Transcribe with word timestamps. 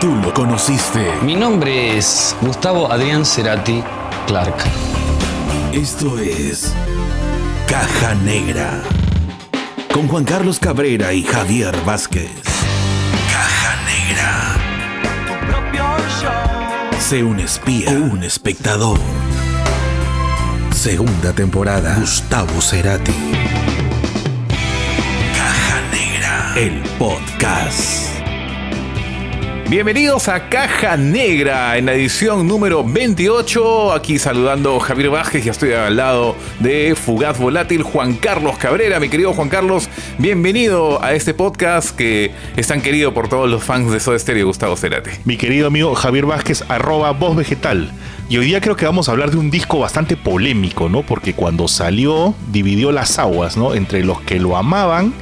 tú 0.00 0.14
lo 0.16 0.32
conociste. 0.32 1.12
Mi 1.22 1.34
nombre 1.34 1.96
es 1.96 2.36
Gustavo 2.40 2.90
Adrián 2.90 3.24
Cerati 3.24 3.82
Clark. 4.26 4.54
Esto 5.72 6.18
es 6.18 6.72
Caja 7.66 8.14
Negra. 8.16 8.82
Con 9.92 10.08
Juan 10.08 10.24
Carlos 10.24 10.58
Cabrera 10.58 11.12
y 11.12 11.22
Javier 11.22 11.76
Vázquez. 11.84 12.30
Caja 13.32 13.76
Negra. 13.86 14.56
Sé 17.00 17.24
un 17.24 17.40
espía 17.40 17.90
o 17.90 18.12
un 18.12 18.22
espectador. 18.22 18.98
Segunda 20.72 21.32
temporada. 21.32 21.96
Gustavo 21.98 22.60
Cerati. 22.60 23.14
Caja 25.34 25.80
Negra. 25.92 26.54
El 26.56 26.82
podcast. 26.98 28.07
Bienvenidos 29.68 30.28
a 30.28 30.48
Caja 30.48 30.96
Negra 30.96 31.76
en 31.76 31.84
la 31.84 31.92
edición 31.92 32.48
número 32.48 32.82
28. 32.82 33.92
Aquí 33.92 34.18
saludando 34.18 34.80
Javier 34.80 35.10
Vázquez 35.10 35.44
y 35.44 35.50
estoy 35.50 35.74
al 35.74 35.94
lado 35.94 36.36
de 36.58 36.94
Fugaz 36.96 37.38
Volátil 37.38 37.82
Juan 37.82 38.14
Carlos 38.14 38.56
Cabrera. 38.56 38.98
Mi 38.98 39.10
querido 39.10 39.34
Juan 39.34 39.50
Carlos, 39.50 39.90
bienvenido 40.16 41.04
a 41.04 41.12
este 41.12 41.34
podcast 41.34 41.94
que 41.94 42.32
es 42.56 42.66
tan 42.66 42.80
querido 42.80 43.12
por 43.12 43.28
todos 43.28 43.50
los 43.50 43.62
fans 43.62 43.92
de 43.92 44.00
Soda 44.00 44.18
Stereo, 44.18 44.46
Gustavo 44.46 44.74
Cerati. 44.74 45.10
Mi 45.26 45.36
querido 45.36 45.66
amigo 45.66 45.94
Javier 45.94 46.24
Vázquez, 46.24 46.64
arroba 46.70 47.10
voz 47.10 47.36
vegetal. 47.36 47.92
Y 48.30 48.36
hoy 48.36 48.44
día 48.44 48.60
creo 48.60 48.76
que 48.76 48.84
vamos 48.84 49.08
a 49.08 49.12
hablar 49.12 49.30
de 49.30 49.38
un 49.38 49.50
disco 49.50 49.78
bastante 49.78 50.14
polémico, 50.14 50.90
¿no? 50.90 51.02
Porque 51.02 51.32
cuando 51.32 51.66
salió 51.66 52.34
dividió 52.52 52.92
las 52.92 53.18
aguas, 53.18 53.56
¿no? 53.56 53.74
Entre 53.74 54.04
los 54.04 54.20
que 54.20 54.38
lo 54.38 54.58
amaban 54.58 55.14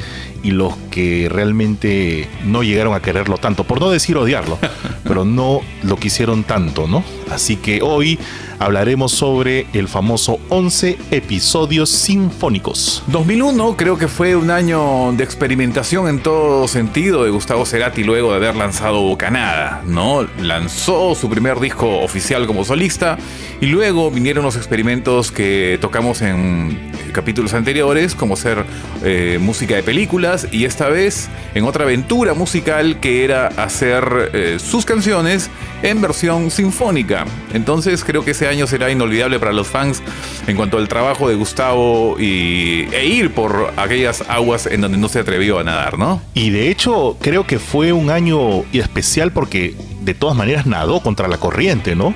y 0.42 0.50
los 0.50 0.76
que 0.90 1.28
realmente 1.30 2.28
no 2.44 2.64
llegaron 2.64 2.94
a 2.94 3.00
quererlo 3.00 3.38
tanto, 3.38 3.62
por 3.62 3.80
no 3.80 3.90
decir 3.90 4.16
odiarlo, 4.16 4.58
pero 5.04 5.24
no 5.24 5.60
lo 5.84 5.96
quisieron 5.96 6.42
tanto, 6.42 6.88
¿no? 6.88 7.04
Así 7.30 7.54
que 7.54 7.80
hoy 7.80 8.18
hablaremos 8.58 9.12
sobre 9.12 9.66
el 9.72 9.88
famoso 9.88 10.38
11 10.48 10.98
episodios 11.10 11.90
sinfónicos. 11.90 13.02
2001 13.08 13.76
creo 13.76 13.98
que 13.98 14.08
fue 14.08 14.36
un 14.36 14.50
año 14.50 15.12
de 15.12 15.24
experimentación 15.24 16.08
en 16.08 16.20
todo 16.20 16.68
sentido 16.68 17.24
de 17.24 17.30
Gustavo 17.30 17.66
Cerati 17.66 18.04
luego 18.04 18.30
de 18.30 18.36
haber 18.36 18.56
lanzado 18.56 19.02
Bocanada, 19.02 19.82
¿no? 19.86 20.26
Lanzó 20.40 21.14
su 21.14 21.28
primer 21.28 21.60
disco 21.60 22.00
oficial 22.00 22.46
como 22.46 22.64
solista 22.64 23.18
y 23.60 23.66
luego 23.66 24.10
vinieron 24.10 24.44
los 24.44 24.56
experimentos 24.56 25.30
que 25.30 25.78
tocamos 25.80 26.22
en 26.22 26.92
capítulos 27.12 27.54
anteriores, 27.54 28.14
como 28.14 28.36
ser 28.36 28.64
eh, 29.02 29.38
música 29.40 29.74
de 29.74 29.82
películas 29.82 30.48
y 30.52 30.66
esta 30.66 30.88
vez 30.88 31.28
en 31.54 31.64
otra 31.64 31.84
aventura 31.84 32.34
musical 32.34 33.00
que 33.00 33.24
era 33.24 33.46
hacer 33.48 34.30
eh, 34.34 34.58
sus 34.60 34.84
canciones 34.84 35.50
en 35.82 36.00
versión 36.00 36.50
sinfónica. 36.50 37.24
Entonces 37.54 38.04
creo 38.04 38.24
que 38.24 38.32
ese 38.32 38.45
año 38.46 38.66
será 38.66 38.90
inolvidable 38.90 39.38
para 39.38 39.52
los 39.52 39.66
fans 39.66 40.02
en 40.46 40.56
cuanto 40.56 40.78
al 40.78 40.88
trabajo 40.88 41.28
de 41.28 41.34
Gustavo 41.34 42.16
y, 42.18 42.88
e 42.92 43.06
ir 43.06 43.32
por 43.32 43.72
aquellas 43.76 44.22
aguas 44.28 44.66
en 44.66 44.80
donde 44.80 44.98
no 44.98 45.08
se 45.08 45.20
atrevió 45.20 45.58
a 45.58 45.64
nadar, 45.64 45.98
¿no? 45.98 46.20
Y 46.34 46.50
de 46.50 46.70
hecho 46.70 47.16
creo 47.20 47.46
que 47.46 47.58
fue 47.58 47.92
un 47.92 48.10
año 48.10 48.64
especial 48.72 49.32
porque 49.32 49.74
de 50.02 50.14
todas 50.14 50.36
maneras 50.36 50.66
nadó 50.66 51.00
contra 51.00 51.28
la 51.28 51.38
corriente, 51.38 51.96
¿no? 51.96 52.14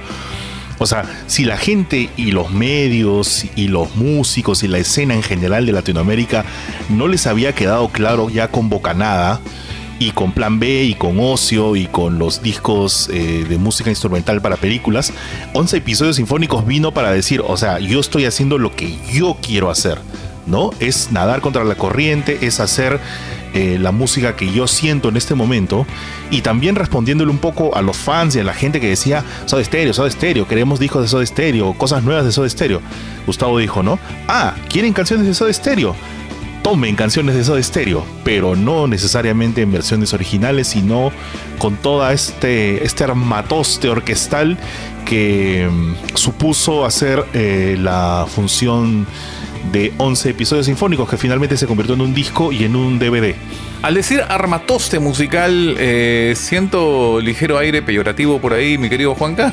O 0.78 0.86
sea, 0.86 1.04
si 1.26 1.44
la 1.44 1.58
gente 1.58 2.08
y 2.16 2.30
los 2.30 2.50
medios 2.50 3.44
y 3.54 3.68
los 3.68 3.96
músicos 3.96 4.62
y 4.62 4.68
la 4.68 4.78
escena 4.78 5.14
en 5.14 5.22
general 5.22 5.66
de 5.66 5.72
Latinoamérica 5.72 6.46
no 6.88 7.06
les 7.06 7.26
había 7.26 7.54
quedado 7.54 7.88
claro 7.90 8.30
ya 8.30 8.48
con 8.48 8.70
Bocanada 8.70 9.40
y 10.00 10.12
con 10.12 10.32
Plan 10.32 10.58
B 10.58 10.84
y 10.84 10.94
con 10.94 11.20
Ocio 11.20 11.76
y 11.76 11.86
con 11.86 12.18
los 12.18 12.42
discos 12.42 13.10
eh, 13.12 13.44
de 13.46 13.58
música 13.58 13.90
instrumental 13.90 14.40
para 14.40 14.56
películas, 14.56 15.12
11 15.52 15.76
episodios 15.76 16.16
sinfónicos 16.16 16.66
vino 16.66 16.92
para 16.92 17.12
decir, 17.12 17.42
o 17.46 17.56
sea, 17.56 17.78
yo 17.78 18.00
estoy 18.00 18.24
haciendo 18.24 18.56
lo 18.56 18.74
que 18.74 18.98
yo 19.12 19.36
quiero 19.42 19.70
hacer, 19.70 19.98
¿no? 20.47 20.70
Es 20.80 21.12
nadar 21.12 21.42
contra 21.42 21.64
la 21.64 21.75
corriente, 21.75 22.38
es 22.41 22.60
hacer 22.60 22.98
eh, 23.52 23.76
la 23.78 23.92
música 23.92 24.36
que 24.36 24.50
yo 24.50 24.66
siento 24.66 25.10
en 25.10 25.19
este 25.19 25.34
momento 25.34 25.86
y 26.30 26.41
también 26.41 26.76
respondiéndole 26.76 27.30
un 27.30 27.38
poco 27.38 27.76
a 27.76 27.82
los 27.82 27.98
fans 27.98 28.34
y 28.36 28.41
a 28.41 28.44
la 28.44 28.54
gente 28.54 28.80
que 28.80 28.88
decía 28.88 29.22
Soda 29.44 29.62
Stereo, 29.62 29.92
Soda 29.92 30.08
Stereo, 30.08 30.48
queremos 30.48 30.80
discos 30.80 31.02
de 31.02 31.08
Soda 31.08 31.26
Stereo, 31.26 31.75
cosas 31.75 32.02
nuevas 32.02 32.25
de 32.25 32.32
Soda 32.32 32.48
Stereo. 32.48 32.80
Gustavo 33.26 33.58
dijo, 33.58 33.82
¿no? 33.82 33.98
Ah, 34.28 34.54
¿quieren 34.70 34.94
canciones 34.94 35.26
de 35.26 35.34
Soda 35.34 35.52
Stereo? 35.52 35.94
Tomen 36.70 36.94
canciones 36.94 37.34
de 37.34 37.42
Soda 37.42 37.60
Stereo, 37.60 38.06
pero 38.22 38.54
no 38.54 38.86
necesariamente 38.86 39.60
en 39.60 39.72
versiones 39.72 40.14
originales, 40.14 40.69
sino 40.69 41.10
con 41.58 41.75
toda 41.75 42.12
este, 42.12 42.84
este 42.84 43.03
armatoste 43.03 43.88
orquestal 43.88 44.56
que 45.04 45.69
mm, 45.69 46.14
supuso 46.14 46.84
hacer 46.84 47.25
eh, 47.34 47.76
la 47.76 48.25
función 48.32 49.04
de 49.72 49.92
11 49.98 50.31
episodios 50.31 50.66
sinfónicos 50.66 51.10
que 51.10 51.16
finalmente 51.16 51.56
se 51.56 51.66
convirtió 51.66 51.97
en 51.97 52.03
un 52.03 52.14
disco 52.14 52.53
y 52.53 52.62
en 52.62 52.76
un 52.76 53.00
DVD. 53.00 53.34
Al 53.82 53.94
decir 53.94 54.22
armatoste 54.28 55.00
musical, 55.00 55.75
eh, 55.76 56.34
siento 56.37 57.20
ligero 57.20 57.58
aire 57.58 57.82
peyorativo 57.82 58.41
por 58.41 58.52
ahí, 58.52 58.78
mi 58.78 58.88
querido 58.88 59.16
Juanca. 59.16 59.52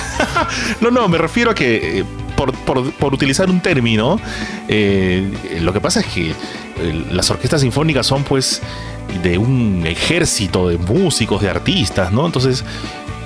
no, 0.80 0.90
no, 0.90 1.08
me 1.08 1.18
refiero 1.18 1.50
a 1.50 1.54
que, 1.54 2.06
eh, 2.36 2.92
por, 2.98 3.14
utilizar 3.14 3.50
un 3.50 3.60
término, 3.60 4.20
eh, 4.68 5.30
lo 5.60 5.72
que 5.72 5.80
pasa 5.80 6.00
es 6.00 6.06
que 6.06 6.34
las 7.10 7.30
orquestas 7.30 7.60
sinfónicas 7.60 8.06
son 8.06 8.24
pues 8.24 8.62
de 9.22 9.38
un 9.38 9.86
ejército 9.86 10.68
de 10.68 10.78
músicos, 10.78 11.42
de 11.42 11.50
artistas, 11.50 12.12
¿no? 12.12 12.26
Entonces, 12.26 12.64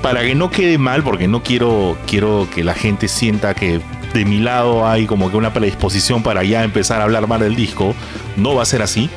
para 0.02 0.22
que 0.22 0.34
no 0.34 0.50
quede 0.50 0.78
mal, 0.78 1.02
porque 1.02 1.28
no 1.28 1.42
quiero, 1.42 1.96
quiero 2.06 2.48
que 2.54 2.64
la 2.64 2.74
gente 2.74 3.08
sienta 3.08 3.54
que 3.54 3.80
de 4.12 4.24
mi 4.24 4.38
lado 4.38 4.86
hay 4.86 5.06
como 5.06 5.30
que 5.30 5.36
una 5.36 5.52
predisposición 5.52 6.22
para 6.22 6.42
ya 6.42 6.64
empezar 6.64 7.00
a 7.00 7.04
hablar 7.04 7.26
mal 7.26 7.40
del 7.40 7.56
disco. 7.56 7.94
No 8.36 8.54
va 8.54 8.62
a 8.62 8.66
ser 8.66 8.82
así. 8.82 9.10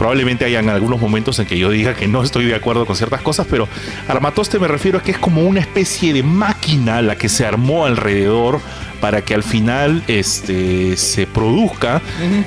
Probablemente 0.00 0.46
hayan 0.46 0.70
algunos 0.70 0.98
momentos 0.98 1.38
en 1.40 1.44
que 1.44 1.58
yo 1.58 1.68
diga 1.68 1.92
que 1.92 2.08
no 2.08 2.22
estoy 2.22 2.46
de 2.46 2.54
acuerdo 2.54 2.86
con 2.86 2.96
ciertas 2.96 3.20
cosas, 3.20 3.46
pero 3.50 3.68
Armatoste 4.08 4.58
me 4.58 4.66
refiero 4.66 4.96
a 4.96 5.02
que 5.02 5.10
es 5.10 5.18
como 5.18 5.42
una 5.42 5.60
especie 5.60 6.14
de 6.14 6.22
máquina 6.22 7.02
la 7.02 7.16
que 7.16 7.28
se 7.28 7.44
armó 7.44 7.84
alrededor 7.84 8.62
para 9.02 9.20
que 9.20 9.34
al 9.34 9.42
final 9.42 10.02
este, 10.08 10.96
se 10.96 11.26
produzca 11.26 12.00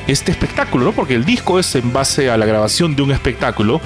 este 0.08 0.32
espectáculo, 0.32 0.86
¿no? 0.86 0.92
Porque 0.94 1.14
el 1.14 1.26
disco 1.26 1.60
es 1.60 1.76
en 1.76 1.94
base 1.94 2.32
a 2.32 2.38
la 2.38 2.48
grabación 2.48 2.96
de 2.96 3.04
un 3.04 3.12
espectáculo 3.12 3.82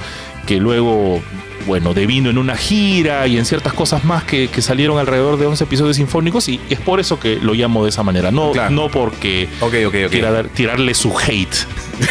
que 0.46 0.56
luego 0.56 1.20
bueno, 1.68 1.92
devino 1.92 2.30
en 2.30 2.38
una 2.38 2.56
gira 2.56 3.26
y 3.26 3.36
en 3.36 3.44
ciertas 3.44 3.74
cosas 3.74 4.02
más 4.02 4.24
que, 4.24 4.48
salieron 4.60 4.98
alrededor 4.98 5.38
de 5.38 5.46
11 5.46 5.64
episodios 5.64 5.96
sinfónicos 5.96 6.48
y 6.48 6.58
es 6.70 6.80
por 6.80 6.98
eso 6.98 7.20
que 7.20 7.36
lo 7.36 7.52
llamo 7.52 7.84
de 7.84 7.90
esa 7.90 8.02
manera, 8.02 8.30
no, 8.32 8.52
no 8.70 8.88
porque 8.88 9.48
quiera 10.10 10.42
tirarle 10.44 10.94
su 10.94 11.16
hate. 11.16 11.54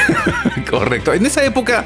Correcto. 0.69 1.13
En 1.13 1.25
esa 1.25 1.44
época, 1.44 1.85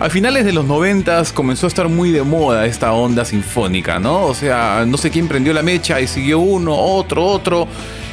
a 0.00 0.10
finales 0.10 0.44
de 0.44 0.52
los 0.52 0.64
90 0.64 1.22
comenzó 1.32 1.66
a 1.66 1.68
estar 1.68 1.88
muy 1.88 2.10
de 2.10 2.22
moda 2.22 2.66
esta 2.66 2.92
onda 2.92 3.24
sinfónica, 3.24 4.00
¿no? 4.00 4.24
O 4.24 4.34
sea, 4.34 4.84
no 4.86 4.96
sé 4.98 5.10
quién 5.10 5.28
prendió 5.28 5.52
la 5.52 5.62
mecha 5.62 6.00
y 6.00 6.08
siguió 6.08 6.40
uno, 6.40 6.74
otro, 6.74 7.24
otro. 7.24 7.68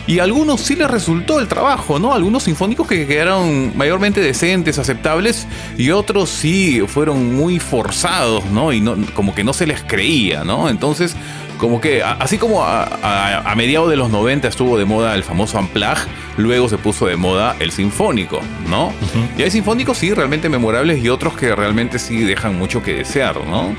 Y 0.10 0.18
a 0.18 0.24
algunos 0.24 0.62
sí 0.62 0.76
les 0.76 0.90
resultó 0.90 1.40
el 1.40 1.48
trabajo, 1.48 2.00
¿no? 2.00 2.16
Algunos 2.16 2.42
sinfónicos 2.42 2.88
que 2.88 3.06
quedaron 3.06 3.78
mayormente 3.78 4.20
decentes, 4.22 4.80
aceptables, 4.80 5.48
y 5.78 5.92
otros 5.92 6.32
sí 6.32 6.82
fueron 6.88 7.36
muy 7.36 7.60
forzados, 7.60 8.44
¿no? 8.46 8.74
Y 8.74 8.82
no, 8.82 8.96
como 9.14 9.36
que 9.36 9.44
no 9.44 9.54
se 9.54 9.68
les 9.68 9.84
creía, 9.84 10.44
¿no? 10.44 10.68
Entonces, 10.68 11.16
como 11.60 11.80
que, 11.80 12.02
así 12.02 12.40
como 12.40 12.64
a, 12.64 13.54
mediados 13.56 13.88
de 13.92 13.98
los 13.98 14.10
90 14.10 14.48
estuvo 14.48 14.80
de 14.80 14.86
moda 14.86 15.14
el 15.14 15.24
famoso 15.24 15.60
Amplag, 15.60 16.00
luego 16.38 16.70
se 16.70 16.80
puso 16.80 17.06
de 17.06 17.16
moda 17.16 17.56
el 17.60 17.70
sinfónico, 17.70 18.42
¿no? 18.68 18.92
Y 19.38 19.44
hay 19.44 19.52
sinfónicos 19.52 20.00
sí 20.00 20.12
realmente 20.12 20.50
memorables 20.50 21.04
y 21.04 21.10
otros 21.10 21.38
que 21.38 21.56
realmente 21.56 22.00
sí 22.00 22.24
dejan 22.24 22.58
mucho 22.58 22.82
que 22.82 22.96
desear, 22.96 23.46
¿no? 23.46 23.76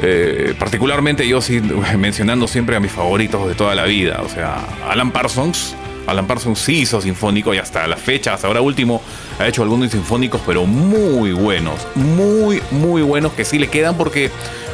Eh, 0.00 0.54
particularmente 0.58 1.26
yo 1.26 1.40
sí 1.40 1.60
mencionando 1.98 2.46
siempre 2.46 2.76
a 2.76 2.80
mis 2.80 2.92
favoritos 2.92 3.48
de 3.48 3.54
toda 3.54 3.74
la 3.74 3.84
vida. 3.84 4.20
O 4.24 4.28
sea, 4.28 4.64
Alan 4.88 5.10
Parsons. 5.10 5.74
Alan 6.06 6.26
Parsons 6.26 6.58
sí 6.58 6.80
hizo 6.80 7.02
sinfónico 7.02 7.52
y 7.52 7.58
hasta 7.58 7.86
la 7.86 7.98
fecha, 7.98 8.32
hasta 8.32 8.46
ahora 8.46 8.62
último, 8.62 9.02
ha 9.38 9.46
hecho 9.46 9.62
algunos 9.62 9.90
sinfónicos, 9.90 10.40
pero 10.46 10.64
muy 10.64 11.32
buenos. 11.32 11.86
Muy, 11.96 12.62
muy 12.70 13.02
buenos 13.02 13.34
que 13.34 13.44
sí 13.44 13.58
le 13.58 13.68
quedan 13.68 13.94
porque 13.94 14.30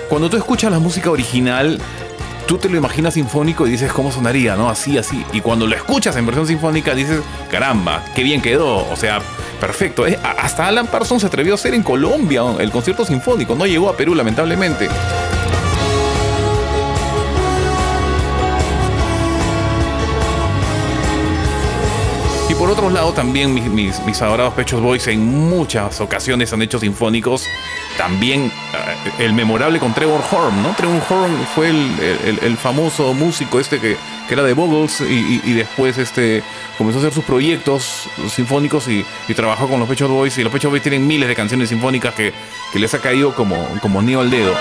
cuando 0.09 0.31
tú 0.31 0.37
escuchas 0.37 0.71
la 0.71 0.79
música 0.79 1.11
original, 1.11 1.81
tú 2.47 2.59
te 2.59 2.69
lo 2.69 2.77
imaginas 2.77 3.15
sinfónico 3.15 3.67
y 3.67 3.71
dices 3.71 3.93
cómo 3.93 4.13
sonaría, 4.13 4.57
¿no? 4.57 4.69
Así, 4.69 4.99
así. 4.99 5.25
Y 5.33 5.41
cuando 5.41 5.67
lo 5.67 5.75
escuchas 5.75 6.17
en 6.17 6.27
versión 6.27 6.47
sinfónica 6.47 6.95
dices, 6.95 7.21
caramba, 7.51 8.05
qué 8.15 8.23
bien 8.23 8.41
quedó. 8.41 8.89
O 8.91 8.97
sea, 8.97 9.21
perfecto. 9.61 10.05
hasta 10.23 10.67
Alan 10.67 10.87
Parsons 10.87 11.23
se 11.23 11.27
atrevió 11.27 11.55
a 11.55 11.57
hacer 11.57 11.75
en 11.75 11.83
Colombia 11.83 12.43
el 12.59 12.71
concierto 12.71 13.05
sinfónico. 13.05 13.55
No 13.55 13.67
llegó 13.67 13.89
a 13.89 13.97
Perú, 13.97 14.15
lamentablemente. 14.15 14.89
Por 22.65 22.73
otro 22.73 22.89
lado, 22.89 23.13
también 23.13 23.53
mis, 23.75 24.23
adorados 24.23 24.55
Pechos 24.55 24.81
Boys 24.81 25.07
en 25.09 25.23
muchas 25.23 26.01
ocasiones 26.01 26.51
han 26.51 26.63
hecho 26.63 26.79
sinfónicos 26.79 27.47
también 27.99 28.45
eh, 28.47 29.13
el 29.19 29.35
memorable 29.35 29.79
con 29.79 29.93
Trevor 29.93 30.23
Horn, 30.31 30.63
¿no? 30.63 30.75
Trevor 30.75 31.03
Horn 31.07 31.47
fue 31.55 31.69
el, 31.69 32.57
famoso 32.57 33.13
músico 33.13 33.61
este 33.61 33.79
que, 33.81 33.99
que 34.27 34.33
era 34.33 34.43
de 34.43 34.55
Bogles 34.55 35.03
y, 35.03 35.53
después 35.53 35.99
este 35.99 36.43
comenzó 36.79 37.01
a 37.01 37.03
hacer 37.03 37.13
sus 37.13 37.25
proyectos 37.25 38.09
sinfónicos 38.31 38.89
y, 38.89 39.05
trabajó 39.35 39.69
con 39.69 39.79
los 39.79 39.87
Pet 39.87 39.99
Shop 39.99 40.09
Boys 40.09 40.39
y 40.39 40.43
los 40.43 40.51
Pet 40.51 40.63
Shop 40.63 40.71
Boys 40.71 40.83
tienen 40.83 41.07
miles 41.07 41.29
de 41.29 41.35
canciones 41.35 41.69
sinfónicas 41.69 42.15
que, 42.15 42.33
que 42.73 42.79
les 42.79 42.95
ha 42.95 42.99
caído 42.99 43.35
como, 43.35 43.57
como 43.83 44.01
anillo 44.01 44.21
al 44.21 44.31
dedo. 44.31 44.55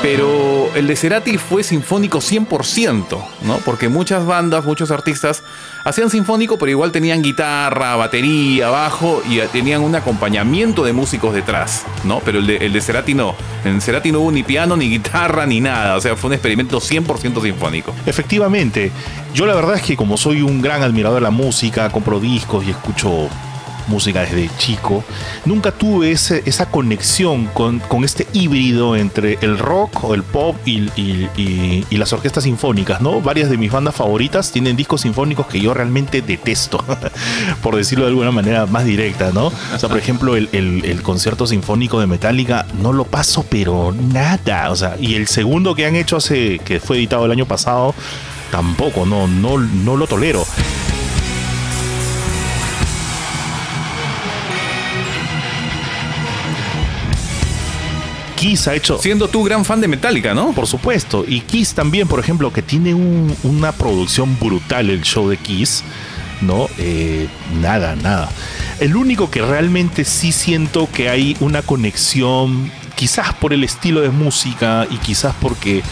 Pero 0.00 0.51
el 0.74 0.86
de 0.86 0.96
Cerati 0.96 1.38
fue 1.38 1.62
sinfónico 1.62 2.18
100%, 2.18 3.24
¿no? 3.42 3.58
Porque 3.58 3.88
muchas 3.88 4.24
bandas, 4.24 4.64
muchos 4.64 4.90
artistas 4.90 5.42
hacían 5.84 6.10
sinfónico, 6.10 6.58
pero 6.58 6.70
igual 6.70 6.92
tenían 6.92 7.22
guitarra, 7.22 7.96
batería, 7.96 8.70
bajo 8.70 9.22
y 9.28 9.38
tenían 9.52 9.82
un 9.82 9.94
acompañamiento 9.94 10.84
de 10.84 10.92
músicos 10.92 11.34
detrás, 11.34 11.84
¿no? 12.04 12.20
Pero 12.20 12.38
el 12.38 12.46
de, 12.46 12.56
el 12.56 12.72
de 12.72 12.80
Cerati 12.80 13.14
no. 13.14 13.34
En 13.64 13.80
Cerati 13.80 14.12
no 14.12 14.20
hubo 14.20 14.32
ni 14.32 14.42
piano, 14.42 14.76
ni 14.76 14.88
guitarra, 14.88 15.46
ni 15.46 15.60
nada. 15.60 15.96
O 15.96 16.00
sea, 16.00 16.16
fue 16.16 16.28
un 16.28 16.34
experimento 16.34 16.78
100% 16.78 17.42
sinfónico. 17.42 17.94
Efectivamente, 18.06 18.90
yo 19.34 19.46
la 19.46 19.54
verdad 19.54 19.76
es 19.76 19.82
que 19.82 19.96
como 19.96 20.16
soy 20.16 20.42
un 20.42 20.62
gran 20.62 20.82
admirador 20.82 21.16
de 21.16 21.22
la 21.22 21.30
música, 21.30 21.90
compro 21.90 22.18
discos 22.18 22.64
y 22.64 22.70
escucho 22.70 23.28
música 23.88 24.20
desde 24.20 24.48
chico, 24.58 25.04
nunca 25.44 25.72
tuve 25.72 26.12
ese- 26.12 26.42
esa 26.46 26.66
conexión 26.66 27.46
con, 27.46 27.78
con 27.80 28.04
este 28.04 28.26
híbrido 28.32 28.96
entre 28.96 29.38
el 29.42 29.58
rock 29.58 30.04
o 30.04 30.14
el 30.14 30.22
pop 30.22 30.56
y, 30.66 30.88
y- 30.96 31.84
las 31.96 32.12
orquestas 32.12 32.44
sinfónicas, 32.44 33.00
¿no? 33.00 33.20
Varias 33.20 33.48
de 33.48 33.56
mis 33.56 33.70
bandas 33.70 33.94
favoritas 33.94 34.50
tienen 34.50 34.74
discos 34.76 35.02
sinfónicos 35.02 35.46
que 35.46 35.60
yo 35.60 35.72
realmente 35.72 36.20
detesto, 36.20 36.84
por 37.62 37.76
decirlo 37.76 38.04
de 38.06 38.10
alguna 38.10 38.32
manera 38.32 38.66
más 38.66 38.84
directa, 38.84 39.30
¿no? 39.32 39.46
O 39.46 39.78
sea, 39.78 39.88
por 39.88 39.98
ejemplo, 39.98 40.36
el, 40.36 40.48
el- 40.52 40.84
el 40.84 41.02
concierto 41.02 41.46
sinfónico 41.46 42.00
de 42.00 42.06
Metallica 42.08 42.66
no 42.82 42.92
lo 42.92 43.04
paso, 43.04 43.44
pero 43.48 43.92
nada, 43.92 44.70
o 44.70 44.76
sea, 44.76 44.96
y 44.98 45.14
el 45.14 45.28
segundo 45.28 45.74
que 45.76 45.86
han 45.86 45.94
hecho 45.94 46.16
hace, 46.16 46.58
que 46.58 46.80
fue 46.80 46.96
editado 46.96 47.24
el 47.26 47.30
año 47.30 47.46
pasado, 47.46 47.94
tampoco, 48.50 49.06
no, 49.06 49.26
no, 49.28 49.58
no 49.58 49.96
lo 49.96 50.06
tolero. 50.06 50.44
Kiss 58.42 58.66
ha 58.68 58.74
hecho, 58.74 58.98
Siendo 58.98 59.28
tú 59.28 59.44
gran 59.44 59.64
fan 59.64 59.80
de 59.80 59.88
Metallica, 59.88 60.34
¿no? 60.34 60.52
por 60.52 60.66
supuesto, 60.66 61.24
y 61.26 61.40
Kiss 61.40 61.74
también, 61.74 62.08
por 62.08 62.18
ejemplo, 62.20 62.52
que 62.52 62.62
tiene 62.62 62.92
un- 62.94 63.34
una 63.44 63.72
producción 63.72 64.36
brutal 64.40 64.90
el 64.90 65.02
show 65.02 65.28
de 65.28 65.36
Kiss, 65.36 65.84
¿no? 66.40 66.68
Eh, 66.78 67.28
nada, 67.60 67.94
nada. 67.94 68.28
El 68.80 68.96
único 68.96 69.30
que 69.30 69.42
realmente 69.42 70.04
sí 70.04 70.32
siento 70.32 70.88
que 70.92 71.08
hay 71.08 71.36
una 71.40 71.62
conexión, 71.62 72.70
quizás 72.96 73.32
por 73.34 73.52
el 73.52 73.62
estilo 73.64 74.00
de 74.00 74.10
música 74.10 74.86
y 74.90 74.96
quizás 74.98 75.34
porque 75.40 75.82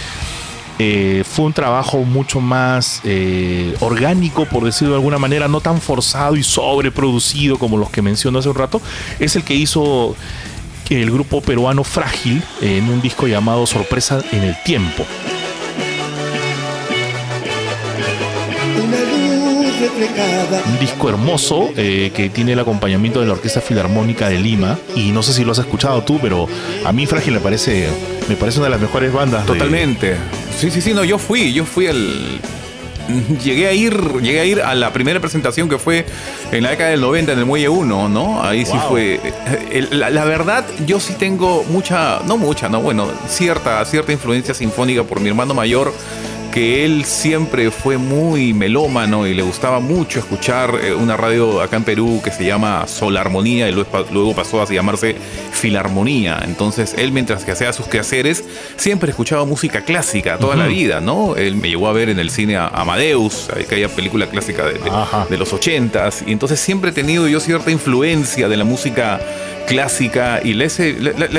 eh, 0.83 1.25
fue 1.31 1.45
un 1.45 1.53
trabajo 1.53 1.99
mucho 2.05 2.41
más 2.41 3.01
eh, 3.05 3.77
orgánico, 3.81 4.47
por 4.47 4.65
decirlo 4.65 4.95
de 4.95 4.97
alguna 4.99 5.19
manera, 5.19 5.47
no 5.47 5.61
tan 5.61 5.79
forzado 5.81 6.37
y 6.37 6.43
sobreproducido 6.43 7.59
como 7.59 7.77
los 7.77 7.91
que 7.91 8.01
menciono 8.01 8.39
hace 8.39 8.49
un 8.49 8.55
rato, 8.57 8.81
es 9.19 9.37
el 9.37 9.45
que 9.45 9.55
hizo 9.55 10.17
el 10.91 11.11
grupo 11.11 11.41
peruano 11.41 11.85
Frágil 11.85 12.43
en 12.61 12.89
un 12.91 13.01
disco 13.01 13.27
llamado 13.29 13.67
Sorpresa 13.67 14.23
en 14.33 14.43
el 14.45 14.57
Tiempo. 14.65 15.05
Una 18.83 18.97
luz 18.99 19.81
reflejada. 19.81 20.63
Un 20.67 20.79
disco 20.81 21.09
hermoso 21.09 21.71
eh, 21.77 22.11
que 22.15 22.29
tiene 22.29 22.53
el 22.53 22.59
acompañamiento 22.61 23.21
de 23.21 23.27
la 23.27 23.33
Orquesta 23.35 23.61
Filarmónica 23.61 24.29
de 24.29 24.39
Lima. 24.39 24.79
Y 24.97 25.13
no 25.13 25.23
sé 25.23 25.33
si 25.33 25.45
lo 25.45 25.53
has 25.53 25.59
escuchado 25.59 26.03
tú, 26.03 26.19
pero 26.21 26.49
a 26.85 26.93
mí 26.93 27.07
Frágil 27.07 27.35
me 27.35 27.41
parece, 27.41 27.89
me 28.29 28.37
parece 28.37 28.59
una 28.59 28.67
de 28.67 28.71
las 28.73 28.81
mejores 28.81 29.13
bandas. 29.13 29.47
de- 29.47 29.53
Totalmente. 29.53 30.17
Sí, 30.59 30.71
sí, 30.71 30.81
sí, 30.81 30.93
no, 30.93 31.05
yo 31.05 31.19
fui, 31.19 31.53
yo 31.53 31.65
fui 31.65 31.87
al. 31.87 32.41
Llegué 33.45 33.67
a 33.69 33.73
ir, 33.73 33.95
llegué 34.23 34.41
a 34.41 34.45
ir 34.45 34.61
a 34.63 34.75
la 34.75 34.93
primera 34.93 35.21
presentación 35.21 35.69
que 35.69 35.79
fue 35.79 36.07
en 36.53 36.63
la 36.63 36.71
década 36.71 36.91
del 36.91 37.01
90 37.01 37.33
en 37.33 37.39
el 37.39 37.45
Muelle 37.47 37.69
1, 37.69 38.09
¿no? 38.09 38.43
Ahí 38.43 38.65
sí 38.65 38.73
Wow. 38.73 38.89
fue. 38.89 39.21
el- 39.73 39.89
La, 40.01 40.11
la 40.11 40.25
verdad, 40.25 40.65
yo 40.87 41.01
sí 41.01 41.15
tengo 41.19 41.65
mucha, 41.65 42.21
no 42.27 42.37
mucha, 42.37 42.69
no, 42.69 42.81
bueno, 42.81 43.09
cierta, 43.29 43.85
cierta 43.85 44.13
influencia 44.13 44.55
sinfónica 44.55 45.03
por 45.05 45.21
mi 45.21 45.29
hermano 45.29 45.55
mayor, 45.55 45.93
que 46.53 46.85
él 46.85 47.05
siempre 47.05 47.71
fue 47.71 47.97
muy 47.97 48.53
melómano 48.53 49.27
y 49.27 49.35
le 49.35 49.43
gustaba 49.43 49.79
mucho 49.81 50.19
escuchar 50.19 50.75
eh, 50.83 50.93
una 50.93 51.17
radio 51.17 51.61
acá 51.61 51.77
en 51.77 51.85
Perú 51.85 52.21
que 52.25 52.31
se 52.33 52.45
llama 52.45 52.87
Sol 52.89 53.17
Armonía 53.17 53.69
y 53.69 53.73
luego 53.73 53.89
pa- 53.89 54.05
luego 54.11 54.35
pasó 54.35 54.61
a 54.61 54.67
llamarse 54.67 55.15
Filarmonía. 55.53 56.41
Entonces 56.45 56.95
él 56.99 57.13
mientras 57.13 57.45
que 57.45 57.53
hacía 57.53 57.73
sus 57.73 57.87
quehaceres 57.87 58.45
siempre 58.77 59.11
escuchaba 59.11 59.45
música 59.45 59.83
clásica 59.83 60.39
toda 60.39 60.57
la 60.57 60.67
vida, 60.67 61.01
¿no? 61.01 61.37
Él 61.37 61.55
me 61.57 61.69
llevó 61.69 61.89
a 61.89 61.93
ver 61.93 62.09
en 62.09 62.19
el 62.19 62.31
cine 62.31 62.57
a 62.57 62.69
Amadeus, 62.69 63.49
aquella 63.51 63.89
película 63.89 64.27
clásica 64.27 64.65
de, 64.67 64.75
de- 64.75 64.91
de 65.29 65.37
los 65.39 65.53
ochentas 65.53 66.25
y 66.27 66.33
entonces 66.33 66.59
siempre 66.61 66.91
he 66.91 66.93
tenido 66.93 67.29
yo 67.29 67.41
cierta 67.41 67.71
influencia 67.71 68.49
de 68.49 68.57
la 68.57 68.65
música 68.65 69.21
clásica 69.71 70.41
y 70.43 70.55
la 70.55 70.65
he, 70.65 70.69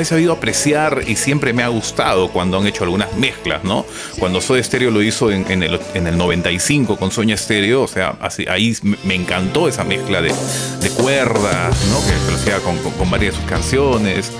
he 0.00 0.04
sabido 0.04 0.32
apreciar 0.32 1.02
y 1.06 1.16
siempre 1.16 1.52
me 1.52 1.62
ha 1.62 1.68
gustado 1.68 2.28
cuando 2.30 2.58
han 2.58 2.66
hecho 2.66 2.84
algunas 2.84 3.12
mezclas, 3.16 3.62
¿no? 3.64 3.84
Cuando 4.18 4.40
Soda 4.40 4.62
Stereo 4.62 4.90
lo 4.90 5.02
hizo 5.02 5.30
en, 5.30 5.50
en 5.50 5.62
el, 5.62 5.78
en 5.94 6.06
el 6.06 6.16
95 6.16 6.96
con 6.96 7.10
Soña 7.10 7.36
Stereo, 7.36 7.82
o 7.82 7.88
sea, 7.88 8.16
así, 8.20 8.46
ahí 8.48 8.76
me- 8.82 9.14
encantó 9.14 9.68
esa 9.68 9.84
mezcla 9.84 10.20
de, 10.22 10.32
de 10.80 10.90
cuerdas, 10.90 11.76
¿no? 11.90 12.00
Que, 12.06 12.12
que 12.24 12.30
lo 12.32 12.36
hacía 12.36 12.58
con, 12.60 12.76
con- 12.78 12.92
con 12.92 13.10
varias 13.10 13.34
de 13.34 13.40
sus 13.40 13.48
canciones. 13.50 14.32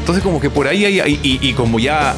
Entonces 0.00 0.24
como 0.24 0.40
que 0.40 0.50
por 0.50 0.66
ahí 0.66 0.84
hay, 0.84 1.20
y, 1.22 1.52
como 1.52 1.78
ya, 1.78 2.16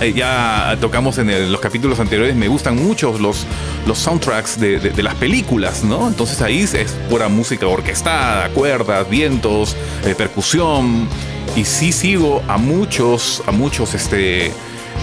tocamos 0.81 1.19
en 1.19 1.53
los 1.53 1.61
capítulos 1.61 2.01
anteriores, 2.01 2.35
me 2.35 2.49
gustan 2.49 2.77
mucho 2.77 3.19
los, 3.19 3.45
los 3.87 3.99
soundtracks 3.99 4.59
de 4.59 5.03
las 5.03 5.15
películas, 5.17 5.85
¿no? 5.85 6.09
Entonces 6.09 6.41
ahí 6.41 6.61
es 6.61 6.93
pura 7.11 7.29
música 7.29 7.67
orquestada, 7.67 8.49
cuerdas, 8.51 9.09
vientos, 9.11 9.77
eh, 10.07 10.15
percusión. 10.15 11.09
Y 11.57 11.65
sí 11.65 11.93
sigo 11.93 12.43
a 12.49 12.57
muchos, 12.57 13.43
a 13.47 13.53
muchos 13.53 13.95
este, 13.95 14.53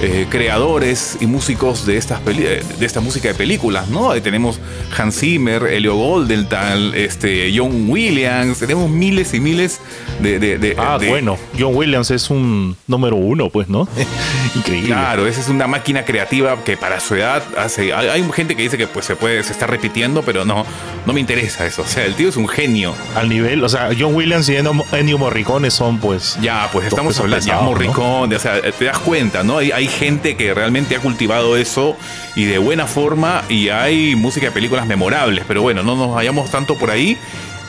eh, 0.01 0.27
creadores 0.29 1.17
y 1.19 1.25
músicos 1.27 1.85
de, 1.85 1.97
estas 1.97 2.19
peli- 2.21 2.45
eh, 2.45 2.63
de 2.79 2.85
esta 2.85 3.01
música 3.01 3.27
de 3.27 3.33
películas, 3.35 3.89
¿no? 3.89 4.11
Ahí 4.11 4.21
tenemos 4.21 4.59
Hans 4.97 5.19
Zimmer, 5.19 5.63
Elio 5.63 5.95
Goldenthal, 5.95 6.93
este, 6.95 7.51
John 7.55 7.89
Williams, 7.89 8.59
tenemos 8.59 8.89
miles 8.89 9.33
y 9.33 9.39
miles 9.39 9.79
de... 10.19 10.39
de- 10.39 10.57
de- 10.57 10.75
Ah, 10.77 10.97
de- 10.97 11.09
bueno, 11.09 11.37
John 11.59 11.75
Williams 11.75 12.11
es 12.11 12.29
un 12.29 12.77
número 12.87 13.15
uno, 13.17 13.49
pues, 13.49 13.67
¿no? 13.67 13.87
Increíble. 14.55 14.87
Claro, 14.87 15.27
esa 15.27 15.41
es 15.41 15.49
una 15.49 15.67
máquina 15.67 16.05
creativa 16.05 16.63
que 16.63 16.77
para 16.77 16.99
su 16.99 17.15
edad 17.15 17.43
hace. 17.57 17.93
Hay, 17.93 18.07
hay 18.07 18.23
gente 18.33 18.55
que 18.55 18.61
dice 18.63 18.77
que 18.77 18.87
pues 18.87 19.05
se 19.05 19.15
puede, 19.15 19.43
se 19.43 19.51
está 19.51 19.67
repitiendo, 19.67 20.21
pero 20.23 20.45
no, 20.45 20.65
no 21.05 21.13
me 21.13 21.19
interesa 21.19 21.65
eso. 21.65 21.81
O 21.81 21.87
sea, 21.87 22.05
el 22.05 22.15
tío 22.15 22.29
es 22.29 22.37
un 22.37 22.47
genio. 22.47 22.93
Al 23.15 23.27
nivel, 23.29 23.63
o 23.63 23.69
sea, 23.69 23.89
John 23.97 24.15
Williams 24.15 24.47
y 24.49 24.55
Ennio 24.55 25.17
Morricone 25.17 25.69
son, 25.71 25.99
pues. 25.99 26.37
Ya, 26.41 26.69
pues 26.71 26.87
estamos 26.87 27.19
hablando 27.19 27.45
ya 27.45 27.53
pesados, 27.59 28.33
o 28.35 28.39
sea, 28.39 28.61
te 28.71 28.85
das 28.85 28.99
cuenta, 28.99 29.43
¿no? 29.43 29.57
Hay, 29.57 29.71
hay 29.71 29.88
gente 29.89 30.35
que 30.37 30.53
realmente 30.53 30.95
ha 30.95 30.99
cultivado 30.99 31.57
eso 31.57 31.95
y 32.35 32.45
de 32.45 32.57
buena 32.57 32.85
forma 32.87 33.43
y 33.49 33.69
hay 33.69 34.15
música 34.15 34.47
de 34.47 34.51
películas 34.51 34.85
memorables, 34.87 35.43
pero 35.47 35.61
bueno, 35.61 35.83
no 35.83 35.95
nos 35.95 36.13
vayamos 36.15 36.49
tanto 36.51 36.75
por 36.77 36.91
ahí. 36.91 37.17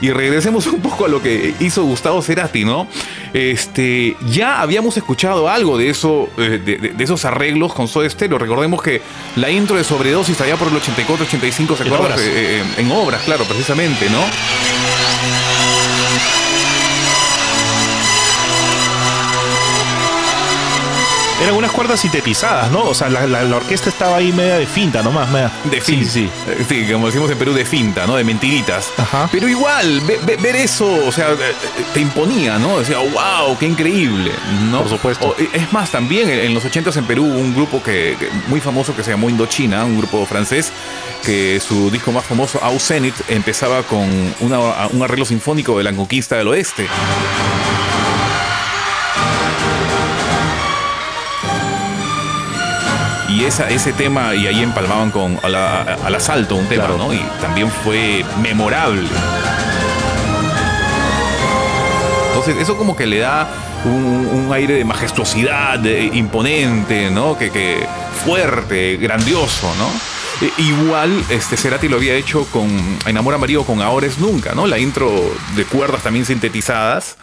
Y 0.03 0.13
regresemos 0.13 0.67
un 0.69 0.81
poco 0.81 1.05
a 1.05 1.09
lo 1.09 1.21
que 1.23 1.53
hizo 1.61 1.85
Gustavo 1.85 2.23
Cerati, 2.23 2.65
¿no? 2.65 2.87
Este, 3.35 4.17
ya 4.31 4.63
habíamos 4.63 4.97
escuchado 4.97 5.49
algo 5.49 5.77
de 5.77 5.91
eso, 5.91 6.31
eh, 6.39 6.59
de, 6.65 6.79
de- 6.79 6.89
de 6.91 7.05
esos 7.05 7.25
arreglos 7.27 7.75
con 7.75 7.87
Soda 7.87 8.09
Stereo. 8.09 8.39
Recordemos 8.39 8.83
que 8.83 9.03
la 9.37 9.51
intro 9.51 9.77
de 9.77 9.85
Sobredosis 9.85 10.41
allá 10.41 10.57
por 10.57 10.69
el 10.69 10.75
84-85, 10.81 11.77
¿se 11.77 11.83
En 11.85 11.93
obras. 11.93 12.19
Eh, 12.21 12.31
eh, 12.33 12.63
en 12.79 12.91
obras, 12.93 13.21
claro, 13.25 13.45
precisamente, 13.45 14.09
¿no? 14.09 14.21
Eran 21.51 21.59
unas 21.59 21.73
cuerdas 21.73 21.99
sintetizadas, 21.99 22.71
¿no? 22.71 22.85
O 22.85 22.95
sea, 22.95 23.09
la, 23.09 23.27
la- 23.27 23.43
la 23.43 23.57
orquesta 23.57 23.89
estaba 23.91 24.19
ahí 24.19 24.33
media 24.33 24.57
de 24.57 24.67
finta 24.69 25.03
nomás, 25.03 25.29
media. 25.33 25.51
De 25.65 25.81
Sí, 25.81 25.97
finta. 25.97 26.11
sí. 26.11 26.31
Eh, 26.47 26.65
Sí, 26.69 26.87
como 26.93 27.07
decimos 27.07 27.29
en 27.29 27.39
Perú, 27.39 27.53
de 27.53 27.65
finta, 27.65 28.07
¿no? 28.07 28.15
De 28.15 28.23
mentiritas. 28.23 28.93
Ajá. 28.97 29.29
Pero 29.33 29.49
igual, 29.49 30.01
ve- 30.03 30.21
ve- 30.23 30.37
ver 30.37 30.55
eso, 30.55 30.87
o 31.05 31.11
sea, 31.11 31.31
eh, 31.31 31.37
eh, 31.41 31.85
te 31.93 31.99
imponía, 32.01 32.57
¿no? 32.61 32.79
Decía, 32.79 32.99
wow, 32.99 33.59
qué 33.59 33.67
increíble, 33.67 34.31
¿no? 34.71 34.79
Por 34.83 34.91
supuesto. 34.91 35.27
O, 35.27 35.35
es 35.53 35.73
más, 35.73 35.91
también 35.91 36.31
en 36.31 36.55
los 36.55 36.65
80s 36.65 36.97
en 36.99 37.05
Perú 37.07 37.25
un 37.25 37.53
grupo 37.53 37.83
que, 37.83 38.17
que- 38.21 38.29
muy 38.47 38.61
famoso 38.61 38.95
que 38.95 39.03
se 39.03 39.11
llamó 39.11 39.29
Indochina, 39.29 39.85
un 39.85 39.99
grupo 39.99 40.25
francés, 40.27 40.73
que 41.25 41.59
su 41.59 41.91
disco 41.91 42.13
más 42.13 42.25
famoso, 42.25 42.61
Au 42.63 42.79
Zenit, 42.79 43.15
empezaba 43.29 43.83
con 43.83 44.09
una- 44.39 44.87
un 44.93 45.03
arreglo 45.03 45.25
sinfónico 45.25 45.77
de 45.79 45.83
la 45.83 45.93
conquista 45.93 46.37
del 46.37 46.47
oeste. 46.47 46.87
Y 53.41 53.45
esa, 53.45 53.71
ese 53.71 53.93
tema, 53.95 54.35
y 54.35 54.47
ahí 54.47 54.63
empalmaban 54.63 55.11
con 55.11 55.39
al, 55.43 55.55
al 55.55 56.15
asalto 56.15 56.57
un 56.57 56.67
tema, 56.67 56.85
Claro. 56.87 56.99
¿no? 56.99 57.15
Y 57.15 57.21
también 57.41 57.71
fue 57.71 58.23
memorable. 58.43 59.09
Entonces 62.29 62.57
eso 62.61 62.77
como 62.77 62.95
que 62.97 63.07
le 63.07 63.19
da 63.19 63.49
un, 63.85 64.29
un 64.47 64.53
aire 64.53 64.75
de 64.75 64.85
majestuosidad, 64.85 65.79
de 65.79 66.05
imponente, 66.13 67.11
¿no? 67.11 67.37
Que, 67.39 67.51
que 67.51 67.87
fuerte, 68.25 68.97
grandioso, 68.99 69.73
¿no? 69.79 69.89
E- 70.47 70.53
Igual, 70.63 71.23
este 71.31 71.57
Cerati 71.57 71.89
lo 71.89 71.97
había 71.97 72.15
hecho 72.15 72.45
con 72.53 72.69
Enamora 73.07 73.39
María 73.39 73.61
o 73.61 73.65
con 73.65 73.81
Ahora 73.83 74.07
es 74.07 74.19
Nunca, 74.19 74.53
¿no? 74.55 74.67
La 74.67 74.79
intro 74.79 75.11
de 75.57 75.65
cuerdas 75.65 76.03
también 76.03 76.25
sintetizadas. 76.27 77.17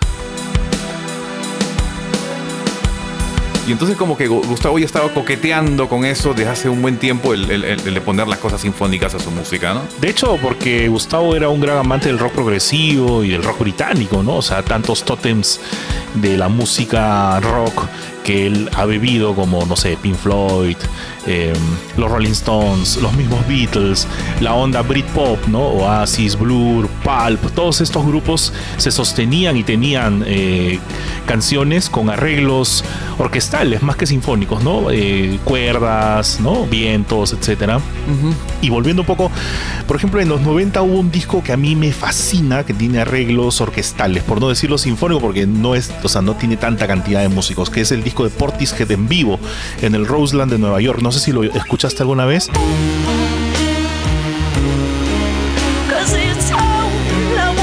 Y 3.67 3.71
entonces 3.73 3.97
como 3.97 4.15
que 4.17 4.29
Gu- 4.29 4.45
Gustavo 4.47 4.79
ya 4.79 4.85
estaba 4.85 5.09
coqueteando 5.13 5.89
con 5.89 6.05
eso 6.05 6.33
desde 6.33 6.49
hace 6.49 6.69
un 6.69 6.81
buen 6.81 6.97
tiempo 6.97 7.33
el- 7.33 7.51
el 7.51 7.93
de 7.93 8.01
poner 8.01 8.25
las 8.27 8.39
cosas 8.39 8.61
sinfónicas 8.61 9.13
a 9.13 9.19
su 9.19 9.29
música, 9.29 9.73
¿no? 9.73 9.81
De 9.99 10.09
hecho, 10.09 10.37
porque 10.41 10.87
Gustavo 10.87 11.35
era 11.35 11.49
un 11.49 11.59
gran 11.59 11.77
amante 11.77 12.07
del 12.07 12.17
rock 12.17 12.31
progresivo 12.33 13.23
y 13.25 13.29
del 13.31 13.43
rock 13.43 13.59
británico, 13.59 14.23
¿no? 14.23 14.37
O 14.37 14.41
sea, 14.41 14.63
tantos 14.63 15.03
tótems 15.03 15.59
de 16.15 16.37
la 16.37 16.47
música 16.47 17.39
rock 17.41 17.83
que 18.27 18.45
él 18.45 18.69
ha 18.75 18.83
bebido, 18.83 19.33
como, 19.33 19.65
no 19.65 19.77
sé, 19.77 19.97
Pink 20.01 20.17
Floyd, 20.17 20.75
eh, 21.27 21.53
los 21.95 22.11
Rolling 22.11 22.31
Stones, 22.31 22.97
los 22.97 23.13
mismos 23.13 23.39
Beatles, 23.47 24.05
la 24.41 24.53
onda 24.53 24.81
Britpop, 24.81 25.47
¿no? 25.47 25.61
Oasis, 25.61 26.37
Blur, 26.37 26.89
Pulp, 27.05 27.51
todos 27.55 27.79
estos 27.79 28.05
grupos 28.05 28.51
se 28.75 28.91
sostenían 28.91 29.55
y 29.55 29.63
tenían 29.63 30.25
eh, 30.27 30.77
canciones 31.25 31.89
con 31.89 32.09
arreglos 32.09 32.83
orquestales, 33.17 33.81
más 33.81 33.95
que 33.95 34.05
sinfónicos, 34.05 34.61
¿no? 34.61 34.91
Eh, 34.91 35.39
cuerdas, 35.45 36.41
¿no? 36.41 36.65
Vientos, 36.65 37.31
etcétera. 37.31 37.79
Y 38.61 38.69
volviendo 38.69 39.03
un 39.03 39.05
poco, 39.05 39.31
por 39.87 39.95
ejemplo, 39.95 40.19
en 40.19 40.27
los 40.27 40.41
90 40.41 40.81
hubo 40.81 40.99
un 40.99 41.11
disco 41.11 41.41
que 41.41 41.53
a 41.53 41.57
mí 41.57 41.77
me 41.77 41.93
fascina, 41.93 42.65
que 42.65 42.73
tiene 42.73 42.99
arreglos 42.99 43.61
orquestales, 43.61 44.23
por 44.23 44.41
no 44.41 44.49
decirlo 44.49 44.77
sinfónico, 44.77 45.21
porque 45.21 45.47
no 45.47 45.75
es, 45.75 45.93
o 46.03 46.09
sea, 46.09 46.21
no 46.21 46.35
tiene 46.35 46.57
tanta 46.57 46.87
cantidad 46.87 47.21
de 47.21 47.29
músicos, 47.29 47.69
que 47.69 47.81
es 47.81 47.91
el 47.93 48.03
disco 48.17 48.23
de 48.23 48.29
Portishead 48.29 48.91
en 48.91 49.07
vivo 49.07 49.39
en 49.81 49.93
el 49.93 50.07
Roseland 50.07 50.51
de 50.51 50.57
Nueva 50.57 50.81
York. 50.81 51.01
No 51.01 51.11
sé 51.11 51.19
si 51.19 51.31
lo 51.31 51.43
escuchaste 51.43 52.01
alguna 52.01 52.25
vez. 52.25 52.49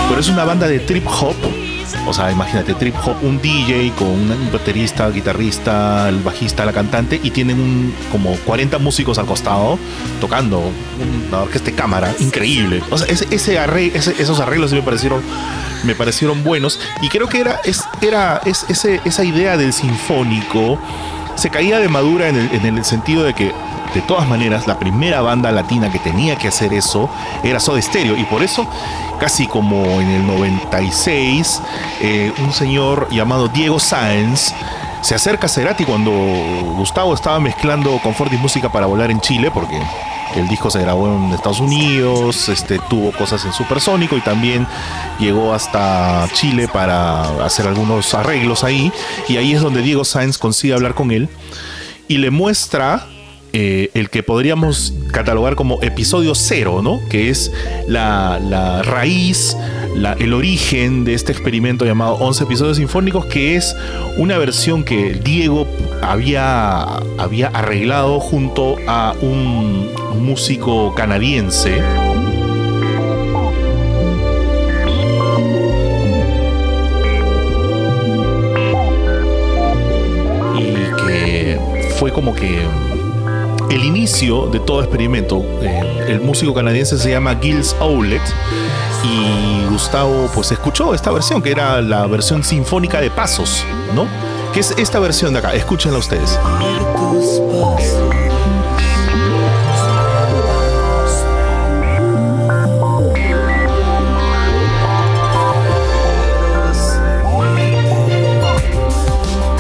Pero 0.08 0.20
es 0.20 0.28
una 0.28 0.44
banda 0.44 0.68
de 0.68 0.78
trip 0.80 1.06
hop. 1.06 1.63
O 2.06 2.12
sea, 2.12 2.30
imagínate, 2.30 2.74
trip 2.74 2.94
un 3.22 3.40
DJ 3.40 3.92
con 3.96 4.08
un 4.08 4.50
baterista, 4.52 5.08
guitarrista, 5.10 6.08
el 6.08 6.20
bajista, 6.20 6.64
la 6.64 6.72
cantante, 6.72 7.18
y 7.22 7.30
tienen 7.30 7.58
un, 7.60 7.94
como 8.12 8.36
40 8.44 8.78
músicos 8.78 9.18
al 9.18 9.26
costado 9.26 9.78
tocando 10.20 10.70
una 11.28 11.42
orquesta 11.42 11.70
de 11.70 11.76
cámara, 11.76 12.14
increíble. 12.18 12.82
O 12.90 12.98
sea, 12.98 13.06
ese, 13.06 13.26
ese 13.34 14.22
esos 14.22 14.40
arreglos 14.40 14.72
me 14.72 14.82
parecieron, 14.82 15.22
me 15.84 15.94
parecieron 15.94 16.44
buenos, 16.44 16.78
y 17.00 17.08
creo 17.08 17.28
que 17.28 17.40
era, 17.40 17.60
es, 17.64 17.84
era 18.00 18.40
es, 18.44 18.66
esa 18.68 19.24
idea 19.24 19.56
del 19.56 19.72
sinfónico 19.72 20.78
se 21.36 21.50
caía 21.50 21.80
de 21.80 21.88
madura 21.88 22.28
en 22.28 22.36
el 22.64 22.84
sentido 22.84 23.24
de 23.24 23.34
que 23.34 23.52
de 23.94 24.02
todas 24.02 24.28
maneras, 24.28 24.66
la 24.66 24.78
primera 24.78 25.20
banda 25.20 25.52
latina 25.52 25.90
que 25.90 26.00
tenía 26.00 26.36
que 26.36 26.48
hacer 26.48 26.74
eso 26.74 27.08
era 27.44 27.60
Soda 27.60 27.80
Stereo. 27.80 28.16
Y 28.16 28.24
por 28.24 28.42
eso, 28.42 28.66
casi 29.20 29.46
como 29.46 30.00
en 30.00 30.10
el 30.10 30.26
96, 30.26 31.62
eh, 32.00 32.32
un 32.38 32.52
señor 32.52 33.08
llamado 33.10 33.48
Diego 33.48 33.78
Sáenz 33.78 34.52
se 35.00 35.14
acerca 35.14 35.46
a 35.46 35.48
Cerati 35.48 35.84
cuando 35.84 36.10
Gustavo 36.76 37.14
estaba 37.14 37.38
mezclando 37.38 37.98
confort 38.02 38.32
y 38.32 38.38
música 38.38 38.72
para 38.72 38.86
volar 38.86 39.10
en 39.10 39.20
Chile, 39.20 39.50
porque 39.52 39.78
el 40.34 40.48
disco 40.48 40.70
se 40.70 40.80
grabó 40.80 41.06
en 41.06 41.32
Estados 41.32 41.60
Unidos, 41.60 42.48
este, 42.48 42.78
tuvo 42.88 43.12
cosas 43.12 43.44
en 43.44 43.52
supersónico 43.52 44.16
y 44.16 44.22
también 44.22 44.66
llegó 45.20 45.52
hasta 45.52 46.26
Chile 46.32 46.68
para 46.68 47.44
hacer 47.44 47.68
algunos 47.68 48.14
arreglos 48.14 48.64
ahí. 48.64 48.90
Y 49.28 49.36
ahí 49.36 49.52
es 49.52 49.60
donde 49.60 49.82
Diego 49.82 50.04
Sáenz 50.04 50.38
consigue 50.38 50.74
hablar 50.74 50.94
con 50.94 51.10
él 51.10 51.28
y 52.08 52.18
le 52.18 52.30
muestra 52.30 53.06
eh, 53.56 53.90
el 53.94 54.10
que 54.10 54.24
podríamos 54.24 54.92
catalogar 55.12 55.54
como 55.54 55.80
episodio 55.80 56.34
cero, 56.34 56.80
¿no? 56.82 57.00
Que 57.08 57.30
es 57.30 57.52
la, 57.86 58.40
la 58.40 58.82
raíz, 58.82 59.56
la- 59.96 60.14
el 60.14 60.34
origen 60.34 61.04
de 61.04 61.14
este 61.14 61.30
experimento 61.30 61.84
llamado 61.84 62.14
11 62.14 62.42
episodios 62.44 62.78
sinfónicos, 62.78 63.26
que 63.26 63.54
es 63.54 63.76
una 64.18 64.38
versión 64.38 64.82
que 64.82 65.14
Diego 65.14 65.68
había, 66.02 66.82
había 67.16 67.46
arreglado 67.48 68.18
junto 68.18 68.76
a 68.88 69.14
un 69.22 69.88
músico 70.18 70.92
canadiense. 70.96 71.80
y 80.58 80.74
que 81.06 81.58
fue 81.98 82.12
como 82.12 82.34
que 82.34 82.62
el 83.70 83.84
inicio 83.84 84.46
de 84.46 84.60
todo 84.60 84.80
experimento. 84.80 85.42
Eh, 85.60 86.06
el 86.08 86.20
músico 86.20 86.54
canadiense 86.54 86.98
se 86.98 87.10
llama 87.10 87.36
Gilles 87.40 87.74
Owlet 87.80 88.22
y 89.02 89.64
Gustavo 89.70 90.30
pues 90.34 90.50
escuchó 90.52 90.94
esta 90.94 91.10
versión 91.10 91.42
que 91.42 91.50
era 91.50 91.80
la 91.82 92.06
versión 92.06 92.42
sinfónica 92.42 93.00
de 93.00 93.10
Pasos, 93.10 93.64
¿no? 93.94 94.06
Que 94.52 94.60
es 94.60 94.72
esta 94.78 94.98
versión 94.98 95.32
de 95.32 95.40
acá, 95.40 95.54
escúchenla 95.54 95.98
ustedes. 95.98 96.38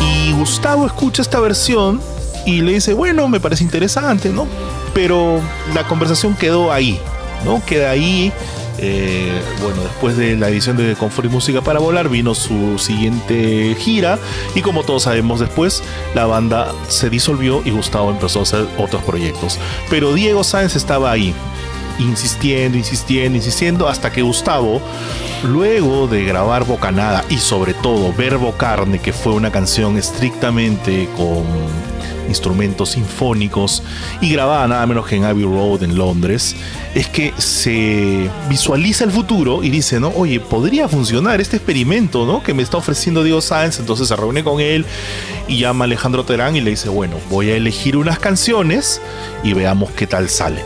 Y 0.00 0.32
Gustavo 0.32 0.86
escucha 0.86 1.22
esta 1.22 1.40
versión 1.40 2.13
y 2.46 2.60
le 2.60 2.74
dice, 2.74 2.94
bueno, 2.94 3.28
me 3.28 3.40
parece 3.40 3.64
interesante, 3.64 4.30
¿no? 4.30 4.46
Pero 4.92 5.40
la 5.74 5.84
conversación 5.84 6.34
quedó 6.34 6.72
ahí, 6.72 7.00
¿no? 7.44 7.64
Queda 7.64 7.90
ahí. 7.90 8.32
eh, 8.78 9.40
bueno, 9.62 9.82
después 9.82 10.16
de 10.16 10.36
la 10.36 10.48
edición 10.48 10.76
de 10.76 10.94
Confort 10.96 11.26
y 11.26 11.30
Música 11.30 11.60
para 11.62 11.78
Volar 11.78 12.08
vino 12.08 12.34
su 12.34 12.78
siguiente 12.78 13.76
gira 13.78 14.18
y 14.54 14.62
como 14.62 14.82
todos 14.82 15.04
sabemos 15.04 15.38
después 15.38 15.82
la 16.14 16.26
banda 16.26 16.72
se 16.88 17.08
disolvió 17.08 17.62
y 17.64 17.70
Gustavo 17.70 18.10
empezó 18.10 18.40
a 18.40 18.42
hacer 18.42 18.66
otros 18.76 19.02
proyectos. 19.04 19.58
Pero 19.90 20.12
Diego 20.12 20.42
Sáenz 20.42 20.74
estaba 20.74 21.12
ahí, 21.12 21.32
insistiendo, 22.00 22.76
insistiendo, 22.76 23.36
insistiendo, 23.36 23.88
hasta 23.88 24.10
que 24.10 24.22
Gustavo, 24.22 24.80
luego 25.44 26.08
de 26.08 26.24
grabar 26.24 26.64
Bocanada 26.64 27.24
y 27.30 27.38
sobre 27.38 27.74
todo 27.74 28.12
Verbo 28.12 28.52
Carne, 28.56 28.98
que 28.98 29.12
fue 29.12 29.34
una 29.34 29.52
canción 29.52 29.96
estrictamente 29.96 31.08
con 31.16 31.44
instrumentos 32.28 32.90
sinfónicos 32.90 33.82
y 34.20 34.30
grabada 34.30 34.66
nada 34.68 34.86
menos 34.86 35.06
que 35.06 35.16
en 35.16 35.24
Abbey 35.24 35.44
Road 35.44 35.82
en 35.82 35.96
Londres, 35.96 36.56
es 36.94 37.08
que 37.08 37.32
se 37.38 38.28
visualiza 38.48 39.04
el 39.04 39.10
futuro 39.10 39.62
y 39.62 39.70
dice, 39.70 40.00
¿no? 40.00 40.08
Oye, 40.16 40.40
podría 40.40 40.88
funcionar 40.88 41.40
este 41.40 41.56
experimento, 41.56 42.26
¿no? 42.26 42.42
Que 42.42 42.54
me 42.54 42.62
está 42.62 42.76
ofreciendo 42.76 43.22
Diego 43.22 43.40
Sáenz, 43.40 43.78
entonces 43.78 44.08
se 44.08 44.16
reúne 44.16 44.44
con 44.44 44.60
él 44.60 44.84
y 45.48 45.58
llama 45.58 45.84
a 45.84 45.86
Alejandro 45.86 46.24
Terán 46.24 46.56
y 46.56 46.60
le 46.60 46.70
dice, 46.70 46.88
bueno, 46.88 47.16
voy 47.30 47.50
a 47.50 47.56
elegir 47.56 47.96
unas 47.96 48.18
canciones 48.18 49.00
y 49.42 49.52
veamos 49.52 49.90
qué 49.90 50.06
tal 50.06 50.28
sale. 50.28 50.62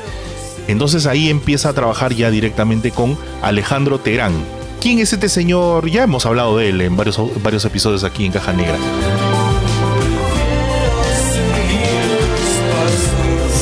Entonces 0.69 1.07
ahí 1.07 1.31
empieza 1.31 1.71
a 1.71 1.73
trabajar 1.73 2.15
ya 2.15 2.31
directamente 2.31 2.91
con 2.91 3.17
Alejandro 3.43 3.99
Terán. 3.99 4.33
¿Quién 4.81 5.01
es 5.01 5.13
este 5.13 5.29
señor? 5.29 5.91
Ya 5.91 6.05
hemos 6.05 6.25
hablado 6.27 6.59
de 6.59 6.69
él 6.69 6.81
en 6.83 6.97
varios, 6.97 7.21
varios 7.43 7.65
episodios 7.65 8.05
aquí 8.05 8.27
en 8.27 8.33
Caja 8.33 8.53
Negra. 8.53 8.77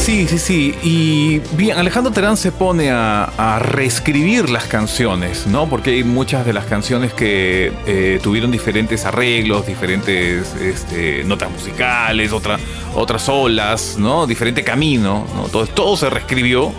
Sí, 0.07 0.29
sí, 0.29 0.39
sí. 0.39 0.75
Y 0.85 1.41
bien, 1.57 1.77
Alejandro 1.77 2.13
Terán 2.13 2.37
se 2.37 2.53
pone 2.53 2.93
a, 2.93 3.59
reescribir 3.59 4.49
las 4.49 4.67
canciones, 4.67 5.49
¿no? 5.49 5.69
Porque 5.69 5.91
hay 5.91 6.05
muchas 6.05 6.47
de 6.47 6.53
las 6.53 6.67
canciones 6.67 7.13
que 7.13 7.73
eh, 7.87 8.21
tuvieron 8.23 8.53
diferentes 8.53 9.05
arreglos, 9.05 9.67
diferentes 9.67 10.55
este, 10.55 11.25
notas 11.25 11.51
musicales, 11.51 12.31
otra, 12.31 12.57
otras 12.95 13.29
olas, 13.29 13.97
¿no? 13.99 14.29
Diferente 14.29 14.63
camino, 14.63 15.27
¿no? 15.35 15.49
Todo, 15.49 15.67
todo 15.67 15.97
se 15.97 16.09
reescribió. 16.09 16.73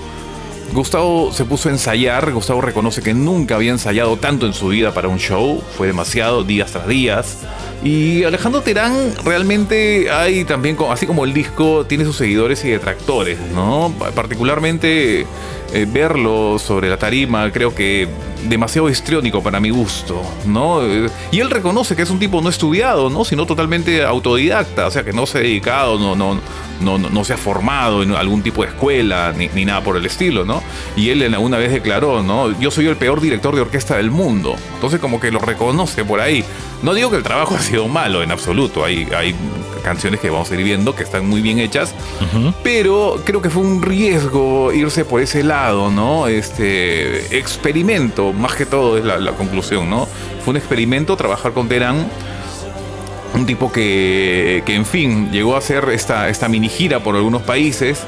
Gustavo 0.78 1.34
se 1.34 1.44
puso 1.44 1.70
a 1.70 1.72
ensayar. 1.72 2.32
Gustavo 2.32 2.62
reconoce 2.62 3.02
que 3.02 3.16
nunca 3.16 3.56
había 3.56 3.72
ensayado 3.72 4.16
tanto 4.18 4.46
en 4.46 4.54
su 4.54 4.68
vida 4.68 4.94
para 4.94 5.08
un 5.08 5.18
show. 5.18 5.60
Fue 5.76 5.88
demasiado, 5.88 6.44
días 6.44 6.72
tras 6.72 6.88
días. 6.88 7.40
Y 7.84 8.24
Alejandro 8.24 8.62
Terán 8.62 8.94
realmente 9.26 10.12
hay 10.12 10.46
también, 10.46 10.78
así 10.92 11.08
como 11.08 11.26
el 11.26 11.34
disco, 11.34 11.88
tiene 11.88 12.06
sus 12.06 12.16
seguidores 12.18 12.64
y 12.64 12.70
detractores, 12.70 13.40
¿no? 13.56 13.92
Pa- 13.98 14.12
Particularmente 14.12 15.26
eh, 15.74 15.86
verlo 15.88 16.58
sobre 16.60 16.90
la 16.90 16.98
tarima, 16.98 17.52
creo 17.52 17.76
que 17.76 18.08
demasiado 18.44 18.90
histriónico 18.90 19.42
para 19.44 19.60
mi 19.60 19.70
gusto, 19.70 20.22
¿no? 20.46 20.82
Eh, 20.84 21.10
Y 21.32 21.40
él 21.40 21.50
reconoce 21.50 21.96
que 21.96 22.04
es 22.04 22.10
un 22.10 22.20
tipo 22.20 22.42
no 22.42 22.50
estudiado, 22.50 23.10
¿no? 23.10 23.26
Sino 23.26 23.46
totalmente 23.46 24.04
autodidacta, 24.04 24.88
o 24.88 24.92
sea, 24.92 25.04
que 25.04 25.12
no 25.14 25.26
se 25.26 25.40
ha 25.40 25.42
dedicado, 25.42 26.00
no, 26.00 26.16
no, 26.16 26.40
no, 26.80 26.98
no, 26.98 27.24
se 27.24 27.34
ha 27.34 27.38
formado 27.38 28.04
en 28.04 28.14
algún 28.14 28.42
tipo 28.42 28.64
de 28.64 28.70
escuela 28.70 29.34
ni, 29.36 29.50
ni 29.50 29.66
nada 29.66 29.84
por 29.84 29.98
el 29.98 30.06
estilo, 30.06 30.46
¿no? 30.46 30.64
Y 30.96 31.10
él 31.10 31.22
alguna 31.34 31.58
vez 31.58 31.72
declaró, 31.72 32.24
¿no? 32.24 32.58
Yo 32.60 32.72
soy 32.72 32.88
el 32.88 32.96
peor 32.96 33.20
director 33.20 33.56
de 33.56 33.62
orquesta 33.62 33.98
del 33.98 34.12
mundo. 34.12 34.56
Entonces 34.76 35.00
como 35.00 35.20
que 35.20 35.32
lo 35.32 35.40
reconoce 35.40 36.06
por 36.06 36.22
ahí. 36.22 36.44
No 36.84 36.94
digo 36.94 37.10
que 37.10 37.18
el 37.18 37.24
trabajo 37.24 37.56
ha 37.60 37.62
sido 37.62 37.88
malo 37.88 38.24
en 38.24 38.32
absoluto, 38.32 38.86
hay, 38.86 39.08
hay 39.16 39.36
canciones 39.88 40.20
que 40.20 40.30
vamos 40.30 40.52
a 40.52 40.56
ir 40.56 40.64
viendo 40.64 40.94
que 40.96 41.04
están 41.04 41.28
muy 41.28 41.42
bien 41.42 41.60
hechas, 41.60 41.96
pero 42.64 43.22
creo 43.24 43.42
que 43.42 43.50
fue 43.50 43.64
un 43.64 43.82
riesgo 43.82 44.74
irse 44.74 45.06
por 45.06 45.22
ese 45.22 45.44
lado, 45.44 45.90
¿no? 45.90 46.28
Este 46.28 47.38
experimento, 47.38 48.34
más 48.34 48.56
que 48.56 48.66
todo 48.66 48.98
es 48.98 49.06
la, 49.06 49.18
la 49.18 49.32
conclusión, 49.32 49.90
¿no? 49.90 50.08
Fue 50.44 50.52
un 50.52 50.58
experimento 50.58 51.16
trabajar 51.16 51.54
con 51.54 51.68
Terán 51.68 52.06
un 53.34 53.46
tipo 53.46 53.72
que, 53.72 54.64
que, 54.66 54.76
en 54.76 54.86
fin, 54.86 55.32
llegó 55.32 55.56
a 55.56 55.60
hacer 55.60 55.90
esta, 55.90 56.30
esta 56.30 56.48
mini 56.48 56.70
gira 56.70 57.02
por 57.02 57.16
algunos 57.16 57.42
países. 57.44 58.04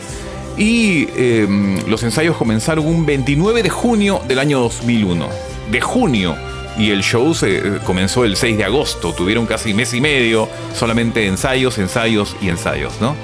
Y 0.57 1.07
eh, 1.15 1.47
los 1.87 2.03
ensayos 2.03 2.35
comenzaron 2.35 2.85
un 2.85 3.05
29 3.05 3.63
de 3.63 3.69
junio 3.69 4.21
del 4.27 4.39
año 4.39 4.59
2001. 4.59 5.29
De 5.71 5.81
junio. 5.81 6.35
Y 6.79 6.91
el 6.91 7.03
show 7.03 7.35
se 7.35 7.57
eh, 7.57 7.79
comenzó 7.85 8.23
el 8.23 8.37
6 8.37 8.57
de 8.57 8.63
agosto. 8.63 9.13
Tuvieron 9.13 9.45
casi 9.45 9.73
mes 9.73 9.93
y 9.93 10.01
medio, 10.01 10.47
solamente 10.73 11.27
ensayos, 11.27 11.77
ensayos 11.77 12.35
y 12.41 12.49
ensayos, 12.49 12.99
¿no? 13.01 13.15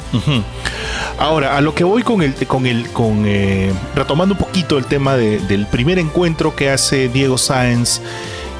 Ahora, 1.18 1.58
a 1.58 1.62
lo 1.62 1.74
que 1.74 1.86
voy 1.86 2.04
con 2.04 2.22
el, 2.22 2.34
con 2.46 2.68
el, 2.68 2.90
con 2.92 3.24
eh, 3.26 3.72
retomando 3.96 4.36
un 4.36 4.40
poquito 4.40 4.78
el 4.78 4.86
tema 4.86 5.16
de, 5.16 5.40
del 5.40 5.66
primer 5.68 6.00
encuentro 6.00 6.54
que 6.56 6.70
hace 6.70 7.08
Diego 7.08 7.38
Sáenz 7.38 8.02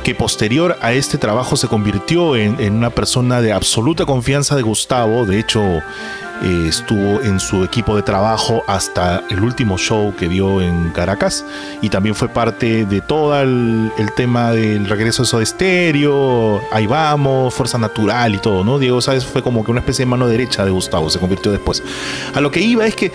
que 0.06 0.14
posterior 0.14 0.78
a 0.82 0.94
este 0.94 1.18
trabajo 1.18 1.58
se 1.58 1.68
convirtió 1.68 2.36
en, 2.36 2.76
una 2.76 2.92
persona 2.92 3.42
de 3.42 3.52
absoluta 3.52 4.06
confianza 4.06 4.56
de 4.56 4.62
Gustavo. 4.62 5.26
De 5.26 5.40
hecho, 5.40 5.64
eh, 6.44 6.66
estuvo 6.68 7.24
en 7.24 7.40
su 7.40 7.64
equipo 7.64 7.96
de 7.96 8.04
trabajo 8.04 8.64
hasta 8.68 9.24
el 9.32 9.40
último 9.40 9.80
show 9.80 10.14
que 10.16 10.30
dio 10.30 10.62
en 10.62 10.92
Caracas 10.92 11.44
y 11.82 11.90
también 11.90 12.14
fue 12.14 12.28
parte 12.28 12.86
de 12.86 13.02
todo 13.02 13.42
el, 13.42 13.92
tema 14.16 14.52
del 14.52 14.88
regreso 14.88 15.24
de 15.24 15.28
Soda 15.28 15.44
Stereo, 15.44 16.62
Ahí 16.72 16.86
vamos, 16.86 17.52
Fuerza 17.56 17.80
Natural 17.80 18.36
y 18.36 18.38
todo, 18.38 18.64
¿no? 18.64 18.78
Diego 18.78 19.02
Sáenz 19.02 19.26
fue 19.26 19.42
como 19.42 19.66
que 19.66 19.72
una 19.72 19.80
especie 19.80 20.06
de 20.06 20.12
mano 20.12 20.28
derecha 20.28 20.64
de 20.66 20.70
Gustavo, 20.70 21.10
se 21.10 21.18
convirtió 21.18 21.52
después. 21.52 21.82
A 22.36 22.42
lo 22.42 22.52
que 22.52 22.60
iba 22.60 22.86
es 22.86 22.96
que 22.96 23.12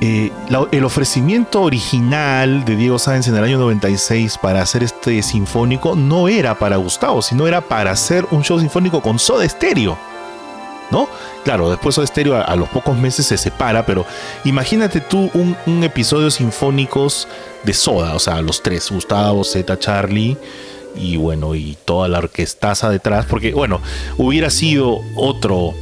eh, 0.00 0.30
el 0.72 0.84
ofrecimiento 0.84 1.62
original 1.62 2.64
de 2.64 2.76
Diego 2.76 2.98
Sáenz 2.98 3.28
en 3.28 3.36
el 3.36 3.44
año 3.44 3.58
96 3.58 4.36
para 4.38 4.60
hacer 4.60 4.82
este 4.82 5.22
sinfónico 5.22 5.94
no 5.96 6.28
era 6.28 6.58
para 6.58 6.76
Gustavo, 6.76 7.22
sino 7.22 7.46
era 7.46 7.60
para 7.60 7.92
hacer 7.92 8.26
un 8.30 8.42
show 8.42 8.58
sinfónico 8.58 9.00
con 9.00 9.18
Soda 9.18 9.48
Stereo. 9.48 9.96
¿No? 10.90 11.08
Claro, 11.44 11.70
después 11.70 11.94
Soda 11.94 12.06
Stereo 12.06 12.36
a, 12.36 12.54
los 12.54 12.68
pocos 12.68 12.96
meses 12.98 13.24
se 13.26 13.38
separa, 13.38 13.86
pero 13.86 14.04
imagínate 14.44 15.00
tú 15.00 15.30
un, 15.32 15.84
episodio 15.84 16.30
sinfónicos 16.30 17.26
de 17.62 17.72
Soda, 17.72 18.14
o 18.14 18.18
sea, 18.18 18.42
los 18.42 18.62
tres, 18.62 18.90
Gustavo, 18.90 19.42
Z, 19.42 19.78
Charlie 19.78 20.36
y 20.94 21.16
bueno, 21.16 21.54
y 21.54 21.78
toda 21.86 22.08
la 22.08 22.18
orquestaza 22.18 22.90
detrás, 22.90 23.24
porque 23.24 23.54
bueno, 23.54 23.80
hubiera 24.18 24.50
sido 24.50 25.00
otro 25.16 25.72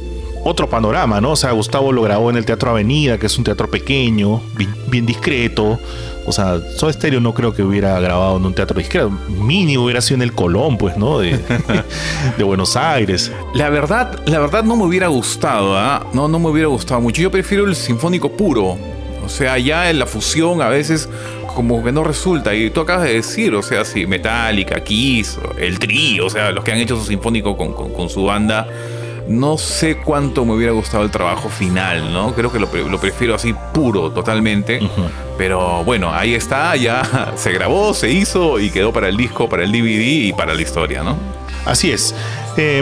otro 0.43 0.69
panorama, 0.69 1.21
¿no? 1.21 1.31
O 1.31 1.35
sea, 1.35 1.51
Gustavo 1.51 1.91
lo 1.91 2.01
grabó 2.01 2.29
en 2.29 2.37
el 2.37 2.45
Teatro 2.45 2.71
Avenida, 2.71 3.17
que 3.17 3.27
es 3.27 3.37
un 3.37 3.43
teatro 3.43 3.69
pequeño, 3.69 4.41
bien, 4.55 4.73
bien 4.87 5.05
discreto. 5.05 5.79
O 6.25 6.31
sea, 6.31 6.59
Soda 6.77 6.93
Stereo 6.93 7.19
no 7.19 7.33
creo 7.33 7.53
que 7.53 7.63
hubiera 7.63 7.99
grabado 7.99 8.37
en 8.37 8.45
un 8.45 8.53
teatro 8.53 8.77
discreto. 8.77 9.09
Mínimo 9.09 9.85
hubiera 9.85 10.01
sido 10.01 10.15
en 10.17 10.21
el 10.21 10.33
Colón, 10.33 10.77
pues, 10.77 10.95
¿no? 10.97 11.19
De, 11.19 11.39
de 12.37 12.43
Buenos 12.43 12.75
Aires. 12.75 13.31
La 13.55 13.69
verdad, 13.69 14.19
la 14.25 14.39
verdad 14.39 14.63
no 14.63 14.75
me 14.75 14.83
hubiera 14.83 15.07
gustado, 15.07 15.77
¿ah? 15.77 16.03
¿eh? 16.03 16.07
No, 16.13 16.27
no 16.27 16.39
me 16.39 16.49
hubiera 16.49 16.67
gustado 16.67 17.01
mucho. 17.01 17.21
Yo 17.21 17.31
prefiero 17.31 17.65
el 17.65 17.75
sinfónico 17.75 18.31
puro. 18.31 18.77
O 19.23 19.29
sea, 19.29 19.57
ya 19.57 19.89
en 19.89 19.99
la 19.99 20.05
fusión 20.05 20.61
a 20.61 20.69
veces 20.69 21.09
como 21.55 21.83
que 21.83 21.91
no 21.91 22.03
resulta. 22.03 22.53
Y 22.53 22.69
tú 22.69 22.81
acabas 22.81 23.03
de 23.03 23.13
decir, 23.13 23.53
o 23.55 23.61
sea, 23.61 23.83
si 23.83 24.05
Metallica, 24.05 24.83
Kiss, 24.83 25.37
el 25.57 25.79
Tri, 25.79 26.19
o 26.19 26.29
sea, 26.29 26.51
los 26.51 26.63
que 26.63 26.71
han 26.71 26.77
hecho 26.77 26.97
su 26.97 27.05
sinfónico 27.05 27.57
con, 27.57 27.73
con, 27.73 27.93
con 27.93 28.09
su 28.09 28.23
banda 28.23 28.67
no 29.31 29.57
sé 29.57 29.97
cuánto 29.97 30.45
me 30.45 30.53
hubiera 30.53 30.73
gustado 30.73 31.03
el 31.03 31.11
trabajo 31.11 31.49
final, 31.49 32.13
¿no? 32.13 32.33
Creo 32.33 32.51
que 32.51 32.59
lo, 32.59 32.67
lo 32.89 32.99
prefiero 32.99 33.35
así 33.35 33.55
puro, 33.73 34.11
totalmente. 34.11 34.79
Uh 34.81 34.85
-huh. 34.85 35.09
Pero 35.37 35.83
bueno, 35.83 36.13
ahí 36.13 36.35
está, 36.35 36.75
ya 36.75 37.31
se 37.35 37.51
grabó, 37.51 37.93
se 37.93 38.11
hizo 38.11 38.59
y 38.59 38.69
quedó 38.69 38.91
para 38.93 39.07
el 39.07 39.17
disco, 39.17 39.49
para 39.49 39.63
el 39.63 39.71
DVD 39.71 40.27
y 40.27 40.33
para 40.33 40.53
la 40.53 40.61
historia, 40.61 41.03
¿no? 41.03 41.17
Así 41.65 41.91
es. 41.91 42.13
Eh, 42.57 42.81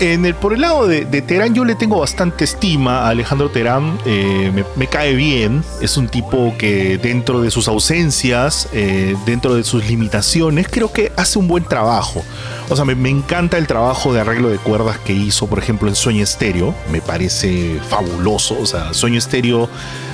en 0.00 0.24
el, 0.24 0.34
por 0.34 0.54
el 0.54 0.62
lado 0.62 0.88
de, 0.88 1.04
Terán, 1.04 1.54
yo 1.54 1.64
le 1.64 1.74
tengo 1.74 2.00
bastante 2.00 2.44
estima 2.44 3.00
a 3.00 3.10
Alejandro 3.10 3.50
Terán. 3.50 3.98
Eh, 4.06 4.50
me, 4.54 4.64
me, 4.74 4.86
cae 4.86 5.14
bien. 5.14 5.62
Es 5.80 5.96
un 5.96 6.08
tipo 6.08 6.54
que, 6.58 6.98
dentro 6.98 7.42
de 7.42 7.50
sus 7.50 7.68
ausencias, 7.68 8.68
eh, 8.72 9.14
dentro 9.26 9.54
de 9.54 9.62
sus 9.62 9.86
limitaciones, 9.86 10.68
creo 10.68 10.90
que 10.90 11.12
hace 11.16 11.38
un 11.38 11.46
buen 11.46 11.64
trabajo. 11.64 12.24
O 12.70 12.76
sea, 12.76 12.84
me, 12.86 12.94
me, 12.94 13.10
encanta 13.10 13.58
el 13.58 13.66
trabajo 13.66 14.12
de 14.14 14.20
arreglo 14.20 14.48
de 14.48 14.56
cuerdas 14.56 14.98
que 14.98 15.12
hizo, 15.12 15.46
por 15.46 15.58
ejemplo, 15.58 15.88
en 15.88 15.94
Sueño 15.94 16.24
Estéreo. 16.24 16.74
Me 16.90 17.02
parece 17.02 17.78
fabuloso. 17.88 18.58
O 18.58 18.66
sea, 18.66 18.94
Sueño 18.94 19.18
Estéreo 19.18 19.68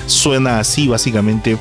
suena 0.05 0.59
así, 0.59 0.89
básicamente. 0.89 1.57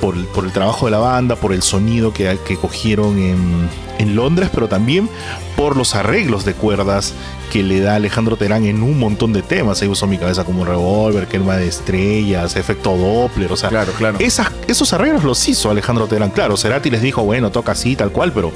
Por, 0.00 0.24
por, 0.28 0.44
el 0.44 0.52
trabajo 0.52 0.86
de 0.86 0.92
la 0.92 0.98
banda, 0.98 1.34
por 1.36 1.52
el 1.52 1.62
sonido 1.62 2.12
que, 2.12 2.38
que 2.46 2.56
cogieron 2.56 3.18
en, 3.18 3.68
en, 3.98 4.14
Londres, 4.14 4.48
pero 4.54 4.68
también 4.68 5.08
por 5.56 5.76
los 5.76 5.94
arreglos 5.96 6.44
de 6.44 6.54
cuerdas 6.54 7.14
que 7.52 7.62
le 7.62 7.80
da 7.80 7.96
Alejandro 7.96 8.36
Terán 8.36 8.64
en 8.64 8.82
un 8.82 8.98
montón 8.98 9.32
de 9.32 9.42
temas. 9.42 9.82
Ahí 9.82 9.88
usó 9.88 10.06
mi 10.06 10.18
cabeza 10.18 10.44
como 10.44 10.62
un 10.62 10.68
revólver, 10.68 11.26
quema 11.26 11.56
de 11.56 11.66
estrellas, 11.66 12.54
efecto 12.56 12.96
Doppler, 12.96 13.50
o 13.50 13.56
sea, 13.56 13.68
claro, 13.70 13.92
claro. 13.92 14.18
Esas, 14.20 14.52
esos 14.68 14.92
arreglos 14.92 15.24
los 15.24 15.48
hizo 15.48 15.70
Alejandro 15.70 16.06
Terán. 16.06 16.30
Claro, 16.30 16.56
Cerati 16.56 16.90
les 16.90 17.02
dijo, 17.02 17.24
bueno, 17.24 17.50
toca 17.50 17.72
así, 17.72 17.96
tal 17.96 18.12
cual, 18.12 18.32
pero 18.32 18.52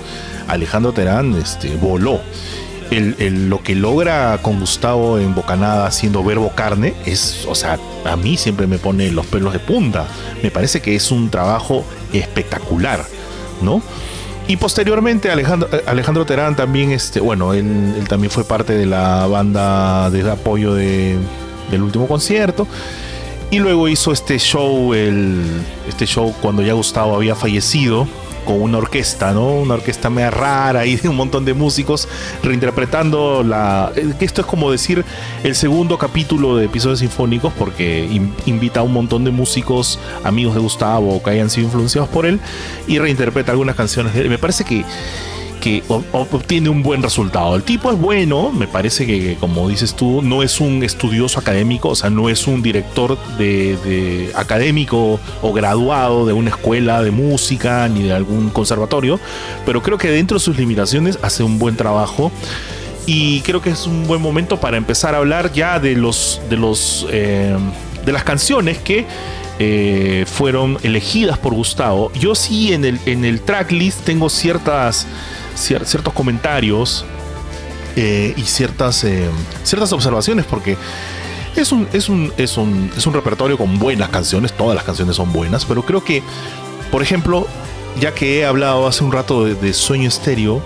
Alejandro 0.49 0.93
Terán 0.93 1.35
este, 1.35 1.77
voló. 1.77 2.21
El, 2.91 3.49
lo 3.49 3.63
que 3.63 3.77
logra 3.77 4.39
con 4.43 4.59
Gustavo 4.59 5.19
en 5.19 5.35
Bocanada 5.35 5.87
haciendo 5.87 6.25
verbo 6.25 6.51
carne 6.57 6.95
es, 7.07 7.47
o 7.49 7.55
sea, 7.55 7.79
a 8.05 8.17
mí 8.17 8.37
siempre 8.37 8.67
me 8.67 8.79
pone 8.79 9.11
los 9.13 9.27
pelos 9.27 9.53
de 9.53 9.61
punta. 9.61 10.07
Me 10.43 10.51
parece 10.51 10.83
que 10.83 10.97
es 10.97 11.13
un 11.13 11.31
trabajo 11.31 11.85
espectacular, 12.13 13.05
¿no? 13.63 13.81
Y 14.49 14.57
posteriormente 14.57 15.31
Alejandro, 15.31 15.69
Alejandro 15.87 16.27
Terán 16.27 16.57
también, 16.57 16.91
este, 16.91 17.21
bueno, 17.21 17.55
él, 17.55 18.05
también 18.09 18.33
fue 18.33 18.43
parte 18.43 18.77
de 18.77 18.87
la 18.87 19.29
banda 19.29 20.11
de 20.11 20.29
apoyo 20.29 20.75
de, 20.75 21.17
del 21.71 21.83
último 21.83 22.09
concierto. 22.09 22.67
Y 23.53 23.61
luego 23.61 23.89
hizo 23.89 24.11
este 24.11 24.39
show, 24.39 24.95
el, 24.95 25.45
este 25.89 26.07
show 26.07 26.35
cuando 26.41 26.63
ya 26.63 26.73
Gustavo 26.73 27.15
había 27.15 27.37
fallecido, 27.37 28.09
una 28.55 28.79
orquesta, 28.79 29.33
¿no? 29.33 29.49
Una 29.53 29.75
orquesta 29.75 30.11
media 30.11 30.31
rara 30.31 30.87
y 30.87 30.97
de 30.97 31.09
un 31.09 31.17
montón 31.17 31.45
de 31.45 31.55
músicos 31.55 32.09
reinterpretando 32.43 33.43
la... 33.43 33.93
Esto 34.21 34.41
es 34.41 34.47
como 34.47 34.71
decir 34.71 35.05
el 35.43 35.55
segundo 35.55 35.99
capítulo 35.99 36.57
de 36.57 36.67
episodios 36.67 37.01
sinfónicos 37.01 37.53
porque 37.59 38.05
in, 38.05 38.35
invita 38.47 38.81
a 38.81 38.83
un 38.83 38.93
montón 38.93 39.25
de 39.25 39.31
músicos 39.31 39.99
amigos 40.25 40.55
de 40.55 40.61
Gustavo 40.61 41.23
que 41.23 41.31
hayan 41.31 41.51
sido 41.51 41.67
influenciados 41.67 42.09
por 42.11 42.27
él 42.27 42.41
y 42.87 42.99
reinterpreta 42.99 43.53
algunas 43.53 43.77
canciones 43.77 44.15
de 44.15 44.23
él. 44.23 44.31
Me 44.31 44.39
parece 44.39 44.65
que 44.65 44.85
que 45.61 45.83
obtiene 45.89 46.69
un 46.69 46.83
buen 46.83 47.03
resultado. 47.03 47.55
El 47.55 47.63
tipo 47.63 47.93
es 47.93 47.99
bueno, 47.99 48.51
me 48.51 48.67
parece 48.67 49.07
que, 49.07 49.37
como 49.39 49.69
dices 49.69 49.95
tú, 49.95 50.23
no 50.23 50.43
es 50.43 50.61
un 50.61 50.83
estudioso 50.83 51.39
académico, 51.39 51.91
o 51.91 51.95
sea, 51.95 52.11
no 52.11 52.29
es 52.29 52.47
un 52.47 52.63
director 52.63 53.19
de, 53.39 53.77
de, 53.85 54.33
académico 54.35 55.21
o 55.43 55.53
graduado 55.53 56.27
de 56.27 56.33
una 56.33 56.51
escuela 56.51 57.03
de 57.03 57.11
música 57.11 57.89
ni 57.89 58.03
de 58.03 58.13
algún 58.13 58.51
conservatorio, 58.51 59.21
pero 59.65 59.83
creo 59.83 59.99
que 59.99 60.11
dentro 60.11 60.39
de 60.39 60.45
sus 60.45 60.57
limitaciones 60.57 61.19
hace 61.23 61.43
un 61.43 61.59
buen 61.59 61.77
trabajo. 61.77 62.33
Y 63.07 63.41
creo 63.41 63.61
que 63.63 63.71
es 63.71 63.87
un 63.87 64.07
buen 64.07 64.21
momento 64.21 64.61
para 64.61 64.77
empezar 64.77 65.15
a 65.15 65.19
hablar 65.19 65.53
ya 65.53 65.81
de 65.81 65.97
los 65.97 66.41
de 66.49 66.57
los 66.57 67.07
eh, 67.11 67.57
de 68.05 68.13
las 68.13 68.25
canciones 68.25 68.79
que 68.79 69.07
eh, 69.63 70.25
fueron 70.27 70.79
elegidas 70.83 71.39
por 71.39 71.53
Gustavo. 71.53 72.11
Yo 72.15 72.35
sí 72.35 72.73
en 72.73 72.87
el, 72.87 72.99
en 73.05 73.27
el 73.27 73.43
tracklist 73.43 74.01
tengo 74.05 74.31
ciertas 74.31 75.07
ciertos 75.61 76.13
comentarios 76.15 77.05
eh, 77.97 78.35
y 78.37 78.43
ciertas, 78.43 79.05
eh, 79.05 79.29
ciertas 79.65 79.93
observaciones 79.93 80.47
porque 80.47 80.77
es 81.57 81.73
un, 81.73 81.89
es, 81.93 82.09
un, 82.09 82.33
es, 82.37 82.57
un, 82.57 82.91
es 82.97 83.07
un 83.07 83.15
repertorio 83.15 83.59
con 83.59 83.79
buenas 83.79 84.09
canciones, 84.11 84.53
todas 84.53 84.75
las 84.75 84.85
canciones 84.85 85.17
son 85.17 85.33
buenas, 85.33 85.65
pero 85.65 85.83
creo 85.83 86.05
que, 86.05 86.23
por 86.91 87.03
ejemplo, 87.03 87.47
ya 87.99 88.15
que 88.15 88.41
he 88.41 88.45
hablado 88.45 88.87
hace 88.87 89.03
un 89.03 89.13
rato 89.13 89.45
de, 89.45 89.73
Sueño 89.73 90.09
Estéreo, 90.09 90.63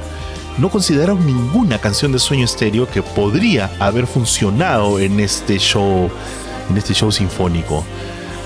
no 0.59 0.69
consideraron 0.69 1.25
ninguna 1.27 1.79
canción 1.79 2.13
de 2.13 2.19
Sueño 2.19 2.45
Estéreo 2.45 2.89
que 2.89 3.03
podría 3.03 3.71
haber 3.81 4.07
funcionado 4.07 5.01
en 5.01 5.19
este 5.21 5.59
show, 5.59 6.11
en 6.71 6.77
este 6.77 6.95
show 6.95 7.11
sinfónico. 7.11 7.85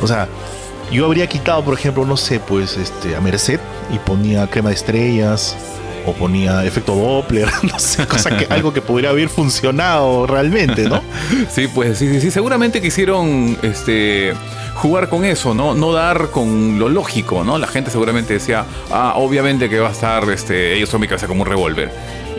O 0.00 0.06
sea, 0.06 0.28
yo 0.90 1.04
habría 1.04 1.26
quitado, 1.26 1.62
por 1.64 1.74
ejemplo, 1.74 2.06
no 2.06 2.16
sé, 2.16 2.40
pues 2.40 2.76
este, 2.76 3.16
a 3.16 3.20
Merced 3.20 3.60
y 3.92 3.98
ponía 3.98 4.46
Crema 4.46 4.70
de 4.70 4.76
Estrellas, 4.76 5.56
ponía 6.12 6.64
efecto 6.64 6.94
Doppler, 6.94 7.48
no 7.62 7.78
sé, 7.78 8.06
cosa 8.06 8.36
que, 8.36 8.46
algo 8.52 8.72
que 8.72 8.80
podría 8.80 9.10
haber 9.10 9.28
funcionado 9.28 10.26
realmente, 10.26 10.88
¿no? 10.88 11.02
Sí, 11.50 11.68
pues 11.68 11.98
sí, 11.98 12.08
sí, 12.08 12.20
sí. 12.20 12.30
Seguramente 12.30 12.80
quisieron 12.80 13.56
este, 13.62 14.34
jugar 14.74 15.08
con 15.08 15.24
eso, 15.24 15.54
¿no? 15.54 15.74
No 15.74 15.92
dar 15.92 16.30
con 16.30 16.78
lo 16.78 16.88
lógico, 16.88 17.44
¿no? 17.44 17.58
La 17.58 17.66
gente 17.66 17.90
seguramente 17.90 18.34
decía, 18.34 18.64
ah, 18.90 19.14
obviamente 19.16 19.68
que 19.68 19.78
va 19.78 19.88
a 19.88 19.92
estar 19.92 20.28
este, 20.30 20.74
ellos 20.74 20.88
son 20.88 21.00
mi 21.00 21.08
cabeza 21.08 21.26
como 21.26 21.42
un 21.42 21.48
revólver. 21.48 21.90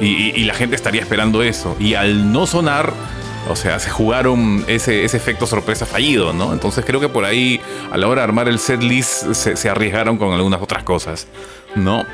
Y, 0.01 0.45
la 0.45 0.53
gente 0.53 0.77
estaría 0.77 1.01
esperando 1.01 1.43
eso. 1.43 1.75
Y 1.77 1.95
al 1.95 2.31
no 2.31 2.47
sonar, 2.47 2.93
o 3.49 3.55
sea, 3.57 3.79
se 3.79 3.89
jugaron 3.89 4.63
ese, 4.67 5.03
efecto 5.03 5.45
sorpresa 5.45 5.85
fallido, 5.85 6.31
¿no? 6.31 6.53
Entonces 6.53 6.85
creo 6.85 7.01
que 7.01 7.09
por 7.09 7.25
ahí, 7.25 7.59
a 7.91 7.97
la 7.97 8.07
hora 8.07 8.21
de 8.21 8.23
armar 8.23 8.47
el 8.47 8.59
set 8.59 8.81
list, 8.81 9.33
se 9.33 9.69
arriesgaron 9.69 10.17
con 10.17 10.31
algunas 10.31 10.61
otras 10.61 10.83
cosas, 10.83 11.27
¿no? 11.75 12.05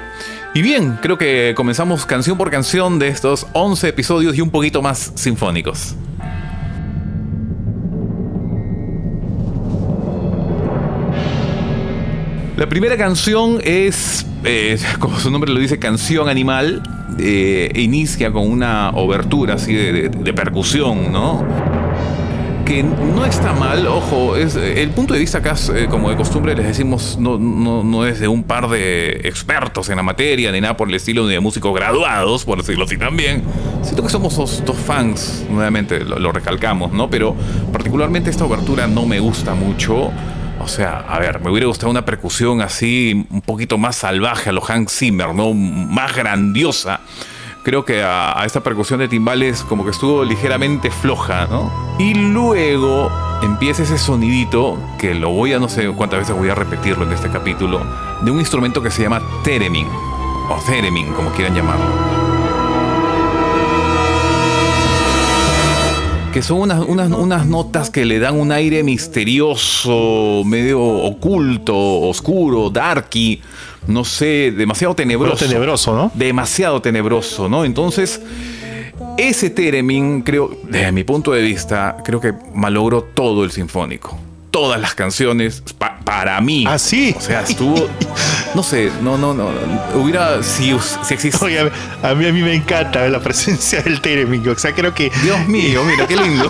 Y 0.56 0.62
bien, 0.62 0.98
creo 1.02 1.18
que 1.18 1.52
comenzamos 1.54 2.06
canción 2.06 2.38
por 2.38 2.50
canción 2.50 2.98
de 2.98 3.10
estos 3.10 3.46
11 3.52 3.89
episodios 3.89 4.38
y 4.38 4.41
un 4.41 4.52
poquito 4.52 4.82
más 4.82 5.12
sinfónicos. 5.15 5.96
La 12.56 12.70
primera 12.70 12.96
canción 12.96 13.60
es, 13.65 14.26
eh, 14.46 14.80
como 15.00 15.20
su 15.20 15.30
nombre 15.30 15.52
lo 15.52 15.60
dice, 15.60 15.78
canción 15.78 16.30
animal. 16.30 16.82
Eh, 17.20 17.74
inicia 17.76 18.32
con 18.32 18.50
una 18.50 18.91
obertura 18.91 19.56
así 19.56 19.74
de, 19.74 20.34
percusión, 20.34 21.12
¿no? 21.12 21.46
Que 22.65 22.82
no 22.82 23.23
está 23.25 23.54
mal, 23.54 23.86
ojo, 23.86 24.36
es, 24.36 24.56
el 24.56 24.89
punto 24.89 25.13
de 25.13 25.19
vista 25.19 25.38
acá, 25.38 25.56
eh, 25.75 25.86
como 25.88 26.10
de 26.10 26.15
costumbre 26.15 26.56
les 26.56 26.65
decimos, 26.65 27.15
no, 27.19 27.38
no, 27.38 27.84
no 27.84 28.08
es 28.08 28.19
de 28.19 28.28
un 28.28 28.43
par 28.43 28.67
de 28.69 29.21
expertos 29.23 29.89
en 29.89 29.97
la 29.97 30.04
materia, 30.04 30.51
ni 30.51 30.62
nada 30.62 30.75
por 30.75 30.88
el 30.88 30.95
estilo, 30.95 31.28
ni 31.28 31.34
de 31.34 31.39
músicos 31.39 31.75
graduados, 31.75 32.43
por 32.43 32.58
decirlo 32.58 32.86
así 32.86 32.97
también. 32.97 33.43
Siento 33.84 34.01
que 34.01 34.10
somos 34.10 34.36
dos, 34.36 34.63
dos 34.65 34.78
fans, 34.78 35.45
nuevamente 35.47 36.04
lo, 36.04 36.17
lo 36.17 36.32
recalcamos, 36.32 36.91
¿no? 36.91 37.08
Pero 37.08 37.36
particularmente 37.71 38.32
esta 38.32 38.45
obertura 38.45 38.88
no 38.88 39.06
me 39.06 39.19
gusta 39.19 39.54
mucho. 39.54 40.12
O 40.60 40.67
sea, 40.67 41.06
a 41.08 41.19
ver, 41.19 41.41
me 41.41 41.51
hubiera 41.51 41.67
gustado 41.67 41.91
una 41.91 42.04
percusión 42.04 42.62
así, 42.62 43.28
un 43.30 43.41
poquito 43.41 43.78
más 43.78 43.97
salvaje 43.97 44.49
a 44.49 44.54
lo 44.54 44.62
Hank 44.62 44.89
Zimmer, 44.89 45.36
¿no? 45.36 45.54
Más 45.54 46.15
grandiosa. 46.15 47.01
Creo 47.65 47.84
que 47.84 48.04
a, 48.04 48.39
a 48.39 48.45
esta 48.45 48.62
percusión 48.62 48.99
de 48.99 49.08
timbales 49.08 49.63
como 49.63 49.84
que 49.84 49.89
estuvo 49.89 50.23
ligeramente 50.23 50.91
floja, 50.91 51.47
¿no? 51.47 51.71
Y 51.97 52.13
luego 52.13 53.10
empieza 53.41 53.82
ese 53.82 53.97
sonidito, 53.97 54.78
que 54.99 55.15
lo 55.15 55.32
voy 55.32 55.54
a 55.54 55.58
no 55.58 55.67
sé 55.67 55.88
cuántas 55.89 56.19
veces 56.19 56.36
voy 56.36 56.49
a 56.49 56.54
repetirlo 56.54 57.06
en 57.06 57.12
este 57.12 57.28
capítulo, 57.32 57.82
de 58.21 58.30
un 58.30 58.39
instrumento 58.39 58.84
que 58.84 58.91
se 58.91 59.01
llama 59.01 59.19
theremin, 59.43 59.88
o 59.88 60.62
theremin, 60.67 61.12
como 61.13 61.32
quieran 61.32 61.56
llamarlo. 61.56 62.14
Que 66.36 66.41
son 66.41 66.60
unas, 66.60 66.86
unas, 66.86 67.10
unas 67.12 67.45
notas 67.45 67.89
que 67.89 68.04
le 68.04 68.19
dan 68.19 68.38
un 68.38 68.52
aire 68.52 68.84
misterioso, 68.84 70.43
medio 70.45 70.84
oculto, 70.84 71.74
oscuro, 71.74 72.69
darky, 72.69 73.41
no 73.88 74.04
sé, 74.04 74.52
demasiado 74.52 74.93
tenebroso. 74.93 75.38
Pero 75.39 75.50
tenebroso, 75.50 75.95
¿no? 75.95 76.12
Demasiado 76.13 76.82
tenebroso, 76.82 77.48
¿no? 77.48 77.63
Entonces, 77.63 78.21
ese 79.17 79.50
Teremin, 79.50 80.24
creo, 80.24 80.52
desde 80.63 80.91
mi 80.91 81.06
punto 81.06 81.32
de 81.32 81.41
vista, 81.41 81.95
creo 82.04 82.19
que 82.19 82.34
malogró 82.54 83.02
todo 83.02 83.45
el 83.45 83.52
sinfónico. 83.52 84.19
Todas 84.56 84.80
las 84.80 84.96
canciones, 84.96 85.62
pa- 85.78 86.00
para 86.06 86.39
mí. 86.39 86.63
Ah, 86.65 86.80
sí. 86.80 87.13
O 87.18 87.20
sea, 87.20 87.41
estuvo. 87.41 87.89
No 88.54 88.63
sé, 88.63 88.89
no, 89.02 89.18
no, 89.18 89.34
no. 89.34 89.50
Hubiera. 89.96 90.41
Si, 90.44 90.74
si 91.04 91.13
existe. 91.13 91.44
Oye, 91.44 91.60
a 91.60 92.15
mí, 92.15 92.26
a 92.26 92.32
mí 92.32 92.41
me 92.41 92.54
encanta 92.56 93.06
la 93.10 93.20
presencia 93.20 93.82
del 93.82 94.00
Teremin. 94.00 94.48
O 94.48 94.58
sea, 94.58 94.74
creo 94.74 94.94
que. 94.96 95.12
Dios 95.24 95.46
mío, 95.50 95.84
mira, 95.84 96.08
qué 96.08 96.15
lindo. 96.15 96.50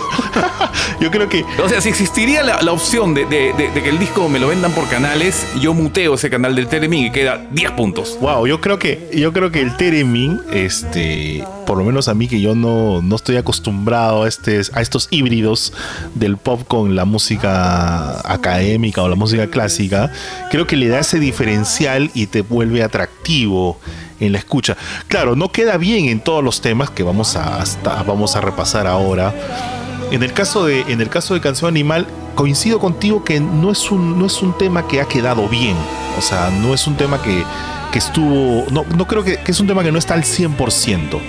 Yo 1.00 1.10
creo 1.10 1.28
que. 1.28 1.44
O 1.64 1.68
sea, 1.68 1.80
si 1.80 1.88
existiría 1.88 2.44
la, 2.44 2.62
la 2.62 2.70
opción 2.70 3.12
de, 3.12 3.24
de- 3.26 3.52
de- 3.54 3.70
de 3.72 3.82
que 3.82 3.88
el 3.88 3.98
disco 3.98 4.28
me 4.28 4.38
lo 4.38 4.46
vendan 4.48 4.70
por 4.70 4.88
canales, 4.88 5.44
yo 5.60 5.74
muteo 5.74 6.14
ese 6.14 6.30
canal 6.30 6.54
del 6.54 6.68
Telemín 6.68 7.06
y 7.06 7.10
queda 7.10 7.44
10 7.50 7.72
puntos. 7.72 8.16
Wow, 8.20 8.46
yo 8.46 8.60
creo 8.60 8.78
que 8.78 9.10
yo 9.14 9.32
creo 9.32 9.50
que 9.50 9.62
el 9.62 9.76
Teremin, 9.76 10.40
este, 10.52 11.42
por 11.66 11.76
lo 11.76 11.82
menos 11.84 12.06
a 12.06 12.14
mí 12.14 12.28
que 12.28 12.40
yo 12.40 12.54
no, 12.54 13.02
no 13.02 13.16
estoy 13.16 13.36
acostumbrado 13.36 14.22
a 14.22 14.28
este, 14.28 14.60
a 14.74 14.80
estos 14.80 15.08
híbridos 15.10 15.72
del 16.14 16.36
pop 16.36 16.62
con 16.68 16.94
la 16.94 17.04
música 17.04 17.95
académica 18.24 19.02
o 19.02 19.08
la 19.08 19.16
música 19.16 19.48
clásica, 19.48 20.12
creo 20.50 20.66
que 20.66 20.76
le 20.76 20.88
da 20.88 21.00
ese 21.00 21.18
diferencial 21.18 22.10
y 22.14 22.26
te 22.26 22.42
vuelve 22.42 22.82
atractivo 22.82 23.78
en 24.20 24.32
la 24.32 24.38
escucha. 24.38 24.76
Claro, 25.08 25.36
no 25.36 25.52
queda 25.52 25.76
bien 25.76 26.06
en 26.06 26.20
todos 26.20 26.42
los 26.42 26.60
temas 26.60 26.90
que 26.90 27.02
vamos 27.02 27.36
a 27.36 27.64
vamos 28.06 28.36
a 28.36 28.40
repasar 28.40 28.86
ahora. 28.86 29.34
En 30.10 30.22
el 30.22 30.32
caso 30.32 30.66
de, 30.66 30.82
en 30.82 31.00
el 31.00 31.08
caso 31.08 31.34
de 31.34 31.40
Canción 31.40 31.68
Animal, 31.68 32.06
coincido 32.36 32.78
contigo 32.78 33.24
que 33.24 33.40
no 33.40 33.72
es 33.72 33.90
un, 33.90 34.18
no 34.18 34.26
es 34.26 34.40
un 34.40 34.56
tema 34.56 34.86
que 34.86 35.00
ha 35.00 35.06
quedado 35.06 35.48
bien. 35.48 35.76
O 36.16 36.22
sea, 36.22 36.50
no 36.50 36.74
es 36.74 36.86
un 36.86 36.96
tema 36.96 37.20
que, 37.20 37.42
que 37.92 37.98
estuvo. 37.98 38.64
No, 38.70 38.84
no 38.96 39.06
creo 39.06 39.24
que, 39.24 39.38
que 39.38 39.50
es 39.50 39.58
un 39.58 39.66
tema 39.66 39.82
que 39.82 39.90
no 39.90 39.98
está 39.98 40.14
al 40.14 40.22
100%. 40.22 41.20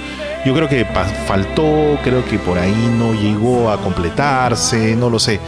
Yo 0.45 0.53
creo 0.53 0.69
que 0.69 0.85
faltó, 1.27 1.99
creo 2.03 2.23
que 2.23 2.37
por 2.37 2.59
ahí 2.59 2.93
no 2.97 3.13
llegó 3.13 3.71
a 3.71 3.81
completarse, 3.81 4.95
no 4.95 5.09
lo 5.09 5.19
sé. 5.19 5.39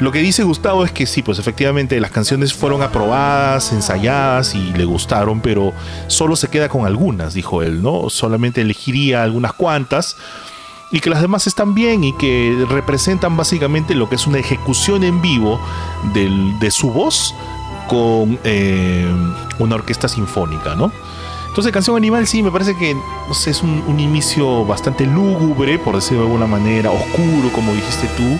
Lo 0.00 0.12
que 0.12 0.20
dice 0.20 0.44
Gustavo 0.44 0.86
es 0.86 0.92
que 0.92 1.04
sí, 1.04 1.22
pues 1.22 1.38
efectivamente 1.38 2.00
las 2.00 2.10
canciones 2.10 2.54
fueron 2.54 2.80
aprobadas, 2.80 3.70
ensayadas 3.72 4.54
y 4.54 4.72
le 4.72 4.86
gustaron, 4.86 5.42
pero 5.42 5.74
solo 6.06 6.36
se 6.36 6.48
queda 6.48 6.70
con 6.70 6.86
algunas, 6.86 7.34
dijo 7.34 7.62
él, 7.62 7.82
¿no? 7.82 8.08
Solamente 8.08 8.62
elegiría 8.62 9.22
algunas 9.22 9.52
cuantas 9.52 10.16
y 10.90 11.00
que 11.00 11.10
las 11.10 11.20
demás 11.20 11.46
están 11.46 11.74
bien 11.74 12.02
y 12.02 12.14
que 12.14 12.64
representan 12.70 13.36
básicamente 13.36 13.94
lo 13.94 14.08
que 14.08 14.14
es 14.14 14.26
una 14.26 14.38
ejecución 14.38 15.04
en 15.04 15.20
vivo 15.20 15.60
de 16.14 16.70
su 16.70 16.90
voz 16.90 17.34
con 17.86 18.38
eh, 18.44 19.06
una 19.58 19.74
orquesta 19.74 20.08
sinfónica, 20.08 20.74
¿no? 20.76 20.90
Entonces, 21.48 21.72
Canción 21.72 21.96
Animal 21.96 22.26
sí 22.26 22.42
me 22.42 22.50
parece 22.50 22.74
que 22.76 22.96
es 23.46 23.62
un, 23.62 23.82
un 23.86 24.00
inicio 24.00 24.64
bastante 24.64 25.04
lúgubre, 25.04 25.78
por 25.78 25.96
decirlo 25.96 26.20
de 26.20 26.26
alguna 26.28 26.46
manera, 26.46 26.90
oscuro, 26.90 27.52
como 27.52 27.74
dijiste 27.74 28.08
tú, 28.16 28.38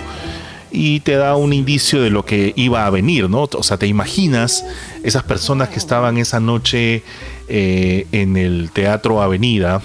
y 0.71 1.01
te 1.01 1.15
da 1.15 1.35
un 1.35 1.53
indicio 1.53 2.01
de 2.01 2.09
lo 2.09 2.25
que 2.25 2.53
iba 2.55 2.85
a 2.85 2.89
venir, 2.89 3.29
¿no? 3.29 3.49
O 3.53 3.63
sea, 3.63 3.77
te 3.77 3.87
imaginas 3.87 4.65
esas 5.03 5.23
personas 5.23 5.69
que 5.69 5.79
estaban 5.79 6.17
esa 6.17 6.39
noche 6.39 7.03
eh, 7.47 8.07
en 8.11 8.37
el 8.37 8.71
Teatro 8.71 9.21
Avenida, 9.21 9.81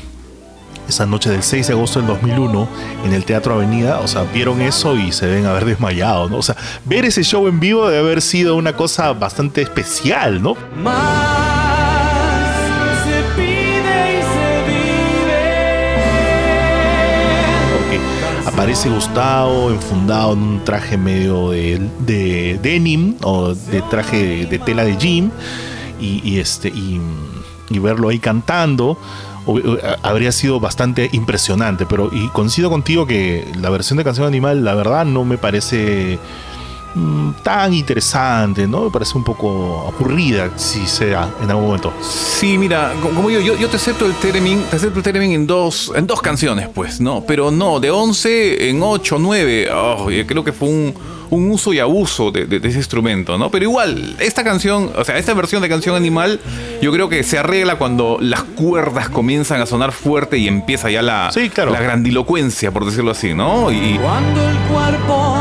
esa 0.88 1.07
noche 1.07 1.31
del 1.31 1.42
6 1.42 1.66
de 1.66 1.72
agosto 1.72 1.99
del 1.99 2.09
2001 2.09 2.68
en 3.05 3.12
el 3.12 3.25
Teatro 3.25 3.55
Avenida, 3.55 3.99
o 4.01 4.07
sea, 4.07 4.22
vieron 4.22 4.61
eso 4.61 4.96
y 4.96 5.11
se 5.11 5.27
deben 5.27 5.46
haber 5.46 5.64
desmayado, 5.64 6.29
¿no? 6.29 6.38
O 6.38 6.42
sea, 6.42 6.57
ver 6.85 7.05
ese 7.05 7.25
show 7.25 7.49
en 7.49 7.59
vivo 7.59 7.88
debe 7.88 7.99
haber 7.99 8.22
sido 8.22 8.55
una 8.57 8.75
cosa 8.75 9.12
bastante 9.12 9.62
especial, 9.62 10.40
¿no? 10.40 10.57
Más 10.77 11.56
aparece 18.57 18.88
Gustavo 18.88 19.71
enfundado 19.71 20.33
en 20.33 20.38
un 20.38 20.64
traje 20.64 20.97
medio 20.97 21.51
de, 21.51 21.79
de 22.07 22.59
denim 22.62 23.14
o 23.23 23.53
de 23.53 23.83
traje 23.83 24.47
de, 24.47 24.59
tela 24.59 24.83
de 24.83 24.97
jean 24.97 25.31
y, 26.01 26.38
este 26.38 26.69
y, 26.69 26.99
verlo 27.69 28.09
ahí 28.09 28.19
cantando 28.19 28.99
habría 30.03 30.33
sido 30.33 30.59
bastante 30.59 31.11
impresionante 31.12 31.85
pero 31.85 32.09
y 32.11 32.29
coincido 32.29 32.71
contigo 32.71 33.07
que 33.07 33.47
la 33.61 33.69
versión 33.69 33.99
de 33.99 34.05
canción 34.05 34.27
animal 34.27 34.64
la 34.64 34.75
verdad 34.75 35.05
no 35.05 35.27
me 35.27 35.37
parece 35.37 36.19
mm, 36.97 37.31
tan 37.43 37.73
interesante 37.75 38.67
no 38.67 38.83
me 38.85 38.91
parece 38.91 39.17
un 39.17 39.25
poco 39.25 39.93
aburrida 39.95 40.51
si 40.57 40.87
sea 40.87 41.29
en 41.43 41.51
algún 41.51 41.67
momento 41.67 41.93
Sí, 42.03 42.59
mira, 42.59 42.93
co- 43.03 43.11
como 43.11 43.31
yo, 43.31 43.41
yo, 43.41 43.57
yo 43.57 43.69
te 43.69 43.77
acepto 43.77 44.05
el 44.07 44.13
Teremin, 44.15 44.63
te 44.71 44.77
acepto 44.77 44.99
el 44.99 45.03
Teremin 45.05 45.33
en 45.33 45.47
dos, 45.47 45.91
en 45.95 46.07
dos 46.07 46.21
canciones, 46.21 46.69
pues, 46.75 47.01
¿no? 47.01 47.23
Pero 47.27 47.51
no, 47.51 47.81
de 47.81 47.91
11 47.91 48.69
en 48.71 48.83
8, 48.83 49.17
9, 49.19 49.69
oh, 49.73 50.11
yo 50.11 50.27
creo 50.27 50.45
que 50.45 50.53
fue 50.53 50.69
un, 50.69 50.95
un 51.31 51.51
uso 51.51 51.73
y 51.73 51.79
abuso 51.79 52.31
de, 52.31 52.45
de- 52.47 52.61
de 52.61 52.69
ese 52.69 52.79
instrumento, 52.79 53.39
¿no? 53.39 53.51
Pero 53.51 53.65
igual, 53.65 54.17
esta 54.21 54.45
canción, 54.45 54.91
o 54.97 55.03
sea, 55.05 55.17
esta 55.17 55.33
versión 55.35 55.63
de 55.63 55.69
canción 55.71 55.97
animal, 55.97 56.41
yo 56.83 56.93
creo 56.93 57.09
que 57.09 57.23
se 57.25 57.39
arregla 57.39 57.77
cuando 57.77 58.19
las 58.21 58.43
cuerdas 58.43 59.09
comienzan 59.09 59.61
a 59.63 59.67
sonar 59.67 59.93
fuerte 59.93 60.37
y 60.39 60.47
empieza 60.47 60.91
ya 60.91 61.01
la, 61.03 61.31
Sí, 61.33 61.49
claro. 61.49 61.73
la 61.73 61.81
grandilocuencia, 61.81 62.71
por 62.71 62.85
decirlo 62.85 63.13
así, 63.13 63.33
¿no? 63.35 63.71
Y, 63.73 63.99
Cuando 63.99 64.47
el 64.49 64.57
cuerpo 64.59 65.36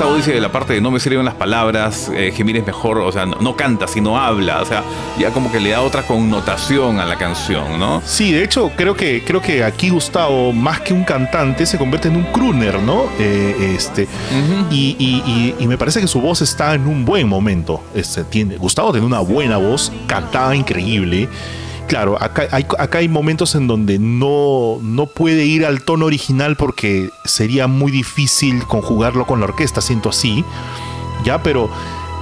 Gustavo 0.00 0.16
dice 0.16 0.32
de 0.32 0.40
la 0.40 0.50
parte 0.50 0.72
de 0.72 0.80
no 0.80 0.90
me 0.90 0.98
sirven 0.98 1.26
las 1.26 1.34
palabras, 1.34 2.10
eh, 2.14 2.32
gemir 2.34 2.56
es 2.56 2.64
mejor, 2.64 2.96
o 3.00 3.12
sea, 3.12 3.26
no, 3.26 3.36
no 3.38 3.54
canta, 3.54 3.86
sino 3.86 4.16
habla, 4.18 4.62
o 4.62 4.64
sea, 4.64 4.82
ya 5.18 5.30
como 5.30 5.52
que 5.52 5.60
le 5.60 5.72
da 5.72 5.82
otra 5.82 6.04
connotación 6.06 6.98
a 7.00 7.04
la 7.04 7.16
canción, 7.16 7.78
¿no? 7.78 8.00
Sí, 8.06 8.32
de 8.32 8.42
hecho, 8.42 8.72
creo 8.78 8.94
que, 8.94 9.22
creo 9.22 9.42
que 9.42 9.62
aquí 9.62 9.90
Gustavo, 9.90 10.54
más 10.54 10.80
que 10.80 10.94
un 10.94 11.04
cantante, 11.04 11.66
se 11.66 11.76
convierte 11.76 12.08
en 12.08 12.16
un 12.16 12.22
crooner, 12.32 12.80
¿no? 12.80 13.04
Eh, 13.18 13.74
este, 13.76 14.08
y, 14.70 14.96
y- 14.98 15.22
y- 15.30 15.54
y 15.62 15.66
me 15.66 15.76
parece 15.76 16.00
que 16.00 16.06
su 16.06 16.18
voz 16.22 16.40
está 16.40 16.72
en 16.72 16.86
un 16.86 17.04
buen 17.04 17.28
momento. 17.28 17.82
Este, 17.94 18.24
tiene, 18.24 18.56
Gustavo 18.56 18.92
tiene 18.92 19.06
una 19.06 19.20
buena 19.20 19.58
voz, 19.58 19.92
cantaba 20.06 20.56
increíble. 20.56 21.28
Claro, 21.90 22.16
acá 22.22 22.46
hay, 22.52 22.64
acá 22.78 22.98
hay 22.98 23.08
momentos 23.08 23.56
en 23.56 23.66
donde 23.66 23.98
no, 23.98 24.78
no 24.80 25.06
puede 25.06 25.44
ir 25.44 25.66
al 25.66 25.82
tono 25.82 26.06
original 26.06 26.54
porque 26.54 27.10
sería 27.24 27.66
muy 27.66 27.90
difícil 27.90 28.64
conjugarlo 28.64 29.26
con 29.26 29.40
la 29.40 29.46
orquesta, 29.46 29.80
siento 29.80 30.10
así. 30.10 30.44
Ya, 31.24 31.42
pero 31.42 31.68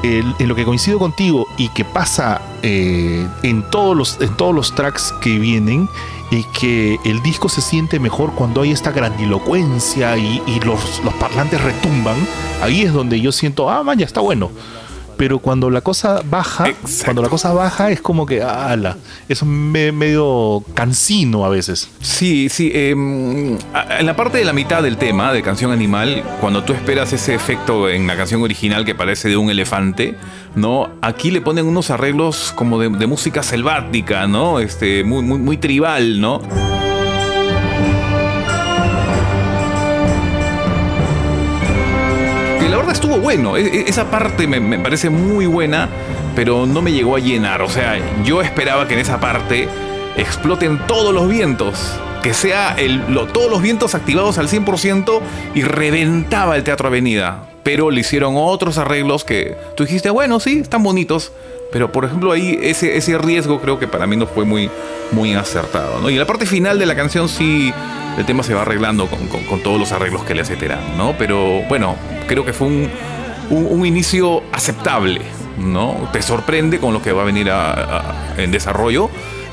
en 0.03 0.49
lo 0.49 0.55
que 0.55 0.65
coincido 0.65 0.99
contigo 0.99 1.47
y 1.59 1.69
que 1.69 1.85
pasa 1.85 2.41
eh, 2.63 3.27
en, 3.43 3.63
todos 3.71 3.95
los, 3.95 4.19
en 4.23 4.35
todos 4.37 4.55
los 4.55 4.75
tracks 4.75 5.13
que 5.21 5.39
vienen, 5.39 5.87
y 6.31 6.45
que 6.45 6.99
el 7.05 7.23
disco 7.23 7.49
se 7.49 7.61
siente 7.61 7.99
mejor 7.99 8.33
cuando 8.35 8.63
hay 8.63 8.73
esta 8.73 8.91
grandilocuencia 8.91 10.17
y, 10.19 10.43
y 10.47 10.61
los, 10.61 11.03
los 11.05 11.15
parlantes 11.15 11.61
retumban. 11.61 12.17
Ahí 12.63 12.83
es 12.83 12.93
donde 12.93 13.21
yo 13.21 13.33
siento, 13.33 13.71
ah, 13.71 13.83
man, 13.83 13.99
ya 13.99 14.07
está 14.07 14.21
bueno. 14.21 14.51
Pero 15.19 15.39
cuando 15.41 15.69
la 15.69 15.83
cosa 15.83 16.23
baja, 16.25 16.69
Exacto. 16.69 17.05
cuando 17.05 17.23
la 17.23 17.29
cosa 17.29 17.53
baja 17.53 17.91
es 17.91 18.01
como 18.01 18.25
que, 18.25 18.43
ala, 18.43 18.97
es 19.29 19.43
me- 19.43 19.93
medio 19.93 20.63
cansino 20.75 21.45
a 21.45 21.49
veces. 21.51 21.91
Sí, 22.01 22.49
sí. 22.49 22.73
a- 23.75 23.99
en 23.99 24.07
la 24.07 24.17
parte 24.17 24.39
de 24.39 24.45
la 24.45 24.53
mitad 24.55 24.83
del 24.83 24.97
tema 24.97 25.33
de 25.33 25.43
Canción 25.43 25.73
Animal, 25.73 26.23
cuando 26.41 26.63
tú 26.65 26.73
esperas 26.73 27.13
ese 27.13 27.35
efecto 27.35 27.89
en 27.91 28.07
la 28.07 28.17
canción 28.17 28.43
original 28.43 28.85
que 28.85 28.95
parece 28.95 29.29
de 29.29 29.37
un 29.37 29.51
elefante, 29.51 30.15
¿no? 30.55 30.89
Aquí 31.03 31.31
le 31.31 31.41
ponen 31.41 31.67
unos 31.67 31.91
arreglos 31.91 32.53
como 32.55 32.79
de, 32.79 32.89
de 32.89 33.07
música 33.07 33.43
selvática, 33.43 34.27
¿no? 34.27 34.61
Este, 34.61 35.05
muy, 35.05 35.23
muy, 35.23 35.39
muy 35.39 35.57
tribal, 35.57 36.21
¿no? 36.21 36.41
Estuvo 42.93 43.19
bueno. 43.19 43.57
E- 43.57 43.63
e- 43.67 43.85
Esa 43.89 44.11
parte 44.11 44.47
me, 44.47 44.61
me 44.61 44.79
parece 44.79 45.11
muy 45.11 45.47
buena, 45.47 45.89
pero 46.35 46.67
no 46.67 46.83
me 46.83 46.93
llegó 46.93 47.17
a 47.17 47.21
llenar. 47.21 47.63
O 47.63 47.69
sea, 47.69 47.99
yo 48.25 48.43
esperaba 48.43 48.87
que 48.89 48.95
en 48.95 49.01
esa 49.01 49.21
parte 49.21 49.69
exploten 50.17 50.79
todos 50.87 51.15
los 51.15 51.29
vientos. 51.29 51.93
Que 52.23 52.35
sea 52.35 52.75
el, 52.77 53.03
lo- 53.13 53.27
todos 53.27 53.51
los 53.51 53.63
vientos 53.63 53.95
activados 53.95 54.39
al 54.39 54.49
100% 54.49 55.21
y 55.55 55.63
reventaba 55.63 56.57
el 56.57 56.65
Teatro 56.65 56.89
Avenida. 56.89 57.45
Pero 57.63 57.91
le 57.91 58.01
hicieron 58.01 58.35
otros 58.37 58.79
arreglos 58.79 59.25
que 59.25 59.57
tú 59.77 59.85
dijiste, 59.85 60.11
bueno, 60.11 60.41
sí, 60.41 60.59
están 60.61 60.83
bonitos. 60.83 61.33
Pero 61.71 61.93
por 61.93 62.05
ejemplo 62.05 62.33
ahí 62.33 62.59
ese, 62.63 62.97
ese 62.97 63.19
riesgo 63.19 63.61
creo 63.61 63.79
que 63.79 63.87
para 63.87 64.07
mí 64.07 64.17
no 64.17 64.27
fue 64.27 64.45
muy, 64.45 64.71
muy 65.13 65.35
acertado. 65.35 66.01
¿no? 66.01 66.09
Y 66.11 66.15
en 66.15 66.19
la 66.21 66.27
parte 66.27 66.47
final 66.47 66.79
de 66.79 66.87
la 66.87 66.95
canción 66.97 67.29
sí 67.29 67.73
el 68.17 68.25
tema 68.27 68.43
se 68.43 68.55
va 68.55 68.63
arreglando 68.63 69.07
con, 69.07 69.29
con- 69.29 69.45
todos 69.63 69.79
los 69.79 69.93
arreglos 69.93 70.25
que 70.25 70.35
le 70.35 70.41
hace 70.43 70.57
¿no? 70.97 71.15
Pero 71.19 71.63
bueno, 71.69 71.95
creo 72.27 72.45
que 72.45 72.53
fue 72.53 72.67
un, 72.67 72.91
un- 73.51 73.67
inicio 73.87 74.43
aceptable, 74.53 75.21
¿no? 75.59 76.09
Te 76.13 76.21
sorprende 76.23 76.79
con 76.81 76.93
lo 76.95 77.01
que 77.03 77.13
va 77.13 77.23
a 77.23 77.25
venir 77.27 77.49
a- 77.51 78.35
en 78.39 78.51
desarrollo, 78.51 79.09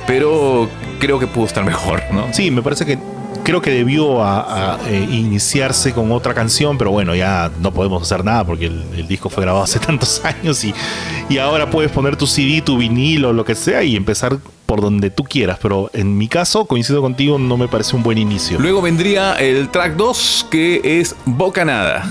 pero 0.07 0.67
creo 0.99 1.19
que 1.19 1.27
pudo 1.27 1.45
estar 1.45 1.63
mejor, 1.63 2.01
¿no? 2.11 2.27
Sí, 2.33 2.49
me 2.49 2.61
parece 2.63 2.85
que 2.87 2.97
creo 3.45 3.61
que 3.61 3.69
debió 3.71 4.21
a- 4.23 4.73
a, 4.75 4.89
eh, 4.89 5.07
iniciarse 5.09 5.93
con 5.93 6.11
otra 6.11 6.33
canción, 6.33 6.77
pero 6.77 6.91
bueno, 6.91 7.15
ya 7.15 7.49
no 7.61 7.71
podemos 7.71 8.01
hacer 8.03 8.25
nada 8.25 8.43
porque 8.43 8.65
el, 8.65 8.83
el 8.97 9.07
disco 9.07 9.29
fue 9.29 9.43
grabado 9.43 9.63
hace 9.63 9.79
tantos 9.87 10.21
años 10.25 10.61
y, 10.65 10.73
y 11.29 11.37
ahora 11.37 11.69
puedes 11.69 11.91
poner 11.91 12.17
tu 12.17 12.27
CD, 12.27 12.61
tu 12.61 12.77
vinilo, 12.77 13.31
lo 13.31 13.45
que 13.45 13.55
sea 13.55 13.83
y 13.83 13.95
empezar 13.95 14.37
por 14.65 14.81
donde 14.81 15.11
tú 15.11 15.23
quieras. 15.23 15.59
Pero 15.61 15.91
en 15.93 16.17
mi 16.17 16.27
caso, 16.27 16.65
coincido 16.65 17.01
contigo, 17.01 17.37
no 17.39 17.55
me 17.55 17.67
parece 17.67 17.95
un 17.95 18.01
buen 18.03 18.17
inicio. 18.17 18.59
Luego 18.59 18.81
vendría 18.81 19.35
el 19.35 19.69
track 19.69 19.95
2, 19.95 20.47
que 20.49 20.81
es 20.99 21.15
Bocanada. 21.25 22.03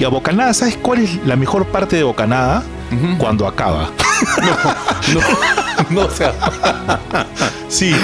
Y 0.00 0.04
a 0.04 0.08
Bocanada, 0.08 0.54
¿sabes 0.54 0.78
cuál 0.80 1.00
es 1.00 1.18
la 1.26 1.36
mejor 1.36 1.66
parte 1.66 1.96
de 1.96 2.02
Bocanada? 2.04 2.62
Cuando 3.18 3.46
acaba. 3.46 3.90
No, 5.14 5.20
no, 5.90 6.06
o 6.06 6.10
sea, 6.10 6.34
Sí, 7.68 7.94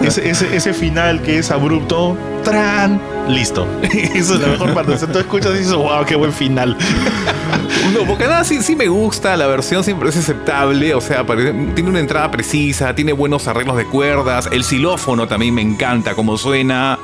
ese, 0.00 0.56
ese, 0.56 0.72
final 0.72 1.20
que 1.22 1.38
es 1.38 1.50
abrupto, 1.50 2.16
¡tran! 2.42 2.98
Listo. 3.28 3.68
Esa 3.82 4.34
es 4.34 4.40
la 4.40 4.48
mejor 4.48 4.72
parte. 4.72 4.96
Sea, 4.96 5.12
tú 5.12 5.18
escuchas 5.18 5.54
y 5.54 5.58
dices, 5.58 5.74
wow, 5.74 6.04
qué 6.06 6.16
buen 6.16 6.32
final. 6.32 6.74
No, 7.92 8.06
Bocanada 8.06 8.44
sí, 8.44 8.62
sí 8.62 8.74
me 8.74 8.88
gusta, 8.88 9.36
la 9.36 9.46
versión 9.46 9.84
siempre 9.84 10.08
es 10.08 10.16
aceptable, 10.16 10.94
o 10.94 11.00
sea, 11.02 11.24
tiene 11.26 11.90
una 11.90 12.00
entrada 12.00 12.30
precisa, 12.30 12.94
tiene 12.94 13.12
buenos 13.12 13.46
arreglos 13.46 13.76
de 13.76 13.84
cuerdas, 13.84 14.48
el 14.52 14.64
xilófono 14.64 15.28
también 15.28 15.54
me 15.54 15.62
encanta 15.62 16.14
cómo 16.14 16.38
suena, 16.38 16.98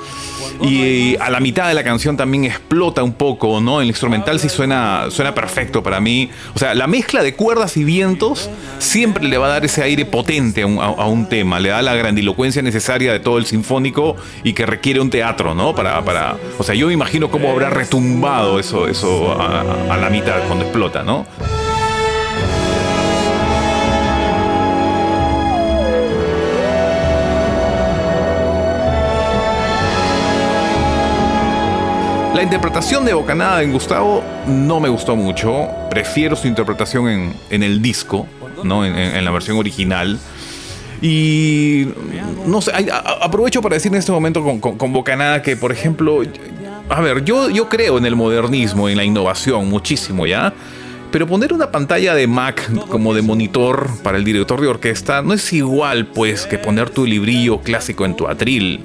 y 0.63 1.17
a 1.17 1.31
la 1.31 1.41
mitad 1.41 1.69
de 1.69 1.75
la 1.75 1.83
canción 1.85 2.17
también 2.17 2.45
explota 2.45 3.03
un 3.03 3.13
poco, 3.15 3.61
¿no? 3.61 3.81
El 3.81 3.89
instrumental 3.89 4.39
sí 4.41 4.49
suena, 4.49 5.07
suena 5.11 5.35
perfecto 5.35 5.83
para 5.83 6.01
mí, 6.01 6.31
o 6.55 6.59
sea, 6.59 6.75
la 6.75 6.87
mezcla 6.87 7.23
de 7.23 7.35
cuerdas 7.35 7.77
y 7.77 7.85
vientos 7.85 8.49
siempre 8.79 9.25
le 9.29 9.37
va 9.39 9.47
a 9.47 9.51
dar 9.51 9.65
ese 9.65 9.83
aire 9.83 10.05
potente 10.07 10.63
a 10.63 10.67
un, 10.67 10.79
a- 10.79 10.85
a 10.87 11.07
un 11.07 11.29
tema, 11.29 11.61
le 11.61 11.71
da 11.71 11.83
la 11.83 11.95
grandilocuencia 11.95 12.63
necesaria 12.63 13.13
de 13.13 13.21
todo 13.21 13.39
el 13.39 13.47
sinfónico 13.47 14.17
y 14.43 14.53
que 14.53 14.67
requiere 14.67 15.01
un 15.01 15.11
teatro, 15.11 15.55
¿no? 15.55 15.75
Para, 15.75 16.03
para, 16.05 16.37
o 16.59 16.63
sea, 16.63 16.75
yo 16.75 16.87
me 16.87 16.93
imagino 16.93 17.31
cómo 17.31 17.51
habrá 17.51 17.71
retumbado 17.71 18.59
eso, 18.59 18.87
eso 18.89 19.33
a, 19.41 19.63
a 19.93 19.97
la 19.97 20.11
mitad 20.11 20.37
cuando 20.47 20.65
explota, 20.65 21.03
¿no? 21.03 21.27
La 32.35 32.43
interpretación 32.43 33.05
de 33.05 33.15
Bocanada 33.15 33.63
en 33.63 33.73
Gustavo 33.73 34.21
no 34.49 34.81
me 34.81 34.89
gustó 34.89 35.15
mucho. 35.15 35.69
Prefiero 35.89 36.35
su 36.35 36.49
interpretación 36.49 37.09
en, 37.09 37.35
en 37.49 37.63
el 37.63 37.81
disco, 37.81 38.27
¿no? 38.65 38.85
En, 38.85 39.25
la 39.25 39.31
versión 39.31 39.57
original. 39.57 40.19
Y 41.01 41.87
no 42.45 42.61
sé, 42.61 42.73
aprovecho 43.21 43.63
para 43.63 43.77
decir 43.77 43.93
en 43.93 43.99
este 43.99 44.11
momento 44.11 44.43
con, 44.43 44.59
con, 44.59 44.77
con 44.77 44.93
Bocanada 44.93 45.43
que, 45.43 45.57
por 45.57 45.71
ejemplo, 45.71 46.23
a 46.89 47.01
ver, 47.01 47.25
yo, 47.25 47.51
yo 47.51 47.69
creo 47.69 47.99
en 47.99 48.05
el 48.05 48.17
modernismo, 48.17 48.89
en 48.89 48.97
la 48.97 49.05
innovación, 49.05 49.69
muchísimo, 49.69 50.27
¿ya? 50.27 50.53
Pero 51.13 51.29
poner 51.29 51.53
una 51.53 51.71
pantalla 51.71 52.17
de 52.17 52.27
Mac 52.27 52.69
como 52.89 53.15
de 53.15 53.23
monitor 53.23 53.91
para 54.03 54.19
el 54.19 54.25
director 54.25 54.61
de 54.61 54.67
orquesta 54.67 55.23
no 55.23 55.35
es 55.35 55.53
igual, 55.53 56.07
pues, 56.07 56.47
que 56.47 56.59
poner 56.59 56.91
tu 56.91 57.07
librillo 57.07 57.61
clásico 57.61 58.05
en 58.05 58.17
tu 58.17 58.27
atril. 58.27 58.85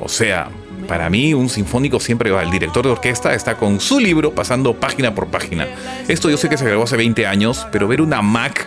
O 0.00 0.08
sea, 0.08 0.48
para 0.88 1.08
mí 1.10 1.34
un 1.34 1.48
sinfónico 1.48 2.00
siempre 2.00 2.32
va, 2.32 2.42
el 2.42 2.50
director 2.50 2.84
de 2.84 2.90
orquesta 2.90 3.34
está 3.34 3.56
con 3.56 3.78
su 3.78 4.00
libro 4.00 4.32
pasando 4.32 4.74
página 4.74 5.14
por 5.14 5.28
página. 5.28 5.68
Esto 6.08 6.30
yo 6.30 6.36
sé 6.36 6.48
que 6.48 6.56
se 6.56 6.64
grabó 6.64 6.84
hace 6.84 6.96
20 6.96 7.26
años, 7.26 7.68
pero 7.70 7.86
ver 7.86 8.00
una 8.00 8.22
Mac... 8.22 8.66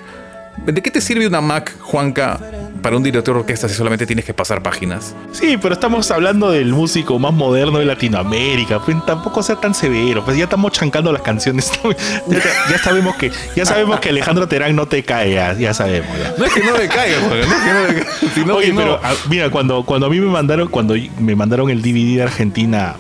¿De 0.66 0.82
qué 0.82 0.92
te 0.92 1.02
sirve 1.02 1.26
una 1.26 1.42
Mac, 1.42 1.76
Juanca, 1.80 2.40
para 2.82 2.98
un 2.98 3.04
director 3.04 3.36
de 3.36 3.42
orquesta 3.42 3.70
si 3.70 3.76
solamente 3.76 4.06
tienes 4.06 4.26
que 4.26 4.34
pasar 4.34 4.64
páginas? 4.64 5.16
Sí, 5.32 5.58
pero 5.62 5.74
estamos 5.74 6.10
hablando 6.12 6.52
del 6.52 6.74
músico 6.74 7.20
más 7.20 7.34
moderno 7.34 7.80
de 7.80 7.86
Latinoamérica. 7.86 8.80
Pues 8.80 8.98
tampoco 9.06 9.44
sea 9.44 9.56
tan 9.56 9.74
severo. 9.74 10.24
Pues 10.26 10.38
ya 10.38 10.46
estamos 10.46 10.72
chancando 10.72 11.12
las 11.12 11.22
canciones. 11.22 11.72
ya, 12.28 12.40
ya 12.70 12.78
sabemos 12.78 13.16
que 13.16 13.32
ya 13.56 13.66
sabemos 13.66 14.00
que 14.00 14.10
Alejandro 14.10 14.48
Terán 14.48 14.76
no 14.76 14.88
te 14.88 15.04
cae. 15.04 15.34
Ya, 15.34 15.54
ya 15.54 15.74
sabemos. 15.74 16.10
ya. 16.18 16.34
No 16.38 16.46
es 16.46 16.54
que 16.54 16.64
no 16.64 16.78
me 16.78 16.88
caiga, 16.88 17.20
Juanca, 17.20 17.48
no 17.48 17.56
es 17.56 17.64
que 17.64 17.74
no 17.74 17.88
me 17.88 17.94
caiga, 17.94 18.54
Oye, 18.56 18.66
que 18.68 18.74
no. 18.74 18.78
pero 18.80 19.00
ah, 19.04 19.14
mira, 19.30 19.50
cuando, 19.50 19.84
cuando 19.84 20.08
a 20.08 20.10
mí 20.10 20.20
me 20.20 20.28
mandaron, 20.28 20.68
cuando 20.68 20.96
me 21.20 21.36
mandaron 21.36 21.70
el 21.70 21.82
DVD 21.82 22.18
de 22.18 22.24
Argentina 22.24 22.96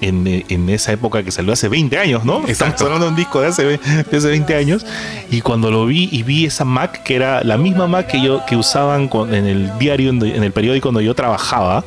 en, 0.00 0.44
en 0.48 0.68
esa 0.70 0.92
época 0.92 1.22
que 1.22 1.30
salió 1.30 1.52
hace 1.52 1.68
20 1.68 1.98
años, 1.98 2.24
¿no? 2.24 2.38
Exacto. 2.46 2.52
Estamos 2.64 2.82
hablando 2.82 3.06
de 3.06 3.10
un 3.10 3.16
disco 3.16 3.40
de 3.40 3.48
hace, 3.48 3.64
de 3.64 3.78
hace 4.16 4.28
20 4.28 4.54
años. 4.54 4.84
Y 5.30 5.40
cuando 5.40 5.70
lo 5.70 5.86
vi 5.86 6.08
y 6.12 6.22
vi 6.22 6.46
esa 6.46 6.64
Mac, 6.64 7.02
que 7.02 7.16
era 7.16 7.42
la 7.44 7.56
misma 7.56 7.86
Mac 7.86 8.06
que 8.06 8.20
yo 8.22 8.44
que 8.46 8.56
usaban 8.56 9.08
con- 9.08 9.34
en 9.34 9.46
el 9.46 9.78
diario, 9.78 10.10
en, 10.10 10.22
el 10.22 10.52
periódico 10.52 10.88
donde 10.88 11.04
yo 11.04 11.14
trabajaba. 11.14 11.84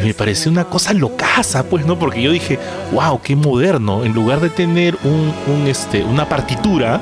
Y 0.00 0.06
me 0.06 0.14
pareció 0.14 0.50
una 0.50 0.64
cosa 0.64 0.92
locaza, 0.92 1.64
pues, 1.64 1.84
¿no? 1.84 1.98
Porque 1.98 2.22
yo 2.22 2.30
dije, 2.30 2.58
wow, 2.92 3.20
qué 3.20 3.34
moderno. 3.34 4.04
En 4.04 4.12
lugar 4.12 4.40
de 4.40 4.48
tener 4.50 4.96
un, 5.02 5.32
un, 5.52 5.66
este, 5.66 6.04
una 6.04 6.28
partitura, 6.28 7.00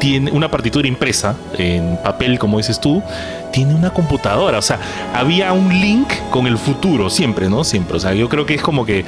tiene 0.00 0.32
una 0.32 0.50
partitura 0.50 0.88
impresa 0.88 1.36
en 1.56 1.96
papel, 2.02 2.38
como 2.38 2.58
dices 2.58 2.80
tú, 2.80 3.02
tiene 3.52 3.72
una 3.74 3.90
computadora. 3.90 4.58
O 4.58 4.62
sea, 4.62 4.80
había 5.14 5.52
un 5.52 5.68
link 5.80 6.08
con 6.30 6.46
el 6.48 6.58
futuro, 6.58 7.08
siempre, 7.08 7.48
¿no? 7.48 7.62
Siempre. 7.62 7.96
O 7.96 8.00
sea, 8.00 8.14
yo 8.14 8.28
creo 8.28 8.44
que 8.46 8.54
es 8.54 8.62
como 8.62 8.84
que 8.84 9.04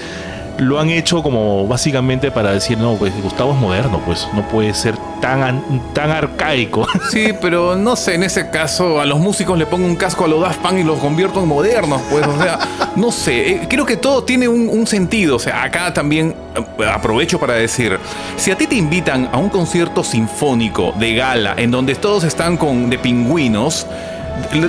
lo 0.58 0.78
han 0.80 0.88
hecho 0.90 1.22
como 1.22 1.66
básicamente 1.66 2.30
para 2.30 2.52
decir, 2.52 2.78
no, 2.78 2.94
pues 2.94 3.12
Gustavo 3.22 3.52
es 3.52 3.58
moderno, 3.60 4.00
pues 4.06 4.26
no 4.32 4.46
puede 4.48 4.72
ser 4.74 4.94
tan, 5.20 5.42
an- 5.42 5.82
tan 5.92 6.10
arcaico. 6.10 6.86
Sí, 7.10 7.32
pero 7.40 7.76
no 7.76 7.94
sé, 7.96 8.14
en 8.14 8.22
ese 8.22 8.50
caso 8.50 9.00
a 9.00 9.04
los 9.04 9.18
músicos 9.18 9.58
le 9.58 9.66
pongo 9.66 9.86
un 9.86 9.96
casco 9.96 10.24
a 10.24 10.28
los 10.28 10.40
Daft 10.40 10.60
Punk 10.60 10.78
y 10.78 10.82
los 10.82 10.98
convierto 10.98 11.40
en 11.42 11.48
modernos, 11.48 12.00
pues, 12.10 12.26
o 12.26 12.36
sea, 12.42 12.58
no 12.96 13.10
sé, 13.12 13.50
eh, 13.52 13.66
creo 13.68 13.84
que 13.86 13.96
todo 13.96 14.24
tiene 14.24 14.48
un, 14.48 14.68
un 14.68 14.86
sentido, 14.86 15.36
o 15.36 15.38
sea, 15.38 15.62
acá 15.62 15.92
también 15.94 16.34
eh, 16.54 16.86
aprovecho 16.86 17.38
para 17.38 17.54
decir, 17.54 17.98
si 18.36 18.50
a 18.50 18.56
ti 18.56 18.66
te 18.66 18.74
invitan 18.76 19.28
a 19.32 19.38
un 19.38 19.48
concierto 19.48 20.02
sinfónico 20.04 20.92
de 20.98 21.14
gala 21.14 21.54
en 21.56 21.70
donde 21.70 21.94
todos 21.94 22.24
están 22.24 22.56
con 22.56 22.90
de 22.90 22.98
pingüinos, 22.98 23.86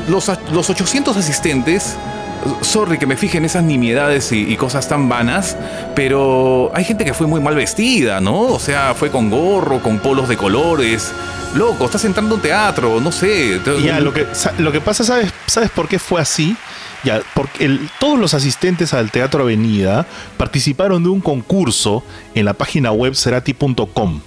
los, 0.08 0.32
los 0.52 0.69
800 0.69 1.17
asistentes 1.17 1.95
Sorry 2.62 2.97
que 2.97 3.05
me 3.05 3.17
fije 3.17 3.38
en 3.38 3.45
esas 3.45 3.63
nimiedades 3.63 4.31
y, 4.31 4.55
cosas 4.57 4.88
tan 4.88 5.10
vanas, 5.10 5.57
pero 5.95 6.71
hay 6.73 6.83
gente 6.83 7.05
que 7.05 7.13
fue 7.13 7.27
muy 7.27 7.39
mal 7.39 7.55
vestida, 7.55 8.21
¿no? 8.21 8.41
O 8.41 8.60
sea, 8.60 8.93
fue 8.95 9.12
con 9.12 9.29
gorro, 9.29 9.81
con 9.81 9.99
polos 9.99 10.27
de 10.29 10.38
colores. 10.38 11.12
loco, 11.55 11.86
estás 11.86 12.05
entrando 12.05 12.33
a 12.33 12.38
un 12.38 12.41
teatro, 12.41 12.99
no 12.99 13.12
sé. 13.12 13.60
Ya, 13.83 13.99
lo 13.99 14.13
que, 14.13 14.25
lo 14.57 14.71
que 14.71 14.81
pasa, 14.81 15.03
¿sabes, 15.03 15.31
¿sabes 15.45 15.69
por 15.69 15.88
qué 15.88 15.99
fue 15.99 16.21
así? 16.21 16.55
Todos 17.99 18.19
los 18.19 18.33
asistentes 18.33 18.93
al 18.93 19.12
Teatro 19.12 19.43
Avenida 19.43 20.05
participaron 20.36 21.03
de 21.03 21.10
un 21.10 21.21
concurso 21.21 22.03
en 22.36 22.45
la 22.45 22.53
página 22.53 22.91
web 22.91 23.15
cerati.com. 23.15 24.21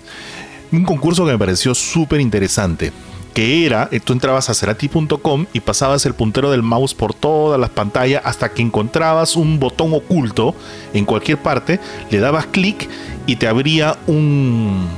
Un 0.72 0.84
concurso 0.84 1.26
que 1.26 1.32
me 1.32 1.38
pareció 1.38 1.74
súper 1.74 2.20
interesante. 2.20 2.92
Que 3.34 3.64
era, 3.64 3.88
eh, 3.92 4.00
tú 4.00 4.12
entrabas 4.12 4.50
a 4.50 4.54
cerati.com 4.54 5.46
y 5.52 5.60
pasabas 5.60 6.04
el 6.06 6.14
puntero 6.14 6.50
del 6.50 6.62
mouse 6.62 6.94
por 6.94 7.14
todas 7.14 7.60
las 7.60 7.70
pantallas 7.70 8.22
hasta 8.24 8.48
que 8.50 8.60
encontrabas 8.62 9.36
un 9.36 9.60
botón 9.60 9.94
oculto 9.94 10.54
en 10.94 11.04
cualquier 11.04 11.38
parte, 11.38 11.78
le 12.10 12.18
dabas 12.18 12.46
clic 12.46 12.88
y 13.26 13.36
te 13.36 13.46
abría 13.46 13.96
un. 14.06 14.88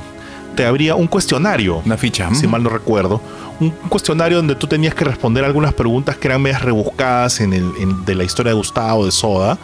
Te 0.55 0.65
abría 0.67 0.95
un 0.95 1.07
cuestionario 1.07 1.81
Una 1.83 1.97
ficha. 1.97 2.29
si 2.35 2.45
mm. 2.47 2.51
mal 2.51 2.61
no 2.61 2.69
recuerdo, 2.69 3.19
un 3.59 3.71
cuestionario 3.89 4.37
donde 4.37 4.53
tú 4.53 4.67
tenías 4.67 4.93
que 4.93 5.03
responder 5.03 5.43
algunas 5.43 5.73
preguntas 5.73 6.15
que 6.17 6.27
eran 6.27 6.43
medias 6.43 6.61
rebuscadas 6.61 7.39
en 7.41 7.53
el, 7.53 7.71
en- 7.79 8.05
de 8.05 8.13
la 8.13 8.23
historia 8.23 8.51
de 8.51 8.55
Gustavo, 8.57 9.03
de 9.05 9.11
Soda, 9.11 9.57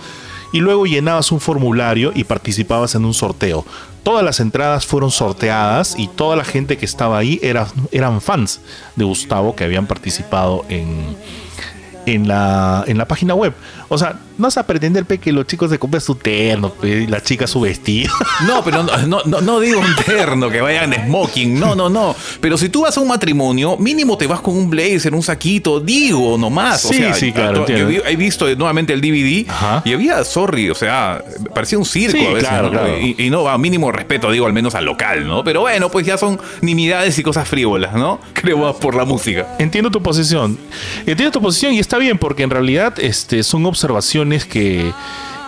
y 0.51 0.59
luego 0.61 0.87
llenabas 0.87 1.31
un 1.31 1.39
formulario 1.39 2.11
y 2.15 2.23
participabas 2.23 2.95
en 2.95 3.05
un 3.05 3.13
sorteo. 3.13 3.63
Todas 4.03 4.23
las 4.23 4.39
entradas 4.39 4.85
fueron 4.85 5.11
sorteadas 5.11 5.95
y 5.97 6.07
toda 6.07 6.35
la 6.35 6.43
gente 6.45 6.77
que 6.77 6.85
estaba 6.85 7.17
ahí 7.17 7.39
era- 7.43 7.67
eran 7.91 8.21
fans 8.21 8.61
de 8.95 9.03
Gustavo 9.05 9.55
que 9.55 9.63
habían 9.65 9.85
participado 9.87 10.65
en, 10.69 11.15
en, 12.05 12.27
la, 12.27 12.83
en 12.87 12.97
la 12.97 13.05
página 13.07 13.35
web. 13.35 13.53
O 13.89 13.97
sea, 13.97 14.19
no 14.37 14.43
vas 14.47 14.57
a 14.57 14.65
pretender 14.65 15.03
pe, 15.05 15.17
que 15.17 15.31
los 15.31 15.45
chicos 15.47 15.69
se 15.71 15.79
compren 15.79 15.99
su 16.01 16.15
terno, 16.15 16.69
pe, 16.71 17.01
y 17.03 17.07
la 17.07 17.21
chica 17.21 17.47
su 17.47 17.59
vestido. 17.61 18.13
No, 18.47 18.63
pero 18.63 18.83
no, 18.83 18.95
no, 19.07 19.21
no- 19.25 19.41
no 19.41 19.59
digo 19.59 19.79
un 19.81 19.95
terno, 20.05 20.49
que 20.49 20.61
vayan 20.61 20.91
de 20.91 20.97
smoking, 21.05 21.59
no, 21.59 21.75
no, 21.75 21.89
no. 21.89 22.15
Pero 22.39 22.57
si 22.57 22.69
tú 22.69 22.81
vas 22.83 22.95
a 22.97 23.01
un 23.01 23.07
matrimonio, 23.07 23.75
mínimo 23.77 24.17
te 24.17 24.27
vas 24.27 24.39
con 24.41 24.55
un 24.55 24.69
blazer, 24.69 25.13
un 25.13 25.21
saquito, 25.23 25.79
digo, 25.79 26.37
nomás. 26.37 26.85
o 26.85 26.89
Sí, 26.89 26.95
sea, 26.99 27.13
sí, 27.13 27.31
claro, 27.33 27.65
Yo 27.67 27.89
he 28.05 28.15
visto 28.15 28.45
nuevamente 28.55 28.93
el 28.93 29.01
DVD 29.01 29.49
Ajá. 29.49 29.81
y 29.85 29.93
había, 29.93 30.23
sorry, 30.23 30.69
o 30.69 30.75
sea, 30.75 31.23
parecía 31.53 31.77
un 31.77 31.85
circo 31.85 32.17
Sí, 32.17 32.25
a 32.25 32.29
veces. 32.29 32.47
claro, 32.47 32.67
¿no? 32.67 32.71
claro. 32.71 32.97
Y, 32.99 33.15
y 33.17 33.29
no, 33.29 33.47
a 33.49 33.57
mínimo 33.57 33.91
respeto, 33.91 34.31
digo, 34.31 34.45
al 34.45 34.53
menos 34.53 34.73
al 34.75 34.85
local, 34.85 35.27
¿no? 35.27 35.43
Pero 35.43 35.61
bueno, 35.61 35.89
pues 35.89 36.05
ya 36.05 36.17
son 36.17 36.39
nimiedades 36.61 37.17
y 37.19 37.23
cosas 37.23 37.47
frívolas, 37.47 37.93
¿no? 37.93 38.19
Creo 38.33 38.57
más 38.59 38.75
por 38.75 38.95
la 38.95 39.05
música. 39.05 39.55
Entiendo 39.59 39.91
tu 39.91 40.01
posición. 40.01 40.57
Entiendo 41.05 41.31
tu 41.31 41.41
posición 41.41 41.73
y 41.73 41.79
está 41.79 41.97
bien 41.97 42.17
porque 42.17 42.43
en 42.43 42.49
realidad 42.51 42.93
este, 42.99 43.43
son 43.43 43.63
observaciones 43.79 44.45
que, 44.45 44.91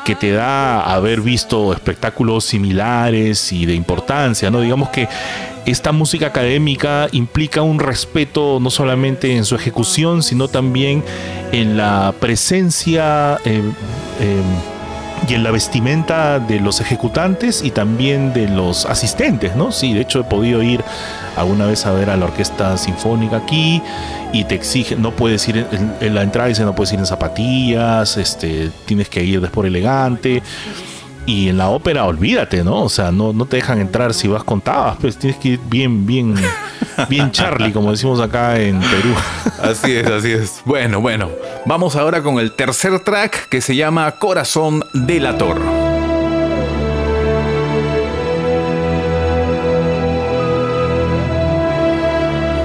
que 0.06 0.16
te 0.16 0.32
da 0.32 0.82
haber 0.82 1.22
visto 1.22 1.74
espectáculos 1.74 2.46
similares 2.46 3.52
y 3.52 3.66
de 3.66 3.74
importancia, 3.74 4.50
¿no? 4.50 4.62
Digamos 4.62 4.90
que 4.90 5.08
esta 5.66 5.92
música 5.92 6.28
académica 6.28 7.08
implica 7.12 7.62
un 7.62 7.80
respeto 7.80 8.60
no 8.62 8.70
solamente 8.72 9.36
en 9.36 9.46
su 9.46 9.56
ejecución, 9.56 10.24
sino 10.24 10.48
también 10.48 11.04
en 11.52 11.78
la 11.78 12.14
presencia 12.20 13.38
eh, 13.46 13.62
eh, 14.20 14.42
y 15.28 15.34
en 15.36 15.44
la 15.44 15.52
vestimenta 15.52 16.40
de 16.40 16.60
los 16.60 16.82
ejecutantes 16.82 17.64
y 17.64 17.72
también 17.72 18.34
de 18.34 18.48
los 18.48 18.86
asistentes, 18.86 19.56
¿no? 19.56 19.72
Sí, 19.72 19.94
de 19.94 20.02
hecho 20.02 20.22
he 20.22 20.24
podido 20.24 20.64
ir 20.64 20.84
alguna 21.36 21.66
vez 21.66 21.86
a 21.86 21.92
ver 21.92 22.10
a 22.10 22.18
la 22.18 22.26
orquesta 22.26 22.78
sinfónica 22.78 23.38
aquí 23.38 23.82
y 24.34 24.44
te 24.46 24.56
exigen, 24.56 25.02
no 25.02 25.12
puedes 25.12 25.48
ir 25.48 25.66
en, 26.00 26.16
la 26.16 26.24
entrada 26.24 26.50
dice 26.50 26.64
no 26.64 26.76
puedes 26.76 26.94
ir 26.94 27.00
en 27.00 27.06
zapatillas, 27.06 28.18
este, 28.18 28.72
tienes 28.86 29.10
que 29.10 29.24
ir 29.24 29.42
después 29.42 29.68
elegante. 29.68 30.42
Y 31.26 31.50
en 31.50 31.58
la 31.58 31.70
ópera, 31.70 32.06
olvídate, 32.06 32.64
¿no? 32.64 32.82
O 32.82 32.90
sea, 32.90 33.12
no, 33.12 33.32
no 33.32 33.46
te 33.46 33.58
dejan 33.58 33.80
entrar 33.80 34.14
si 34.14 34.28
vas 34.28 34.44
con 34.44 34.60
tabas, 34.60 34.98
pues 35.00 35.18
tienes 35.18 35.40
que 35.40 35.50
ir 35.50 35.60
bien, 35.70 36.06
bien, 36.06 36.34
bien 37.10 37.32
Charlie, 37.32 37.72
como 37.72 37.92
decimos 37.92 38.20
acá 38.20 38.60
en 38.60 38.80
Perú. 38.80 39.14
Así 39.62 39.96
es, 39.96 40.08
así 40.08 40.32
es. 40.32 40.62
Bueno, 40.66 41.00
bueno. 41.02 41.30
Vamos 41.68 41.96
ahora 41.96 42.24
con 42.24 42.40
el 42.40 42.52
tercer 42.54 43.00
track 43.02 43.48
que 43.48 43.62
se 43.62 43.76
llama 43.76 44.12
Corazón 44.14 44.84
Delator. 44.94 45.62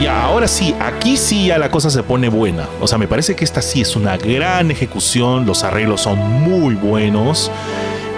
Y 0.00 0.06
ahora 0.06 0.48
sí, 0.48 0.74
aquí 0.80 1.18
sí 1.18 1.48
ya 1.48 1.58
la 1.58 1.70
cosa 1.70 1.90
se 1.90 2.02
pone 2.02 2.30
buena. 2.30 2.66
O 2.80 2.88
sea, 2.88 2.96
me 2.96 3.06
parece 3.06 3.36
que 3.36 3.44
esta 3.44 3.60
sí 3.60 3.82
es 3.82 3.94
una 3.94 4.16
gran 4.16 4.70
ejecución, 4.70 5.44
los 5.44 5.64
arreglos 5.64 6.00
son 6.00 6.18
muy 6.18 6.74
buenos 6.74 7.50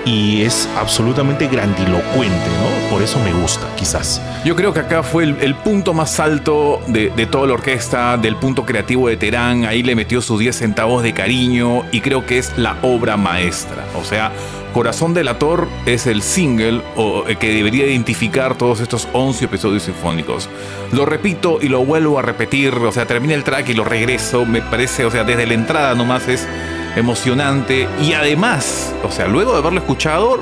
y 0.09 0.43
es 0.43 0.67
absolutamente 0.79 1.49
grandilocuente, 1.49 2.49
¿no? 2.61 2.91
Por 2.91 3.03
eso 3.03 3.21
me 3.21 3.33
gusta, 3.33 3.67
quizás. 3.77 4.23
Yo 4.43 4.57
creo 4.57 4.73
que 4.73 4.81
acá 4.81 5.03
fue 5.03 5.25
el, 5.25 5.55
punto 5.57 5.93
más 5.93 6.19
alto 6.19 6.81
de, 6.87 7.11
toda 7.27 7.47
la 7.47 7.55
orquesta, 7.55 8.17
del 8.17 8.37
punto 8.37 8.65
creativo 8.65 9.09
de 9.09 9.19
Terán. 9.19 9.67
Ahí 9.67 9.83
le 9.83 9.95
metió 9.95 10.23
sus 10.23 10.39
10 10.39 10.57
centavos 10.57 11.03
de 11.03 11.13
cariño 11.13 11.85
y 11.93 12.01
creo 12.01 12.25
que 12.25 12.39
es 12.39 12.57
la 12.57 12.79
obra 12.81 13.19
maestra. 13.19 13.85
O 14.01 14.05
sea, 14.05 14.33
Corazón 14.73 15.13
Delator 15.13 15.69
es 15.85 16.07
el 16.07 16.23
single 16.23 16.81
eh, 16.97 17.37
que 17.37 17.53
debería 17.53 17.87
identificar 17.87 18.57
todos 18.57 18.81
estos 18.81 19.09
11 19.13 19.45
episodios 19.45 19.83
sinfónicos. 19.83 20.49
Lo 20.93 21.05
repito 21.05 21.59
y 21.61 21.69
lo 21.69 21.85
vuelvo 21.85 22.19
a 22.19 22.23
repetir. 22.23 22.75
O 22.75 22.93
sea, 22.93 23.05
termina 23.05 23.35
el 23.35 23.45
track 23.45 23.69
y 23.69 23.75
lo 23.75 23.85
regreso. 23.85 24.47
Me 24.47 24.63
parece, 24.63 25.05
o 25.05 25.11
sea, 25.11 25.25
desde 25.25 25.47
la 25.47 25.55
entrada 25.55 25.95
nomás 25.95 26.29
es 26.29 26.49
emocionante 26.97 27.89
y 28.03 28.13
además, 28.13 28.93
o 29.07 29.11
sea, 29.11 29.27
luego 29.29 29.53
de 29.53 29.59
haberlo 29.59 29.79
escuchado, 29.81 30.39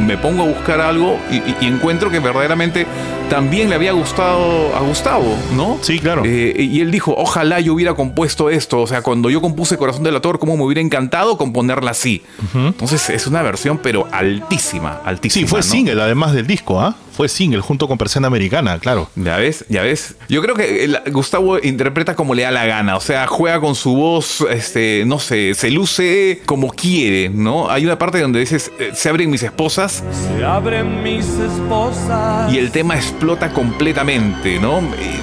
me 0.00 0.16
pongo 0.18 0.42
a 0.42 0.46
buscar 0.46 0.80
algo 0.80 1.18
y, 1.30 1.36
y- 1.36 1.56
y 1.62 1.66
encuentro 1.66 2.10
que 2.10 2.18
verdaderamente 2.20 2.86
también 3.30 3.70
le 3.70 3.76
había 3.76 3.92
gustado 3.92 4.74
a 4.76 4.80
Gustavo, 4.80 5.34
¿no? 5.56 5.78
Sí, 5.80 5.98
claro. 5.98 6.22
Eh, 6.26 6.54
y 6.58 6.80
él 6.80 6.90
dijo, 6.90 7.14
ojalá 7.16 7.58
yo 7.60 7.72
hubiera 7.74 7.94
compuesto 7.94 8.50
esto, 8.50 8.80
o 8.82 8.86
sea, 8.86 9.00
cuando 9.02 9.30
yo 9.30 9.40
compuse 9.40 9.78
Corazón 9.78 10.02
del 10.02 10.16
Ator, 10.16 10.38
cómo 10.38 10.56
me 10.56 10.64
hubiera 10.64 10.80
encantado 10.82 11.38
componerla 11.38 11.92
así. 11.92 12.22
Entonces 12.54 13.08
es 13.10 13.26
una 13.26 13.40
versión 13.42 13.78
pero 13.78 14.06
altísima, 14.12 15.00
altísima. 15.04 15.40
Sí, 15.42 15.48
fue 15.48 15.60
¿no? 15.60 15.62
single 15.64 16.02
además 16.02 16.32
del 16.34 16.46
disco, 16.46 16.80
¿ah? 16.80 16.96
Fue 17.16 17.28
single 17.28 17.60
junto 17.60 17.86
con 17.88 17.96
Persiana 17.98 18.26
Americana, 18.26 18.78
claro. 18.78 19.08
Ya 19.14 19.36
ves, 19.36 19.64
ya 19.68 19.82
ves. 19.82 20.16
Yo 20.28 20.42
creo 20.42 20.54
que 20.54 20.84
el- 20.84 20.98
Gustavo 21.12 21.58
interpreta 21.62 22.14
como 22.16 22.34
le 22.34 22.42
da 22.42 22.50
la 22.50 22.66
gana, 22.66 22.96
o 22.96 23.00
sea, 23.00 23.26
juega 23.26 23.60
con 23.60 23.74
su 23.74 23.94
voz, 23.94 24.40
este, 24.50 25.04
no 25.06 25.18
sé, 25.18 25.54
se 25.54 25.70
luce 25.70 26.42
como 26.46 26.70
quiere, 26.70 27.28
¿no? 27.28 27.70
Hay 27.70 27.84
una 27.84 27.98
parte 27.98 28.20
donde 28.20 28.40
dices, 28.40 28.72
eh, 28.78 28.90
se 28.94 29.08
abren 29.08 29.30
mis 29.30 29.42
esposas 29.42 30.02
Se 30.36 30.44
abren 30.44 31.02
mis 31.02 31.24
esposas. 31.28 32.52
y 32.52 32.58
el 32.58 32.70
tema 32.70 32.96
explota 32.96 33.50
completamente, 33.52 34.58
¿no? 34.58 34.78
Eh, 34.78 35.20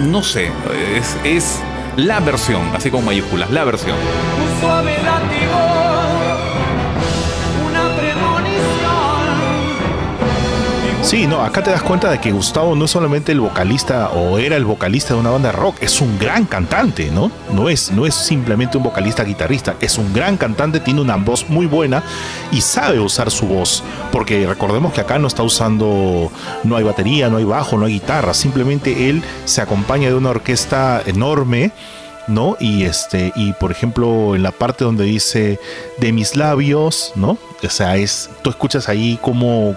No 0.00 0.22
sé, 0.22 0.50
es, 0.96 1.16
es 1.22 1.60
la 1.96 2.18
versión, 2.20 2.62
así 2.74 2.90
con 2.90 3.04
mayúsculas, 3.04 3.50
la 3.50 3.64
versión. 3.64 3.94
Un 3.96 4.60
suave 4.60 4.96
Sí, 11.02 11.26
no, 11.26 11.42
acá 11.42 11.64
te 11.64 11.70
das 11.70 11.82
cuenta 11.82 12.08
de 12.10 12.20
que 12.20 12.30
Gustavo 12.30 12.76
no 12.76 12.84
es 12.84 12.92
solamente 12.92 13.32
el 13.32 13.40
vocalista 13.40 14.10
o 14.10 14.38
era 14.38 14.56
el 14.56 14.64
vocalista 14.64 15.14
de 15.14 15.20
una 15.20 15.30
banda 15.30 15.50
rock, 15.50 15.76
es 15.80 16.00
un 16.00 16.16
gran 16.16 16.46
cantante, 16.46 17.10
¿no? 17.10 17.30
No 17.52 17.68
es, 17.68 17.90
no 17.90 18.06
es 18.06 18.14
simplemente 18.14 18.78
un 18.78 18.84
vocalista 18.84 19.24
guitarrista, 19.24 19.74
es 19.80 19.98
un 19.98 20.14
gran 20.14 20.36
cantante, 20.36 20.78
tiene 20.78 21.00
una 21.00 21.16
voz 21.16 21.50
muy 21.50 21.66
buena 21.66 22.04
y 22.52 22.60
sabe 22.60 23.00
usar 23.00 23.32
su 23.32 23.46
voz, 23.46 23.82
porque 24.12 24.46
recordemos 24.46 24.92
que 24.92 25.00
acá 25.00 25.18
no 25.18 25.26
está 25.26 25.42
usando, 25.42 26.30
no 26.62 26.76
hay 26.76 26.84
batería, 26.84 27.28
no 27.28 27.38
hay 27.38 27.44
bajo, 27.44 27.76
no 27.76 27.86
hay 27.86 27.94
guitarra, 27.94 28.32
simplemente 28.32 29.10
él 29.10 29.22
se 29.44 29.60
acompaña 29.60 30.08
de 30.08 30.14
una 30.14 30.30
orquesta 30.30 31.02
enorme. 31.04 31.72
¿no? 32.28 32.56
Y 32.60 32.84
este, 32.84 33.32
y 33.34 33.52
por 33.54 33.72
ejemplo, 33.72 34.36
en 34.36 34.44
la 34.44 34.52
parte 34.52 34.84
donde 34.84 35.02
dice 35.02 35.58
de 35.98 36.12
mis 36.12 36.36
labios, 36.36 37.12
¿no? 37.16 37.36
O 37.64 37.68
sea, 37.68 37.96
es, 37.96 38.30
tú 38.42 38.50
escuchas 38.50 38.88
ahí 38.88 39.18
como 39.20 39.74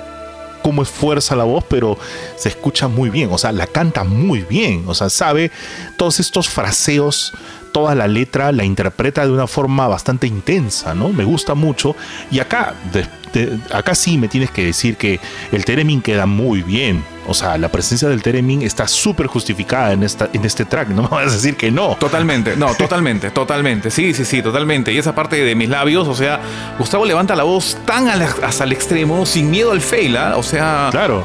cómo 0.65 0.81
esfuerza 0.81 1.35
la 1.35 1.43
voz, 1.43 1.63
pero 1.69 1.95
se 2.35 2.49
escucha 2.49 2.87
muy 2.87 3.11
bien, 3.11 3.29
o 3.31 3.37
sea, 3.37 3.51
la 3.51 3.67
canta 3.67 4.03
muy 4.03 4.41
bien, 4.49 4.83
o 4.87 4.95
sea, 4.95 5.11
sabe 5.11 5.51
todos 5.95 6.19
estos 6.19 6.49
fraseos, 6.49 7.33
toda 7.71 7.93
la 7.93 8.07
letra 8.07 8.51
la 8.51 8.63
interpreta 8.65 9.23
de 9.27 9.31
una 9.31 9.45
forma 9.45 9.87
bastante 9.87 10.25
intensa, 10.25 10.95
¿no? 10.95 11.09
Me 11.09 11.23
gusta 11.23 11.53
mucho. 11.53 11.95
Y 12.31 12.39
acá, 12.39 12.73
de- 12.91 13.59
acá 13.71 13.93
sí 13.93 14.17
me 14.17 14.27
tienes 14.27 14.49
que 14.49 14.65
decir 14.65 14.97
que 14.97 15.19
el 15.51 15.65
Teremin 15.65 16.01
queda 16.01 16.25
muy 16.25 16.63
bien. 16.63 17.03
O 17.27 17.33
sea, 17.33 17.57
la 17.57 17.69
presencia 17.69 18.07
del 18.07 18.21
Teremin 18.21 18.61
está 18.61 18.87
súper 18.87 19.27
justificada 19.27 19.93
en, 19.93 20.03
esta, 20.03 20.29
en 20.33 20.45
este 20.45 20.65
track. 20.65 20.89
No 20.89 21.03
me 21.03 21.07
vas 21.11 21.27
a 21.31 21.35
decir 21.35 21.55
que 21.57 21.71
no. 21.71 21.95
Totalmente, 21.95 22.55
no, 22.55 22.73
totalmente, 22.77 23.31
totalmente. 23.31 23.89
Sí, 23.91 24.13
sí, 24.13 24.25
sí, 24.25 24.41
totalmente. 24.41 24.91
Y 24.93 24.97
esa 24.97 25.13
parte 25.15 25.43
de 25.43 25.55
mis 25.55 25.69
labios, 25.69 26.07
o 26.07 26.15
sea, 26.15 26.39
Gustavo 26.77 27.05
levanta 27.05 27.35
la 27.35 27.43
voz 27.43 27.77
tan 27.85 28.05
la- 28.05 28.29
hasta 28.43 28.63
el 28.63 28.71
extremo, 28.71 29.25
sin 29.25 29.49
miedo 29.49 29.71
al 29.71 29.81
fail, 29.81 30.17
¿ah? 30.17 30.33
O 30.37 30.43
sea, 30.43 30.89
Claro. 30.91 31.23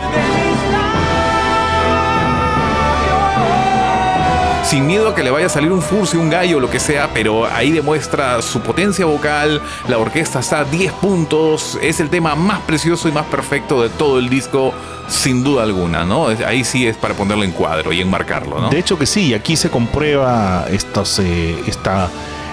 sin 4.64 4.86
miedo 4.86 5.08
a 5.08 5.14
que 5.16 5.24
le 5.24 5.32
vaya 5.32 5.46
a 5.46 5.48
salir 5.48 5.72
un 5.72 5.82
furcio, 5.82 6.20
un 6.20 6.30
gallo, 6.30 6.60
lo 6.60 6.70
que 6.70 6.78
sea, 6.78 7.10
pero 7.12 7.44
ahí 7.44 7.72
demuestra 7.72 8.40
su 8.40 8.60
potencia 8.60 9.04
vocal, 9.04 9.60
la 9.88 9.98
orquesta 9.98 10.38
está 10.38 10.60
a 10.60 10.64
10 10.64 10.92
puntos, 10.92 11.76
es 11.82 11.98
el 11.98 12.08
tema 12.08 12.36
más 12.36 12.60
precioso 12.60 13.08
y 13.08 13.12
más 13.12 13.26
perfecto 13.26 13.82
de 13.82 13.88
todo 13.88 14.20
el 14.20 14.28
disco, 14.28 14.72
sin 15.10 15.42
duda 15.44 15.64
alguna, 15.64 16.04
¿no? 16.04 16.28
Ahí 16.46 16.64
sí 16.64 16.86
es 16.86 16.96
para 16.96 17.14
ponerlo 17.14 17.44
en 17.44 17.52
cuadro 17.52 17.92
y 17.92 18.00
enmarcarlo, 18.00 18.60
¿no? 18.60 18.70
De 18.70 18.78
hecho 18.78 18.98
que 18.98 19.06
sí, 19.06 19.34
aquí 19.34 19.56
se 19.56 19.68
comprueba 19.70 20.66
estos, 20.70 21.18
eh, 21.18 21.56
esta- 21.66 22.08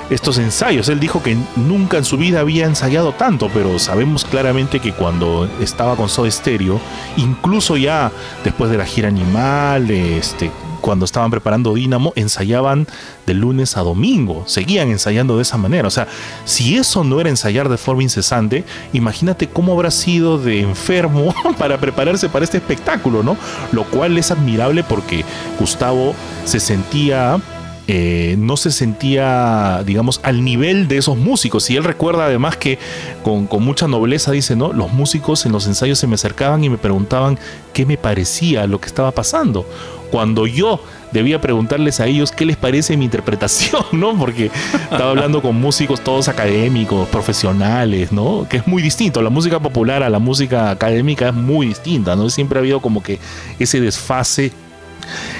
estos 0.10 0.38
ensayos. 0.38 0.88
Él 0.90 1.00
dijo 1.00 1.22
que 1.22 1.38
nunca 1.58 1.98
en 1.98 2.06
su 2.06 2.18
vida 2.18 2.40
había 2.40 2.66
ensayado 2.66 3.12
tanto, 3.12 3.50
pero 3.54 3.78
sabemos 3.78 4.24
claramente 4.26 4.80
que 4.80 4.94
cuando 4.94 5.50
estaba 5.62 5.96
con 5.96 6.08
Soda 6.10 6.32
Stereo, 6.32 6.80
incluso 7.18 7.76
ya 7.78 8.12
después 8.44 8.72
de 8.72 8.78
la 8.78 8.86
gira 8.86 9.10
Animal, 9.10 9.92
este, 9.92 10.50
cuando 10.82 11.06
estaban 11.06 11.32
preparando 11.32 11.74
Dínamo, 11.74 12.14
ensayaban 12.16 12.88
de 13.26 13.34
lunes 13.34 13.78
a 13.78 13.82
domingo, 13.82 14.44
seguían 14.48 14.90
ensayando 14.90 15.38
de 15.38 15.42
esa 15.42 15.58
manera. 15.58 15.88
O 15.88 15.92
sea, 15.92 16.08
si 16.46 16.78
eso 16.78 17.04
no 17.04 17.20
era 17.20 17.30
ensayar 17.30 17.70
de 17.70 17.78
forma 17.78 18.04
incesante, 18.04 18.64
imagínate 18.94 19.48
cómo 19.48 19.74
habrá 19.74 19.92
sido 19.92 20.38
de 20.38 20.62
enfermo 20.62 21.34
para 21.58 21.80
prepararse 21.80 22.30
para 22.30 22.46
este 22.46 22.58
espectáculo, 22.58 23.24
¿no? 23.24 23.38
Lo 23.72 23.84
cual 23.86 24.18
es 24.18 24.32
admirable 24.32 24.84
porque 24.84 25.26
Gustavo 25.60 26.14
se 26.46 26.60
sentía 26.60 27.40
eh, 27.88 28.36
no 28.38 28.58
se 28.58 28.72
sentía, 28.72 29.82
digamos, 29.86 30.20
al 30.24 30.44
nivel 30.44 30.88
de 30.88 30.98
esos 30.98 31.18
músicos. 31.18 31.70
Y 31.70 31.78
él 31.78 31.84
recuerda 31.84 32.26
además 32.26 32.58
que 32.58 32.80
con, 33.24 33.48
con 33.48 33.64
mucha 33.64 33.88
nobleza 33.88 34.32
dice, 34.32 34.56
¿no? 34.56 34.74
Los 34.74 34.92
músicos 34.92 35.46
en 35.46 35.54
los 35.54 35.68
ensayos 35.68 35.98
se 35.98 36.08
me 36.08 36.16
acercaban 36.16 36.64
y 36.64 36.70
me 36.70 36.78
preguntaban 36.78 37.40
qué 37.74 37.86
me 37.86 37.98
parecía 37.98 38.68
lo 38.68 38.82
que 38.82 38.88
estaba 38.88 39.12
pasando. 39.12 39.66
Cuando 40.12 40.48
yo 40.48 40.82
debía 41.12 41.40
preguntarles 41.40 42.00
a 42.00 42.08
ellos 42.08 42.32
qué 42.32 42.46
les 42.46 42.58
parece 42.58 42.98
mi 42.98 43.06
interpretación, 43.06 43.84
¿no? 43.94 44.18
Porque 44.18 44.52
estaba 44.92 45.12
hablando 45.12 45.42
con 45.42 45.56
músicos 45.60 46.02
todos 46.02 46.28
académicos, 46.28 47.08
profesionales, 47.10 48.12
¿no? 48.12 48.46
Que 48.50 48.58
es 48.58 48.68
muy 48.68 48.82
distinto. 48.82 49.22
La 49.22 49.30
música 49.30 49.60
popular 49.60 50.04
a 50.04 50.10
la 50.10 50.20
música 50.20 50.72
académica 50.72 51.30
es 51.30 51.34
muy 51.34 51.68
distinta, 51.68 52.16
¿no? 52.16 52.30
Siempre 52.30 52.60
ha 52.60 52.62
habido 52.62 52.82
como 52.82 53.02
que 53.02 53.20
ese 53.60 53.80
desfase 53.80 54.52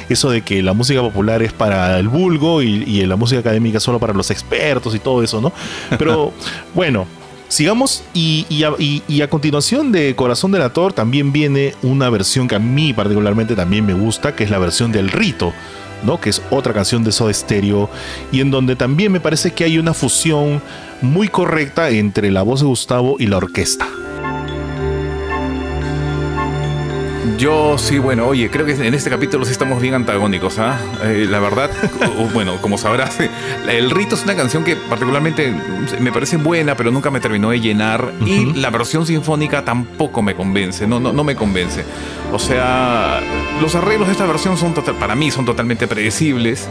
eso 0.10 0.30
de 0.30 0.42
que 0.42 0.62
la 0.64 0.74
música 0.74 1.02
popular 1.02 1.42
es 1.44 1.54
para 1.54 1.98
el 2.00 2.08
vulgo 2.08 2.62
y, 2.62 2.84
y 2.84 3.06
la 3.06 3.16
música 3.16 3.40
académica 3.42 3.80
solo 3.80 4.00
para 4.00 4.14
los 4.14 4.32
expertos 4.32 4.96
y 4.96 5.00
todo 5.00 5.24
eso, 5.24 5.42
¿no? 5.42 5.52
Pero 5.98 6.32
bueno, 6.76 7.06
sigamos 7.48 8.04
y, 8.14 8.46
y 8.50 8.64
a, 8.64 8.72
y- 8.80 9.04
y 9.08 9.22
a 9.22 9.30
continuación 9.30 9.92
de 9.92 10.16
Corazón 10.16 10.52
del 10.52 10.62
Ator 10.62 10.94
también 10.94 11.32
viene 11.32 11.74
una 11.82 12.10
versión 12.10 12.48
que 12.48 12.56
a 12.56 12.60
mí 12.60 12.94
particularmente 12.94 13.56
también 13.56 13.86
me 13.86 13.94
gusta, 13.94 14.36
que 14.36 14.44
es 14.44 14.50
la 14.50 14.60
versión 14.60 14.92
del 14.92 15.10
Rito. 15.10 15.54
¿no? 16.04 16.22
que 16.22 16.30
es 16.30 16.44
otra 16.52 16.74
canción 16.74 17.04
de 17.04 17.12
Soda 17.12 17.34
Stereo 17.34 17.90
y 18.32 18.42
en 18.42 18.52
donde 18.52 18.76
también 18.76 19.12
me 19.12 19.20
parece 19.20 19.50
que 19.50 19.64
hay 19.64 19.80
una 19.80 19.96
fusión 19.96 20.62
muy 21.02 21.28
correcta 21.28 21.90
entre 21.90 22.30
la 22.30 22.44
voz 22.44 22.60
de 22.60 22.68
Gustavo 22.68 23.16
y 23.18 23.26
la 23.26 23.38
orquesta. 23.38 23.88
Yo 27.36 27.78
sí, 27.78 28.00
bueno, 28.00 28.28
oye, 28.28 28.50
creo 28.50 28.66
que 28.66 28.74
en 28.74 28.94
este 28.94 29.10
capítulo 29.10 29.44
sí 29.46 29.52
estamos 29.52 29.82
bien 29.82 29.94
antagónicos, 29.94 30.60
¿ah? 30.60 30.80
Eh, 31.04 31.28
la 31.30 31.40
verdad, 31.40 31.70
bueno, 32.34 32.58
como 32.62 32.78
sabrás, 32.78 33.18
El 33.68 33.92
Rito 33.92 34.16
es 34.16 34.24
una 34.24 34.36
canción 34.36 34.64
que 34.64 34.76
particularmente 34.76 35.54
me 36.00 36.12
parece 36.12 36.38
buena, 36.38 36.76
pero 36.76 36.92
nunca 36.92 37.12
me 37.12 37.20
terminó 37.20 37.50
de 37.50 37.60
llenar. 37.60 38.14
Y 38.26 38.54
la 38.54 38.70
versión 38.70 39.06
sinfónica 39.06 39.66
tampoco 39.66 40.22
me 40.22 40.36
convence, 40.36 40.88
no, 40.88 41.00
no, 41.00 41.12
no 41.12 41.24
me 41.24 41.36
convence. 41.36 41.84
O 42.32 42.40
sea, 42.40 43.20
los 43.62 43.76
arreglos 43.76 44.08
de 44.08 44.14
esta 44.14 44.26
versión 44.26 44.58
son 44.58 44.74
total, 44.74 44.96
para 44.96 45.16
mí 45.16 45.32
son 45.32 45.46
totalmente 45.46 45.88
predecibles. 45.88 46.68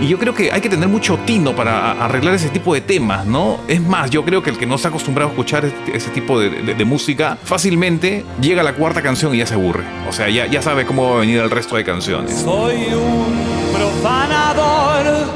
Y 0.00 0.08
yo 0.08 0.18
creo 0.18 0.34
que 0.34 0.50
hay 0.50 0.60
que 0.60 0.68
tener 0.68 0.88
mucho 0.88 1.18
tino 1.24 1.54
para 1.54 1.92
arreglar 2.04 2.34
ese 2.34 2.48
tipo 2.48 2.74
de 2.74 2.80
temas, 2.80 3.24
¿no? 3.26 3.58
Es 3.68 3.80
más, 3.80 4.10
yo 4.10 4.24
creo 4.24 4.42
que 4.42 4.50
el 4.50 4.58
que 4.58 4.66
no 4.66 4.74
está 4.74 4.88
acostumbrado 4.88 5.28
a 5.30 5.32
escuchar 5.32 5.64
ese 5.92 6.10
tipo 6.10 6.38
de, 6.40 6.50
de- 6.50 6.74
de 6.74 6.84
música, 6.84 7.38
fácilmente 7.44 8.24
llega 8.40 8.60
a 8.62 8.64
la 8.64 8.74
cuarta 8.74 9.02
canción 9.02 9.34
y 9.34 9.38
ya 9.38 9.46
se 9.46 9.54
aburre. 9.54 9.84
O 10.08 10.12
sea, 10.12 10.28
ya, 10.28 10.46
ya 10.46 10.60
sabe 10.62 10.84
cómo 10.84 11.10
va 11.10 11.16
a 11.18 11.20
venir 11.20 11.38
el 11.38 11.48
resto 11.50 11.76
de 11.76 11.84
canciones. 11.84 12.34
Soy 12.44 12.88
un 12.92 13.72
profanador. 13.72 15.26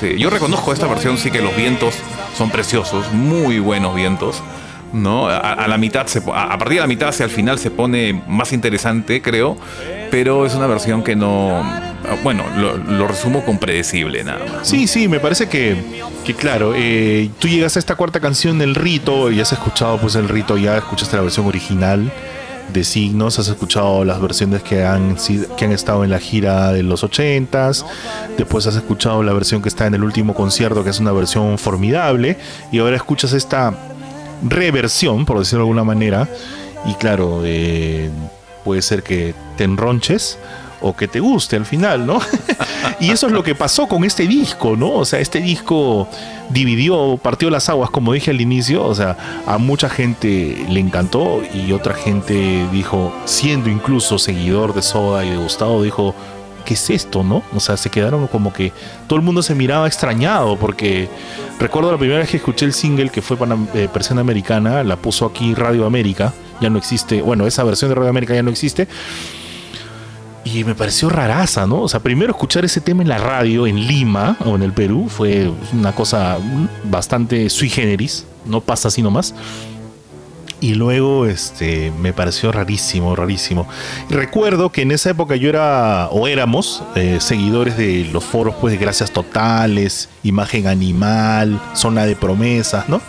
Sí, 0.00 0.18
yo 0.18 0.30
reconozco 0.30 0.72
esta 0.72 0.86
versión, 0.86 1.18
sí 1.18 1.30
que 1.30 1.40
los 1.40 1.54
vientos 1.56 1.94
son 2.36 2.50
preciosos, 2.50 3.12
muy 3.12 3.58
buenos 3.58 3.94
vientos. 3.94 4.42
¿No? 4.94 5.28
A, 5.28 5.36
a 5.36 5.68
la 5.68 5.76
mitad, 5.76 6.06
se, 6.06 6.20
a 6.20 6.58
partir 6.58 6.76
de 6.76 6.80
la 6.80 6.86
mitad 6.86 7.08
hacia 7.10 7.24
el 7.24 7.30
final 7.30 7.58
se 7.58 7.70
pone 7.70 8.22
más 8.26 8.52
interesante, 8.52 9.20
creo, 9.20 9.56
pero 10.10 10.46
es 10.46 10.54
una 10.54 10.66
versión 10.66 11.02
que 11.02 11.16
no, 11.16 11.62
bueno, 12.22 12.44
lo, 12.56 13.06
resumo 13.06 13.44
con 13.44 13.58
predecible 13.58 14.24
nada 14.24 14.44
más. 14.52 14.68
Sí, 14.68 14.86
sí, 14.86 15.08
me 15.08 15.20
parece 15.20 15.48
que, 15.48 15.76
que 16.24 16.34
claro, 16.34 16.72
eh, 16.76 17.30
tú 17.38 17.48
llegas 17.48 17.76
a 17.76 17.78
esta 17.78 17.96
cuarta 17.96 18.20
canción 18.20 18.58
del 18.58 18.74
rito 18.74 19.30
y 19.30 19.40
has 19.40 19.52
escuchado 19.52 19.98
pues 19.98 20.14
el 20.14 20.28
rito, 20.28 20.56
ya 20.56 20.76
escuchaste 20.76 21.16
la 21.16 21.22
versión 21.22 21.46
original 21.46 22.12
de 22.72 22.84
Signos, 22.84 23.38
has 23.38 23.48
escuchado 23.48 24.04
las 24.04 24.20
versiones 24.20 24.62
que 24.62 24.84
han, 24.84 25.16
que 25.56 25.64
han 25.64 25.72
estado 25.72 26.04
en 26.04 26.10
la 26.10 26.18
gira 26.18 26.72
de 26.72 26.82
los 26.82 27.04
80s, 27.04 27.84
después 28.38 28.66
has 28.66 28.76
escuchado 28.76 29.22
la 29.22 29.32
versión 29.32 29.62
que 29.62 29.68
está 29.68 29.86
en 29.86 29.94
el 29.94 30.02
último 30.02 30.34
concierto, 30.34 30.82
que 30.82 30.90
es 30.90 31.00
una 31.00 31.12
versión 31.12 31.58
formidable, 31.58 32.38
y 32.72 32.78
ahora 32.78 32.96
escuchas 32.96 33.32
esta 33.32 33.74
reversión, 34.42 35.24
por 35.24 35.38
decirlo 35.38 35.64
de 35.64 35.70
alguna 35.70 35.84
manera, 35.84 36.28
y 36.86 36.94
claro, 36.94 37.42
eh, 37.44 38.10
puede 38.64 38.82
ser 38.82 39.02
que 39.02 39.34
te 39.56 39.64
enronches 39.64 40.38
o 40.80 40.94
que 40.94 41.08
te 41.08 41.18
guste 41.20 41.56
al 41.56 41.64
final, 41.64 42.06
¿no? 42.06 42.20
y 43.00 43.10
eso 43.10 43.26
es 43.26 43.32
lo 43.32 43.42
que 43.42 43.54
pasó 43.54 43.86
con 43.86 44.04
este 44.04 44.26
disco, 44.26 44.76
¿no? 44.76 44.90
O 44.92 45.04
sea, 45.06 45.18
este 45.18 45.40
disco 45.40 46.08
dividió, 46.50 47.18
partió 47.22 47.48
las 47.48 47.70
aguas, 47.70 47.88
como 47.88 48.12
dije 48.12 48.30
al 48.30 48.40
inicio, 48.40 48.84
o 48.84 48.94
sea, 48.94 49.42
a 49.46 49.56
mucha 49.56 49.88
gente 49.88 50.62
le 50.68 50.80
encantó 50.80 51.40
y 51.54 51.72
otra 51.72 51.94
gente 51.94 52.66
dijo, 52.70 53.14
siendo 53.24 53.70
incluso 53.70 54.18
seguidor 54.18 54.74
de 54.74 54.82
Soda 54.82 55.24
y 55.24 55.30
de 55.30 55.36
Gustavo, 55.38 55.82
dijo, 55.82 56.14
¿qué 56.64 56.74
es 56.74 56.90
esto, 56.90 57.22
no? 57.22 57.42
O 57.54 57.60
sea, 57.60 57.76
se 57.76 57.90
quedaron 57.90 58.26
como 58.26 58.52
que 58.52 58.72
todo 59.06 59.18
el 59.18 59.24
mundo 59.24 59.42
se 59.42 59.54
miraba 59.54 59.86
extrañado 59.86 60.56
porque 60.58 61.08
recuerdo 61.58 61.92
la 61.92 61.98
primera 61.98 62.20
vez 62.20 62.30
que 62.30 62.38
escuché 62.38 62.64
el 62.64 62.72
single 62.72 63.10
que 63.10 63.22
fue 63.22 63.36
para 63.36 63.56
eh, 63.74 63.88
versión 63.92 64.18
americana, 64.18 64.82
la 64.82 64.96
puso 64.96 65.26
aquí 65.26 65.54
Radio 65.54 65.86
América, 65.86 66.32
ya 66.60 66.70
no 66.70 66.78
existe, 66.78 67.22
bueno, 67.22 67.46
esa 67.46 67.64
versión 67.64 67.90
de 67.90 67.94
Radio 67.94 68.10
América 68.10 68.34
ya 68.34 68.42
no 68.42 68.50
existe. 68.50 68.88
Y 70.44 70.62
me 70.64 70.74
pareció 70.74 71.08
raraza, 71.08 71.66
¿no? 71.66 71.80
O 71.80 71.88
sea, 71.88 72.00
primero 72.00 72.32
escuchar 72.32 72.66
ese 72.66 72.82
tema 72.82 73.02
en 73.02 73.08
la 73.08 73.16
radio 73.16 73.66
en 73.66 73.86
Lima 73.86 74.36
o 74.44 74.54
en 74.56 74.62
el 74.62 74.72
Perú 74.72 75.08
fue 75.08 75.50
una 75.72 75.92
cosa 75.94 76.36
bastante 76.84 77.48
sui 77.48 77.70
generis, 77.70 78.26
no 78.44 78.60
pasa 78.60 78.88
así 78.88 79.00
nomás. 79.00 79.34
Y 80.60 80.74
luego 80.74 81.26
este, 81.26 81.92
me 82.00 82.12
pareció 82.12 82.50
rarísimo, 82.50 83.14
rarísimo. 83.14 83.68
Recuerdo 84.08 84.70
que 84.70 84.82
en 84.82 84.92
esa 84.92 85.10
época 85.10 85.36
yo 85.36 85.48
era, 85.48 86.08
o 86.10 86.26
éramos, 86.26 86.82
eh, 86.94 87.18
seguidores 87.20 87.76
de 87.76 88.08
los 88.12 88.24
foros 88.24 88.54
pues, 88.60 88.72
de 88.72 88.78
Gracias 88.78 89.10
Totales, 89.10 90.08
Imagen 90.22 90.66
Animal, 90.66 91.60
Zona 91.74 92.06
de 92.06 92.16
Promesas, 92.16 92.88
¿no? 92.88 93.00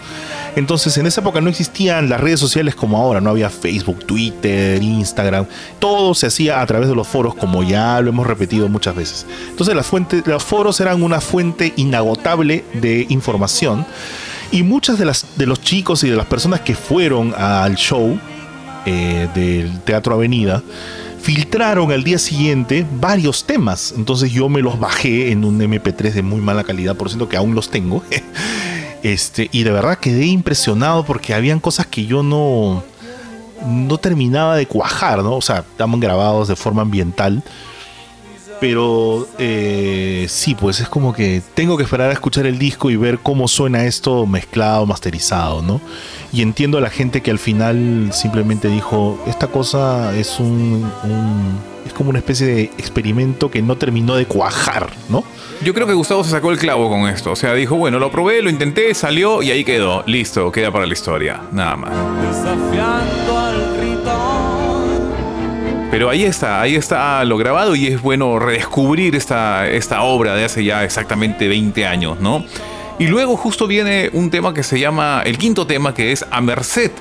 Entonces 0.56 0.98
en 0.98 1.06
esa 1.06 1.22
época 1.22 1.41
no 1.41 1.50
existían 1.50 2.10
las 2.10 2.22
redes 2.22 2.39
sociales 2.39 2.76
como 2.76 2.98
ahora, 2.98 3.20
no 3.20 3.30
había 3.30 3.50
Facebook, 3.50 4.06
Twitter, 4.06 4.82
Instagram, 4.82 5.46
todo 5.80 6.14
se 6.14 6.28
hacía 6.28 6.62
a 6.62 6.66
través 6.66 6.88
de 6.88 6.96
los 6.96 7.08
foros 7.08 7.36
como 7.36 7.62
ya 7.64 8.00
lo 8.00 8.10
hemos 8.10 8.26
repetido 8.26 8.70
muchas 8.70 8.96
veces. 8.96 9.26
Entonces 9.50 9.76
las 9.76 9.86
fuentes, 9.86 10.26
los 10.26 10.43
foros 10.43 10.80
eran 10.80 11.04
una 11.04 11.20
fuente 11.20 11.74
inagotable 11.76 12.64
de 12.74 13.06
información 13.10 13.86
y 14.56 14.64
muchas 14.64 14.97
de 14.97 15.03
las 15.03 15.26
de 15.36 15.45
los 15.45 15.62
chicos 15.62 16.03
y 16.06 16.10
de 16.10 16.16
las 16.16 16.28
personas 16.28 16.62
que 16.62 16.76
fueron 16.76 17.34
al 17.38 17.76
show 17.76 18.18
eh, 18.86 19.28
del 19.36 19.82
Teatro 19.82 20.16
Avenida 20.16 20.64
filtraron 21.22 21.91
al 21.91 22.06
día 22.06 22.18
siguiente 22.18 22.86
varios 23.01 23.45
temas. 23.45 23.93
Entonces 23.97 24.32
yo 24.32 24.47
me 24.47 24.62
los 24.62 24.80
bajé 24.80 25.32
en 25.32 25.43
un 25.43 25.60
MP3 25.60 26.14
de 26.14 26.22
muy 26.22 26.39
mala 26.39 26.64
calidad, 26.64 26.95
por 26.95 27.10
cierto 27.10 27.28
que 27.28 27.36
aún 27.36 27.53
los 27.53 27.70
tengo. 27.70 28.01
Este, 29.03 29.49
y 29.51 29.62
de 29.62 29.70
verdad 29.70 29.99
quedé 29.99 30.26
impresionado 30.26 31.06
porque 31.06 31.36
habían 31.36 31.60
cosas 31.60 31.86
que 31.86 32.08
yo 32.08 32.24
no, 32.24 32.84
no 33.68 33.97
terminaba 33.99 34.56
de 34.56 34.66
cuajar, 34.66 35.22
¿no? 35.22 35.36
O 35.36 35.43
sea, 35.43 35.60
estaban 35.60 35.99
grabados 35.99 36.47
de 36.47 36.56
forma 36.56 36.82
ambiental. 36.82 37.43
Pero 38.68 39.28
eh, 39.38 40.26
sí, 40.28 40.55
pues 40.55 40.80
es 40.80 40.89
como 40.89 41.13
que 41.13 41.43
tengo 41.53 41.78
que 41.78 41.84
esperar 41.84 42.09
a 42.09 42.13
escuchar 42.13 42.47
el 42.47 42.57
disco 42.57 42.89
y 42.89 42.95
ver 42.95 43.20
cómo 43.20 43.47
suena 43.47 43.86
esto 43.86 44.26
mezclado, 44.26 44.88
masterizado, 44.88 45.61
¿no? 45.61 45.80
Y 46.34 46.41
entiendo 46.41 46.80
a 46.80 46.82
la 46.82 46.89
gente 46.89 47.22
que 47.22 47.30
al 47.30 47.38
final 47.38 48.09
simplemente 48.11 48.68
dijo, 48.68 49.20
esta 49.28 49.45
cosa 49.45 50.18
es 50.18 50.39
un, 50.39 50.91
un- 51.03 51.59
es 51.86 51.93
como 51.93 52.09
una 52.09 52.18
especie 52.18 52.47
de 52.47 52.61
experimento 52.80 53.51
que 53.51 53.61
no 53.61 53.78
terminó 53.78 54.16
de 54.16 54.26
cuajar, 54.26 54.89
¿no? 55.09 55.24
Yo 55.63 55.76
creo 55.76 55.86
que 55.86 55.93
Gustavo 55.93 56.24
se 56.24 56.32
sacó 56.32 56.49
el 56.49 56.57
clavo 56.57 56.89
con 56.89 57.07
esto. 57.07 57.32
O 57.34 57.36
sea, 57.36 57.53
dijo, 57.53 57.76
bueno, 57.76 57.99
lo 57.99 58.09
probé, 58.09 58.41
lo 58.41 58.49
intenté, 58.49 58.95
salió 58.95 59.43
y 59.43 59.51
ahí 59.51 59.63
quedó. 59.63 60.03
Listo, 60.07 60.51
queda 60.51 60.72
para 60.72 60.88
la 60.88 60.93
historia. 60.93 61.39
Nada 61.51 61.76
más. 61.76 61.91
Desafiando 61.91 63.38
al. 63.38 63.74
Pero 65.96 66.10
ahí 66.10 66.26
está, 66.26 66.60
ahí 66.60 66.76
está 66.76 67.24
lo 67.24 67.38
grabado 67.38 67.74
y 67.74 67.88
es 67.88 68.02
bueno 68.02 68.38
redescubrir 68.38 69.16
esta, 69.16 69.66
esta 69.70 70.02
obra 70.02 70.36
de 70.36 70.43
hace 70.43 70.62
ya 70.62 70.84
exactamente 70.84 71.48
20 71.48 71.86
años, 71.88 72.20
¿no? 72.20 72.43
Y 73.00 73.08
luego 73.08 73.38
justo 73.38 73.66
viene 73.66 74.10
un 74.12 74.30
tema 74.30 74.54
que 74.54 74.62
se 74.62 74.78
llama, 74.78 75.22
el 75.26 75.38
quinto 75.38 75.66
tema 75.66 75.93
que 75.93 76.12
es 76.12 76.26
A 76.32 76.41
Merced, 76.41 76.91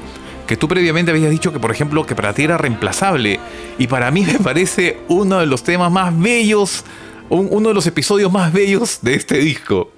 que 0.46 0.56
tú 0.56 0.68
previamente 0.68 1.10
habías 1.10 1.32
dicho 1.32 1.52
que, 1.52 1.58
por 1.58 1.72
ejemplo, 1.72 2.06
que 2.06 2.14
para 2.14 2.32
ti 2.34 2.44
era 2.44 2.56
reemplazable. 2.56 3.40
Y 3.78 3.88
para 3.88 4.12
mí 4.12 4.24
me 4.32 4.38
parece 4.38 4.98
uno 5.08 5.40
de 5.40 5.46
los 5.46 5.64
temas 5.64 5.90
más 5.90 6.16
bellos, 6.16 6.84
un- 7.30 7.48
uno 7.50 7.70
de 7.70 7.74
los 7.74 7.88
episodios 7.88 8.30
más 8.30 8.52
bellos 8.52 9.00
de 9.02 9.14
este 9.16 9.38
disco. 9.38 9.90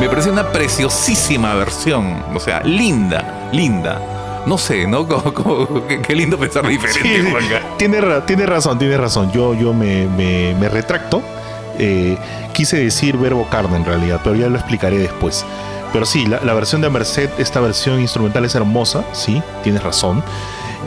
Me 0.00 0.08
parece 0.08 0.30
una 0.30 0.50
preciosísima 0.50 1.54
versión. 1.54 2.22
O 2.34 2.40
sea, 2.40 2.62
linda, 2.62 3.48
linda. 3.52 4.42
No 4.46 4.56
sé, 4.56 4.86
¿no? 4.86 5.06
Como- 5.08 5.34
como- 5.34 5.86
qué, 5.86 6.00
qué 6.00 6.14
lindo 6.14 6.38
pensar 6.38 6.66
diferente, 6.66 7.02
Sí, 7.02 7.30
Juanca. 7.30 7.60
tiene, 7.76 8.00
ra- 8.00 8.24
tiene 8.24 8.46
razón, 8.46 8.78
tiene 8.78 8.96
razón. 8.96 9.30
Yo, 9.32 9.54
yo 9.54 9.72
me, 9.74 10.06
me- 10.06 10.54
me 10.54 10.68
retracto. 10.68 11.22
Eh, 11.78 12.16
quise 12.52 12.76
decir 12.78 13.16
verbo 13.16 13.46
carne 13.50 13.76
en 13.76 13.84
realidad, 13.84 14.20
pero 14.24 14.36
ya 14.36 14.48
lo 14.48 14.56
explicaré 14.56 14.98
después. 14.98 15.44
Pero 15.92 16.06
sí, 16.06 16.26
la, 16.26 16.40
la 16.44 16.54
versión 16.54 16.80
de 16.80 16.88
Merced, 16.88 17.28
esta 17.38 17.60
versión 17.60 18.00
instrumental 18.00 18.44
es 18.44 18.54
hermosa, 18.54 19.02
sí, 19.12 19.42
tienes 19.62 19.82
razón. 19.82 20.22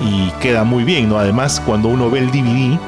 Y 0.01 0.31
queda 0.41 0.63
muy 0.63 0.83
bien, 0.83 1.09
¿no? 1.09 1.17
Además, 1.19 1.61
cuando 1.65 1.87
uno 1.89 2.09
ve 2.09 2.19
el 2.19 2.31
DVD, 2.31 2.79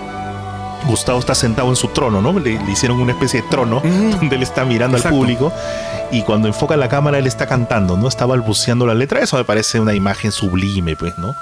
Gustavo 0.87 1.19
está 1.19 1.35
sentado 1.35 1.69
en 1.69 1.75
su 1.75 1.87
trono, 1.89 2.21
¿no? 2.21 2.37
Le, 2.39 2.61
le 2.63 2.71
hicieron 2.71 2.99
una 2.99 3.13
especie 3.13 3.41
de 3.41 3.47
trono 3.49 3.81
donde 3.83 4.35
él 4.35 4.43
está 4.43 4.65
mirando 4.65 4.97
Exacto. 4.97 5.15
al 5.15 5.21
público 5.21 5.53
y 6.11 6.21
cuando 6.21 6.47
enfoca 6.47 6.77
la 6.77 6.87
cámara 6.87 7.17
él 7.17 7.27
está 7.27 7.47
cantando, 7.47 7.97
¿no? 7.97 8.07
Está 8.07 8.25
balbuceando 8.25 8.85
la 8.85 8.93
letra. 8.93 9.21
Eso 9.21 9.37
me 9.37 9.43
parece 9.43 9.79
una 9.79 9.93
imagen 9.93 10.31
sublime, 10.31 10.95
pues, 10.95 11.17
¿no? 11.17 11.35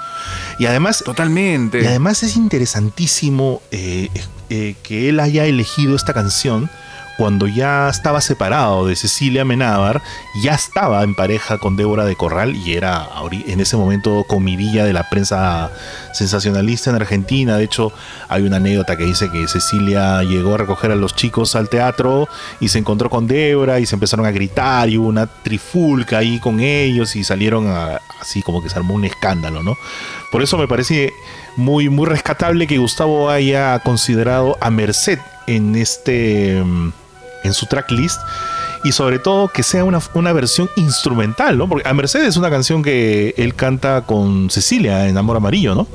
Y 0.58 0.66
además, 0.66 1.02
Totalmente. 1.04 1.82
y 1.82 1.86
además 1.86 2.22
es 2.22 2.36
interesantísimo 2.36 3.60
eh, 3.70 4.08
eh, 4.50 4.74
que 4.82 5.08
él 5.08 5.20
haya 5.20 5.44
elegido 5.46 5.94
esta 5.94 6.12
canción 6.12 6.70
cuando 7.16 7.46
ya 7.46 7.88
estaba 7.88 8.20
separado 8.20 8.86
de 8.86 8.96
Cecilia 8.96 9.44
Menábar, 9.44 10.02
ya 10.42 10.54
estaba 10.54 11.02
en 11.02 11.14
pareja 11.14 11.58
con 11.58 11.76
Débora 11.76 12.04
de 12.04 12.16
Corral 12.16 12.56
y 12.56 12.74
era 12.74 13.08
en 13.46 13.60
ese 13.60 13.76
momento 13.76 14.24
comidilla 14.28 14.84
de 14.84 14.92
la 14.92 15.08
prensa 15.08 15.70
sensacionalista 16.12 16.90
en 16.90 16.96
Argentina. 16.96 17.56
De 17.56 17.64
hecho, 17.64 17.92
hay 18.28 18.42
una 18.42 18.56
anécdota 18.56 18.96
que 18.96 19.04
dice 19.04 19.30
que 19.30 19.46
Cecilia 19.48 20.22
llegó 20.22 20.54
a 20.54 20.58
recoger 20.58 20.90
a 20.90 20.96
los 20.96 21.14
chicos 21.14 21.54
al 21.56 21.68
teatro 21.68 22.28
y 22.60 22.68
se 22.68 22.78
encontró 22.78 23.10
con 23.10 23.26
Débora 23.26 23.80
y 23.80 23.86
se 23.86 23.94
empezaron 23.96 24.26
a 24.26 24.30
gritar 24.30 24.88
y 24.88 24.98
hubo 24.98 25.08
una 25.08 25.26
trifulca 25.26 26.18
ahí 26.18 26.38
con 26.38 26.60
ellos 26.60 27.16
y 27.16 27.24
salieron 27.24 27.68
a- 27.68 28.00
así 28.20 28.42
como 28.42 28.62
que 28.62 28.68
se 28.70 28.76
armó 28.78 28.94
un 28.94 29.04
escándalo, 29.04 29.62
¿no? 29.62 29.76
Por 30.32 30.42
eso 30.42 30.56
me 30.58 30.66
parece 30.68 31.12
muy, 31.56 31.88
muy 31.88 32.06
rescatable 32.06 32.66
que 32.66 32.78
Gustavo 32.78 33.30
haya 33.30 33.78
considerado 33.80 34.56
a 34.60 34.70
Merced 34.70 35.18
en 35.46 35.76
este 35.76 36.62
mm, 36.64 36.92
en 37.44 37.54
su 37.54 37.66
tracklist 37.66 38.20
y 38.82 38.92
sobre 38.92 39.18
todo 39.18 39.48
que 39.48 39.62
sea 39.62 39.84
una, 39.84 40.00
una 40.14 40.32
versión 40.32 40.68
instrumental, 40.76 41.56
¿no? 41.56 41.68
Porque 41.68 41.88
a 41.88 41.94
Merced 41.94 42.24
es 42.24 42.36
una 42.36 42.50
canción 42.50 42.82
que 42.82 43.34
él 43.36 43.54
canta 43.54 44.02
con 44.02 44.50
Cecilia 44.50 45.08
en 45.08 45.16
Amor 45.16 45.36
Amarillo, 45.36 45.74
¿no? 45.74 45.86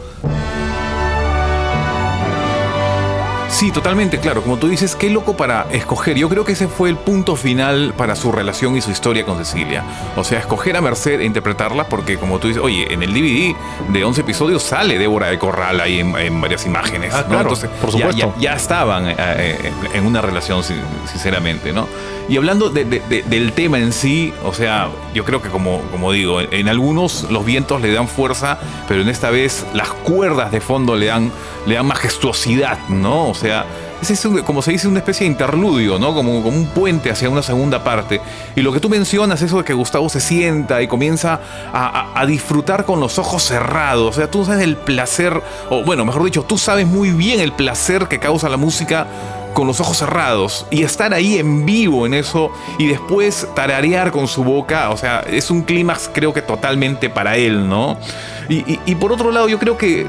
Sí, 3.50 3.72
totalmente, 3.72 4.20
claro. 4.20 4.42
Como 4.42 4.58
tú 4.58 4.68
dices, 4.70 4.96
qué 4.96 5.10
loco 5.10 5.36
para 5.36 5.66
escoger. 5.72 6.16
Yo 6.18 6.30
creo 6.30 6.46
que 6.46 6.54
ese 6.54 6.68
fue 6.68 6.90
el 6.90 6.96
punto 6.98 7.36
final 7.36 7.94
para 7.98 8.16
su 8.16 8.32
relación 8.32 8.78
y 8.78 8.82
su 8.82 8.92
historia 8.92 9.26
con 9.26 9.38
Cecilia. 9.38 9.84
O 10.16 10.24
sea, 10.24 10.40
escoger 10.40 10.78
a 10.78 10.82
Merced 10.82 11.20
e 11.20 11.26
interpretarla 11.26 11.86
porque, 11.90 12.18
como 12.18 12.40
tú 12.40 12.48
dices, 12.48 12.62
oye, 12.64 12.94
en 12.94 13.02
el 13.04 13.12
DVD 13.14 13.56
de 13.92 14.04
11 14.06 14.22
episodios 14.22 14.64
sale 14.64 14.98
Débora 14.98 15.28
de 15.28 15.40
Corral 15.40 15.82
ahí 15.82 16.00
en, 16.00 16.16
en 16.18 16.40
varias 16.40 16.66
imágenes. 16.66 17.14
Ah, 17.14 17.22
¿no? 17.24 17.28
claro, 17.30 17.42
Entonces, 17.50 17.70
por 17.82 17.90
ya- 17.92 17.98
supuesto. 17.98 18.34
Ya, 18.38 18.52
ya 18.52 18.54
estaban 18.54 19.10
eh, 19.10 19.16
eh, 19.18 19.72
en 19.94 20.06
una 20.06 20.22
relación, 20.22 20.64
sin- 20.64 20.82
sinceramente, 21.12 21.74
¿no? 21.74 21.88
Y 22.30 22.38
hablando 22.38 22.70
de- 22.70 22.86
de- 22.86 23.00
de- 23.10 23.24
del 23.24 23.52
tema 23.54 23.80
en 23.80 23.92
sí, 23.92 24.32
o 24.46 24.54
sea, 24.54 24.90
yo 25.16 25.26
creo 25.26 25.42
que 25.42 25.50
como, 25.50 25.82
como 25.92 26.12
digo, 26.12 26.40
en, 26.40 26.54
en 26.54 26.70
algunos 26.70 27.26
los 27.32 27.44
vientos 27.44 27.82
le 27.82 27.92
dan 27.92 28.08
fuerza, 28.08 28.60
pero 28.88 29.02
en 29.02 29.10
esta 29.10 29.32
vez 29.32 29.66
las 29.74 29.90
cuerdas 29.90 30.52
de 30.52 30.62
fondo 30.62 30.96
le 30.96 31.08
dan, 31.08 31.32
le 31.66 31.74
dan 31.76 31.88
majestuosidad, 31.88 32.78
¿no? 32.88 33.30
O 33.30 33.34
sea, 33.40 33.66
es 34.02 34.28
como 34.46 34.62
se 34.62 34.72
dice, 34.72 34.88
una 34.88 35.00
especie 35.00 35.26
de 35.26 35.32
interludio, 35.32 36.00
¿no? 36.00 36.14
Como, 36.14 36.40
un 36.40 36.68
puente 36.68 37.12
hacia 37.12 37.30
una 37.30 37.42
segunda 37.42 37.84
parte. 37.84 38.22
Y 38.56 38.62
lo 38.62 38.72
que 38.72 38.80
tú 38.80 38.90
mencionas, 38.90 39.42
eso 39.42 39.58
de 39.58 39.64
que 39.64 39.74
Gustavo 39.74 40.10
se 40.10 40.20
sienta 40.20 40.82
y 40.82 40.88
comienza 40.88 41.40
a, 41.74 42.26
disfrutar 42.26 42.86
con 42.86 43.00
los 43.00 43.18
ojos 43.20 43.44
cerrados. 43.44 44.16
O 44.16 44.20
sea, 44.20 44.30
tú 44.30 44.46
sabes 44.46 44.64
el 44.64 44.78
placer, 44.78 45.42
o 45.70 45.84
bueno, 45.84 46.06
mejor 46.06 46.24
dicho, 46.24 46.44
tú 46.44 46.58
sabes 46.58 46.88
muy 46.88 47.12
bien 47.12 47.40
el 47.40 47.52
placer 47.52 48.08
que 48.08 48.20
causa 48.20 48.50
la 48.50 48.58
música 48.58 49.08
con 49.54 49.66
los 49.66 49.80
ojos 49.80 49.98
cerrados 49.98 50.68
y 50.70 50.84
estar 50.84 51.12
ahí 51.14 51.40
en 51.40 51.66
vivo 51.66 52.06
en 52.06 52.14
eso 52.14 52.52
y 52.78 52.88
después 52.88 53.48
tararear 53.56 54.12
con 54.12 54.28
su 54.28 54.44
boca, 54.44 54.92
o 54.92 54.98
sea, 54.98 55.22
es 55.22 55.50
un 55.50 55.64
clímax 55.64 56.10
creo 56.14 56.34
que 56.34 56.44
totalmente 56.44 57.10
para 57.10 57.36
él, 57.36 57.68
¿no? 57.68 57.98
Y 58.48 58.96
por 58.96 59.12
otro 59.12 59.32
lado, 59.32 59.48
yo 59.48 59.60
creo 59.60 59.78
que, 59.78 60.08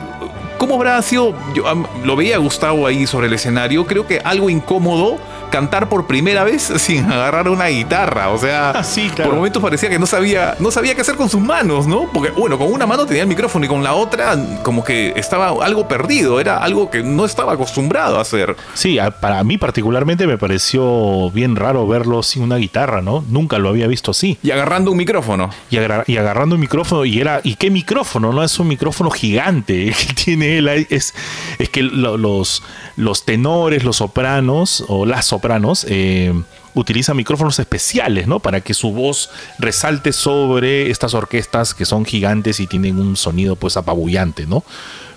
¿cómo 0.60 0.74
habrá 0.74 1.00
sido? 1.00 1.34
Yo 1.54 1.64
lo 2.04 2.16
veía 2.16 2.36
Gustavo 2.36 2.86
ahí 2.86 3.06
sobre 3.06 3.28
el 3.28 3.32
escenario, 3.32 3.86
creo 3.86 4.06
que 4.06 4.20
algo 4.20 4.50
incómodo 4.50 5.16
cantar 5.50 5.88
por 5.88 6.06
primera 6.06 6.44
vez 6.44 6.62
sin 6.76 7.04
agarrar 7.10 7.48
una 7.48 7.66
guitarra, 7.66 8.30
o 8.30 8.38
sea, 8.38 8.70
Ah, 8.70 8.84
sí, 8.84 9.10
claro. 9.14 9.30
por 9.30 9.36
momentos 9.36 9.62
parecía 9.62 9.88
que 9.90 9.98
no 9.98 10.06
sabía, 10.06 10.56
no 10.60 10.70
sabía 10.70 10.94
qué 10.94 11.00
hacer 11.02 11.16
con 11.16 11.28
sus 11.28 11.40
manos, 11.40 11.86
¿no? 11.86 12.10
Porque, 12.12 12.30
bueno, 12.30 12.58
con 12.58 12.72
una 12.72 12.86
mano 12.86 13.04
tenía 13.06 13.22
el 13.22 13.28
micrófono 13.28 13.64
y 13.64 13.68
con 13.68 13.82
la 13.82 13.94
otra 13.94 14.36
como 14.62 14.84
que 14.84 15.12
estaba 15.16 15.48
algo 15.64 15.88
perdido, 15.88 16.40
era 16.40 16.58
algo 16.58 16.90
que 16.90 17.02
no 17.02 17.24
estaba 17.24 17.52
acostumbrado 17.54 18.18
a 18.18 18.22
hacer. 18.22 18.56
Sí, 18.74 18.98
para 19.20 19.42
mí 19.44 19.58
particularmente 19.58 20.26
me 20.26 20.38
pareció 20.38 21.30
bien 21.30 21.56
raro 21.56 21.86
verlo 21.86 22.22
sin 22.22 22.42
una 22.42 22.56
guitarra, 22.56 23.02
¿no? 23.02 23.24
Nunca 23.28 23.58
lo 23.58 23.68
había 23.68 23.86
visto 23.86 24.10
así. 24.12 24.38
Y 24.42 24.50
agarrando 24.50 24.90
un 24.92 24.96
micrófono. 24.96 25.50
Y, 25.70 25.76
agarra- 25.78 26.04
y 26.06 26.16
agarrando 26.16 26.54
un 26.54 26.60
micrófono, 26.60 27.04
y 27.04 27.20
era, 27.20 27.40
¿y 27.42 27.54
qué 27.56 27.70
micrófono? 27.70 28.32
No 28.32 28.42
es 28.44 28.58
un 28.58 28.68
micrófono 28.68 29.10
gigante 29.10 29.92
que 30.06 30.14
tiene 30.14 30.58
él. 30.58 30.68
ahí. 30.68 30.86
Es, 30.90 31.14
es 31.58 31.68
que 31.70 31.82
lo- 31.82 32.16
los, 32.16 32.62
los 32.96 33.24
tenores, 33.24 33.84
los 33.84 33.96
sopranos 33.96 34.84
o 34.88 35.06
las 35.06 35.26
sopranos 35.26 35.86
eh, 35.88 36.32
utilizan 36.74 37.16
micrófonos 37.16 37.58
especiales, 37.58 38.26
¿no? 38.26 38.40
Para 38.40 38.60
que 38.60 38.74
su 38.74 38.92
voz 38.92 39.30
resalte 39.58 40.12
sobre 40.12 40.90
estas 40.90 41.14
orquestas 41.14 41.74
que 41.74 41.84
son 41.84 42.04
gigantes 42.04 42.60
y 42.60 42.66
tienen 42.66 42.98
un 42.98 43.16
sonido 43.16 43.56
pues 43.56 43.76
apabullante, 43.76 44.46
¿no? 44.46 44.64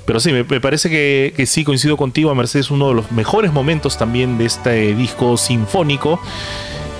Pero 0.05 0.19
sí, 0.19 0.33
me, 0.33 0.43
parece 0.43 0.89
que, 0.89 1.45
sí 1.45 1.63
coincido 1.63 1.95
contigo, 1.95 2.33
Mercedes, 2.35 2.71
uno 2.71 2.89
de 2.89 2.95
los 2.95 3.11
mejores 3.11 3.53
momentos 3.53 3.97
también 3.97 4.37
de 4.37 4.45
este 4.45 4.93
disco 4.95 5.37
sinfónico 5.37 6.19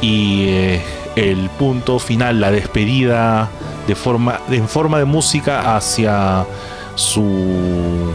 y 0.01 0.45
eh, 0.47 0.82
el 1.17 1.49
punto 1.49 1.99
final, 1.99 2.39
la 2.39 2.49
despedida 2.51 3.49
de 3.88 3.95
forma, 3.95 4.39
en 4.49 4.69
forma 4.69 4.99
de 4.99 5.05
música 5.05 5.76
hacia 5.76 6.45
su 6.95 8.13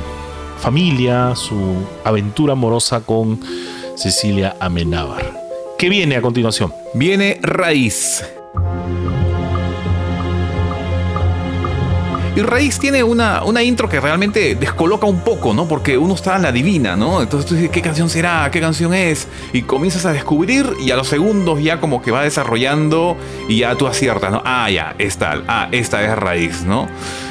familia, 0.59 1.35
su 1.35 1.77
aventura 2.05 2.53
amorosa 2.53 3.01
con 3.01 3.41
Cecilia 3.97 4.57
Amenábar. 4.61 5.33
¿Qué 5.79 5.89
viene 5.89 6.17
a 6.17 6.23
continuación? 6.23 6.73
Viene 6.95 7.39
Raíz. 7.41 8.25
Y 12.39 12.43
Raíz 12.43 12.79
tiene 12.79 13.03
una, 13.03 13.43
una 13.43 13.65
intro 13.65 13.89
que 13.89 13.99
realmente 14.01 14.55
descoloca 14.55 15.07
un 15.09 15.23
poco, 15.23 15.53
¿no? 15.53 15.67
Porque 15.67 15.99
uno 15.99 16.15
está 16.15 16.37
en 16.37 16.43
la 16.43 16.53
divina, 16.53 16.95
¿no? 16.95 17.21
Entonces 17.21 17.49
tú 17.49 17.57
dices, 17.57 17.69
¿qué 17.71 17.83
canción 17.83 18.09
será? 18.09 18.49
¿Qué 18.53 18.61
canción 18.61 18.95
es? 18.95 19.27
Y 19.53 19.63
comienzas 19.63 20.07
a 20.07 20.13
descubrir 20.13 20.65
y 20.81 20.93
a 20.93 20.97
los 20.97 21.09
segundos 21.09 21.61
ya 21.61 21.81
como 21.81 22.01
que 22.01 22.13
va 22.13 22.23
desarrollando 22.23 23.17
y 23.49 23.59
ya 23.59 23.75
tú 23.75 23.89
aciertas, 23.89 24.31
¿no? 24.31 24.41
Ah, 24.45 24.71
ya, 24.71 24.95
es. 24.99 25.19
Ah, 25.21 25.67
esta 25.73 26.05
es 26.05 26.17
Raíz, 26.17 26.63
¿no? 26.63 26.87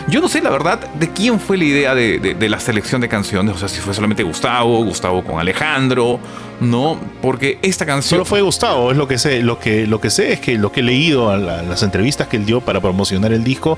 Yo 0.10 0.20
no 0.20 0.28
sé, 0.28 0.42
la 0.42 0.50
verdad, 0.50 0.80
de 1.00 1.10
quién 1.10 1.40
fue 1.40 1.58
la 1.58 1.64
idea 1.64 1.96
de, 1.96 2.20
de- 2.20 2.34
de 2.34 2.50
la 2.50 2.60
selección 2.60 3.00
de 3.00 3.08
canciones. 3.08 3.56
O 3.56 3.58
sea, 3.58 3.70
si 3.70 3.80
fue 3.80 3.94
solamente 3.94 4.24
Gustavo, 4.24 4.84
Gustavo 4.84 5.24
con 5.24 5.40
Alejandro, 5.40 6.20
¿no? 6.60 7.00
Porque 7.22 7.60
esta 7.62 7.86
canción... 7.86 8.10
Solo 8.18 8.26
fue 8.26 8.42
Gustavo, 8.42 8.92
es 8.92 8.98
lo 8.98 9.08
que 9.08 9.18
sé. 9.18 9.42
Lo 9.42 9.58
que, 9.58 9.88
lo 9.88 10.02
que 10.02 10.10
sé 10.10 10.34
es 10.34 10.42
que 10.42 10.58
lo 10.58 10.74
que 10.74 10.82
he 10.82 10.84
leído 10.84 11.30
a 11.30 11.38
la- 11.38 11.62
las 11.64 11.82
entrevistas 11.82 12.28
que 12.28 12.36
él 12.36 12.46
dio 12.46 12.60
para 12.60 12.82
promocionar 12.82 13.32
el 13.32 13.46
disco 13.46 13.78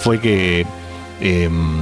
fue 0.00 0.20
que 0.20 0.66
em, 1.20 1.80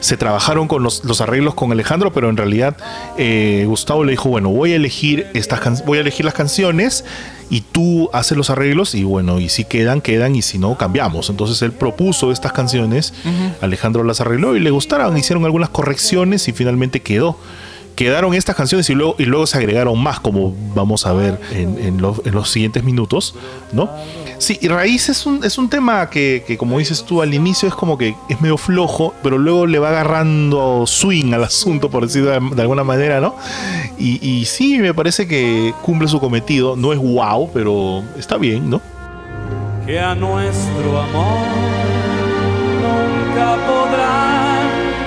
se 0.00 0.16
trabajaron 0.18 0.68
con 0.68 0.82
los, 0.82 1.04
los 1.04 1.20
arreglos 1.22 1.54
con 1.54 1.72
Alejandro, 1.72 2.12
pero 2.12 2.28
en 2.28 2.36
realidad 2.36 2.76
eh, 3.16 3.64
Gustavo 3.66 4.04
le 4.04 4.10
dijo, 4.12 4.28
bueno, 4.28 4.50
voy 4.50 4.72
a 4.72 4.76
elegir 4.76 5.26
estas 5.34 5.60
can- 5.60 5.78
voy 5.86 5.98
a 5.98 6.02
elegir 6.02 6.24
las 6.26 6.34
canciones 6.34 7.04
y 7.48 7.62
tú 7.62 8.10
haces 8.12 8.36
los 8.36 8.50
arreglos 8.50 8.94
y 8.94 9.04
bueno, 9.04 9.40
y 9.40 9.48
si 9.48 9.64
quedan, 9.64 10.00
quedan 10.02 10.36
y 10.36 10.42
si 10.42 10.58
no, 10.58 10.76
cambiamos. 10.76 11.30
Entonces 11.30 11.60
él 11.62 11.72
propuso 11.72 12.32
estas 12.32 12.52
canciones, 12.52 13.14
Alejandro 13.62 14.04
las 14.04 14.20
arregló 14.20 14.56
y 14.56 14.60
le 14.60 14.70
gustaron, 14.70 15.16
hicieron 15.16 15.44
algunas 15.46 15.70
correcciones 15.70 16.48
y 16.48 16.52
finalmente 16.52 17.00
quedó 17.00 17.38
quedaron 17.94 18.34
estas 18.34 18.56
canciones 18.56 18.88
y 18.90 18.94
luego, 18.94 19.16
y 19.18 19.24
luego 19.24 19.46
se 19.46 19.58
agregaron 19.58 20.00
más, 20.02 20.20
como 20.20 20.54
vamos 20.74 21.06
a 21.06 21.12
ver 21.12 21.40
en, 21.52 21.78
en 21.78 22.00
los, 22.00 22.20
en 22.24 22.34
los 22.34 22.50
siguientes 22.50 22.84
minutos, 22.84 23.34
¿no? 23.72 23.90
Sí, 24.38 24.58
y 24.60 24.68
Raíz 24.68 25.08
es 25.08 25.26
un, 25.26 25.44
es 25.44 25.58
un 25.58 25.70
tema 25.70 26.10
que, 26.10 26.44
que, 26.46 26.58
como 26.58 26.78
dices 26.78 27.04
tú, 27.04 27.22
al 27.22 27.32
inicio 27.32 27.68
es 27.68 27.74
como 27.74 27.96
que 27.96 28.16
es 28.28 28.40
medio 28.40 28.58
flojo, 28.58 29.14
pero 29.22 29.38
luego 29.38 29.66
le 29.66 29.78
va 29.78 29.90
agarrando 29.90 30.84
swing 30.86 31.32
al 31.32 31.44
asunto, 31.44 31.88
por 31.88 32.04
decirlo 32.04 32.30
de, 32.30 32.54
de 32.54 32.62
alguna 32.62 32.84
manera, 32.84 33.20
¿no? 33.20 33.36
Y, 33.98 34.26
y 34.26 34.44
sí, 34.44 34.78
me 34.78 34.92
parece 34.92 35.28
que 35.28 35.72
cumple 35.82 36.08
su 36.08 36.18
cometido. 36.18 36.74
No 36.76 36.92
es 36.92 36.98
wow, 36.98 37.48
pero 37.54 38.02
está 38.18 38.36
bien, 38.36 38.68
¿no? 38.68 38.80
que 39.86 40.00
a 40.00 40.14
nuestro 40.14 40.98
amor 40.98 41.46
nunca 42.80 43.56
podrá. 43.66 44.03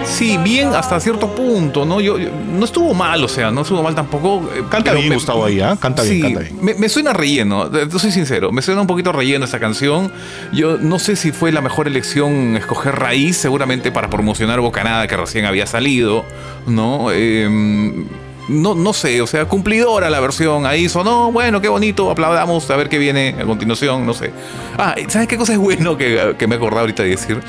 Sí, 0.07 0.37
bien 0.37 0.69
hasta 0.73 0.99
cierto 0.99 1.27
punto, 1.35 1.85
¿no? 1.85 1.99
Yo, 2.01 2.17
yo- 2.17 2.29
no 2.57 2.65
estuvo 2.65 2.93
mal, 2.93 3.23
o 3.23 3.27
sea, 3.27 3.51
no 3.51 3.61
estuvo 3.61 3.83
mal 3.83 3.93
tampoco. 3.93 4.49
eh, 4.55 4.63
Canta 4.69 4.93
bien, 4.93 5.09
me- 5.09 5.15
Gustavo, 5.15 5.45
ahí, 5.45 5.59
¿ah? 5.59 5.77
Canta 5.79 6.01
bien, 6.01 6.15
sí, 6.15 6.21
canta 6.21 6.39
bien. 6.39 6.57
Me, 6.61 6.73
me 6.75 6.89
suena 6.89 7.13
relleno, 7.13 7.65
eh, 7.65 7.87
soy 7.97 8.11
sincero, 8.11 8.51
me 8.51 8.61
suena 8.61 8.81
un 8.81 8.87
poquito 8.87 9.11
relleno 9.11 9.45
esta 9.45 9.59
canción. 9.59 10.11
Yo 10.53 10.77
no 10.77 10.97
sé 10.97 11.15
si 11.15 11.31
fue 11.31 11.51
la 11.51 11.61
mejor 11.61 11.87
elección 11.87 12.55
escoger 12.57 12.95
raíz, 12.95 13.37
seguramente 13.37 13.91
para 13.91 14.09
promocionar 14.09 14.59
Bocanada 14.61 15.07
que 15.07 15.17
recién 15.17 15.45
había 15.45 15.67
salido, 15.67 16.23
¿no? 16.65 17.09
Eh, 17.11 18.05
no, 18.47 18.75
no 18.75 18.93
sé, 18.93 19.21
o 19.21 19.27
sea, 19.27 19.45
cumplidora 19.45 20.09
la 20.09 20.19
versión. 20.21 20.65
Ahí 20.65 20.87
sonó, 20.87 21.31
bueno, 21.33 21.59
qué 21.61 21.67
bonito, 21.67 22.09
aplaudamos 22.09 22.67
a 22.71 22.75
ver 22.77 22.87
qué 22.87 22.97
viene 22.97 23.35
a 23.39 23.43
continuación, 23.43 24.05
no 24.05 24.13
sé. 24.13 24.31
Ah, 24.77 24.95
¿sabes 25.09 25.27
qué 25.27 25.37
cosa 25.37 25.51
es 25.51 25.59
bueno 25.59 25.97
que, 25.97 26.33
que 26.39 26.47
me 26.47 26.55
he 26.55 26.57
acordado 26.57 26.81
ahorita 26.81 27.03
de 27.03 27.09
decir? 27.09 27.39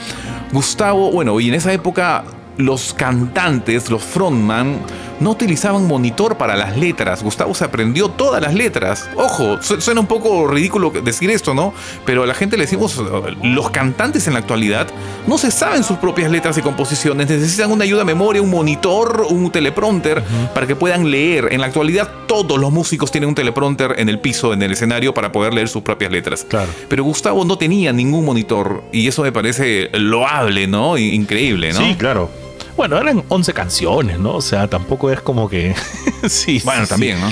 Gustavo, 0.53 1.13
bueno, 1.13 1.39
y 1.41 1.49
en 1.49 1.55
esa 1.55 1.73
época 1.73 2.25
los 2.59 2.93
cantantes, 2.93 3.89
los 3.91 4.03
frontman, 4.03 4.79
no 5.21 5.31
utilizaban 5.31 5.87
monitor 5.87 6.37
para 6.37 6.57
las 6.57 6.77
letras. 6.77 7.23
Gustavo 7.23 7.55
se 7.55 7.65
aprendió 7.65 8.09
todas 8.09 8.41
las 8.43 8.55
letras. 8.55 9.09
Ojo, 9.17 9.59
su- 9.63 9.81
suena 9.81 10.01
un 10.01 10.07
poco 10.07 10.47
ridículo 10.47 10.91
decir 10.91 11.31
esto, 11.31 11.55
¿no? 11.55 11.73
Pero 12.05 12.23
a 12.25 12.27
la 12.27 12.35
gente 12.35 12.57
le 12.57 12.65
decimos, 12.65 13.01
los 13.43 13.71
cantantes 13.71 14.27
en 14.27 14.35
la 14.35 14.41
actualidad 14.41 14.87
no 15.27 15.39
se 15.39 15.51
saben 15.51 15.83
sus 15.83 15.99
propias 15.99 16.31
letras 16.31 16.57
y 16.59 16.63
composiciones. 16.63 17.29
Necesitan 17.29 17.71
una 17.73 17.85
ayuda 17.85 18.03
a 18.03 18.05
memoria, 18.05 18.43
un 18.43 18.51
monitor, 18.51 19.27
un 19.31 19.51
teleprompter 19.51 20.23
para 20.55 20.67
que 20.67 20.77
puedan 20.77 21.11
leer. 21.11 21.49
En 21.53 21.61
la 21.61 21.67
actualidad 21.69 22.09
todos 22.27 22.59
los 22.59 22.71
músicos 22.73 23.11
tienen 23.11 23.29
un 23.29 23.35
teleprompter 23.35 23.95
en 23.99 24.09
el 24.09 24.19
piso, 24.21 24.53
en 24.53 24.63
el 24.63 24.73
escenario, 24.73 25.15
para 25.15 25.33
poder 25.33 25.55
leer 25.55 25.69
sus 25.69 25.83
propias 25.83 26.13
letras. 26.13 26.45
Claro. 26.49 26.69
Pero 26.89 27.03
Gustavo 27.05 27.45
no 27.45 27.57
tenía 27.59 27.93
ningún 27.93 28.25
monitor 28.25 28.83
y 28.93 29.07
eso 29.09 29.23
me 29.23 29.33
parece 29.33 29.91
loable, 29.95 30.67
¿no? 30.67 30.97
Increíble, 30.99 31.73
¿no? 31.73 31.79
Sí, 31.81 31.95
claro. 31.97 32.31
Bueno, 32.79 32.97
eran 32.97 33.25
11 33.29 33.55
canciones, 33.55 34.21
¿no? 34.21 34.37
O 34.37 34.41
sea, 34.41 34.69
tampoco 34.69 35.11
es 35.11 35.21
como 35.21 35.49
que... 35.49 35.75
sí, 36.29 36.63
Bueno, 36.65 36.85
sí, 36.85 36.89
también, 36.89 37.17
sí. 37.17 37.23
¿no? 37.25 37.31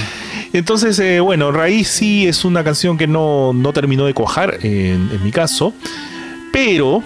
Entonces, 0.52 0.98
eh, 0.98 1.20
bueno, 1.20 1.52
Raíz 1.52 1.86
sí 1.86 2.26
es 2.26 2.44
una 2.44 2.64
canción 2.64 2.98
que 2.98 3.06
no, 3.06 3.52
no 3.52 3.72
terminó 3.72 4.06
de 4.06 4.12
cuajar 4.12 4.58
en, 4.62 5.08
en 5.12 5.22
mi 5.22 5.30
caso, 5.30 5.72
pero 6.52 7.00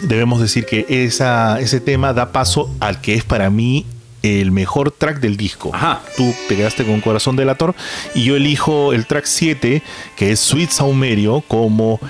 debemos 0.00 0.40
decir 0.40 0.64
que 0.64 0.86
esa, 0.88 1.60
ese 1.60 1.80
tema 1.80 2.14
da 2.14 2.32
paso 2.32 2.74
al 2.80 3.02
que 3.02 3.12
es 3.12 3.24
para 3.24 3.50
mí 3.50 3.84
el 4.22 4.52
mejor 4.52 4.90
track 4.90 5.20
del 5.20 5.36
disco. 5.36 5.70
Ajá. 5.74 6.00
Tú 6.16 6.32
te 6.48 6.56
quedaste 6.56 6.86
con 6.86 7.02
Corazón 7.02 7.36
Delator 7.36 7.74
y 8.14 8.24
yo 8.24 8.36
elijo 8.36 8.94
el 8.94 9.04
track 9.04 9.26
7, 9.26 9.82
que 10.16 10.32
es 10.32 10.40
Sweet 10.40 10.70
Saumerio, 10.70 11.42
como 11.42 12.00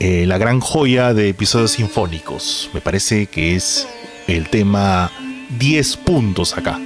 eh, 0.00 0.24
la 0.26 0.38
gran 0.38 0.60
joya 0.60 1.12
de 1.12 1.28
episodios 1.28 1.72
sinfónicos. 1.72 2.70
Me 2.72 2.80
parece 2.80 3.26
que 3.26 3.54
es 3.54 3.86
el 4.26 4.48
tema 4.48 5.10
10 5.58 5.96
puntos 5.98 6.56
acá. 6.56 6.78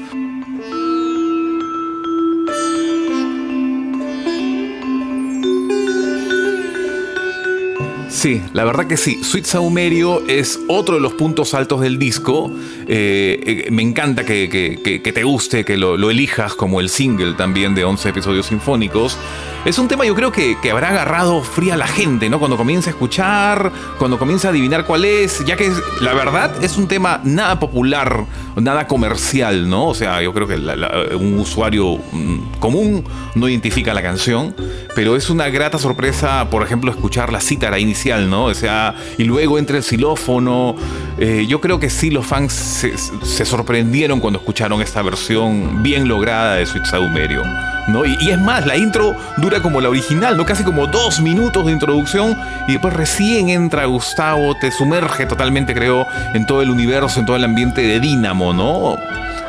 Sí, 8.18 8.42
la 8.52 8.64
verdad 8.64 8.88
que 8.88 8.96
sí. 8.96 9.22
Sweet 9.22 9.44
Saumerio 9.44 10.26
es 10.26 10.58
otro 10.66 10.96
de 10.96 11.00
los 11.00 11.12
puntos 11.12 11.54
altos 11.54 11.80
del 11.80 12.00
disco. 12.00 12.50
Eh, 12.88 13.64
eh, 13.68 13.70
me 13.70 13.82
encanta 13.82 14.24
que, 14.24 14.48
que- 14.48 14.80
que- 14.82 15.00
que 15.02 15.12
te 15.12 15.22
guste, 15.22 15.64
que 15.64 15.76
lo, 15.76 15.96
lo 15.96 16.10
elijas 16.10 16.54
como 16.56 16.80
el 16.80 16.88
single 16.88 17.34
también 17.34 17.76
de 17.76 17.84
11 17.84 18.08
episodios 18.08 18.46
sinfónicos. 18.46 19.16
Es 19.64 19.78
un 19.78 19.86
tema 19.86 20.04
yo 20.04 20.16
creo 20.16 20.32
que, 20.32 20.56
habrá 20.68 20.88
agarrado 20.88 21.42
fría 21.44 21.74
a 21.74 21.76
la 21.76 21.86
gente, 21.86 22.28
¿no? 22.28 22.40
Cuando 22.40 22.56
comienza 22.56 22.90
a 22.90 22.92
escuchar, 22.92 23.70
cuando 23.98 24.18
comienza 24.18 24.48
a 24.48 24.50
adivinar 24.50 24.84
cuál 24.84 25.04
es, 25.04 25.44
ya 25.44 25.56
que 25.56 25.70
la 26.00 26.12
verdad 26.14 26.64
es 26.64 26.76
un 26.76 26.88
tema 26.88 27.20
nada 27.22 27.60
popular, 27.60 28.24
nada 28.56 28.88
comercial, 28.88 29.68
¿no? 29.68 29.86
O 29.86 29.94
sea, 29.94 30.20
yo 30.22 30.32
creo 30.34 30.48
que 30.48 30.58
la- 30.58 30.74
la- 30.74 31.16
un 31.16 31.38
usuario 31.38 31.98
mm, 32.12 32.58
común 32.58 33.04
no 33.36 33.48
identifica 33.48 33.94
la 33.94 34.02
canción, 34.02 34.54
pero 34.96 35.14
es 35.14 35.30
una 35.30 35.48
grata 35.50 35.78
sorpresa, 35.78 36.48
por 36.50 36.62
ejemplo, 36.64 36.90
escuchar 36.90 37.32
la 37.32 37.40
cítara 37.40 37.78
inicial, 37.78 38.07
¿no? 38.16 38.44
O 38.44 38.54
sea, 38.54 38.94
y 39.18 39.24
luego 39.24 39.58
entra 39.58 39.76
el 39.76 39.82
xilófono. 39.82 40.74
Eh, 41.18 41.46
yo 41.48 41.60
creo 41.60 41.78
que 41.78 41.90
sí, 41.90 42.10
los 42.10 42.26
fans 42.26 42.52
se, 42.52 43.44
sorprendieron 43.44 44.20
cuando 44.20 44.38
escucharon 44.38 44.80
esta 44.80 45.02
versión 45.02 45.82
bien 45.82 46.08
lograda 46.08 46.54
de 46.54 46.66
Sweet 46.66 46.86
Saumerio, 46.86 47.42
¿no? 47.88 48.04
Y, 48.04 48.30
es 48.30 48.38
más, 48.38 48.66
la 48.66 48.76
intro 48.76 49.14
dura 49.36 49.60
como 49.60 49.80
la 49.80 49.88
original, 49.88 50.36
¿no? 50.36 50.46
Casi 50.46 50.64
como 50.64 50.86
dos 50.86 51.20
minutos 51.20 51.66
de 51.66 51.72
introducción 51.72 52.36
y 52.66 52.72
después 52.72 52.94
recién 52.94 53.48
entra 53.48 53.84
Gustavo, 53.84 54.56
te 54.56 54.70
sumerge 54.70 55.26
totalmente, 55.26 55.74
creo, 55.74 56.06
en 56.34 56.46
todo 56.46 56.62
el 56.62 56.70
universo, 56.70 57.20
en 57.20 57.26
todo 57.26 57.36
el 57.36 57.44
ambiente 57.44 57.82
de 57.82 58.00
Dínamo, 58.00 58.52
¿no? 58.52 58.96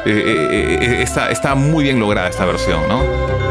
Eh, 0.05 0.77
eh, 0.81 1.01
está, 1.01 1.29
está 1.29 1.55
muy 1.55 1.83
bien 1.83 1.99
lograda 1.99 2.29
esta 2.29 2.45
versión, 2.45 2.87
¿no? 2.87 3.48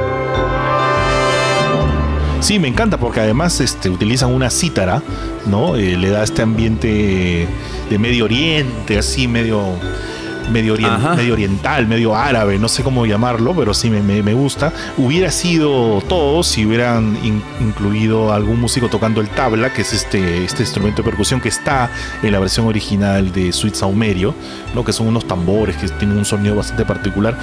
Sí, 2.41 2.59
me 2.59 2.69
encanta 2.69 2.99
porque 2.99 3.21
además 3.21 3.61
este, 3.61 3.91
utilizan 3.91 4.33
una 4.33 4.49
cítara, 4.49 5.03
¿no? 5.47 5.77
Eh, 5.77 5.97
le 5.97 6.09
da 6.11 6.23
este 6.23 6.43
ambiente 6.43 7.47
de 7.91 7.99
Medio 7.99 8.25
Oriente, 8.25 8.97
así 8.97 9.27
medio, 9.27 9.61
medio, 10.51 10.75
orien- 10.77 10.91
Ajá. 10.95 11.15
medio 11.15 11.33
oriental, 11.35 11.87
medio 11.87 12.15
árabe, 12.17 12.59
no 12.59 12.69
sé 12.69 12.83
cómo 12.83 13.07
llamarlo, 13.07 13.55
pero 13.55 13.75
sí 13.75 13.91
me, 13.91 14.03
me- 14.03 14.23
me 14.23 14.35
gusta. 14.35 14.73
Hubiera 14.97 15.31
sido 15.31 16.01
todo 16.09 16.43
si 16.43 16.67
hubieran 16.67 17.19
in- 17.23 17.43
incluido 17.61 18.33
algún 18.33 18.61
músico 18.61 18.89
tocando 18.89 19.21
el 19.21 19.29
tabla, 19.29 19.73
que 19.73 19.83
es 19.83 19.93
este, 19.93 20.45
este 20.45 20.63
instrumento 20.63 21.03
de 21.03 21.09
percusión 21.09 21.41
que 21.41 21.49
está 21.49 21.91
en 22.23 22.33
la 22.33 22.39
versión 22.39 22.67
original 22.67 23.33
de 23.33 23.53
Sweet 23.53 23.75
Saumerio, 23.75 24.35
¿no? 24.75 24.85
Que 24.85 24.93
son 24.93 25.07
unos 25.09 25.27
tambores 25.27 25.77
que 25.77 25.89
tienen 25.89 26.19
un 26.19 26.25
sonido 26.25 26.55
bastante 26.57 26.85
particular. 26.85 27.37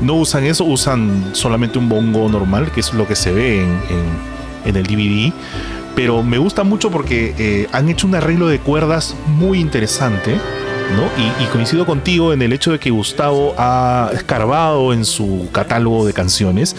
No 0.00 0.14
usan 0.14 0.44
eso, 0.44 0.64
usan 0.64 1.30
solamente 1.32 1.78
un 1.78 1.88
bongo 1.88 2.28
normal, 2.28 2.70
que 2.72 2.80
es 2.80 2.92
lo 2.94 3.06
que 3.06 3.16
se 3.16 3.32
ve 3.32 3.62
en, 3.62 3.70
en- 3.70 4.38
en 4.64 4.76
el 4.76 4.84
DVD. 4.86 5.32
Pero 5.96 6.22
me 6.22 6.38
gusta 6.38 6.62
mucho 6.62 6.90
porque 6.92 7.34
eh, 7.38 7.66
han 7.72 7.88
hecho 7.88 8.06
un 8.06 8.14
arreglo 8.14 8.46
de 8.46 8.60
cuerdas 8.60 9.16
muy 9.26 9.58
interesante. 9.58 10.36
Y 11.40 11.44
coincido 11.46 11.86
contigo 11.86 12.32
en 12.32 12.42
el 12.42 12.52
hecho 12.52 12.72
de 12.72 12.78
que 12.78 12.90
Gustavo 12.90 13.54
ha 13.58 14.10
escarbado 14.14 14.92
en 14.92 15.04
su 15.04 15.48
catálogo 15.52 16.06
de 16.06 16.12
canciones 16.12 16.74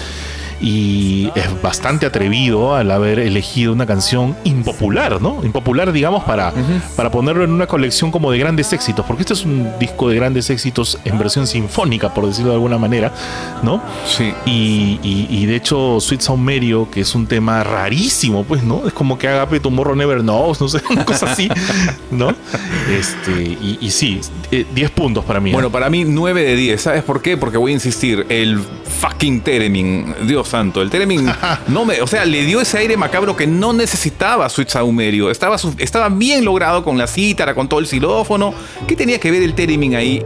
y 0.61 1.31
es 1.35 1.61
bastante 1.61 2.05
atrevido 2.05 2.75
al 2.75 2.91
haber 2.91 3.19
elegido 3.19 3.73
una 3.73 3.85
canción 3.85 4.35
impopular, 4.43 5.21
¿no? 5.21 5.39
Impopular, 5.43 5.91
digamos, 5.91 6.23
para, 6.23 6.53
para 6.95 7.11
ponerlo 7.11 7.43
en 7.43 7.51
una 7.51 7.67
colección 7.67 8.11
como 8.11 8.31
de 8.31 8.39
grandes 8.39 8.71
éxitos, 8.73 9.05
porque 9.05 9.23
este 9.23 9.33
es 9.33 9.45
un 9.45 9.67
disco 9.79 10.09
de 10.09 10.15
grandes 10.15 10.49
éxitos 10.49 10.99
en 11.05 11.17
versión 11.17 11.47
sinfónica, 11.47 12.13
por 12.13 12.25
decirlo 12.27 12.49
de 12.51 12.55
alguna 12.55 12.77
manera, 12.77 13.11
¿no? 13.63 13.81
Sí. 14.05 14.33
Y, 14.45 14.99
y- 15.03 15.27
y 15.29 15.45
de 15.45 15.55
hecho, 15.55 15.99
Sweet 15.99 16.21
Saumerio, 16.21 16.89
que 16.91 17.01
es 17.01 17.15
un 17.15 17.25
tema 17.27 17.63
rarísimo, 17.63 18.43
pues, 18.43 18.63
¿no? 18.63 18.87
Es 18.87 18.93
como 18.93 19.17
que 19.17 19.27
Agape 19.27 19.59
Tomorrow 19.59 19.95
Never 19.95 20.21
Knows, 20.21 20.59
no 20.61 20.67
sé, 20.67 20.81
una 20.89 21.05
cosa 21.05 21.31
así, 21.31 21.49
¿no? 22.11 22.29
Este, 22.89 23.31
y, 23.43 23.77
y 23.81 23.91
sí, 23.91 24.19
eh, 24.51 24.65
10 24.73 24.91
puntos 24.91 25.23
para 25.25 25.39
mí. 25.39 25.51
¿eh? 25.51 25.53
Bueno, 25.53 25.69
para 25.71 25.89
mí 25.89 26.03
9 26.05 26.43
de 26.43 26.55
10. 26.55 26.81
¿Sabes 26.81 27.03
por 27.03 27.21
qué? 27.21 27.37
Porque 27.37 27.57
voy 27.57 27.71
a 27.71 27.75
insistir. 27.75 28.25
El 28.29 28.59
fucking 28.99 29.41
Teremin. 29.41 30.15
Dios 30.27 30.47
santo. 30.49 30.81
El 30.81 30.89
Teremin 30.89 31.31
no 31.67 31.85
me. 31.85 32.01
O 32.01 32.07
sea, 32.07 32.25
le 32.25 32.43
dio 32.43 32.59
ese 32.59 32.79
aire 32.79 32.97
macabro 32.97 33.35
que 33.35 33.47
no 33.47 33.71
necesitaba 33.71 34.49
Sweet 34.49 34.69
Saumerio. 34.69 35.29
Estaba, 35.31 35.57
estaba 35.77 36.09
bien 36.09 36.43
logrado 36.43 36.83
con 36.83 36.97
la 36.97 37.07
cítara, 37.07 37.55
con 37.55 37.69
todo 37.69 37.79
el 37.79 37.87
xilófono. 37.87 38.53
¿Qué 38.87 38.95
tenía 38.95 39.19
que 39.19 39.31
ver 39.31 39.43
el 39.43 39.53
Teremin 39.53 39.95
ahí? 39.95 40.23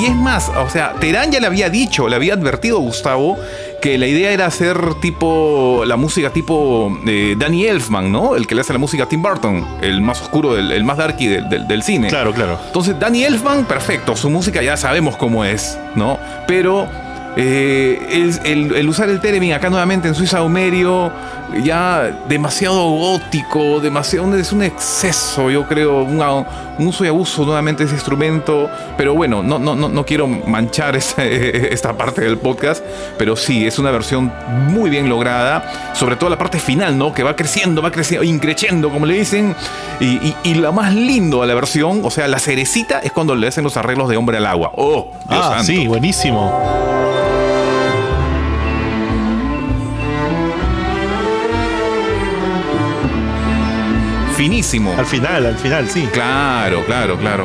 Y 0.00 0.06
es 0.06 0.14
más, 0.14 0.50
o 0.56 0.70
sea, 0.70 0.94
Terán 0.94 1.30
ya 1.30 1.40
le 1.40 1.46
había 1.46 1.68
dicho, 1.68 2.08
le 2.08 2.16
había 2.16 2.32
advertido 2.32 2.78
a 2.78 2.80
Gustavo 2.80 3.38
que 3.80 3.96
la 3.98 4.06
idea 4.06 4.30
era 4.32 4.46
hacer 4.46 4.76
tipo 5.00 5.82
la 5.86 5.96
música 5.96 6.30
tipo 6.32 6.96
eh, 7.06 7.34
Danny 7.38 7.64
Elfman, 7.66 8.12
¿no? 8.12 8.36
El 8.36 8.46
que 8.46 8.54
le 8.54 8.60
hace 8.60 8.72
la 8.72 8.78
música 8.78 9.04
a 9.04 9.08
Tim 9.08 9.22
Burton, 9.22 9.66
el 9.82 10.00
más 10.02 10.20
oscuro, 10.20 10.56
el, 10.58 10.84
más 10.84 10.98
darky 10.98 11.26
del, 11.26 11.48
del- 11.48 11.66
del 11.66 11.82
cine. 11.82 12.08
Claro, 12.08 12.32
claro. 12.32 12.58
Entonces, 12.66 12.98
Danny 12.98 13.24
Elfman, 13.24 13.64
perfecto, 13.64 14.14
su 14.16 14.30
música 14.30 14.62
ya 14.62 14.76
sabemos 14.76 15.16
cómo 15.16 15.44
es, 15.44 15.78
¿no? 15.94 16.18
Pero 16.46 16.88
eh, 17.36 18.06
el, 18.10 18.38
el- 18.44 18.76
el 18.76 18.88
usar 18.88 19.08
el 19.08 19.20
Teremin 19.20 19.52
acá 19.52 19.70
nuevamente 19.70 20.08
en 20.08 20.14
Suiza 20.14 20.42
Homerio 20.42 21.12
ya 21.64 22.10
demasiado 22.28 22.88
gótico, 22.90 23.80
demasiado, 23.80 24.34
es 24.36 24.52
un 24.52 24.62
exceso, 24.62 25.50
yo 25.50 25.66
creo, 25.66 26.02
un, 26.04 26.20
un 26.78 26.86
uso 26.86 27.04
y 27.04 27.08
abuso 27.08 27.44
nuevamente 27.44 27.82
de 27.82 27.86
ese 27.88 27.94
instrumento, 27.96 28.68
pero 28.96 29.14
bueno, 29.14 29.42
no, 29.42 29.58
no, 29.58 29.74
no, 29.74 29.88
no 29.88 30.04
quiero 30.06 30.26
manchar 30.26 30.96
esta, 30.96 31.24
esta 31.26 31.92
parte 31.96 32.20
del 32.22 32.38
podcast, 32.38 32.84
pero 33.18 33.36
sí, 33.36 33.66
es 33.66 33.78
una 33.78 33.90
versión 33.90 34.32
muy 34.68 34.90
bien 34.90 35.08
lograda, 35.08 35.92
sobre 35.94 36.16
todo 36.16 36.30
la 36.30 36.38
parte 36.38 36.58
final, 36.58 36.96
¿no? 36.96 37.12
Que 37.12 37.22
va 37.22 37.34
creciendo, 37.36 37.82
va 37.82 37.90
creciendo, 37.90 38.24
increciendo, 38.24 38.90
como 38.90 39.06
le 39.06 39.14
dicen, 39.14 39.54
y, 40.00 40.04
y, 40.06 40.36
y 40.44 40.54
lo 40.54 40.72
más 40.72 40.94
lindo 40.94 41.40
de 41.42 41.46
la 41.46 41.54
versión, 41.54 42.00
o 42.04 42.10
sea, 42.10 42.28
la 42.28 42.38
cerecita 42.38 43.00
es 43.00 43.12
cuando 43.12 43.34
le 43.34 43.46
hacen 43.48 43.64
los 43.64 43.76
arreglos 43.76 44.08
de 44.08 44.16
Hombre 44.16 44.38
al 44.38 44.46
Agua. 44.46 44.72
¡Oh! 44.76 45.08
Dios 45.28 45.40
Ah, 45.44 45.50
santo. 45.56 45.64
sí, 45.64 45.86
buenísimo. 45.86 47.29
Finísimo. 54.44 54.94
Al 54.96 55.04
final, 55.04 55.44
al 55.44 55.56
final, 55.58 55.86
sí. 55.90 56.08
Claro, 56.14 56.82
claro, 56.86 57.18
claro. 57.18 57.44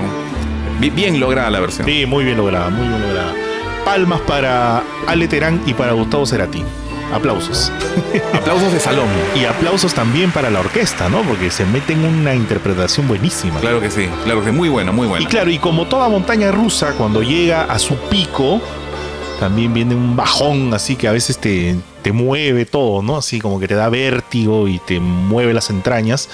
Bi- 0.80 0.90
Bien 0.92 1.20
lograda 1.20 1.50
la 1.50 1.60
versión. 1.60 1.86
Sí, 1.86 2.06
muy 2.06 2.24
bien 2.24 2.38
lograda, 2.38 2.70
muy 2.70 2.88
bien 2.88 3.02
lograda. 3.02 3.34
Palmas 3.84 4.22
para 4.22 4.82
Ale 5.06 5.28
Terán 5.28 5.62
y 5.66 5.74
para 5.74 5.92
Gustavo 5.92 6.26
Cerati. 6.26 6.64
Aplausos. 7.14 7.70
Aplausos 8.34 8.72
de 8.72 8.80
salón. 8.80 9.08
Y 9.36 9.44
aplausos 9.44 9.94
también 9.94 10.32
para 10.32 10.50
la 10.50 10.62
orquesta, 10.62 11.10
¿no? 11.10 11.22
Porque 11.24 11.52
se 11.52 11.66
mete 11.66 11.92
en 11.92 12.06
una 12.06 12.34
interpretación 12.34 13.10
buenísima. 13.10 13.60
Claro 13.60 13.82
que 13.82 13.92
sí, 13.92 14.08
claro 14.24 14.40
que 14.42 14.52
sí. 14.52 14.56
Muy 14.56 14.70
bueno, 14.70 14.94
muy 14.94 15.06
bueno. 15.06 15.22
Y 15.22 15.28
claro, 15.28 15.52
y 15.52 15.60
como 15.60 15.88
toda 15.88 16.08
montaña 16.08 16.50
rusa, 16.52 16.94
cuando 16.98 17.22
llega 17.22 17.64
a 17.64 17.78
su 17.78 17.96
pico, 18.10 18.62
también 19.40 19.74
viene 19.74 19.96
un 19.96 20.16
bajón 20.16 20.74
así 20.74 20.96
que 20.96 21.08
a 21.08 21.12
veces 21.12 21.38
te, 21.38 21.76
te 22.02 22.12
mueve 22.12 22.66
todo, 22.66 23.02
¿no? 23.02 23.18
Así 23.18 23.40
como 23.40 23.60
que 23.60 23.68
te 23.68 23.76
da 23.76 23.90
vértigo 23.90 24.68
y 24.68 24.80
te 24.80 25.00
mueve 25.00 25.54
las 25.54 25.70
entrañas. 25.70 26.30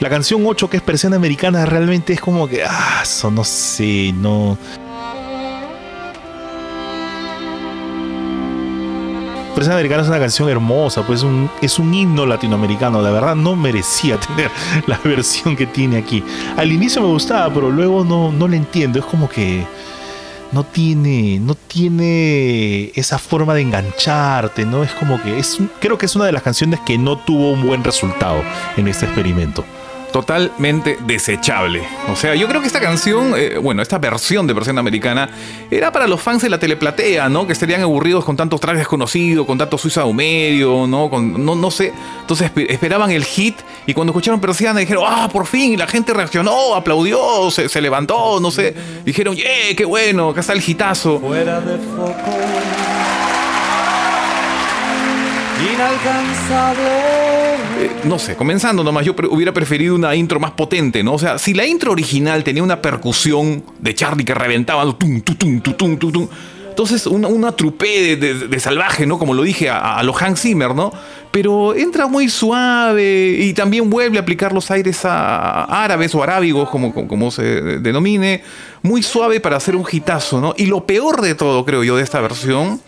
La 0.00 0.08
canción 0.08 0.42
8, 0.46 0.68
que 0.70 0.76
es 0.78 0.82
Persiana 0.82 1.16
Americana, 1.16 1.64
realmente 1.66 2.12
es 2.12 2.20
como 2.20 2.48
que, 2.48 2.64
ah, 2.64 3.00
eso 3.02 3.30
no 3.30 3.44
sé, 3.44 4.12
no. 4.16 4.56
Persiana 9.54 9.74
Americana 9.76 10.02
es 10.02 10.08
una 10.08 10.18
canción 10.18 10.48
hermosa, 10.48 11.02
pues 11.06 11.22
un- 11.22 11.50
es 11.60 11.78
un 11.78 11.92
himno 11.92 12.24
latinoamericano. 12.24 13.02
La 13.02 13.10
verdad 13.10 13.34
no 13.34 13.56
merecía 13.56 14.18
tener 14.36 14.50
la 14.86 14.98
versión 15.04 15.54
que 15.56 15.66
tiene 15.66 15.98
aquí. 15.98 16.22
Al 16.56 16.72
inicio 16.72 17.02
me 17.02 17.08
gustaba, 17.08 17.52
pero 17.52 17.70
luego 17.70 18.04
no, 18.04 18.32
no 18.32 18.48
le 18.48 18.56
entiendo. 18.56 18.98
Es 18.98 19.04
como 19.04 19.28
que 19.28 19.66
no 20.52 20.64
tiene, 20.64 21.38
no 21.40 21.54
tiene 21.54 22.92
esa 22.94 23.18
forma 23.18 23.54
de 23.54 23.62
engancharte, 23.62 24.64
¿no? 24.64 24.82
Es 24.82 24.92
como 24.92 25.22
que 25.22 25.38
es, 25.38 25.58
creo 25.80 25.98
que 25.98 26.06
es 26.06 26.16
una 26.16 26.26
de 26.26 26.32
las 26.32 26.42
canciones 26.42 26.80
que 26.80 26.98
no 26.98 27.18
tuvo 27.18 27.52
un 27.52 27.66
buen 27.66 27.84
resultado 27.84 28.42
en 28.76 28.88
este 28.88 29.06
experimento. 29.06 29.64
Totalmente 30.12 30.98
desechable. 31.06 31.82
O 32.10 32.16
sea, 32.16 32.34
yo 32.34 32.48
creo 32.48 32.60
que 32.60 32.66
esta 32.66 32.80
canción, 32.80 33.34
eh, 33.36 33.58
bueno, 33.58 33.80
esta 33.80 33.98
versión 33.98 34.46
de 34.46 34.52
versión 34.54 34.76
americana, 34.78 35.28
era 35.70 35.92
para 35.92 36.06
los 36.08 36.20
fans 36.20 36.42
de 36.42 36.50
la 36.50 36.58
teleplatea, 36.58 37.28
¿no? 37.28 37.46
Que 37.46 37.52
estarían 37.52 37.80
aburridos 37.82 38.24
con 38.24 38.36
tantos 38.36 38.60
trajes 38.60 38.80
desconocidos, 38.80 39.46
con 39.46 39.56
tanto 39.58 39.78
Suiza 39.78 40.04
medio, 40.12 40.86
¿no? 40.88 41.08
Con, 41.08 41.44
no, 41.44 41.54
no 41.54 41.70
sé. 41.70 41.92
Entonces 42.22 42.50
espe- 42.52 42.66
esperaban 42.68 43.10
el 43.12 43.24
hit 43.24 43.56
y 43.86 43.94
cuando 43.94 44.10
escucharon 44.10 44.40
Persiana 44.40 44.80
dijeron, 44.80 45.04
ah, 45.06 45.28
por 45.32 45.46
fin, 45.46 45.72
y 45.74 45.76
la 45.76 45.86
gente 45.86 46.12
reaccionó, 46.12 46.74
aplaudió, 46.74 47.50
se, 47.50 47.80
levantó, 47.80 48.40
no 48.40 48.50
sé. 48.50 48.74
Dijeron, 49.04 49.36
¡eh, 49.38 49.74
qué 49.76 49.84
bueno! 49.84 50.30
Acá 50.30 50.40
está 50.40 50.52
el 50.54 50.62
hitazo. 50.68 51.20
fuera 51.20 51.60
de 51.60 51.78
foco. 51.78 52.14
Inalcanzable. 55.72 57.49
Eh, 57.80 57.90
no 58.04 58.18
sé, 58.18 58.36
comenzando 58.36 58.84
nomás, 58.84 59.06
yo 59.06 59.14
hubiera 59.30 59.52
preferido 59.52 59.94
una 59.94 60.14
intro 60.14 60.38
más 60.38 60.50
potente, 60.50 61.02
¿no? 61.02 61.14
O 61.14 61.18
sea, 61.18 61.38
si 61.38 61.54
la 61.54 61.64
intro 61.64 61.92
original 61.92 62.44
tenía 62.44 62.62
una 62.62 62.82
percusión 62.82 63.64
de 63.78 63.94
Charlie 63.94 64.24
que 64.26 64.34
reventaba, 64.34 64.84
entonces 66.68 67.06
una, 67.06 67.28
una 67.28 67.52
trupé 67.52 68.16
de, 68.16 68.60
salvaje, 68.60 69.06
¿no? 69.06 69.18
Como 69.18 69.32
lo 69.32 69.42
dije 69.42 69.70
a, 69.70 69.96
a 69.96 70.02
los 70.02 70.20
Hans 70.20 70.42
Zimmer, 70.42 70.74
¿no? 70.74 70.92
Pero 71.30 71.74
entra 71.74 72.06
muy 72.06 72.28
suave 72.28 73.38
y 73.40 73.54
también 73.54 73.88
vuelve 73.88 74.18
a 74.18 74.20
aplicar 74.20 74.52
los 74.52 74.70
aires 74.70 75.02
a- 75.06 75.64
árabes 75.64 76.14
o 76.14 76.22
arábigos, 76.22 76.68
como, 76.68 76.92
como 76.92 77.30
se 77.30 77.42
denomine, 77.78 78.42
muy 78.82 79.02
suave 79.02 79.40
para 79.40 79.56
hacer 79.56 79.74
un 79.74 79.86
hitazo, 79.90 80.38
¿no? 80.38 80.54
Y 80.58 80.66
lo 80.66 80.84
peor 80.84 81.22
de 81.22 81.34
todo, 81.34 81.64
creo 81.64 81.82
yo, 81.82 81.96
de 81.96 82.02
esta 82.02 82.20
versión 82.20 82.78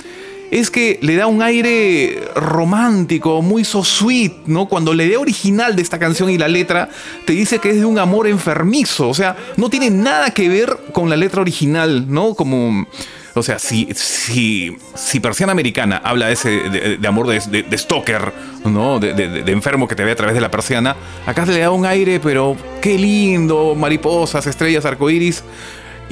es 0.52 0.70
que 0.70 0.98
le 1.00 1.16
da 1.16 1.26
un 1.26 1.40
aire 1.40 2.28
romántico, 2.36 3.40
muy 3.40 3.64
so 3.64 3.82
sweet, 3.82 4.32
¿no? 4.44 4.66
Cuando 4.66 4.92
la 4.92 5.02
idea 5.02 5.18
original 5.18 5.74
de 5.74 5.80
esta 5.80 5.98
canción 5.98 6.28
y 6.28 6.36
la 6.36 6.46
letra 6.46 6.90
te 7.24 7.32
dice 7.32 7.58
que 7.58 7.70
es 7.70 7.76
de 7.76 7.86
un 7.86 7.98
amor 7.98 8.28
enfermizo, 8.28 9.08
o 9.08 9.14
sea, 9.14 9.34
no 9.56 9.70
tiene 9.70 9.88
nada 9.88 10.30
que 10.32 10.50
ver 10.50 10.76
con 10.92 11.08
la 11.08 11.16
letra 11.16 11.40
original, 11.40 12.04
¿no? 12.06 12.34
Como, 12.34 12.86
o 13.32 13.42
sea, 13.42 13.58
si, 13.58 13.88
si, 13.94 14.76
si 14.94 15.20
Persiana 15.20 15.52
Americana 15.52 16.02
habla 16.04 16.26
de 16.26 16.34
ese 16.34 16.50
de, 16.50 17.08
amor 17.08 17.28
de, 17.28 17.40
de, 17.50 17.62
de 17.62 17.78
stalker, 17.78 18.30
¿no? 18.66 19.00
De 19.00 19.50
enfermo 19.50 19.88
que 19.88 19.94
te 19.94 20.04
ve 20.04 20.10
a 20.10 20.16
través 20.16 20.34
de 20.34 20.42
la 20.42 20.50
persiana, 20.50 20.96
acá 21.24 21.46
se 21.46 21.52
le 21.52 21.60
da 21.60 21.70
un 21.70 21.86
aire, 21.86 22.20
pero 22.20 22.58
qué 22.82 22.98
lindo, 22.98 23.74
mariposas, 23.74 24.46
estrellas, 24.46 24.84
arcoíris. 24.84 25.44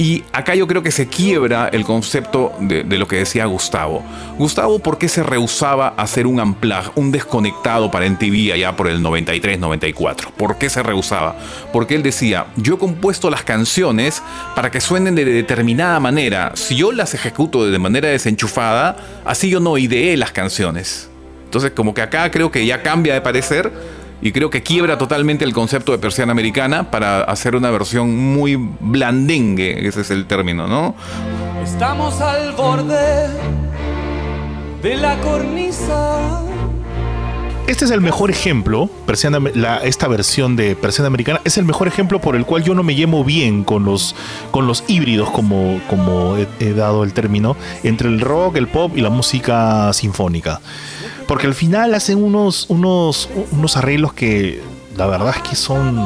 Y 0.01 0.25
acá 0.33 0.55
yo 0.55 0.67
creo 0.67 0.83
que 0.83 0.93
se 0.93 1.09
quiebra 1.09 1.69
el 1.69 1.85
concepto 1.85 2.55
de, 2.59 2.85
lo 2.85 3.07
que 3.07 3.17
decía 3.17 3.45
Gustavo. 3.45 4.03
Gustavo, 4.39 4.79
¿por 4.79 4.97
qué 4.97 5.11
se 5.11 5.23
rehusaba 5.23 5.89
a 5.95 6.05
hacer 6.05 6.27
un 6.27 6.41
unplug, 6.41 6.93
un 6.95 7.13
desconectado 7.13 7.91
para 7.91 8.09
MTV 8.09 8.55
allá 8.55 8.75
por 8.75 8.89
el 8.89 9.03
93-94? 9.03 10.33
¿Por 10.39 10.57
qué 10.57 10.71
se 10.71 10.83
rehusaba? 10.83 11.37
Porque 11.71 11.97
él 11.97 12.03
decía, 12.03 12.47
yo 12.57 12.77
he 12.77 12.79
compuesto 12.79 13.29
las 13.29 13.45
canciones 13.45 14.23
para 14.57 14.71
que 14.71 14.81
suenen 14.81 15.15
de 15.15 15.27
determinada 15.27 16.01
manera. 16.01 16.53
Si 16.55 16.77
yo 16.77 16.93
las 16.93 17.13
ejecuto 17.13 17.71
de 17.71 17.79
manera 17.79 18.09
desenchufada, 18.09 18.97
así 19.27 19.51
yo 19.51 19.61
no 19.61 19.77
ideé 19.77 20.17
las 20.17 20.33
canciones. 20.33 21.11
Entonces, 21.45 21.73
como 21.73 21.93
que 21.93 22.01
acá 22.01 22.31
creo 22.31 22.51
que 22.51 22.65
ya 22.65 22.81
cambia 22.81 23.13
de 23.13 23.21
parecer 23.21 23.71
y 24.23 24.33
creo 24.33 24.51
que 24.51 24.63
quiebra 24.63 24.99
totalmente 24.99 25.45
el 25.45 25.53
concepto 25.53 25.93
de 25.93 25.99
persiana 25.99 26.33
americana 26.33 26.91
para 26.91 27.23
hacer 27.23 27.57
una 27.57 27.71
versión 27.71 28.17
muy 28.17 28.57
blandengue, 28.57 29.87
ese 29.87 30.03
es 30.03 30.11
el 30.11 30.27
término, 30.27 30.67
¿no? 30.67 30.95
Estamos 31.63 32.21
al 32.21 32.53
borde 32.53 33.29
de 34.83 34.97
la 34.97 35.17
cornisa. 35.21 36.43
Este 37.67 37.85
es 37.85 37.93
el 37.93 38.01
mejor 38.01 38.31
ejemplo, 38.33 38.91
Persiana- 39.07 39.39
la- 39.55 39.77
esta 39.79 40.09
versión 40.09 40.57
de 40.57 40.75
Persiana 40.75 41.07
Americana, 41.07 41.41
es 41.45 41.57
el 41.57 41.65
mejor 41.65 41.87
ejemplo 41.87 42.21
por 42.21 42.35
el 42.35 42.45
cual 42.45 42.65
yo 42.65 42.75
no 42.75 42.83
me 42.83 42.97
llevo 42.97 43.23
bien 43.23 43.63
con 43.63 43.85
los, 43.85 44.17
con 44.51 44.67
los 44.67 44.83
híbridos, 44.89 45.31
como, 45.31 45.81
como 45.89 46.37
he, 46.37 46.49
he 46.59 46.73
dado 46.73 47.05
el 47.05 47.13
término, 47.13 47.57
entre 47.85 48.09
el 48.09 48.21
rock, 48.21 48.57
el 48.57 48.67
pop 48.67 48.97
y 48.97 49.01
la 49.03 49.11
música 49.11 49.93
sinfónica. 49.93 50.61
Porque 51.31 51.47
al 51.47 51.55
final 51.55 51.95
hacen 51.95 52.21
unos, 52.21 52.67
unos, 52.71 53.29
unos 53.53 53.77
arreglos 53.77 54.13
que 54.15 54.61
la 54.97 55.07
verdad 55.07 55.33
es 55.37 55.49
que 55.49 55.55
son 55.55 55.97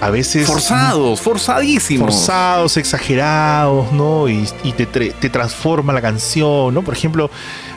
a 0.00 0.10
veces 0.10 0.48
Forzados, 0.48 1.20
forzadísimos. 1.20 2.12
forzados, 2.12 2.76
exagerados, 2.76 3.92
¿no? 3.92 4.28
Y, 4.28 4.48
y 4.64 4.72
te, 4.72 4.86
te 4.86 5.30
transforma 5.30 5.92
la 5.92 6.02
canción, 6.02 6.74
¿no? 6.74 6.82
Por 6.82 6.92
ejemplo, 6.92 7.30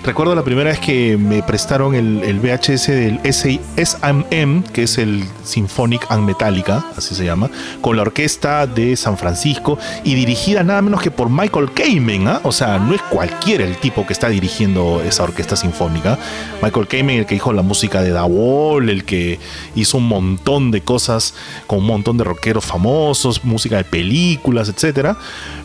recuerdo 0.03 0.35
la 0.35 0.43
primera 0.43 0.69
vez 0.69 0.79
que 0.79 1.17
me 1.17 1.41
prestaron 1.43 1.95
el, 1.95 2.39
VHS 2.39 2.87
del 2.87 3.19
S- 3.23 3.59
SMM, 3.77 4.63
que 4.73 4.83
es 4.83 4.97
el 4.97 5.23
Symphonic 5.43 6.05
and 6.09 6.25
Metallica, 6.25 6.83
así 6.97 7.15
se 7.15 7.23
llama, 7.23 7.49
con 7.81 7.95
la 7.95 8.01
orquesta 8.01 8.67
de 8.67 8.95
San 8.97 9.17
Francisco 9.17 9.77
y 10.03 10.15
dirigida 10.15 10.63
nada 10.63 10.81
menos 10.81 11.01
que 11.01 11.09
por 11.09 11.29
Michael 11.29 11.71
Kamen, 11.71 12.27
¿ah? 12.27 12.41
O 12.43 12.51
sea, 12.51 12.79
no 12.79 12.93
es 12.93 13.01
cualquiera 13.03 13.63
el 13.65 13.77
tipo 13.77 14.05
que 14.05 14.11
está 14.13 14.27
dirigiendo 14.27 15.01
esa 15.05 15.23
orquesta 15.23 15.55
sinfónica. 15.55 16.17
Michael 16.61 16.87
Kamen, 16.87 17.19
el 17.19 17.25
que 17.25 17.35
hizo 17.35 17.53
la 17.53 17.61
música 17.61 18.01
de 18.01 18.09
Da 18.11 18.25
Wall, 18.25 18.89
el 18.89 19.05
que 19.05 19.39
hizo 19.75 19.97
un 19.99 20.07
montón 20.07 20.71
de 20.71 20.81
cosas 20.81 21.33
con 21.65 21.79
un 21.79 21.85
montón 21.87 22.17
de 22.17 22.25
rockeros 22.25 22.65
famosos, 22.65 23.45
música 23.45 23.77
de 23.77 23.83
películas, 23.85 24.67
etcétera. 24.67 25.15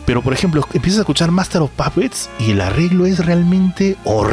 Pero 0.05 0.21
por 0.21 0.33
ejemplo, 0.33 0.65
empiezas 0.73 0.99
a 0.99 1.01
escuchar 1.01 1.29
Master 1.29 1.61
of 1.61 1.71
Puppets 1.71 2.29
y 2.39 2.51
el 2.51 2.61
arreglo 2.61 3.05
es 3.05 3.23
realmente 3.25 3.97
horrible. 4.05 4.28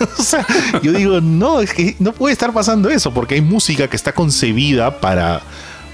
o 0.18 0.22
sea, 0.22 0.46
yo 0.82 0.92
digo, 0.92 1.20
no, 1.20 1.60
es 1.60 1.72
que 1.72 1.96
no 1.98 2.12
puede 2.12 2.32
estar 2.32 2.52
pasando 2.52 2.88
eso, 2.90 3.12
porque 3.12 3.36
hay 3.36 3.40
música 3.40 3.88
que 3.88 3.96
está 3.96 4.12
concebida 4.12 5.00
para, 5.00 5.42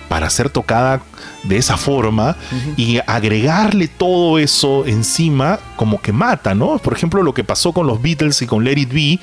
para 0.09 0.29
ser 0.31 0.51
tocada 0.51 1.03
de 1.43 1.57
esa 1.57 1.77
forma 1.77 2.37
y 2.77 2.99
agregarle 3.07 3.89
todo 3.89 4.39
eso 4.39 4.85
encima 4.87 5.59
como 5.77 6.01
que 6.01 6.13
mata, 6.13 6.55
¿no? 6.55 6.79
Por 6.79 6.93
ejemplo, 6.93 7.23
lo 7.23 7.35
que 7.35 7.45
pasó 7.45 7.73
con 7.73 7.87
los 7.87 8.01
Beatles 8.01 8.43
y 8.43 8.47
con 8.47 8.63
Let 8.63 8.79
It 8.79 8.93
Be, 8.93 9.19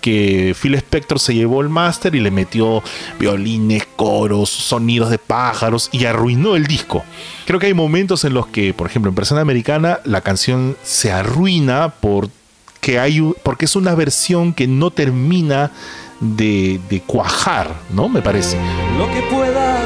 que 0.00 0.54
Phil 0.60 0.74
Spector 0.74 1.18
se 1.18 1.34
llevó 1.34 1.62
el 1.62 1.68
máster 1.68 2.14
y 2.14 2.20
le 2.20 2.30
metió 2.30 2.82
violines, 3.18 3.86
coros, 3.96 4.50
sonidos 4.50 5.10
de 5.10 5.18
pájaros 5.18 5.88
y 5.92 6.04
arruinó 6.04 6.56
el 6.56 6.66
disco. 6.66 7.02
Creo 7.46 7.58
que 7.58 7.66
hay 7.66 7.74
momentos 7.74 8.24
en 8.24 8.34
los 8.34 8.46
que, 8.46 8.72
por 8.72 8.86
ejemplo, 8.86 9.08
en 9.08 9.14
Persona 9.14 9.40
Americana, 9.40 10.00
la 10.04 10.20
canción 10.20 10.76
se 10.82 11.10
arruina 11.10 11.88
por 11.88 12.28
que 12.84 12.98
hay 12.98 13.18
un- 13.18 13.34
porque 13.42 13.64
es 13.64 13.76
una 13.76 13.94
versión 13.94 14.52
que 14.52 14.66
no 14.66 14.90
termina 14.90 15.70
de, 16.20 16.78
de 16.90 17.00
cuajar, 17.00 17.70
¿no? 17.90 18.10
Me 18.10 18.20
parece. 18.20 18.58
Lo 18.98 19.06
que 19.10 19.22
pueda, 19.34 19.78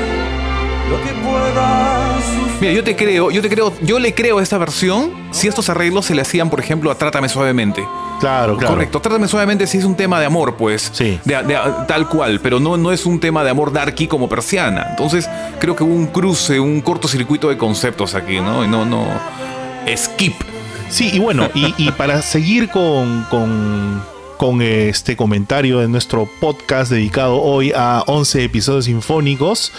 lo 0.90 0.96
que 1.04 1.12
pueda. 1.24 2.16
Mira, 2.60 2.72
yo 2.72 2.82
te 2.82 2.96
creo, 2.96 3.30
yo 3.30 3.40
te 3.40 3.48
creo, 3.48 3.72
yo 3.82 4.00
le 4.00 4.12
creo 4.14 4.38
a 4.40 4.42
esta 4.42 4.58
versión 4.58 5.12
si 5.30 5.46
estos 5.46 5.68
arreglos 5.68 6.06
se 6.06 6.14
le 6.16 6.22
hacían, 6.22 6.50
por 6.50 6.58
ejemplo, 6.58 6.90
a 6.90 6.96
Trátame 6.98 7.28
Suavemente. 7.28 7.86
Claro, 8.18 8.56
claro. 8.56 8.74
Correcto, 8.74 9.00
Trátame 9.00 9.28
Suavemente 9.28 9.68
sí 9.68 9.78
es 9.78 9.84
un 9.84 9.94
tema 9.94 10.18
de 10.18 10.26
amor, 10.26 10.56
pues. 10.56 10.90
Sí. 10.92 11.20
De- 11.24 11.40
de- 11.44 11.56
tal 11.86 12.08
cual, 12.08 12.40
pero 12.42 12.58
no, 12.58 12.76
no 12.76 12.90
es 12.90 13.06
un 13.06 13.20
tema 13.20 13.44
de 13.44 13.50
amor 13.50 13.72
darky 13.72 14.08
como 14.08 14.28
persiana. 14.28 14.86
Entonces, 14.90 15.30
creo 15.60 15.76
que 15.76 15.84
hubo 15.84 15.94
un 15.94 16.08
cruce, 16.08 16.58
un 16.58 16.80
cortocircuito 16.80 17.48
de 17.48 17.56
conceptos 17.56 18.16
aquí, 18.16 18.40
¿no? 18.40 18.64
Y 18.64 18.68
no, 18.68 18.84
no. 18.84 19.04
Skip. 19.96 20.34
Sí, 20.90 21.10
y 21.12 21.18
bueno, 21.18 21.48
y, 21.54 21.74
y 21.76 21.90
para 21.92 22.22
seguir 22.22 22.68
con, 22.68 23.24
con, 23.24 24.02
con 24.38 24.62
este 24.62 25.16
comentario 25.16 25.80
de 25.80 25.88
nuestro 25.88 26.26
podcast 26.40 26.92
dedicado 26.92 27.42
hoy 27.42 27.72
a 27.74 28.04
11 28.06 28.44
episodios 28.44 28.84
sinfónicos, 28.84 29.72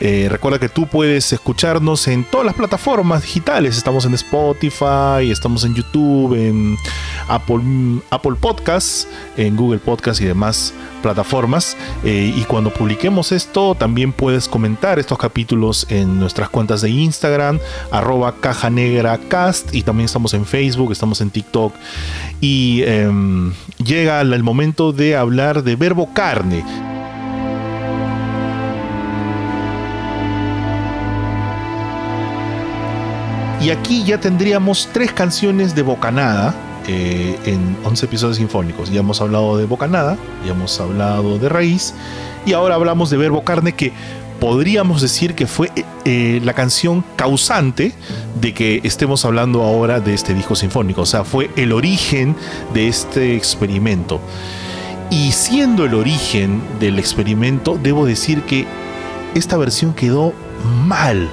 eh, 0.00 0.28
recuerda 0.30 0.58
que 0.58 0.70
tú 0.70 0.86
puedes 0.86 1.30
escucharnos 1.32 2.08
en 2.08 2.24
todas 2.24 2.46
las 2.46 2.54
plataformas 2.54 3.22
digitales. 3.22 3.76
Estamos 3.76 4.06
en 4.06 4.14
Spotify, 4.14 5.30
estamos 5.30 5.62
en 5.64 5.74
YouTube, 5.74 6.34
en 6.34 6.76
Apple, 7.28 8.00
Apple 8.10 8.36
Podcasts, 8.40 9.06
en 9.36 9.56
Google 9.56 9.78
Podcasts 9.78 10.22
y 10.22 10.24
demás 10.24 10.72
plataformas. 11.02 11.76
Eh, 12.02 12.32
y 12.34 12.42
cuando 12.44 12.72
publiquemos 12.72 13.30
esto, 13.30 13.74
también 13.74 14.12
puedes 14.12 14.48
comentar 14.48 14.98
estos 14.98 15.18
capítulos 15.18 15.86
en 15.90 16.18
nuestras 16.18 16.48
cuentas 16.48 16.80
de 16.80 16.90
Instagram, 16.90 17.58
arroba 17.90 18.34
y 19.72 19.82
también 19.82 20.06
estamos 20.06 20.32
en 20.34 20.46
Facebook, 20.46 20.92
estamos 20.92 21.20
en 21.20 21.30
TikTok. 21.30 21.74
Y 22.40 22.82
em, 22.84 23.52
llega 24.00 24.20
el 24.22 24.42
momento 24.42 24.92
de 24.92 25.14
hablar 25.14 25.62
de 25.62 25.76
verbo 25.76 26.08
carne. 26.14 26.64
Y 33.60 33.68
aquí 33.68 34.04
ya 34.04 34.18
tendríamos 34.18 34.88
tres 34.90 35.12
canciones 35.12 35.74
de 35.74 35.82
Bocanada 35.82 36.54
eh, 36.88 37.38
en 37.44 37.76
11 37.84 38.06
episodios 38.06 38.38
sinfónicos. 38.38 38.90
Ya 38.90 39.00
hemos 39.00 39.20
hablado 39.20 39.58
de 39.58 39.66
Bocanada, 39.66 40.16
ya 40.46 40.52
hemos 40.52 40.80
hablado 40.80 41.38
de 41.38 41.50
Raíz 41.50 41.92
y 42.46 42.54
ahora 42.54 42.76
hablamos 42.76 43.10
de 43.10 43.18
Verbo 43.18 43.44
Carne 43.44 43.72
que 43.72 43.92
podríamos 44.40 45.02
decir 45.02 45.34
que 45.34 45.46
fue 45.46 45.70
eh, 46.04 46.40
la 46.42 46.54
canción 46.54 47.04
causante 47.16 47.92
de 48.40 48.54
que 48.54 48.80
estemos 48.84 49.24
hablando 49.24 49.62
ahora 49.62 50.00
de 50.00 50.14
este 50.14 50.34
disco 50.34 50.56
sinfónico. 50.56 51.02
O 51.02 51.06
sea, 51.06 51.24
fue 51.24 51.50
el 51.56 51.72
origen 51.72 52.34
de 52.74 52.88
este 52.88 53.36
experimento. 53.36 54.20
Y 55.10 55.32
siendo 55.32 55.84
el 55.84 55.94
origen 55.94 56.62
del 56.80 56.98
experimento, 56.98 57.78
debo 57.80 58.06
decir 58.06 58.42
que 58.42 58.66
esta 59.34 59.56
versión 59.56 59.92
quedó 59.92 60.32
mal 60.86 61.28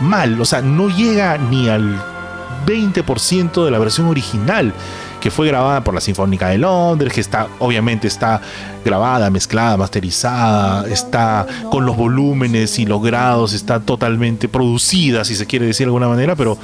mal, 0.00 0.40
o 0.40 0.44
sea, 0.44 0.62
no 0.62 0.88
llega 0.88 1.38
ni 1.38 1.68
al 1.68 2.02
20% 2.66 3.64
de 3.64 3.70
la 3.70 3.78
versión 3.78 4.06
original 4.06 4.72
que 5.20 5.30
fue 5.30 5.46
grabada 5.48 5.84
por 5.84 5.94
la 5.94 6.00
Sinfónica 6.00 6.48
de 6.48 6.58
Londres, 6.58 7.12
que 7.12 7.20
está 7.20 7.48
obviamente 7.58 8.08
está 8.08 8.40
grabada, 8.84 9.30
mezclada, 9.30 9.76
masterizada, 9.76 10.88
está 10.88 11.46
con 11.70 11.86
los 11.86 11.96
volúmenes 11.96 12.78
y 12.78 12.86
los 12.86 13.02
grados, 13.02 13.52
está 13.52 13.80
totalmente 13.80 14.48
producida, 14.48 15.24
si 15.24 15.36
se 15.36 15.46
quiere 15.46 15.66
decir 15.66 15.86
de 15.86 15.88
alguna 15.88 16.08
manera, 16.08 16.34
pero 16.34 16.58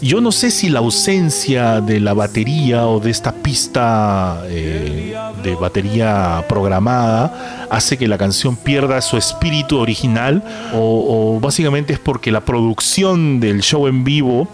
yo 0.00 0.20
no 0.20 0.30
sé 0.30 0.50
si 0.50 0.68
la 0.68 0.78
ausencia 0.78 1.80
de 1.80 1.98
la 1.98 2.14
batería 2.14 2.86
o 2.86 3.00
de 3.00 3.10
esta 3.10 3.32
pista 3.32 4.44
eh, 4.46 5.16
de 5.42 5.54
batería 5.56 6.44
programada 6.48 7.66
hace 7.68 7.98
que 7.98 8.06
la 8.06 8.16
canción 8.16 8.56
pierda 8.56 9.00
su 9.00 9.16
espíritu 9.16 9.78
original 9.78 10.42
o, 10.72 11.36
o 11.36 11.40
básicamente 11.40 11.92
es 11.94 11.98
porque 11.98 12.30
la 12.30 12.42
producción 12.42 13.40
del 13.40 13.62
show 13.62 13.88
en 13.88 14.04
vivo, 14.04 14.48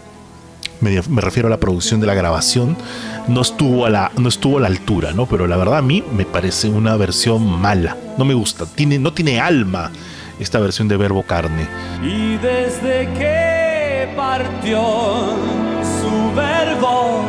me, 0.81 1.01
refiero 1.21 1.49
a 1.49 1.51
la 1.51 1.59
producción 1.59 2.01
de 2.01 2.07
la 2.07 2.15
grabación, 2.15 2.77
no 3.29 3.41
estuvo, 3.41 3.87
a 3.87 3.91
la, 3.91 4.13
no 4.17 4.29
estuvo 4.29 4.61
la 4.61 4.69
altura, 4.69 5.13
¿no? 5.13 5.27
Pero 5.27 5.47
la 5.47 5.57
verdad 5.57 5.79
a 5.79 5.83
mí 5.83 6.05
me 6.17 6.25
parece 6.25 6.69
una 6.69 6.97
versión 6.97 7.61
mala, 7.61 7.97
no 8.19 8.25
me 8.25 8.35
gusta, 8.35 8.67
tiene, 8.67 8.99
no 8.99 9.13
tiene 9.13 9.41
alma 9.41 9.91
esta 10.39 10.59
versión 10.59 10.89
de 10.89 10.97
Verbo 10.97 11.23
Carne. 11.23 11.67
Y 12.03 12.37
desde 12.37 13.09
que 13.15 14.09
partió 14.17 14.83
su 16.01 16.35
verbo, 16.35 17.25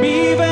vive. 0.00 0.49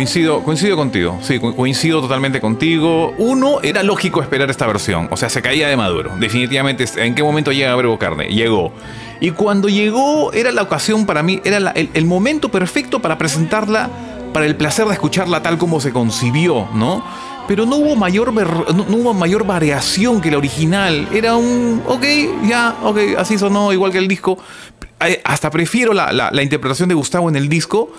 Coincido, 0.00 0.42
coincido 0.42 0.76
contigo, 0.78 1.18
sí, 1.20 1.38
co- 1.38 1.54
coincido 1.54 2.00
totalmente 2.00 2.40
contigo. 2.40 3.12
Uno, 3.18 3.60
era 3.62 3.82
lógico 3.82 4.22
esperar 4.22 4.48
esta 4.48 4.66
versión, 4.66 5.08
o 5.10 5.16
sea, 5.18 5.28
se 5.28 5.42
caía 5.42 5.68
de 5.68 5.76
maduro. 5.76 6.10
Definitivamente, 6.18 6.86
¿en 6.96 7.14
qué 7.14 7.22
momento 7.22 7.52
llega 7.52 7.76
Verbo 7.76 7.98
Carne? 7.98 8.28
Llegó. 8.28 8.72
Y 9.20 9.32
cuando 9.32 9.68
llegó, 9.68 10.32
era 10.32 10.52
la 10.52 10.62
ocasión 10.62 11.04
para 11.04 11.22
mí, 11.22 11.42
era 11.44 11.58
el, 11.74 12.06
momento 12.06 12.48
perfecto 12.50 13.00
para 13.02 13.18
presentarla, 13.18 13.90
para 14.32 14.46
el 14.46 14.56
placer 14.56 14.86
de 14.86 14.94
escucharla 14.94 15.42
tal 15.42 15.58
como 15.58 15.80
se 15.82 15.92
concibió, 15.92 16.66
¿no? 16.72 17.04
Pero 17.46 17.66
no 17.66 17.76
hubo 17.76 17.94
mayor, 17.94 18.32
no, 18.32 18.86
hubo 18.96 19.12
mayor 19.12 19.44
variación 19.46 20.22
que 20.22 20.30
la 20.30 20.38
original. 20.38 21.08
Era 21.12 21.36
un, 21.36 21.82
ok, 21.86 22.04
ya, 22.48 22.74
ok, 22.84 22.98
así 23.18 23.36
sonó, 23.36 23.70
igual 23.74 23.92
que 23.92 23.98
el 23.98 24.08
disco. 24.08 24.38
Eh, 25.06 25.20
Hasta 25.24 25.50
prefiero 25.50 25.92
la, 25.92 26.10
la- 26.10 26.42
interpretación 26.42 26.88
de 26.88 26.94
Gustavo 26.94 27.28
en 27.28 27.36
el 27.36 27.50
disco 27.50 27.92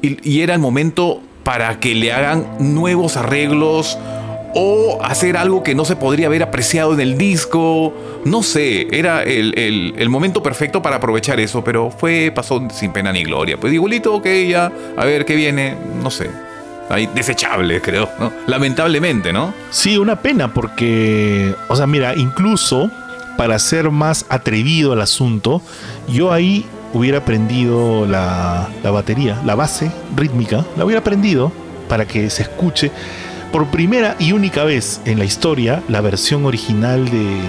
y 0.00 0.40
era 0.40 0.54
el 0.54 0.60
momento 0.60 1.20
para 1.44 1.80
que 1.80 1.94
le 1.94 2.12
hagan 2.12 2.46
nuevos 2.58 3.16
arreglos 3.16 3.98
o 4.54 4.98
hacer 5.02 5.36
algo 5.38 5.62
que 5.62 5.74
no 5.74 5.84
se 5.86 5.96
podría 5.96 6.26
haber 6.26 6.42
apreciado 6.42 6.92
en 6.92 7.00
el 7.00 7.16
disco. 7.18 7.94
No 8.24 8.42
sé, 8.42 8.86
era 8.96 9.22
el, 9.22 9.54
el- 9.98 10.08
momento 10.10 10.42
perfecto 10.42 10.82
para 10.82 10.96
aprovechar 10.96 11.40
eso, 11.40 11.64
pero 11.64 11.90
fue, 11.90 12.30
pasó 12.34 12.62
sin 12.70 12.92
pena 12.92 13.12
ni 13.12 13.24
gloria. 13.24 13.56
Pues 13.58 13.72
igualito, 13.72 14.14
ok, 14.14 14.26
ya, 14.48 14.70
a 14.96 15.04
ver 15.06 15.24
qué 15.24 15.34
viene, 15.36 15.74
no 16.02 16.10
sé. 16.10 16.30
Ahí, 16.90 17.08
desechable, 17.14 17.80
creo. 17.80 18.08
Lamentablemente, 18.46 19.32
¿no? 19.32 19.54
Sí, 19.70 19.96
una 19.96 20.16
pena 20.20 20.52
porque, 20.52 21.54
o 21.68 21.74
sea, 21.76 21.86
mira, 21.86 22.14
incluso 22.14 22.90
para 23.38 23.58
ser 23.58 23.90
más 23.90 24.26
atrevido 24.28 24.92
al 24.92 25.00
asunto, 25.00 25.62
yo 26.08 26.30
ahí 26.32 26.66
hubiera 26.94 27.18
aprendido 27.18 28.06
la, 28.06 28.68
la 28.82 28.90
batería, 28.90 29.40
la 29.44 29.54
base 29.54 29.90
rítmica, 30.16 30.64
la 30.76 30.84
hubiera 30.84 31.00
aprendido 31.00 31.52
para 31.88 32.06
que 32.06 32.30
se 32.30 32.42
escuche 32.42 32.90
por 33.52 33.66
primera 33.66 34.16
y 34.18 34.32
única 34.32 34.64
vez 34.64 35.00
en 35.04 35.18
la 35.18 35.24
historia 35.24 35.82
la 35.88 36.00
versión 36.00 36.46
original 36.46 37.04
de, 37.04 37.40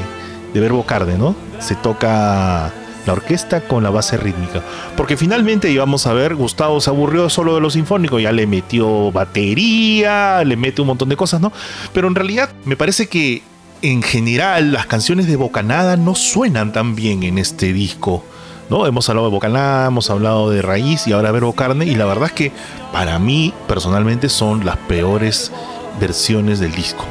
de 0.53 0.59
Verbo 0.59 0.85
Carde, 0.85 1.17
¿no? 1.17 1.35
Se 1.59 1.75
toca 1.75 2.71
la 3.05 3.13
orquesta 3.13 3.61
con 3.61 3.83
la 3.83 3.89
base 3.89 4.17
rítmica. 4.17 4.61
Porque 4.95 5.17
finalmente, 5.17 5.69
y 5.69 5.77
vamos 5.77 6.07
a 6.07 6.13
ver, 6.13 6.35
Gustavo 6.35 6.79
se 6.81 6.89
aburrió 6.89 7.29
solo 7.29 7.55
de 7.55 7.61
lo 7.61 7.69
sinfónico, 7.69 8.19
ya 8.19 8.31
le 8.31 8.47
metió 8.47 9.11
batería, 9.11 10.43
le 10.43 10.55
mete 10.55 10.81
un 10.81 10.87
montón 10.87 11.09
de 11.09 11.17
cosas, 11.17 11.41
¿no? 11.41 11.51
Pero 11.93 12.07
en 12.07 12.15
realidad 12.15 12.49
me 12.65 12.75
parece 12.75 13.07
que 13.07 13.41
en 13.81 14.01
general 14.01 14.71
las 14.71 14.85
canciones 14.85 15.27
de 15.27 15.35
Bocanada 15.35 15.97
no 15.97 16.15
suenan 16.15 16.71
tan 16.71 16.95
bien 16.95 17.23
en 17.23 17.37
este 17.37 17.73
disco. 17.73 18.23
¿No? 18.69 18.85
Hemos 18.85 19.09
hablado 19.09 19.27
de 19.27 19.33
Bocanada, 19.33 19.87
hemos 19.87 20.09
hablado 20.09 20.49
de 20.49 20.61
Raíz 20.61 21.07
y 21.07 21.13
ahora 21.13 21.31
Verbo 21.31 21.53
Carne, 21.53 21.85
y 21.85 21.95
la 21.95 22.05
verdad 22.05 22.25
es 22.25 22.33
que 22.33 22.51
para 22.91 23.19
mí 23.19 23.53
personalmente 23.67 24.29
son 24.29 24.65
las 24.65 24.77
peores 24.77 25.51
versiones 25.99 26.59
del 26.59 26.73
disco. 26.73 27.05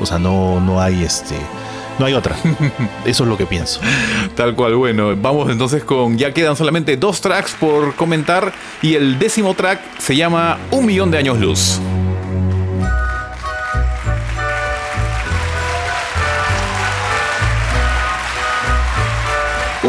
O 0.00 0.06
sea, 0.06 0.18
no, 0.18 0.60
no 0.60 0.80
hay 0.80 1.02
este. 1.02 1.36
No 1.98 2.06
hay 2.06 2.14
otra. 2.14 2.36
Eso 3.04 3.24
es 3.24 3.28
lo 3.28 3.36
que 3.36 3.46
pienso. 3.46 3.80
Tal 4.36 4.54
cual, 4.54 4.76
bueno, 4.76 5.16
vamos 5.16 5.50
entonces 5.50 5.82
con. 5.82 6.16
Ya 6.16 6.32
quedan 6.32 6.54
solamente 6.54 6.96
dos 6.96 7.20
tracks 7.20 7.56
por 7.58 7.94
comentar. 7.96 8.52
Y 8.82 8.94
el 8.94 9.18
décimo 9.18 9.54
track 9.54 9.80
se 9.98 10.14
llama 10.14 10.58
Un 10.70 10.86
millón 10.86 11.10
de 11.10 11.18
años 11.18 11.38
luz. 11.38 11.80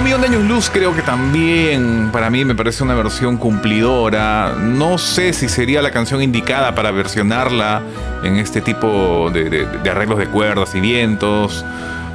Millón 0.09 0.21
de 0.21 0.27
años 0.27 0.49
luz 0.49 0.71
creo 0.71 0.95
que 0.95 1.03
también 1.03 2.09
para 2.11 2.31
mí 2.31 2.43
me 2.43 2.55
parece 2.55 2.83
una 2.83 2.95
versión 2.95 3.37
cumplidora. 3.37 4.55
No 4.59 4.97
sé 4.97 5.33
si 5.33 5.47
sería 5.47 5.83
la 5.83 5.91
canción 5.91 6.23
indicada 6.23 6.73
para 6.73 6.89
versionarla 6.89 7.83
en 8.23 8.37
este 8.37 8.59
tipo 8.59 9.29
de, 9.31 9.67
arreglos 9.87 10.17
de 10.17 10.25
cuerdas 10.25 10.73
y 10.73 10.79
vientos. 10.79 11.63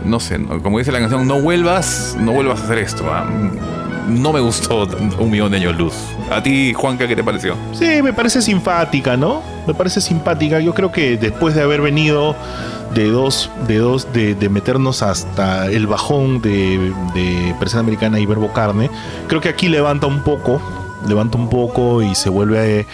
No 0.04 0.18
sé, 0.18 0.40
como 0.64 0.80
dice 0.80 0.90
la 0.90 0.98
canción, 0.98 1.28
no 1.28 1.40
vuelvas, 1.40 2.16
no 2.18 2.32
vuelvas 2.32 2.62
a 2.62 2.64
hacer 2.64 2.78
esto. 2.78 3.04
¿ah? 3.08 3.26
No 4.08 4.32
me 4.32 4.40
gustó 4.40 4.86
un 5.18 5.30
millón 5.30 5.50
de 5.52 5.58
años 5.58 5.76
luz. 5.76 5.94
A 6.30 6.42
ti, 6.42 6.72
Juanca, 6.74 7.08
¿qué 7.08 7.16
te 7.16 7.24
pareció? 7.24 7.56
Sí, 7.72 8.02
me 8.02 8.12
parece 8.12 8.42
simpática, 8.42 9.16
¿no? 9.16 9.42
Me 9.66 9.74
parece 9.74 10.00
simpática. 10.00 10.60
Yo 10.60 10.74
creo 10.74 10.92
que 10.92 11.16
después 11.16 11.54
de 11.54 11.62
haber 11.62 11.80
venido 11.80 12.36
de 12.94 13.08
dos, 13.08 13.50
de 13.66 13.78
dos, 13.78 14.12
de, 14.12 14.34
de 14.34 14.48
meternos 14.48 15.02
hasta 15.02 15.66
el 15.70 15.86
bajón 15.86 16.42
de, 16.42 16.92
de 17.14 17.54
Persiana 17.58 17.80
Americana 17.80 18.20
y 18.20 18.26
Verbo 18.26 18.52
Carne, 18.52 18.90
creo 19.26 19.40
que 19.40 19.48
aquí 19.48 19.68
levanta 19.68 20.06
un 20.06 20.22
poco, 20.22 20.60
levanta 21.08 21.38
un 21.38 21.48
poco 21.48 22.02
y 22.02 22.14
se 22.14 22.28
vuelve 22.28 22.86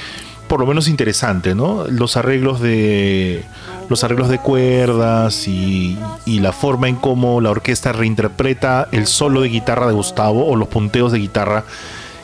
por 0.48 0.58
lo 0.58 0.66
menos 0.66 0.88
interesante, 0.88 1.54
¿no? 1.54 1.84
Los 1.88 2.16
arreglos 2.16 2.60
de 2.60 3.44
los 3.90 4.02
arreglos 4.04 4.30
de 4.30 4.38
cuerdas 4.38 5.46
y, 5.46 5.98
y 6.24 6.40
la 6.40 6.52
forma 6.52 6.88
en 6.88 6.96
cómo 6.96 7.42
la 7.42 7.50
orquesta 7.50 7.92
reinterpreta 7.92 8.88
el 8.92 9.06
solo 9.06 9.42
de 9.42 9.48
guitarra 9.48 9.86
de 9.86 9.92
Gustavo 9.92 10.46
o 10.46 10.56
los 10.56 10.68
punteos 10.68 11.12
de 11.12 11.18
guitarra 11.18 11.64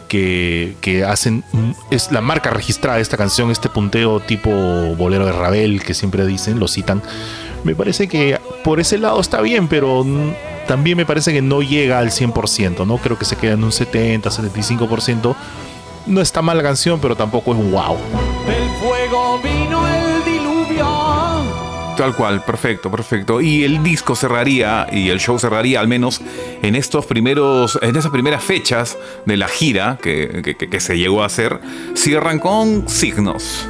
que, 0.08 1.04
hacen 1.06 1.44
mm, 1.52 1.70
es 1.90 2.12
la 2.12 2.20
marca 2.20 2.50
registrada 2.50 2.96
de 2.96 3.02
esta 3.02 3.16
canción, 3.16 3.50
este 3.50 3.68
punteo 3.68 4.20
tipo 4.20 4.50
bolero 4.50 5.26
de 5.26 5.32
Ravel 5.32 5.82
que 5.82 5.94
siempre 5.94 6.26
dicen, 6.26 6.58
lo 6.58 6.68
citan. 6.68 7.02
Me 7.64 7.74
parece 7.74 8.08
que 8.08 8.38
por 8.62 8.80
ese 8.80 8.98
lado 8.98 9.20
está 9.20 9.40
bien, 9.40 9.68
pero 9.68 10.04
también 10.66 10.96
me 10.96 11.06
parece 11.06 11.32
que 11.32 11.42
no 11.42 11.62
llega 11.62 11.98
al 11.98 12.10
100%, 12.10 12.86
¿no? 12.86 12.98
Creo 12.98 13.18
que 13.18 13.24
se 13.24 13.36
queda 13.36 13.52
en 13.52 13.64
un 13.64 13.72
70, 13.72 14.30
75%. 14.30 15.34
No 16.06 16.20
está 16.20 16.42
mal 16.42 16.56
la 16.56 16.62
canción, 16.62 17.00
pero 17.00 17.16
tampoco 17.16 17.52
es 17.52 17.58
un 17.58 17.72
wow. 17.72 17.96
Fuego 18.80 19.40
el 19.42 19.42
diluvio. 19.42 19.55
Tal 21.97 22.14
cual, 22.14 22.42
perfecto, 22.44 22.90
perfecto. 22.90 23.40
Y 23.40 23.64
el 23.64 23.82
disco 23.82 24.14
cerraría, 24.14 24.86
y 24.92 25.09
el 25.09 25.18
show 25.18 25.38
cerraría 25.38 25.80
al 25.80 25.88
menos 25.88 26.20
en 26.62 26.74
estos 26.76 27.07
primeros, 27.07 27.78
en 27.80 27.97
esas 27.97 28.11
primeras 28.11 28.44
fechas 28.44 28.99
de 29.24 29.36
la 29.38 29.49
gira 29.49 29.99
que, 30.03 30.55
que- 30.59 30.80
se 30.80 30.99
llegó 30.99 31.22
a 31.22 31.26
hacer, 31.26 31.59
cierran 31.94 32.38
con 32.38 32.86
signos. 32.86 33.66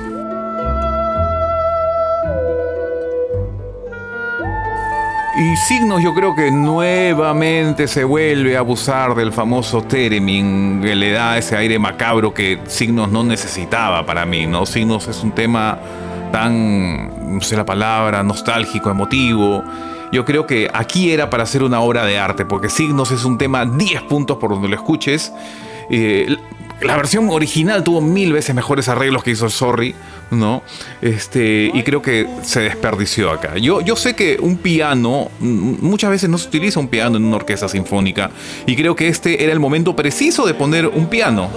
Y 5.39 5.55
Signos 5.57 6.03
yo 6.03 6.14
creo 6.14 6.35
que 6.35 6.51
nuevamente 6.51 7.87
se 7.89 8.05
vuelve 8.05 8.57
a 8.57 8.61
abusar 8.61 9.14
del 9.14 9.33
famoso 9.33 9.83
Theremin, 9.83 10.81
que 10.83 10.95
le 10.97 11.11
da 11.12 11.37
ese 11.37 11.57
aire 11.57 11.79
macabro 11.79 12.33
que 12.33 12.59
Signos 12.66 13.11
no 13.11 13.22
necesitaba 13.22 14.07
para 14.07 14.24
mí, 14.24 14.47
¿no? 14.47 14.64
Signos 14.64 15.07
es 15.09 15.22
un 15.22 15.33
tema 15.33 15.79
tan, 16.31 17.37
no 17.37 17.41
sé 17.41 17.57
la 17.57 17.64
palabra, 17.64 18.22
nostálgico, 18.22 18.91
emotivo. 18.91 19.62
Yo 20.12 20.24
creo 20.24 20.47
que 20.47 20.70
aquí 20.72 21.11
era 21.11 21.31
para 21.31 21.43
hacer 21.43 21.62
una 21.62 21.81
obra 21.81 22.05
de 22.05 22.18
arte, 22.18 22.45
porque 22.45 22.68
Signos 22.68 23.11
es 23.11 23.24
un 23.24 23.39
tema 23.39 23.64
10 23.64 24.03
puntos 24.03 24.37
por 24.39 24.51
donde 24.51 24.68
lo 24.68 24.74
escuches. 24.74 25.33
Eh, 25.91 26.37
la 26.81 26.97
versión 26.97 27.29
original 27.31 27.83
tuvo 27.83 28.01
mil 28.01 28.33
veces 28.33 28.55
mejores 28.55 28.89
arreglos 28.89 29.22
que 29.22 29.31
hizo 29.31 29.47
el 29.47 29.51
Sorry, 29.51 29.95
¿no? 30.31 30.62
Este, 31.01 31.70
y 31.72 31.83
creo 31.83 32.03
que 32.03 32.29
se 32.43 32.61
desperdició 32.61 33.31
acá. 33.31 33.57
Yo, 33.57 33.81
yo 33.81 33.97
sé 33.97 34.14
que 34.14 34.37
un 34.41 34.59
piano, 34.59 35.31
muchas 35.41 36.11
veces 36.11 36.29
no 36.29 36.37
se 36.37 36.49
utiliza 36.49 36.79
un 36.79 36.89
piano 36.89 37.16
en 37.16 37.24
una 37.24 37.37
orquesta 37.37 37.68
sinfónica, 37.68 38.31
y 38.66 38.77
creo 38.77 38.95
que 38.95 39.09
este 39.09 39.43
era 39.43 39.53
el 39.53 39.61
momento 39.61 39.97
preciso 39.97 40.47
de 40.47 40.53
poner 40.53 40.87
un 40.87 41.07
piano, 41.07 41.49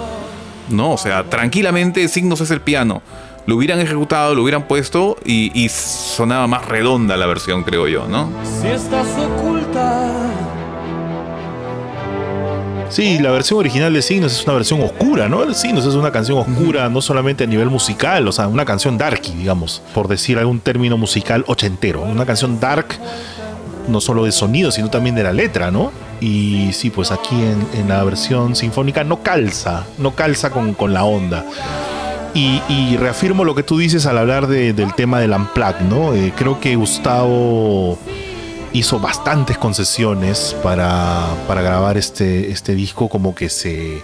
¿no? 0.70 0.92
O 0.92 0.98
sea, 0.98 1.24
tranquilamente 1.24 2.08
Signos 2.08 2.40
es 2.40 2.50
el 2.50 2.62
piano. 2.62 3.02
Lo 3.46 3.56
hubieran 3.56 3.80
ejecutado, 3.80 4.34
lo 4.34 4.42
hubieran 4.42 4.68
puesto 4.68 5.16
y, 5.24 5.50
y 5.60 5.68
sonaba 5.68 6.46
más 6.46 6.66
redonda 6.66 7.16
la 7.16 7.26
versión, 7.26 7.64
creo 7.64 7.88
yo, 7.88 8.06
¿no? 8.06 8.30
Si 8.44 8.68
estás 8.68 9.06
oculta. 9.18 10.08
Sí, 12.90 13.18
la 13.20 13.30
versión 13.30 13.60
original 13.60 13.92
de 13.92 14.02
Signos 14.02 14.32
es 14.32 14.44
una 14.44 14.54
versión 14.54 14.80
oscura, 14.80 15.28
¿no? 15.28 15.54
Signos 15.54 15.86
es 15.86 15.94
una 15.94 16.10
canción 16.10 16.38
oscura, 16.38 16.88
no 16.88 17.00
solamente 17.00 17.44
a 17.44 17.46
nivel 17.46 17.70
musical, 17.70 18.26
o 18.26 18.32
sea, 18.32 18.48
una 18.48 18.64
canción 18.64 18.98
darky, 18.98 19.32
digamos, 19.32 19.80
por 19.94 20.08
decir 20.08 20.38
algún 20.38 20.58
término 20.58 20.98
musical 20.98 21.44
ochentero. 21.46 22.02
Una 22.02 22.26
canción 22.26 22.58
dark, 22.58 22.86
no 23.86 24.00
solo 24.00 24.24
de 24.24 24.32
sonido, 24.32 24.72
sino 24.72 24.90
también 24.90 25.14
de 25.14 25.22
la 25.22 25.32
letra, 25.32 25.70
¿no? 25.70 25.92
Y 26.20 26.72
sí, 26.72 26.90
pues 26.90 27.12
aquí 27.12 27.36
en, 27.36 27.64
en 27.80 27.88
la 27.88 28.02
versión 28.02 28.56
sinfónica 28.56 29.04
no 29.04 29.22
calza, 29.22 29.86
no 29.96 30.16
calza 30.16 30.50
con, 30.50 30.74
con 30.74 30.92
la 30.92 31.04
onda. 31.04 31.44
Y, 32.34 32.62
y 32.68 32.96
reafirmo 32.96 33.44
lo 33.44 33.54
que 33.54 33.62
tú 33.64 33.76
dices 33.78 34.06
al 34.06 34.16
hablar 34.18 34.46
de- 34.46 34.72
del 34.72 34.94
tema 34.94 35.18
del 35.20 35.32
Unplugged, 35.32 35.80
¿no? 35.88 36.14
Eh, 36.14 36.32
creo 36.36 36.60
que 36.60 36.76
Gustavo 36.76 37.98
hizo 38.72 39.00
bastantes 39.00 39.58
concesiones 39.58 40.54
para, 40.62 41.26
para 41.48 41.60
grabar 41.62 41.96
este, 41.98 42.50
este 42.52 42.74
disco, 42.76 43.08
como 43.08 43.34
que 43.34 43.48
se. 43.48 44.00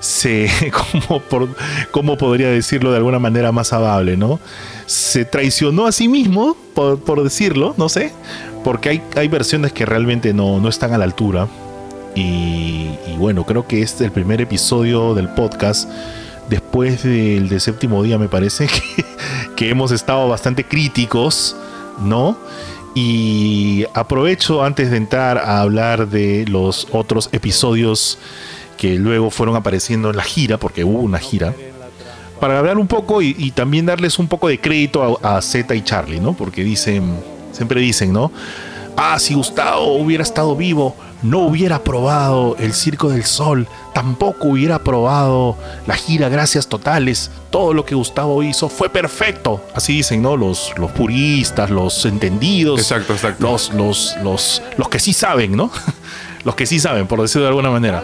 se 0.00 0.50
como, 1.08 1.20
por, 1.20 1.48
¿Cómo 1.92 2.18
podría 2.18 2.48
decirlo 2.48 2.90
de 2.90 2.96
alguna 2.96 3.20
manera 3.20 3.52
más 3.52 3.72
amable, 3.72 4.16
no? 4.16 4.40
Se 4.86 5.24
traicionó 5.24 5.86
a 5.86 5.92
sí 5.92 6.08
mismo, 6.08 6.56
por, 6.74 6.98
por 6.98 7.22
decirlo, 7.22 7.74
no 7.76 7.88
sé, 7.88 8.12
porque 8.64 8.88
hay, 8.88 9.02
hay 9.16 9.28
versiones 9.28 9.72
que 9.72 9.86
realmente 9.86 10.34
no, 10.34 10.58
no 10.58 10.68
están 10.68 10.92
a 10.94 10.98
la 10.98 11.04
altura. 11.04 11.46
Y, 12.16 12.90
y 13.06 13.14
bueno, 13.18 13.44
creo 13.46 13.66
que 13.68 13.82
este 13.82 14.02
es 14.04 14.08
el 14.08 14.12
primer 14.12 14.40
episodio 14.40 15.14
del 15.14 15.28
podcast 15.28 15.88
después 16.48 17.02
del 17.02 17.48
de 17.48 17.60
séptimo 17.60 18.02
día 18.02 18.18
me 18.18 18.28
parece 18.28 18.66
que, 18.96 19.04
que 19.56 19.70
hemos 19.70 19.90
estado 19.90 20.28
bastante 20.28 20.64
críticos, 20.64 21.56
¿no? 22.00 22.36
Y 22.94 23.86
aprovecho 23.94 24.62
antes 24.62 24.90
de 24.90 24.98
entrar 24.98 25.38
a 25.38 25.60
hablar 25.60 26.08
de 26.08 26.44
los 26.46 26.88
otros 26.92 27.30
episodios 27.32 28.18
que 28.76 28.96
luego 28.96 29.30
fueron 29.30 29.56
apareciendo 29.56 30.10
en 30.10 30.16
la 30.16 30.24
gira, 30.24 30.58
porque 30.58 30.84
hubo 30.84 31.00
una 31.00 31.18
gira, 31.18 31.54
para 32.40 32.58
hablar 32.58 32.76
un 32.76 32.88
poco 32.88 33.22
y, 33.22 33.52
también 33.52 33.86
darles 33.86 34.18
un 34.18 34.26
poco 34.26 34.48
de 34.48 34.60
crédito 34.60 35.20
a, 35.22 35.36
a 35.36 35.42
Zeta 35.42 35.74
y 35.74 35.82
Charlie, 35.82 36.18
¿no? 36.18 36.32
Porque 36.34 36.64
dicen, 36.64 37.16
siempre 37.52 37.80
dicen, 37.80 38.12
¿no? 38.12 38.32
Ah, 38.96 39.18
si 39.18 39.34
Gustavo 39.34 39.94
hubiera 39.94 40.22
estado 40.22 40.56
vivo, 40.56 40.96
no 41.22 41.40
hubiera 41.40 41.82
probado 41.82 42.56
el 42.58 42.74
Circo 42.74 43.08
del 43.08 43.24
Sol, 43.24 43.68
tampoco 43.94 44.48
hubiera 44.48 44.80
probado 44.80 45.56
la 45.86 45.94
gira 45.94 46.28
Gracias 46.28 46.66
Totales. 46.66 47.30
Todo 47.50 47.74
lo 47.74 47.84
que 47.84 47.94
Gustavo 47.94 48.42
hizo 48.42 48.68
fue 48.68 48.88
perfecto. 48.88 49.64
Así 49.74 49.94
dicen, 49.94 50.22
¿no? 50.22 50.36
Los, 50.36 50.72
los 50.76 50.90
puristas, 50.92 51.70
los 51.70 52.04
entendidos. 52.04 52.80
Exacto, 52.80 53.12
exacto. 53.12 53.50
Los, 53.50 53.72
los, 53.72 54.16
los, 54.22 54.62
los 54.76 54.88
que 54.88 54.98
sí 54.98 55.12
saben, 55.12 55.56
¿no? 55.56 55.70
los 56.44 56.54
que 56.54 56.66
sí 56.66 56.80
saben, 56.80 57.06
por 57.06 57.20
decirlo 57.22 57.42
de 57.42 57.48
alguna 57.48 57.70
manera. 57.70 58.02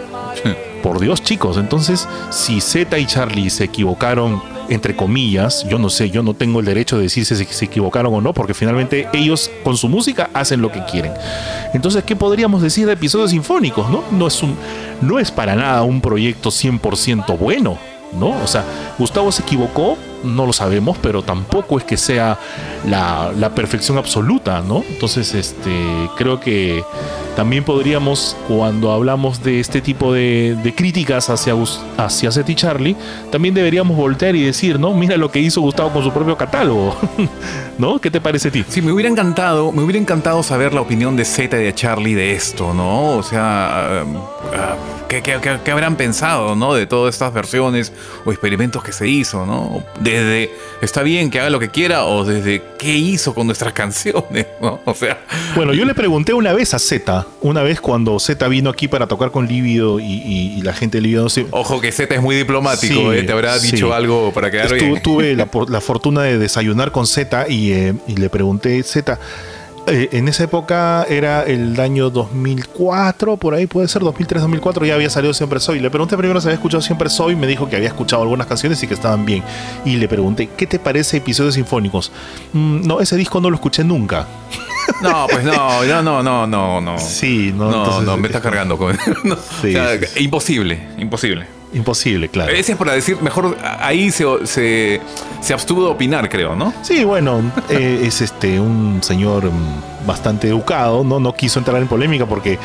Por 0.82 1.00
Dios, 1.00 1.22
chicos, 1.22 1.56
entonces, 1.56 2.06
si 2.30 2.60
Z 2.60 2.96
y 2.98 3.06
Charlie 3.06 3.50
se 3.50 3.64
equivocaron, 3.64 4.40
entre 4.68 4.96
comillas, 4.96 5.66
yo 5.68 5.78
no 5.78 5.90
sé, 5.90 6.10
yo 6.10 6.22
no 6.22 6.34
tengo 6.34 6.60
el 6.60 6.66
derecho 6.66 6.96
de 6.96 7.04
decir 7.04 7.24
si 7.24 7.34
se, 7.34 7.64
equivocaron 7.64 8.14
o 8.14 8.20
no, 8.20 8.32
porque 8.32 8.54
finalmente 8.54 9.08
ellos 9.12 9.50
con 9.64 9.76
su 9.76 9.88
música 9.88 10.30
hacen 10.34 10.60
lo 10.60 10.70
que 10.70 10.84
quieren. 10.84 11.12
Entonces, 11.74 12.04
¿qué 12.04 12.16
podríamos 12.16 12.62
decir 12.62 12.86
de 12.86 12.92
episodios 12.92 13.30
sinfónicos? 13.30 13.88
No, 13.90 14.02
no, 14.10 14.26
es, 14.26 14.42
un, 14.42 14.56
no 15.00 15.18
es 15.18 15.30
para 15.30 15.54
nada 15.54 15.82
un 15.82 16.00
proyecto 16.00 16.50
100% 16.50 17.38
bueno. 17.38 17.78
¿No? 18.18 18.30
O 18.42 18.46
sea, 18.46 18.64
Gustavo 18.98 19.30
se 19.30 19.42
equivocó, 19.42 19.98
no 20.24 20.46
lo 20.46 20.52
sabemos, 20.52 20.96
pero 21.02 21.22
tampoco 21.22 21.78
es 21.78 21.84
que 21.84 21.96
sea 21.96 22.38
la, 22.86 23.50
perfección 23.54 23.98
absoluta, 23.98 24.60
¿no? 24.66 24.84
Entonces, 24.88 25.34
este, 25.34 25.70
creo 26.16 26.38
que 26.40 26.82
también 27.34 27.64
podríamos, 27.64 28.36
cuando 28.48 28.90
hablamos 28.92 29.42
de 29.42 29.60
este 29.60 29.80
tipo 29.80 30.12
de, 30.12 30.56
críticas 30.76 31.30
hacia, 31.30 31.54
hacia 31.96 32.30
Seth 32.32 32.48
y 32.50 32.54
Charlie, 32.54 32.96
también 33.30 33.54
deberíamos 33.54 33.96
voltear 33.96 34.34
y 34.36 34.42
decir, 34.42 34.78
¿no? 34.78 34.92
Mira 34.92 35.16
lo 35.16 35.30
que 35.30 35.38
hizo 35.40 35.60
Gustavo 35.60 35.90
con 35.90 36.02
su 36.02 36.12
propio 36.12 36.36
catálogo, 36.36 36.96
¿no? 37.78 37.98
¿Qué 38.00 38.10
te 38.10 38.20
parece 38.20 38.48
a 38.48 38.50
ti? 38.52 38.64
Sí, 38.68 38.82
me 38.82 38.92
hubiera 38.92 39.08
encantado, 39.10 39.72
me 39.72 39.82
hubiera 39.82 39.98
encantado 40.00 40.42
saber 40.42 40.74
la 40.74 40.80
opinión 40.80 41.16
de 41.16 41.24
Z 41.24 41.56
y 41.60 41.64
de 41.64 41.74
Charlie 41.74 42.14
de 42.14 42.32
esto, 42.34 42.74
¿no? 42.74 43.16
O 43.16 43.22
sea, 43.22 44.00
ah, 44.00 44.04
ah, 44.54 44.76
¿qué, 45.08 45.22
qué- 45.22 45.38
qué- 45.40 45.58
qué 45.64 45.70
habrán 45.70 45.96
pensado, 45.96 46.54
¿no? 46.56 46.74
De 46.74 46.86
todas 46.86 47.14
estas 47.14 47.32
versiones 47.32 47.92
o 48.24 48.32
experimentos 48.32 48.82
que 48.82 48.92
se 48.92 49.08
hizo, 49.08 49.46
¿no? 49.46 49.82
Desde, 50.12 50.50
está 50.80 51.02
bien 51.02 51.30
que 51.30 51.40
haga 51.40 51.50
lo 51.50 51.58
que 51.60 51.68
quiera 51.70 52.04
o 52.04 52.24
desde 52.24 52.62
qué 52.78 52.96
hizo 52.96 53.34
con 53.34 53.46
nuestras 53.46 53.72
canciones, 53.74 54.46
¿no? 54.60 54.80
O 54.84 54.94
sea, 54.94 55.18
Bueno, 55.54 55.72
yo 55.74 55.84
le 55.84 55.94
pregunté 55.94 56.32
una 56.32 56.52
vez 56.52 56.74
a 56.74 56.78
Z, 56.78 57.26
una 57.40 57.62
vez 57.62 57.80
cuando 57.80 58.18
Z 58.18 58.46
vino 58.48 58.70
aquí 58.70 58.88
para 58.88 59.06
tocar 59.06 59.30
con 59.30 59.46
Lívido 59.46 60.00
y, 60.00 60.04
y- 60.04 60.54
y 60.58 60.62
la 60.62 60.72
gente 60.72 60.98
de 60.98 61.02
Lívido 61.02 61.22
no 61.24 61.28
se... 61.28 61.46
ojo 61.50 61.80
que 61.80 61.92
Z 61.92 62.14
es 62.14 62.22
muy 62.22 62.36
diplomático, 62.36 63.12
Sí, 63.12 63.18
¿eh? 63.18 63.22
Te 63.22 63.32
habrá 63.32 63.58
sí. 63.58 63.72
dicho 63.72 63.92
algo 63.92 64.32
para 64.32 64.50
quedar 64.50 64.72
bien. 64.72 65.02
tuve 65.02 65.34
la 65.68 65.80
fortuna 65.80 66.22
de 66.22 66.38
desayunar 66.38 66.92
con 66.92 67.06
Z 67.06 67.46
y, 67.48 67.72
eh, 67.72 67.94
y 68.06 68.16
le 68.16 68.28
pregunté, 68.30 68.82
Z, 68.82 69.18
eh, 69.90 70.08
en 70.12 70.28
esa 70.28 70.44
época 70.44 71.04
era 71.08 71.42
el 71.42 71.78
año 71.80 72.10
2004, 72.10 73.36
por 73.36 73.54
ahí 73.54 73.66
puede 73.66 73.88
ser 73.88 74.02
2003, 74.02 74.42
2004, 74.42 74.84
ya 74.86 74.94
había 74.94 75.10
salido 75.10 75.34
Siempre 75.34 75.60
Soy. 75.60 75.80
Le 75.80 75.90
pregunté 75.90 76.16
primero 76.16 76.40
si 76.40 76.46
había 76.48 76.56
escuchado 76.56 76.80
Siempre 76.82 77.08
Soy, 77.10 77.36
me 77.36 77.46
dijo 77.46 77.68
que 77.68 77.76
había 77.76 77.88
escuchado 77.88 78.22
algunas 78.22 78.46
canciones 78.46 78.82
y 78.82 78.86
que 78.86 78.94
estaban 78.94 79.24
bien. 79.24 79.42
Y 79.84 79.96
le 79.96 80.08
pregunté, 80.08 80.48
¿qué 80.56 80.66
te 80.66 80.78
parece 80.78 81.18
episodios 81.18 81.54
sinfónicos? 81.54 82.12
"Mm, 82.52 82.86
no, 82.86 83.00
ese 83.00 83.16
disco 83.16 83.40
no 83.40 83.50
lo 83.50 83.56
escuché 83.56 83.84
nunca. 83.84 84.26
No, 85.02 85.26
pues 85.30 85.44
no, 85.44 85.84
no, 85.84 86.02
no, 86.02 86.22
no, 86.22 86.46
no, 86.46 86.80
no. 86.80 86.98
Sí, 86.98 87.52
no, 87.54 87.70
No, 87.70 87.78
entonces- 87.84 88.04
no, 88.06 88.16
me 88.16 88.26
estás 88.28 88.40
cargando 88.40 88.78
con. 88.78 88.96
no, 89.24 89.36
Sí, 89.60 89.68
o 89.68 89.72
sea, 89.72 89.98
sí, 89.98 90.06
sí. 90.06 90.24
Imposible, 90.24 90.88
imposible. 90.96 91.44
Imposible, 91.74 92.28
claro. 92.28 92.52
Ese 92.52 92.72
es 92.72 92.78
para 92.78 92.92
decir, 92.92 93.18
mejor 93.20 93.56
ahí 93.80 94.10
se, 94.10 94.24
se, 94.46 95.00
se 95.40 95.52
abstuvo 95.52 95.84
de 95.84 95.90
opinar, 95.90 96.28
creo, 96.28 96.56
¿no? 96.56 96.72
Sí, 96.82 97.04
bueno, 97.04 97.42
eh, 97.68 98.00
es 98.04 98.20
este 98.22 98.58
un 98.58 99.00
señor 99.02 99.44
mm, 99.50 100.06
bastante 100.06 100.48
educado, 100.48 101.04
¿no? 101.04 101.20
No 101.20 101.34
quiso 101.34 101.58
entrar 101.58 101.80
en 101.82 101.88
polémica 101.88 102.24
porque 102.26 102.58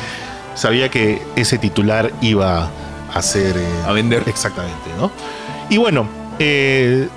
sabía 0.54 0.88
que 0.88 1.20
ese 1.36 1.58
titular 1.58 2.10
iba 2.22 2.70
a 3.12 3.22
ser... 3.22 3.56
eh, 3.58 3.66
A 3.86 3.92
vender. 3.92 4.22
Exactamente, 4.26 4.90
¿no? 4.98 5.10
Y 5.68 5.76
bueno, 5.76 6.08
eh, 6.38 7.08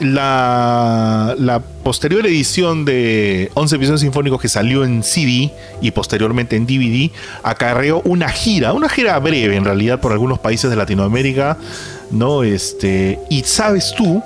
la, 0.00 1.62
posterior 1.82 2.26
edición 2.26 2.84
de 2.84 3.50
11 3.54 3.76
episodios 3.76 4.00
sinfónicos 4.00 4.40
que 4.40 4.48
salió 4.48 4.84
en 4.84 5.02
CD 5.02 5.52
y 5.80 5.90
posteriormente 5.92 6.56
en 6.56 6.66
DVD 6.66 7.10
acarreó 7.42 8.00
una 8.04 8.28
gira, 8.28 8.72
una 8.72 8.88
gira 8.88 9.18
breve 9.18 9.56
en 9.56 9.64
realidad 9.64 10.00
por 10.00 10.12
algunos 10.12 10.38
países 10.38 10.68
de 10.68 10.76
Latinoamérica, 10.76 11.56
¿no? 12.10 12.42
Este, 12.42 13.18
y 13.30 13.42
sabes 13.44 13.94
tú 13.96 14.22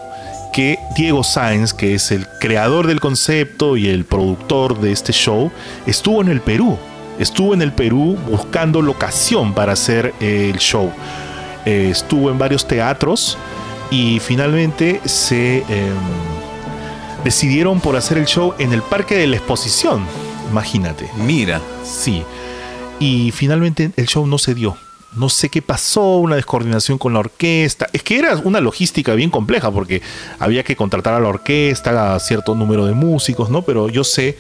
que 0.52 0.78
Diego 0.96 1.22
Sáenz, 1.22 1.72
que 1.72 1.94
es 1.94 2.10
el 2.10 2.26
creador 2.40 2.86
del 2.86 3.00
concepto 3.00 3.76
y 3.76 3.88
el 3.88 4.04
productor 4.04 4.80
de 4.80 4.92
este 4.92 5.12
show, 5.12 5.50
estuvo 5.86 6.20
en 6.22 6.28
el 6.28 6.40
Perú. 6.40 6.78
Estuvo 7.18 7.52
en 7.52 7.60
el 7.60 7.72
Perú 7.72 8.16
buscando 8.28 8.80
locación 8.80 9.52
para 9.52 9.72
hacer 9.74 10.14
el 10.20 10.56
show. 10.56 10.90
Eh, 11.66 11.88
estuvo 11.90 12.30
en 12.30 12.38
varios 12.38 12.66
teatros 12.66 13.36
y 13.90 14.20
finalmente 14.20 15.00
se 15.04 15.58
em, 15.58 15.96
decidieron 17.24 17.80
por 17.80 17.96
hacer 17.96 18.18
el 18.18 18.26
show 18.26 18.54
en 18.58 18.72
el 18.72 18.82
Parque 18.82 19.16
de 19.16 19.26
la 19.26 19.36
Exposición. 19.36 20.04
Imagínate. 20.50 21.10
Mira. 21.16 21.60
Sí. 21.84 22.22
Y 22.98 23.30
finalmente 23.32 23.90
el 23.96 24.06
show 24.06 24.26
no 24.26 24.38
se 24.38 24.54
dio. 24.54 24.76
No 25.16 25.28
sé 25.28 25.48
qué 25.48 25.60
pasó, 25.60 26.18
una 26.18 26.36
descoordinación 26.36 26.96
con 26.96 27.12
la 27.14 27.18
orquesta. 27.18 27.88
Es 27.92 28.02
que 28.04 28.18
era 28.18 28.36
una 28.36 28.60
logística 28.60 29.14
bien 29.14 29.30
compleja 29.30 29.70
porque 29.70 30.02
había 30.38 30.62
que 30.62 30.76
contratar 30.76 31.14
a 31.14 31.20
la 31.20 31.28
orquesta, 31.28 32.14
a 32.14 32.20
cierto 32.20 32.54
número 32.54 32.86
de 32.86 32.94
músicos, 32.94 33.50
¿no? 33.50 33.62
Pero 33.62 33.88
yo 33.88 34.04
sé 34.04 34.38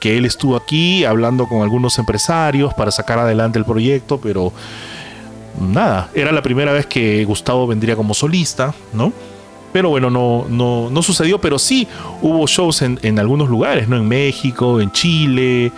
que 0.00 0.16
él 0.16 0.24
estuvo 0.24 0.56
aquí 0.56 1.04
hablando 1.04 1.46
con 1.46 1.62
algunos 1.62 1.98
empresarios 1.98 2.74
para 2.74 2.90
sacar 2.90 3.20
adelante 3.20 3.58
el 3.58 3.64
proyecto, 3.64 4.20
pero 4.20 4.52
nada, 5.60 6.10
era 6.14 6.32
la 6.32 6.42
primera 6.42 6.72
vez 6.72 6.86
que 6.86 7.24
Gustavo 7.24 7.66
vendría 7.66 7.96
como 7.96 8.14
solista, 8.14 8.74
¿no? 8.92 9.12
Pero 9.72 9.90
bueno, 9.90 10.08
no, 10.10 10.46
no, 10.48 10.88
no 10.90 11.02
sucedió, 11.02 11.40
pero 11.40 11.58
sí 11.58 11.86
hubo 12.22 12.46
shows 12.46 12.82
en, 12.82 12.98
en 13.02 13.18
algunos 13.18 13.48
lugares, 13.48 13.86
¿no? 13.88 13.96
En 13.96 14.08
México, 14.08 14.80
en 14.80 14.90
Chile, 14.92 15.70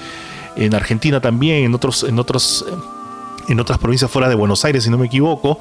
en 0.57 0.75
Argentina 0.75 1.21
también, 1.21 1.65
en 1.65 1.75
otros, 1.75 2.05
en 2.05 2.19
otros, 2.19 2.65
en 3.49 3.59
otras 3.59 3.79
provincias 3.79 4.09
fuera 4.11 4.29
de 4.29 4.37
Buenos 4.37 4.65
Aires, 4.65 4.85
si 4.85 4.91
no 4.91 4.99
me 4.99 5.07
equivoco. 5.07 5.59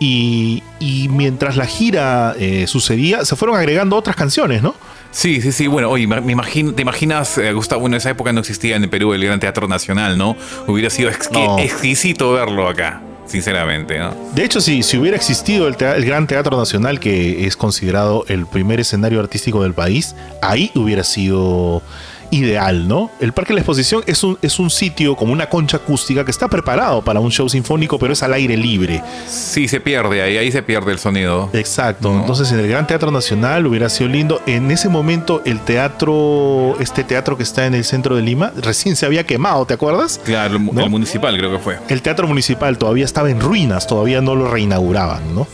Y, 0.00 0.62
y 0.80 1.08
mientras 1.10 1.56
la 1.56 1.66
gira 1.66 2.34
eh, 2.38 2.66
sucedía, 2.66 3.24
se 3.24 3.36
fueron 3.36 3.56
agregando 3.56 3.96
otras 3.96 4.16
canciones, 4.16 4.62
¿no? 4.62 4.74
Sí, 5.12 5.40
sí, 5.40 5.52
sí. 5.52 5.66
Bueno, 5.66 5.90
oye, 5.90 6.06
me 6.06 6.32
imagino, 6.32 6.72
te 6.72 6.82
imaginas, 6.82 7.36
eh, 7.38 7.52
Gustavo, 7.52 7.86
en 7.86 7.94
esa 7.94 8.10
época 8.10 8.32
no 8.32 8.40
existía 8.40 8.76
en 8.76 8.84
el 8.84 8.90
Perú 8.90 9.12
el 9.12 9.24
Gran 9.24 9.38
Teatro 9.40 9.68
Nacional, 9.68 10.16
¿no? 10.18 10.36
Hubiera 10.66 10.88
sido 10.90 11.10
No. 11.32 11.58
exquisito 11.58 12.32
verlo 12.32 12.66
acá, 12.68 13.02
sinceramente, 13.30 13.98
¿no? 13.98 14.14
De 14.34 14.44
hecho, 14.44 14.60
si, 14.60 14.82
si 14.82 14.98
hubiera 14.98 15.16
existido 15.16 15.68
el, 15.68 15.76
el 15.80 16.04
Gran 16.04 16.26
Teatro 16.26 16.56
Nacional, 16.56 16.98
que 16.98 17.46
es 17.46 17.56
considerado 17.56 18.24
el 18.28 18.46
primer 18.46 18.80
escenario 18.80 19.20
artístico 19.20 19.62
del 19.62 19.72
país, 19.72 20.16
ahí 20.42 20.72
hubiera 20.74 21.04
sido 21.04 21.82
ideal, 22.30 22.86
¿no? 22.88 23.10
El 23.20 23.32
Parque 23.32 23.50
de 23.50 23.54
la 23.54 23.60
Exposición 23.60 24.02
es 24.06 24.22
un, 24.22 24.38
es 24.42 24.58
un 24.58 24.70
sitio 24.70 25.16
como 25.16 25.32
una 25.32 25.48
concha 25.48 25.78
acústica 25.78 26.24
que 26.24 26.30
está 26.30 26.48
preparado 26.48 27.02
para 27.02 27.20
un 27.20 27.30
show 27.30 27.48
sinfónico, 27.48 27.98
pero 27.98 28.12
es 28.12 28.22
al 28.22 28.32
aire 28.34 28.56
libre. 28.56 29.02
Sí, 29.26 29.68
se 29.68 29.80
pierde 29.80 30.22
ahí, 30.22 30.36
ahí 30.36 30.52
se 30.52 30.62
pierde 30.62 30.92
el 30.92 30.98
sonido. 30.98 31.50
Exacto. 31.52 32.12
No. 32.12 32.20
Entonces, 32.20 32.50
en 32.52 32.60
el 32.60 32.68
Gran 32.68 32.86
Teatro 32.86 33.10
Nacional 33.10 33.66
hubiera 33.66 33.88
sido 33.88 34.08
lindo. 34.10 34.40
En 34.46 34.70
ese 34.70 34.88
momento, 34.88 35.42
el 35.44 35.60
teatro, 35.60 36.76
este 36.80 37.04
teatro 37.04 37.36
que 37.36 37.42
está 37.42 37.66
en 37.66 37.74
el 37.74 37.84
centro 37.84 38.16
de 38.16 38.22
Lima, 38.22 38.52
recién 38.56 38.96
se 38.96 39.06
había 39.06 39.24
quemado, 39.24 39.66
¿te 39.66 39.74
acuerdas? 39.74 40.20
Claro, 40.24 40.56
el 40.56 40.90
municipal 40.90 41.36
creo 41.36 41.50
que 41.50 41.58
fue. 41.58 41.78
el 41.88 42.02
teatro 42.02 42.26
municipal 42.26 42.78
todavía 42.78 43.04
estaba 43.04 43.30
en 43.30 43.40
ruinas, 43.40 43.86
todavía 43.86 44.20
no 44.20 44.34
lo 44.34 44.50
reinauguraban, 44.50 45.34
¿no? 45.34 45.46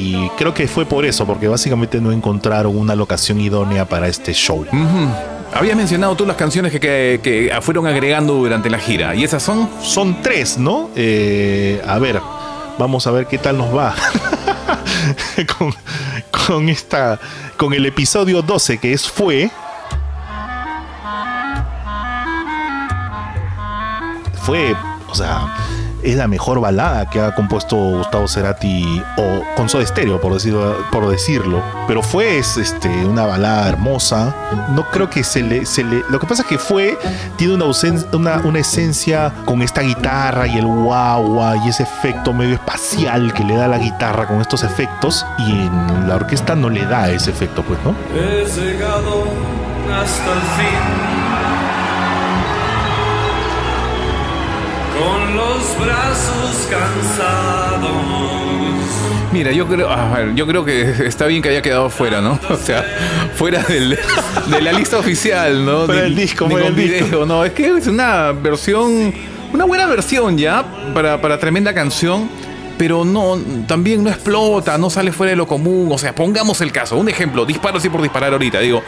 Y 0.00 0.28
creo 0.38 0.54
que 0.54 0.68
fue 0.68 0.86
por 0.86 1.04
eso, 1.04 1.26
porque 1.26 1.48
básicamente 1.48 2.00
no 2.00 2.12
encontraron 2.12 2.76
una 2.78 2.94
locación 2.94 3.40
idónea 3.40 3.84
para 3.84 4.06
este 4.06 4.32
show. 4.32 4.60
Ujú. 4.60 5.08
Habías 5.54 5.76
mencionado 5.76 6.14
tú 6.14 6.24
las 6.24 6.36
canciones 6.36 6.70
que, 6.70 6.78
que- 6.78 7.20
que 7.22 7.58
fueron 7.62 7.86
agregando 7.86 8.34
durante 8.34 8.70
la 8.70 8.78
gira. 8.78 9.14
¿Y 9.14 9.24
esas 9.24 9.42
son? 9.42 9.68
Son 9.82 10.22
tres, 10.22 10.56
¿no? 10.58 10.90
Eh, 10.94 11.82
a 11.86 11.98
ver, 11.98 12.20
vamos 12.78 13.06
a 13.06 13.10
ver 13.10 13.26
qué 13.26 13.38
tal 13.38 13.58
nos 13.58 13.74
va. 13.74 13.94
con, 15.58 15.74
con 16.46 16.68
esta. 16.68 17.18
Con 17.56 17.72
el 17.74 17.86
episodio 17.86 18.40
12, 18.42 18.78
que 18.78 18.92
es 18.92 19.08
Fue. 19.08 19.50
Fue. 24.42 24.74
O 25.10 25.14
sea. 25.14 25.46
Es 26.02 26.14
la 26.16 26.28
mejor 26.28 26.60
balada 26.60 27.10
que 27.10 27.20
ha 27.20 27.34
compuesto 27.34 27.74
Gustavo 27.76 28.28
Cerati 28.28 29.02
o 29.16 29.42
con 29.56 29.68
Soda 29.68 29.84
Stereo, 29.84 30.20
por 30.20 30.32
decirlo, 30.32 30.76
por 30.92 31.08
decirlo. 31.08 31.60
Pero 31.88 32.02
fue 32.02 32.38
es, 32.38 32.56
este, 32.56 32.88
una 33.04 33.26
balada 33.26 33.68
hermosa. 33.68 34.34
No 34.70 34.84
creo 34.90 35.10
que 35.10 35.24
se 35.24 35.42
le, 35.42 35.66
se 35.66 35.82
le. 35.82 36.04
Lo 36.08 36.20
que 36.20 36.26
pasa 36.26 36.42
es 36.42 36.48
que 36.48 36.58
fue. 36.58 36.96
Tiene 37.36 37.54
una, 37.54 37.64
ausen- 37.64 38.06
una, 38.14 38.36
una 38.44 38.60
esencia 38.60 39.32
con 39.44 39.60
esta 39.60 39.80
guitarra 39.80 40.46
y 40.46 40.56
el 40.58 40.66
guagua 40.66 41.56
y 41.56 41.68
ese 41.68 41.82
efecto 41.82 42.32
medio 42.32 42.54
espacial 42.54 43.32
que 43.34 43.42
le 43.42 43.56
da 43.56 43.66
la 43.66 43.78
guitarra 43.78 44.26
con 44.28 44.40
estos 44.40 44.62
efectos. 44.62 45.26
Y 45.38 45.50
en 45.50 46.08
la 46.08 46.14
orquesta 46.14 46.54
no 46.54 46.70
le 46.70 46.84
da 46.86 47.10
ese 47.10 47.30
efecto, 47.32 47.62
pues, 47.64 47.78
¿no? 47.84 47.94
He 48.16 48.44
llegado 48.44 49.24
hasta 49.92 50.32
el 50.32 50.40
fin. 50.40 51.17
Brazos 55.84 56.68
cansados. 56.70 57.90
Mira, 59.32 59.52
yo 59.52 59.66
creo, 59.66 59.90
a 59.90 60.16
ver, 60.18 60.34
yo 60.34 60.46
creo 60.46 60.64
que 60.64 60.90
está 61.06 61.26
bien 61.26 61.42
que 61.42 61.50
haya 61.50 61.62
quedado 61.62 61.90
fuera, 61.90 62.20
¿no? 62.20 62.38
O 62.50 62.56
sea, 62.56 62.84
fuera 63.34 63.62
del- 63.62 63.98
de 64.46 64.60
la 64.62 64.72
lista 64.72 64.98
oficial, 64.98 65.64
¿no? 65.64 65.84
Fuera 65.86 66.02
del 66.02 66.16
disco, 66.16 66.48
fuera 66.48 66.66
del 66.66 66.76
disco. 66.76 67.04
video, 67.06 67.26
no, 67.26 67.44
es 67.44 67.52
que 67.52 67.68
es 67.76 67.86
una 67.86 68.32
versión, 68.32 69.12
una 69.52 69.64
buena 69.64 69.86
versión 69.86 70.38
ya 70.38 70.64
para, 70.94 71.20
para 71.20 71.38
tremenda 71.38 71.74
canción, 71.74 72.28
pero 72.78 73.04
no, 73.04 73.36
también 73.66 74.02
no 74.04 74.08
explota, 74.10 74.78
no 74.78 74.88
sale 74.88 75.12
fuera 75.12 75.30
de 75.30 75.36
lo 75.36 75.46
común. 75.46 75.88
O 75.92 75.98
sea, 75.98 76.14
pongamos 76.14 76.60
el 76.60 76.72
caso, 76.72 76.96
un 76.96 77.08
ejemplo, 77.08 77.44
disparo 77.44 77.78
así 77.78 77.88
por 77.88 78.00
disparar 78.00 78.32
ahorita, 78.32 78.60
digo. 78.60 78.82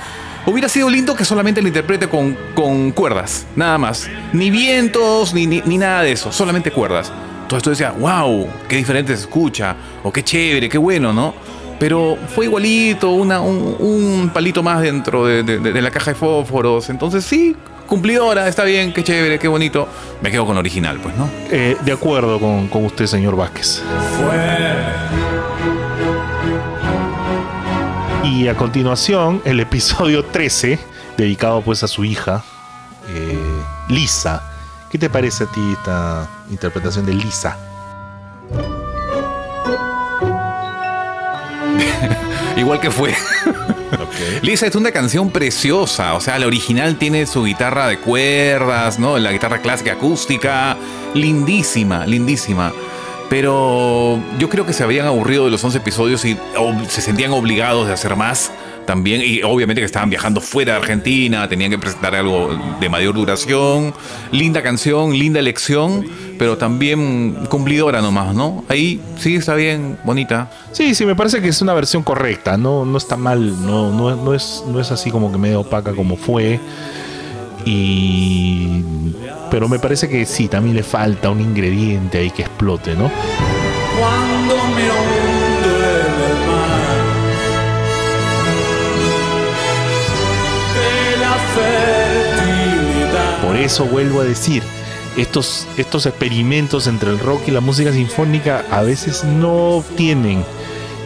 Hubiera 0.46 0.70
sido 0.70 0.88
lindo 0.88 1.14
que 1.14 1.24
solamente 1.26 1.60
lo 1.60 1.68
interprete 1.68 2.08
con, 2.08 2.34
con 2.54 2.92
cuerdas, 2.92 3.46
nada 3.56 3.76
más. 3.76 4.08
Ni 4.32 4.48
vientos, 4.50 5.34
ni, 5.34 5.46
ni, 5.46 5.60
ni 5.66 5.76
nada 5.76 6.02
de 6.02 6.12
eso, 6.12 6.32
solamente 6.32 6.70
cuerdas. 6.70 7.12
Entonces 7.42 7.62
tú 7.62 7.70
decías, 7.70 7.92
wow, 7.98 8.48
qué 8.68 8.76
diferente 8.76 9.14
se 9.14 9.22
escucha, 9.22 9.76
o 10.02 10.10
qué 10.12 10.22
chévere, 10.24 10.68
qué 10.68 10.78
bueno, 10.78 11.12
¿no? 11.12 11.34
Pero 11.78 12.16
fue 12.34 12.44
igualito, 12.46 13.10
una, 13.10 13.40
un, 13.40 13.76
un 13.78 14.30
palito 14.32 14.62
más 14.62 14.80
dentro 14.82 15.26
de, 15.26 15.42
de- 15.42 15.58
de 15.58 15.82
la 15.82 15.90
caja 15.90 16.12
de 16.12 16.14
fósforos. 16.14 16.88
Entonces 16.90 17.24
sí, 17.24 17.56
cumplidora, 17.90 18.46
está 18.46 18.62
bien, 18.62 18.92
qué 18.92 19.02
chévere, 19.02 19.40
qué 19.40 19.48
bonito. 19.48 19.88
Me 20.22 20.30
quedo 20.30 20.46
con 20.46 20.56
original, 20.56 21.00
pues, 21.00 21.16
¿no? 21.16 21.28
Eh, 21.50 21.76
de 21.84 21.92
acuerdo 21.92 22.38
con, 22.38 22.68
con 22.68 22.84
usted, 22.84 23.06
señor 23.06 23.34
Vázquez. 23.34 23.82
Y 28.24 28.46
a 28.46 28.56
continuación, 28.56 29.42
el 29.44 29.58
episodio 29.58 30.24
13, 30.32 30.78
dedicado 31.18 31.62
pues 31.62 31.82
a 31.82 31.88
su 31.88 32.04
hija, 32.04 32.44
eh, 33.08 33.36
Lisa. 33.88 34.44
¿Qué 34.88 34.96
te 34.96 35.10
parece 35.10 35.42
a 35.44 35.46
ti 35.48 35.60
esta 35.72 36.28
interpretación 36.48 37.04
de 37.06 37.14
Lisa? 37.14 37.58
Igual 42.56 42.80
que 42.80 42.90
fue. 42.92 43.12
Lisa 44.42 44.66
es 44.66 44.74
una 44.74 44.90
canción 44.90 45.30
preciosa, 45.30 46.14
o 46.14 46.20
sea, 46.20 46.38
la 46.38 46.46
original 46.46 46.96
tiene 46.96 47.26
su 47.26 47.44
guitarra 47.44 47.88
de 47.88 47.98
cuerdas, 47.98 48.98
¿no? 48.98 49.18
La 49.18 49.32
guitarra 49.32 49.60
clásica 49.60 49.92
acústica, 49.92 50.76
lindísima, 51.14 52.06
lindísima. 52.06 52.72
Pero 53.28 54.18
yo 54.38 54.48
creo 54.48 54.66
que 54.66 54.72
se 54.72 54.82
habían 54.82 55.06
aburrido 55.06 55.44
de 55.44 55.52
los 55.52 55.62
11 55.62 55.78
episodios 55.78 56.24
y 56.24 56.36
se 56.88 57.00
sentían 57.00 57.30
obligados 57.30 57.86
de 57.86 57.92
hacer 57.92 58.16
más 58.16 58.50
también. 58.90 59.22
Y 59.24 59.40
obviamente 59.44 59.80
que 59.80 59.86
estaban 59.86 60.10
viajando 60.10 60.40
fuera 60.40 60.72
de 60.72 60.80
Argentina, 60.80 61.48
tenían 61.48 61.70
que 61.70 61.78
presentar 61.78 62.12
algo 62.16 62.58
de 62.80 62.88
mayor 62.88 63.14
duración. 63.14 63.94
Linda 64.32 64.64
canción, 64.64 65.16
linda 65.16 65.38
elección, 65.38 66.04
pero 66.36 66.58
también 66.58 67.36
cumplidora 67.48 68.00
nomás, 68.02 68.34
¿no? 68.34 68.64
Ahí 68.68 69.00
sí 69.16 69.36
está 69.36 69.54
bien, 69.54 69.96
bonita. 70.02 70.50
Sí, 70.72 70.96
sí, 70.96 71.06
me 71.06 71.14
parece 71.14 71.40
que 71.40 71.46
es 71.46 71.62
una 71.62 71.72
versión 71.72 72.02
correcta, 72.02 72.56
no, 72.56 72.84
no 72.84 72.98
está 72.98 73.16
mal, 73.16 73.64
no, 73.64 73.92
no, 73.92 74.16
no 74.16 74.34
es, 74.34 74.64
no 74.66 74.80
es 74.80 74.90
así 74.90 75.12
como 75.12 75.30
que 75.30 75.38
medio 75.38 75.60
opaca 75.60 75.92
como 75.92 76.16
fue. 76.16 76.58
Y. 77.64 78.82
Pero 79.52 79.68
me 79.68 79.78
parece 79.78 80.08
que 80.08 80.26
sí, 80.26 80.48
también 80.48 80.74
le 80.74 80.82
falta 80.82 81.30
un 81.30 81.40
ingrediente 81.40 82.18
ahí 82.18 82.32
que 82.32 82.42
explote, 82.42 82.96
¿no? 82.96 83.08
Cuando 84.00 84.56
me 84.74 85.19
eso 93.64 93.84
vuelvo 93.84 94.20
a 94.20 94.24
decir, 94.24 94.62
estos, 95.16 95.66
estos 95.76 96.06
experimentos 96.06 96.86
entre 96.86 97.10
el 97.10 97.18
rock 97.18 97.42
y 97.48 97.50
la 97.50 97.60
música 97.60 97.92
sinfónica 97.92 98.64
a 98.70 98.82
veces 98.82 99.24
no 99.24 99.76
obtienen 99.76 100.44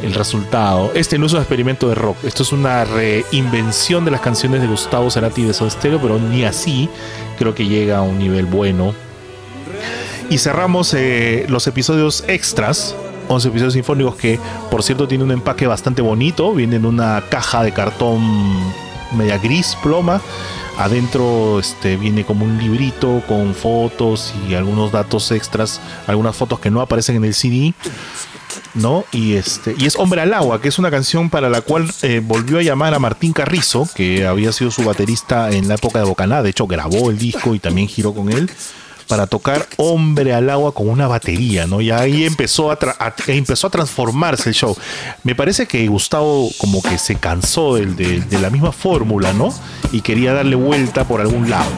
el 0.02 0.14
resultado. 0.14 0.92
Este 0.94 1.18
no 1.18 1.26
es 1.26 1.32
un 1.32 1.38
experimento 1.38 1.88
de 1.88 1.94
rock, 1.94 2.16
esto 2.24 2.42
es 2.42 2.52
una 2.52 2.84
reinvención 2.84 4.04
de 4.04 4.10
las 4.10 4.20
canciones 4.20 4.60
de 4.60 4.68
Gustavo 4.68 5.10
Cerati 5.10 5.42
de 5.42 5.54
Soda 5.54 5.70
pero 5.80 6.18
ni 6.18 6.44
así 6.44 6.88
creo 7.38 7.54
que 7.54 7.66
llega 7.66 7.98
a 7.98 8.02
un 8.02 8.18
nivel 8.18 8.46
bueno. 8.46 8.94
Y 10.30 10.38
cerramos 10.38 10.94
eh, 10.94 11.46
los 11.48 11.66
episodios 11.66 12.24
extras, 12.28 12.94
11 13.28 13.48
episodios 13.48 13.74
sinfónicos 13.74 14.16
que, 14.16 14.38
por 14.70 14.82
cierto, 14.82 15.06
tiene 15.08 15.24
un 15.24 15.30
empaque 15.30 15.66
bastante 15.66 16.02
bonito. 16.02 16.52
Viene 16.54 16.76
en 16.76 16.86
una 16.86 17.22
caja 17.28 17.62
de 17.62 17.72
cartón 17.72 18.22
media 19.14 19.38
gris, 19.38 19.76
ploma. 19.82 20.20
Adentro 20.78 21.60
este, 21.60 21.96
viene 21.96 22.24
como 22.24 22.44
un 22.44 22.58
librito 22.58 23.22
con 23.28 23.54
fotos 23.54 24.34
y 24.48 24.54
algunos 24.54 24.92
datos 24.92 25.30
extras, 25.30 25.80
algunas 26.06 26.34
fotos 26.34 26.60
que 26.60 26.70
no 26.70 26.80
aparecen 26.80 27.16
en 27.16 27.24
el 27.24 27.34
CD. 27.34 27.74
¿no? 28.74 29.04
Y 29.12 29.34
este 29.34 29.74
y 29.78 29.86
es 29.86 29.96
Hombre 29.96 30.20
al 30.20 30.34
Agua, 30.34 30.60
que 30.60 30.68
es 30.68 30.78
una 30.78 30.90
canción 30.90 31.30
para 31.30 31.48
la 31.48 31.60
cual 31.60 31.90
eh, 32.02 32.20
volvió 32.24 32.58
a 32.58 32.62
llamar 32.62 32.94
a 32.94 32.98
Martín 32.98 33.32
Carrizo, 33.32 33.88
que 33.94 34.26
había 34.26 34.52
sido 34.52 34.70
su 34.70 34.84
baterista 34.84 35.50
en 35.50 35.68
la 35.68 35.74
época 35.74 36.00
de 36.00 36.04
Bocaná, 36.04 36.42
de 36.42 36.50
hecho 36.50 36.66
grabó 36.66 37.10
el 37.10 37.18
disco 37.18 37.54
y 37.54 37.58
también 37.58 37.88
giró 37.88 38.12
con 38.14 38.30
él 38.30 38.50
para 39.08 39.26
tocar 39.26 39.66
Hombre 39.76 40.34
al 40.34 40.50
Agua 40.50 40.72
con 40.72 40.88
una 40.88 41.06
batería, 41.06 41.66
¿no? 41.66 41.80
Y 41.80 41.90
ahí 41.90 42.24
empezó 42.24 42.70
a, 42.70 42.78
empezó 43.26 43.66
a 43.66 43.70
transformarse 43.70 44.48
el 44.50 44.54
show. 44.54 44.76
Me 45.22 45.34
parece 45.34 45.66
que 45.66 45.86
Gustavo 45.86 46.50
como 46.58 46.82
que 46.82 46.98
se 46.98 47.16
cansó 47.16 47.74
de, 47.74 47.86
de 47.86 48.38
la 48.38 48.50
misma 48.50 48.72
fórmula, 48.72 49.32
¿no? 49.32 49.54
Y 49.92 50.00
quería 50.00 50.32
darle 50.32 50.56
vuelta 50.56 51.04
por 51.04 51.20
algún 51.20 51.50
lado. 51.50 51.70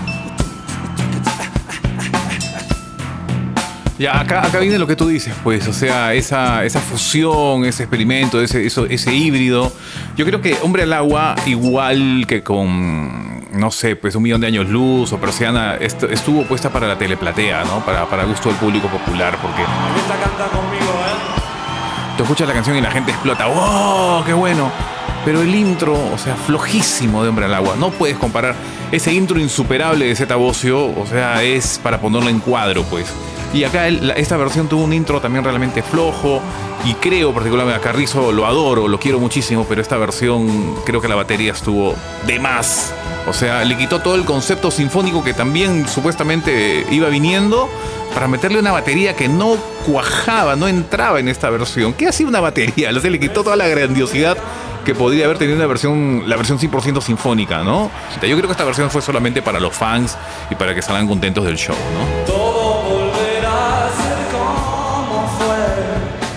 Ya, 3.99 4.21
acá, 4.21 4.45
acá 4.45 4.59
viene 4.59 4.79
lo 4.79 4.87
que 4.87 4.95
tú 4.95 5.09
dices, 5.09 5.33
pues, 5.43 5.67
o 5.69 5.73
sea, 5.73 6.13
esa, 6.13 6.67
esa 6.67 6.81
fusión, 6.81 7.65
ese 7.65 7.85
experimento, 7.85 8.43
ese, 8.43 8.67
ese 8.67 9.15
híbrido. 9.15 9.73
Yo 10.17 10.27
creo 10.27 10.43
que 10.43 10.55
Hombre 10.63 10.83
al 10.83 10.93
Agua, 10.93 11.35
igual 11.47 12.27
que 12.29 12.43
con, 12.43 13.36
no 13.57 13.71
sé, 13.71 13.97
pues 13.97 14.15
un 14.15 14.23
millón 14.23 14.41
de 14.41 14.47
años 14.49 14.69
luz 14.69 15.13
o 15.13 15.19
Persiana, 15.19 15.75
est- 15.77 16.03
estuvo 16.05 16.45
puesta 16.45 16.71
para 16.71 16.87
la 16.87 16.97
teleplatea, 16.99 17.65
¿no? 17.65 17.81
Para, 17.85 18.07
para 18.07 18.25
gusto 18.25 18.49
del 18.49 18.59
público 18.59 18.89
popular, 18.89 19.37
porque 19.41 19.63
Esta 19.63 20.15
canta 20.17 20.45
conmigo, 20.57 20.85
¿eh? 20.85 22.17
tú 22.17 22.23
escuchas 22.23 22.49
la 22.49 22.55
canción 22.55 22.77
y 22.77 22.81
la 22.81 22.91
gente 22.91 23.11
explota, 23.13 23.47
¡wow! 23.47 24.25
¡Qué 24.25 24.33
bueno! 24.33 24.71
Pero 25.25 25.43
el 25.43 25.53
intro, 25.55 25.95
o 26.13 26.19
sea, 26.19 26.37
flojísimo 26.37 27.23
de 27.25 27.29
Hombre 27.31 27.47
al 27.47 27.55
Agua. 27.55 27.75
No 27.77 27.91
puedes 27.91 28.17
comparar 28.17 28.55
ese 28.93 29.13
intro 29.13 29.41
insuperable 29.41 30.07
de 30.07 30.15
Zeta 30.15 30.37
Bocio, 30.37 30.87
o 30.97 31.05
sea, 31.05 31.43
es 31.43 31.81
para 31.83 32.01
ponerlo 32.01 32.29
en 32.31 32.39
cuadro, 32.39 32.85
pues. 32.85 33.13
Y 33.53 33.65
acá 33.65 33.89
esta 33.89 34.37
versión 34.37 34.69
tuvo 34.69 34.85
un 34.85 34.93
intro 34.93 35.21
también 35.21 35.45
realmente 35.45 35.83
flojo. 35.83 36.41
Y 36.85 36.95
creo, 36.95 37.33
particularmente 37.33 37.79
a 37.79 37.83
Carrizo, 37.83 38.33
lo 38.33 38.47
adoro, 38.47 38.87
lo 38.87 38.99
quiero 38.99 39.19
muchísimo, 39.19 39.67
pero 39.69 39.81
esta 39.81 39.97
versión 39.97 40.75
creo 40.85 41.01
que 41.01 41.09
la 41.09 41.15
batería 41.15 41.53
estuvo 41.53 41.95
de 42.27 42.39
más. 42.39 42.93
O 43.27 43.33
sea, 43.33 43.65
le 43.65 43.77
quitó 43.77 44.01
todo 44.01 44.15
el 44.15 44.25
concepto 44.25 44.71
sinfónico 44.71 45.25
que 45.25 45.35
también 45.35 45.89
supuestamente 45.89 46.87
iba 46.91 47.09
viniendo 47.09 47.69
para 48.15 48.29
meterle 48.29 48.61
una 48.61 48.73
batería 48.73 49.17
que 49.17 49.29
no 49.29 49.57
cuajaba, 49.85 50.55
no 50.55 50.69
entraba 50.69 51.19
en 51.19 51.29
esta 51.29 51.51
versión. 51.51 51.93
¿Qué 51.93 52.09
hacía 52.09 52.27
una 52.27 52.41
batería? 52.41 52.91
O 52.97 53.01
sea, 53.01 53.11
le 53.11 53.19
quitó 53.19 53.43
toda 53.43 53.57
la 53.57 53.67
grandiosidad 53.67 54.39
que 54.85 54.95
podría 54.95 55.25
haber 55.25 55.39
tenido 55.39 55.57
una 55.57 55.67
versión, 55.67 56.23
la 56.27 56.37
versión 56.37 56.59
100% 56.59 57.03
sinfónica, 57.03 57.65
¿no? 57.65 57.87
O 57.87 57.91
sea, 58.21 58.29
yo 58.29 58.37
creo 58.37 58.47
que 58.47 58.53
esta 58.53 58.65
versión 58.65 58.91
fue 58.91 59.03
solamente 59.03 59.43
para 59.43 59.59
los 59.59 59.75
fans 59.75 60.17
y 60.49 60.55
para 60.55 60.75
que 60.75 60.81
salgan 60.81 61.09
contentos 61.09 61.45
del 61.45 61.57
show, 61.57 61.75
¿no? 61.75 62.36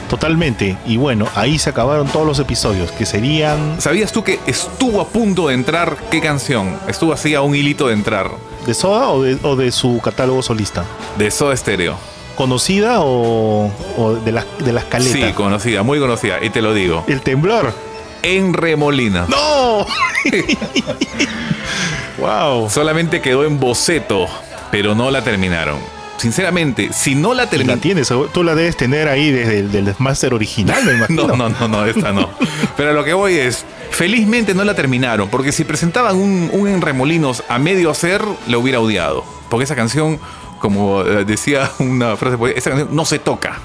Totalmente. 0.09 0.75
Y 0.85 0.97
bueno, 0.97 1.27
ahí 1.35 1.59
se 1.59 1.69
acabaron 1.69 2.07
todos 2.07 2.25
los 2.25 2.39
episodios, 2.39 2.91
que 2.91 3.05
serían 3.05 3.79
¿Sabías 3.79 4.11
tú 4.11 4.23
que 4.23 4.39
estuvo 4.47 4.99
a 5.01 5.07
punto 5.07 5.47
de 5.47 5.53
entrar 5.53 5.95
qué 6.09 6.19
canción? 6.19 6.77
Estuvo 6.87 7.13
así 7.13 7.35
a 7.35 7.41
un 7.41 7.55
hilito 7.55 7.87
de 7.87 7.93
entrar 7.93 8.31
de 8.65 8.73
Soda 8.73 9.09
o 9.09 9.21
de, 9.23 9.37
o 9.43 9.55
de 9.55 9.71
su 9.71 10.01
catálogo 10.03 10.41
solista. 10.41 10.83
de 11.17 11.31
Soda 11.31 11.55
Stereo. 11.55 11.95
¿Conocida 12.35 13.01
o, 13.01 13.71
o 13.97 14.13
de 14.13 14.31
las 14.31 14.45
de 14.59 14.73
las 14.73 14.85
caletas? 14.85 15.13
Sí, 15.13 15.33
conocida, 15.33 15.83
muy 15.83 15.99
conocida, 15.99 16.37
y 16.41 16.49
te 16.49 16.61
lo 16.61 16.73
digo. 16.73 17.03
El 17.07 17.21
temblor. 17.21 17.73
En 18.21 18.53
Remolina. 18.53 19.25
¡No! 19.29 19.85
wow. 22.19 22.69
Solamente 22.69 23.21
quedó 23.21 23.45
en 23.45 23.59
boceto, 23.59 24.27
pero 24.71 24.95
no 24.95 25.11
la 25.11 25.21
terminaron. 25.23 25.79
Sinceramente, 26.19 26.89
si 26.91 27.15
no 27.15 27.33
la 27.33 27.47
Y 27.51 27.63
la 27.63 27.77
tienes, 27.77 28.11
tú 28.33 28.43
la 28.43 28.53
debes 28.53 28.75
tener 28.75 29.07
ahí 29.07 29.31
desde 29.31 29.59
el 29.59 29.71
del 29.71 29.95
Master 29.99 30.33
original, 30.33 30.83
me 30.83 30.93
imagino. 30.97 31.27
No, 31.27 31.35
no, 31.35 31.49
no, 31.49 31.67
no, 31.67 31.85
esta 31.85 32.11
no. 32.11 32.29
Pero 32.75 32.93
lo 32.93 33.03
que 33.05 33.13
voy 33.13 33.35
es, 33.35 33.65
felizmente 33.91 34.53
no 34.53 34.63
la 34.65 34.75
terminaron, 34.75 35.29
porque 35.29 35.51
si 35.53 35.63
presentaban 35.63 36.17
un, 36.17 36.49
un 36.51 36.67
en 36.67 36.81
Remolinos 36.81 37.43
a 37.47 37.57
medio 37.57 37.89
hacer, 37.89 38.21
la 38.47 38.57
hubiera 38.57 38.79
odiado. 38.81 39.23
Porque 39.49 39.63
esa 39.63 39.75
canción, 39.75 40.19
como 40.59 41.03
eh, 41.03 41.23
decía 41.25 41.71
una 41.79 42.17
frase, 42.17 42.35
ahí, 42.35 42.53
esa 42.57 42.69
canción 42.71 42.89
no 42.93 43.05
se 43.05 43.19
toca. 43.19 43.57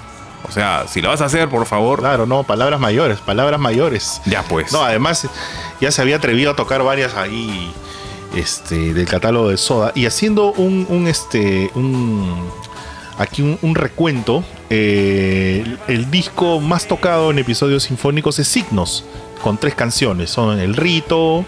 O 0.47 0.53
sea, 0.53 0.85
si 0.89 1.01
la 1.01 1.09
vas 1.09 1.23
a 1.23 1.25
hacer, 1.25 1.49
por 1.49 1.67
favor, 1.67 2.01
Claro, 2.01 2.27
no, 2.27 2.45
palabras 2.45 2.79
mayores, 2.79 3.19
palabras 3.19 3.59
mayores. 3.59 4.21
ya 4.27 4.43
pues. 4.43 4.71
No, 4.73 4.85
además 4.85 5.27
ya 5.81 5.91
se 5.91 6.03
había 6.03 6.17
atrevido 6.17 6.53
a 6.53 6.55
tocar 6.57 6.83
varias 6.85 7.15
ahí 7.15 7.73
este, 8.37 8.95
del 8.95 9.07
catálogo 9.07 9.49
de 9.49 9.57
Soda 9.57 9.93
y 9.95 10.07
haciendo 10.07 10.53
un, 10.53 11.07
este 11.07 11.71
un 11.75 12.51
aquí 13.19 13.59
un, 13.61 13.75
recuento 13.75 14.45
eh, 14.71 15.77
el, 15.89 16.11
disco 16.11 16.61
más 16.61 16.87
tocado 16.87 17.31
en 17.31 17.39
episodios 17.39 17.85
sinfónicos 17.85 18.39
es 18.39 18.49
Signos 18.49 19.05
con 19.43 19.59
tres 19.59 19.75
canciones 19.75 20.31
son 20.31 20.59
El 20.59 20.75
Rito 20.75 21.45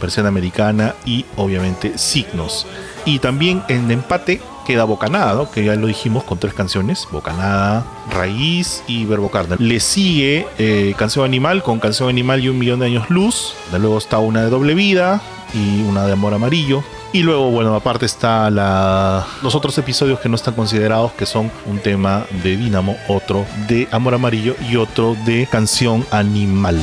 versión 0.00 0.26
americana 0.26 0.94
y 1.04 1.24
obviamente 1.36 1.96
Signos 1.96 2.66
y 3.04 3.18
también 3.18 3.62
en 3.68 3.90
empate 3.90 4.40
queda 4.66 4.84
Bocanada, 4.84 5.50
que 5.50 5.64
ya 5.64 5.74
lo 5.74 5.88
dijimos 5.88 6.22
con 6.22 6.38
tres 6.38 6.54
canciones, 6.54 7.08
Bocanada, 7.10 7.84
Raíz 8.12 8.84
y 8.86 9.04
Verbo 9.04 9.28
Carnal. 9.28 9.58
Le 9.60 9.80
sigue 9.80 10.46
eh, 10.58 10.94
Canción 10.96 11.24
Animal 11.24 11.64
con 11.64 11.80
Canción 11.80 12.08
Animal 12.08 12.44
y 12.44 12.50
Un 12.50 12.58
Millón 12.58 12.78
de 12.78 12.86
Años 12.86 13.10
Luz. 13.10 13.54
De 13.72 13.80
luego 13.80 13.98
está 13.98 14.18
una 14.18 14.42
de 14.42 14.50
Doble 14.50 14.74
Vida 14.74 15.20
y 15.54 15.82
una 15.82 16.06
de 16.06 16.12
Amor 16.12 16.34
Amarillo. 16.34 16.82
Y 17.12 17.22
luego, 17.22 17.50
bueno, 17.50 17.74
aparte 17.74 18.06
está 18.06 18.50
la, 18.50 19.26
los 19.42 19.54
otros 19.54 19.76
episodios 19.78 20.20
que 20.20 20.28
no 20.28 20.36
están 20.36 20.54
considerados, 20.54 21.12
que 21.12 21.26
son 21.26 21.50
un 21.66 21.78
tema 21.78 22.24
de 22.42 22.56
Dínamo, 22.56 22.96
otro 23.08 23.44
de 23.66 23.88
Amor 23.90 24.14
Amarillo 24.14 24.54
y 24.68 24.76
otro 24.76 25.16
de 25.24 25.48
Canción 25.50 26.06
Animal. 26.10 26.80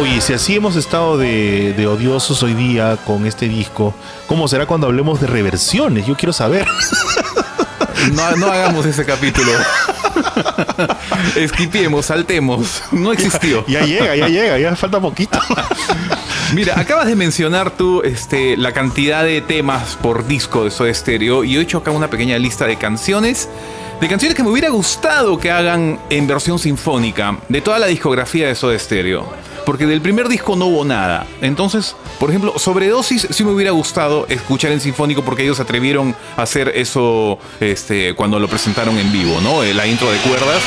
Oye, 0.00 0.20
si 0.20 0.34
así 0.34 0.56
hemos 0.56 0.76
estado 0.76 1.16
de, 1.16 1.72
de 1.72 1.86
odiosos 1.86 2.42
hoy 2.42 2.52
día 2.52 2.98
con 3.06 3.26
este 3.26 3.48
disco, 3.48 3.94
¿cómo 4.26 4.48
será 4.48 4.66
cuando 4.66 4.88
hablemos 4.88 5.20
de 5.20 5.28
reversiones? 5.28 6.06
Yo 6.06 6.16
quiero 6.16 6.32
saber. 6.32 6.66
No, 8.12 8.36
no 8.36 8.46
hagamos 8.48 8.84
ese 8.84 9.06
capítulo. 9.06 9.50
Esquipiemos, 11.36 12.06
saltemos. 12.06 12.82
No 12.92 13.12
existió. 13.12 13.64
ya 13.66 13.84
llega, 13.84 14.16
ya 14.16 14.28
llega, 14.28 14.58
ya 14.58 14.76
falta 14.76 15.00
poquito. 15.00 15.38
Mira, 16.54 16.78
acabas 16.78 17.06
de 17.06 17.16
mencionar 17.16 17.70
tú 17.70 18.02
este, 18.02 18.56
la 18.56 18.72
cantidad 18.72 19.24
de 19.24 19.40
temas 19.40 19.96
por 19.96 20.26
disco 20.26 20.64
de 20.64 20.70
Soda 20.70 20.92
Stereo 20.92 21.42
y 21.42 21.52
yo 21.52 21.60
he 21.60 21.62
hecho 21.62 21.78
acá 21.78 21.90
una 21.90 22.08
pequeña 22.08 22.38
lista 22.38 22.66
de 22.66 22.76
canciones, 22.76 23.48
de 24.00 24.08
canciones 24.08 24.36
que 24.36 24.42
me 24.42 24.50
hubiera 24.50 24.68
gustado 24.68 25.38
que 25.38 25.50
hagan 25.50 25.98
en 26.10 26.26
versión 26.26 26.58
sinfónica 26.58 27.38
de 27.48 27.60
toda 27.60 27.78
la 27.78 27.86
discografía 27.86 28.46
de 28.48 28.54
Soda 28.54 28.78
Stereo. 28.78 29.32
Porque 29.64 29.86
del 29.86 30.00
primer 30.00 30.28
disco 30.28 30.56
no 30.56 30.66
hubo 30.66 30.84
nada. 30.84 31.26
Entonces, 31.40 31.96
por 32.18 32.28
ejemplo, 32.30 32.52
Sobredosis 32.58 33.26
sí 33.30 33.44
me 33.44 33.52
hubiera 33.52 33.70
gustado 33.70 34.26
escuchar 34.28 34.72
en 34.72 34.80
sinfónico 34.80 35.22
porque 35.24 35.42
ellos 35.42 35.56
se 35.56 35.62
atrevieron 35.62 36.14
a 36.36 36.42
hacer 36.42 36.72
eso 36.74 37.38
este, 37.60 38.14
cuando 38.14 38.38
lo 38.38 38.48
presentaron 38.48 38.98
en 38.98 39.10
vivo, 39.12 39.40
¿no? 39.42 39.62
Eh, 39.62 39.72
La 39.74 39.86
intro 39.86 40.10
de 40.10 40.18
cuerdas. 40.18 40.62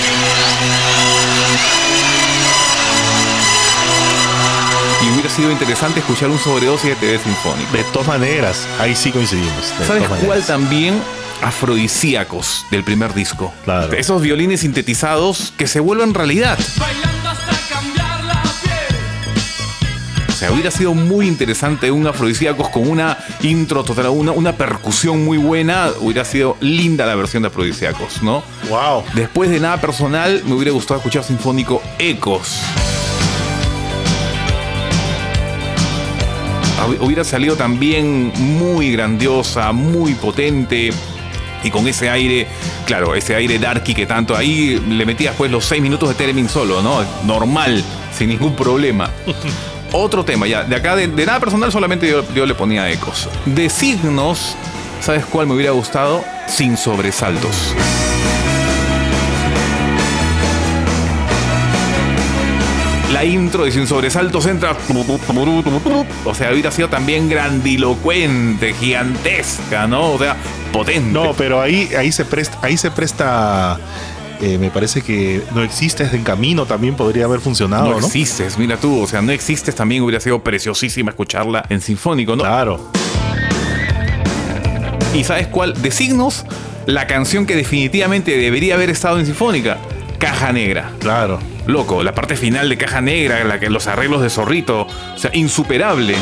Y 5.06 5.10
hubiera 5.12 5.30
sido 5.30 5.52
interesante 5.52 6.00
escuchar 6.00 6.30
un 6.30 6.40
sobredosis 6.40 6.90
de 6.90 6.96
TV 6.96 7.20
sinfónico. 7.20 7.72
De 7.72 7.84
todas 7.86 8.08
maneras, 8.08 8.68
ahí 8.80 8.96
sí 8.96 9.12
coincidimos. 9.12 9.74
¿Sabes 9.86 10.04
cuál 10.26 10.44
también? 10.44 11.00
Afrodisíacos 11.44 12.66
del 12.72 12.84
primer 12.84 13.14
disco. 13.14 13.54
Claro. 13.64 13.94
Esos 13.94 14.22
violines 14.24 14.62
sintetizados 14.62 15.54
que 15.56 15.68
se 15.68 15.80
vuelven 15.80 16.16
realidad. 16.16 16.58
Bailando 16.80 17.30
hasta 17.30 17.57
sea, 20.38 20.52
hubiera 20.52 20.72
sido 20.72 20.94
muy 20.94 21.28
interesante 21.28 21.90
un 21.92 22.06
afrodisíacos 22.08 22.70
con 22.70 22.88
una 22.88 23.18
intro 23.42 23.84
total, 23.84 24.10
una, 24.10 24.32
una 24.32 24.54
percusión 24.56 25.26
muy 25.26 25.38
buena. 25.38 25.90
Hubiera 26.00 26.24
sido 26.26 26.56
linda 26.62 27.06
la 27.06 27.16
versión 27.16 27.44
de 27.44 27.48
afrodisíacos, 27.48 28.22
¿no? 28.22 28.44
Wow. 28.70 29.04
Después 29.16 29.50
de 29.50 29.60
nada 29.60 29.82
personal, 29.82 30.42
me 30.46 30.54
hubiera 30.54 30.72
gustado 30.72 31.00
escuchar 31.00 31.24
sinfónico 31.24 31.82
Ecos. 31.98 32.60
hub- 36.88 37.02
hubiera 37.02 37.24
salido 37.24 37.56
también 37.56 38.32
muy 38.38 38.92
grandiosa, 38.92 39.72
muy 39.72 40.14
potente. 40.14 40.92
Y 41.64 41.72
con 41.72 41.88
ese 41.88 42.10
aire, 42.10 42.48
claro, 42.86 43.16
ese 43.16 43.34
aire 43.36 43.58
darky 43.58 43.96
que 43.96 44.06
tanto 44.06 44.36
ahí 44.36 44.80
le 44.88 45.06
metías 45.06 45.34
pues 45.36 45.50
los 45.52 45.66
seis 45.66 45.82
minutos 45.82 46.08
de 46.10 46.16
Teremin 46.16 46.48
solo, 46.48 46.82
¿no? 46.84 47.04
Normal, 47.26 47.84
sin 48.16 48.30
ningún 48.30 48.56
problema. 48.56 49.10
Otro 49.92 50.26
tema, 50.26 50.48
ya, 50.48 50.64
de 50.64 50.76
acá 50.76 50.96
de, 50.96 51.08
nada 51.08 51.40
personal 51.40 51.72
solamente 51.72 52.10
yo, 52.10 52.24
yo 52.34 52.46
le 52.46 52.56
ponía 52.56 52.90
ecos. 52.92 53.30
De 53.46 53.70
signos, 53.70 54.56
¿sabes 55.02 55.26
cuál 55.26 55.48
me 55.48 55.54
hubiera 55.54 55.72
gustado? 55.72 56.24
Sin 56.48 56.78
sobresaltos. 56.78 57.74
La 63.18 63.24
intro 63.24 63.66
de 63.66 63.72
Sin 63.72 63.88
Sobresaltos 63.88 64.46
entra. 64.46 64.76
O 66.26 66.36
sea, 66.36 66.52
hubiera 66.52 66.70
sido 66.72 66.90
también 66.90 67.30
grandilocuente, 67.30 68.74
gigantesca, 68.74 69.88
¿no? 69.88 70.12
O 70.12 70.20
sea, 70.20 70.36
potente. 70.72 71.14
No, 71.14 71.34
pero 71.34 71.60
ahí, 71.60 71.90
ahí 71.98 72.12
se 72.12 72.26
presta, 72.26 72.60
ahí 72.62 72.78
se 72.78 72.92
presta. 72.92 73.80
Eh, 74.42 74.58
me 74.58 74.70
parece 74.70 75.02
que 75.02 75.42
no 75.54 75.64
existes 75.64 76.14
en 76.14 76.24
camino 76.24 76.66
también 76.66 76.96
podría 76.96 77.26
haber 77.26 77.40
funcionado, 77.40 77.90
no 77.90 78.00
¿no? 78.00 78.06
existes, 78.06 78.58
mira 78.58 78.78
tú, 78.78 79.02
o 79.02 79.08
sea, 79.08 79.22
no 79.22 79.32
existes 79.32 79.76
también 79.76 80.04
hubiera 80.04 80.20
sido 80.20 80.44
preciosísima 80.44 81.12
escucharla 81.12 81.66
en 81.70 81.82
sinfónico, 81.82 82.36
¿no? 82.36 82.44
Claro. 82.44 82.92
¿Y 85.14 85.24
sabes 85.24 85.48
cuál? 85.48 85.82
De 85.82 85.92
signos, 85.92 86.46
la 86.86 87.08
canción 87.08 87.46
que 87.46 87.56
definitivamente 87.56 88.38
debería 88.38 88.76
haber 88.76 88.90
estado 88.90 89.20
en 89.20 89.26
sinfónica, 89.26 89.78
Caja 90.20 90.52
Negra. 90.52 90.92
Claro. 91.00 91.40
Loco, 91.66 92.02
la 92.02 92.16
parte 92.16 92.38
final 92.38 92.70
de 92.70 92.78
Caja 92.78 93.02
Negra, 93.02 93.44
la 93.44 93.60
que 93.60 93.70
los 93.70 93.88
arreglos 93.88 94.22
de 94.22 94.30
Zorrito, 94.30 94.84
o 94.84 95.18
sea, 95.18 95.32
insuperable. 95.34 96.16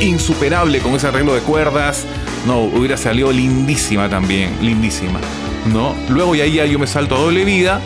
Insuperable 0.00 0.80
con 0.80 0.94
ese 0.94 1.06
arreglo 1.06 1.34
de 1.34 1.40
cuerdas. 1.40 2.04
No, 2.46 2.60
hubiera 2.60 2.96
salido 2.96 3.30
lindísima 3.30 4.08
también, 4.08 4.56
lindísima. 4.60 5.20
¿No? 5.66 5.94
Luego 6.08 6.34
y 6.34 6.40
ahí 6.40 6.54
ya 6.54 6.66
yo 6.66 6.78
me 6.78 6.86
salto 6.86 7.16
a 7.16 7.20
doble 7.20 7.44
vida. 7.44 7.80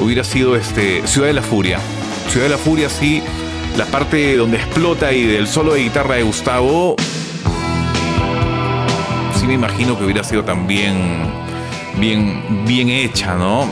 Hubiera 0.00 0.24
sido 0.24 0.56
este 0.56 1.06
Ciudad 1.06 1.28
de 1.28 1.34
la 1.34 1.42
Furia. 1.42 1.78
Ciudad 2.28 2.46
de 2.46 2.50
la 2.50 2.58
Furia, 2.58 2.88
sí. 2.88 3.22
La 3.76 3.84
parte 3.86 4.36
donde 4.36 4.56
explota 4.56 5.12
y 5.12 5.24
del 5.26 5.46
solo 5.46 5.74
de 5.74 5.82
guitarra 5.84 6.16
de 6.16 6.22
Gustavo. 6.24 6.96
Sí 9.38 9.46
me 9.46 9.54
imagino 9.54 9.96
que 9.96 10.04
hubiera 10.04 10.24
sido 10.24 10.42
también 10.42 11.30
bien, 11.98 12.64
bien 12.66 12.88
hecha, 12.88 13.34
¿no? 13.36 13.66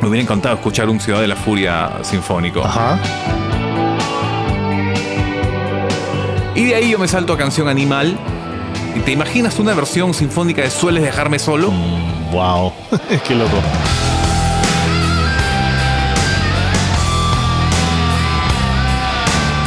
Me 0.00 0.08
hubiera 0.08 0.22
encantado 0.22 0.54
escuchar 0.54 0.88
un 0.88 1.00
Ciudad 1.00 1.20
de 1.20 1.26
la 1.26 1.36
Furia 1.36 1.98
sinfónico. 2.02 2.62
Ajá. 2.62 3.00
Y 6.54 6.66
de 6.66 6.74
ahí 6.76 6.90
yo 6.90 6.98
me 6.98 7.08
salto 7.08 7.32
a 7.32 7.36
Canción 7.36 7.68
Animal. 7.68 8.16
¿Y 8.94 9.00
¿Te 9.00 9.10
imaginas 9.10 9.58
una 9.58 9.74
versión 9.74 10.14
sinfónica 10.14 10.62
de 10.62 10.70
Sueles 10.70 11.02
dejarme 11.02 11.38
solo? 11.38 11.70
Mm, 11.70 12.30
wow. 12.30 12.72
Qué 13.26 13.34
loco. 13.34 13.56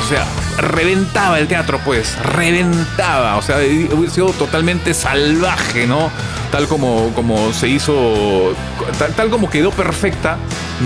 O 0.01 0.09
sea, 0.09 0.25
reventaba 0.57 1.37
el 1.39 1.47
teatro, 1.47 1.81
pues, 1.83 2.17
reventaba. 2.23 3.35
O 3.35 3.41
sea, 3.41 3.57
hubiera 3.57 4.13
sido 4.13 4.27
totalmente 4.31 4.93
salvaje, 4.93 5.85
¿no? 5.85 6.09
Tal 6.49 6.69
como, 6.69 7.11
como 7.13 7.51
se 7.51 7.67
hizo, 7.67 8.53
tal, 8.97 9.13
tal 9.13 9.29
como 9.29 9.49
quedó 9.49 9.71
perfecta, 9.71 10.37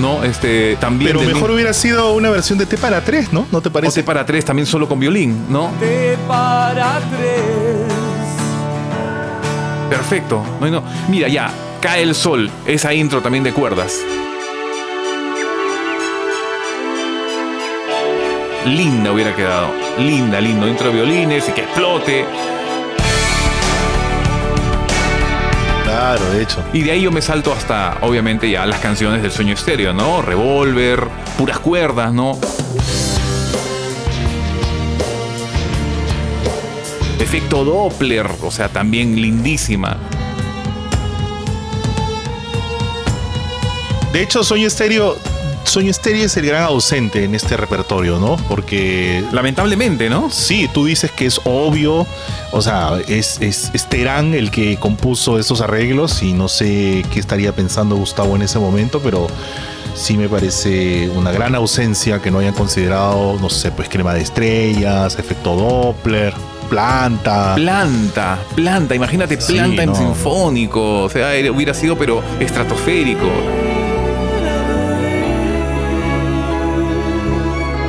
¿no? 0.01 0.23
Este, 0.23 0.76
también. 0.77 1.15
Pero 1.15 1.31
mejor 1.31 1.51
hubiera 1.51 1.73
sido 1.73 2.13
una 2.13 2.31
versión 2.31 2.57
de 2.57 2.65
T 2.65 2.77
para 2.77 3.01
3, 3.01 3.31
¿no? 3.31 3.45
¿No 3.51 3.61
te 3.61 3.69
O 3.69 3.72
parece? 3.72 4.01
T 4.01 4.03
para 4.03 4.26
tres 4.26 4.43
también 4.43 4.65
solo 4.65 4.89
con 4.89 4.99
violín, 4.99 5.45
¿no? 5.49 5.69
T 5.80 6.18
para 6.27 6.99
tres. 7.15 7.50
Perfecto. 9.91 10.41
No, 10.61 10.68
no. 10.69 10.84
Mira, 11.09 11.27
ya, 11.27 11.51
cae 11.81 12.01
el 12.01 12.15
sol. 12.15 12.49
Esa 12.65 12.93
intro 12.93 13.22
también 13.22 13.43
de 13.43 13.51
cuerdas. 13.51 13.99
Linda 18.65 19.11
hubiera 19.11 19.35
quedado. 19.35 19.68
Linda, 19.99 20.39
lindo. 20.39 20.65
Intro 20.65 20.88
de 20.88 20.93
violines 20.93 21.49
y 21.49 21.51
que 21.51 21.63
explote. 21.63 22.23
Claro, 25.84 26.30
de 26.30 26.41
hecho. 26.41 26.63
Y 26.72 26.84
de 26.84 26.91
ahí 26.91 27.01
yo 27.01 27.11
me 27.11 27.22
salto 27.22 27.51
hasta, 27.51 27.97
obviamente, 27.99 28.49
ya 28.49 28.65
las 28.65 28.80
canciones 28.80 29.22
del 29.22 29.31
sueño 29.31 29.53
estéreo, 29.53 29.91
¿no? 29.91 30.22
Revolver, 30.22 31.05
puras 31.38 31.59
cuerdas, 31.59 32.13
¿no? 32.13 32.39
Efecto 37.22 37.64
Doppler, 37.64 38.26
o 38.41 38.49
sea, 38.49 38.68
también 38.68 39.15
lindísima. 39.15 39.95
De 44.11 44.23
hecho, 44.23 44.43
Sueño 44.43 44.65
Estéreo, 44.65 45.18
Sueño 45.64 45.91
Estéreo 45.91 46.26
es 46.26 46.35
el 46.38 46.48
gran 46.48 46.64
ausente 46.64 47.23
en 47.23 47.35
este 47.35 47.56
repertorio, 47.57 48.18
¿no? 48.18 48.38
Porque 48.49 49.23
Lamentablemente, 49.31 50.10
¿no? 50.10 50.31
sí, 50.31 50.68
tú 50.73 50.85
dices 50.85 51.11
que 51.11 51.27
es 51.27 51.39
obvio, 51.43 52.07
o 52.52 52.61
sea, 52.64 52.99
es, 53.07 53.39
es, 53.39 53.69
es 53.72 53.85
Terán 53.85 54.34
el 54.34 54.49
que 54.49 54.77
compuso 54.77 55.38
esos 55.38 55.61
arreglos 55.61 56.23
y 56.23 56.34
no 56.34 56.48
sé 56.48 57.06
qué 57.14 57.19
estaría 57.19 57.53
pensando 57.53 57.95
Gustavo 57.95 58.35
en 58.35 58.41
ese 58.41 58.57
momento, 58.57 58.99
pero 58.99 59.27
sí 59.93 60.18
me 60.18 60.27
parece 60.27 61.07
una 61.15 61.31
gran 61.31 61.53
ausencia 61.53 62.19
que 62.19 62.31
no 62.31 62.39
hayan 62.39 62.56
considerado, 62.56 63.38
no 63.39 63.49
sé, 63.52 63.72
pues 63.72 63.89
crema 63.89 64.15
de 64.15 64.22
estrellas, 64.22 65.19
efecto 65.19 65.56
Doppler, 65.56 66.34
planta. 66.72 67.53
Planta, 67.56 68.39
planta, 68.56 68.95
imagínate 68.95 69.39
Sí, 69.41 69.52
planta 69.53 69.84
en 69.84 69.93
sinfónico, 69.93 71.03
o 71.03 71.10
sea, 71.10 71.34
era- 71.35 71.52
hubiera 71.52 71.73
sido 71.73 71.98
pero 71.98 72.23
estratosférico. 72.39 73.27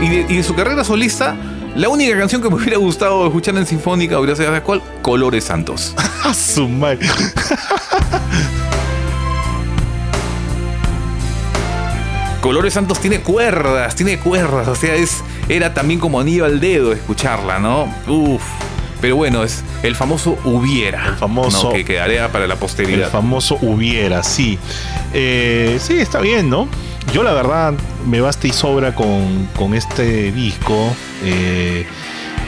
Y 0.03 0.09
de, 0.09 0.27
y 0.29 0.37
de 0.39 0.43
su 0.43 0.53
carrera 0.57 0.83
solista, 0.83 1.37
la 1.77 1.89
única 1.89 2.19
canción 2.19 2.43
que 2.43 2.49
me 2.51 2.57
hubiera 2.57 2.77
gustado 2.77 3.25
escuchar 3.25 3.57
en 3.57 3.67
sinfónica 3.67 4.19
hubiera 4.19 4.35
sido 4.35 4.49
¿sabes 4.49 4.63
cuál? 4.63 4.83
Colores 5.01 5.45
Santos. 5.45 5.95
¡A 6.25 6.35
su 6.35 6.69
madre! 6.69 7.07
Colores 12.41 12.75
Santos 12.75 12.99
tiene 12.99 13.21
cuerdas, 13.21 13.95
tiene 13.95 14.19
cuerdas, 14.19 14.67
o 14.67 14.75
sea, 14.75 14.97
es, 14.97 15.23
era 15.49 15.73
también 15.75 16.01
como 16.01 16.19
anillo 16.19 16.45
al 16.45 16.59
dedo 16.59 16.93
escucharla, 16.93 17.61
¿no? 17.61 17.85
Uf. 18.09 18.43
Pero 19.03 19.17
bueno, 19.17 19.43
es 19.45 19.63
el 19.83 19.95
famoso 19.97 20.39
hubiera. 20.45 21.09
El 21.09 21.17
famoso- 21.17 21.65
¿no? 21.69 21.73
Que 21.75 21.85
quedaría 21.85 22.33
para 22.33 22.47
la 22.47 22.55
El 22.55 22.61
posteridad. 22.61 23.11
famoso 23.11 23.59
hubiera, 23.61 24.23
sí. 24.23 24.59
Eh, 25.13 25.79
sí, 25.81 25.95
está 25.99 26.21
bien, 26.21 26.49
¿no? 26.49 26.67
Yo 27.13 27.23
la 27.25 27.33
verdad 27.35 27.75
me 28.07 28.21
basta 28.23 28.47
y 28.47 28.53
sobra 28.53 28.95
con, 28.95 29.49
con 29.57 29.75
este 29.75 30.33
disco. 30.33 30.95
Eh, 31.25 31.85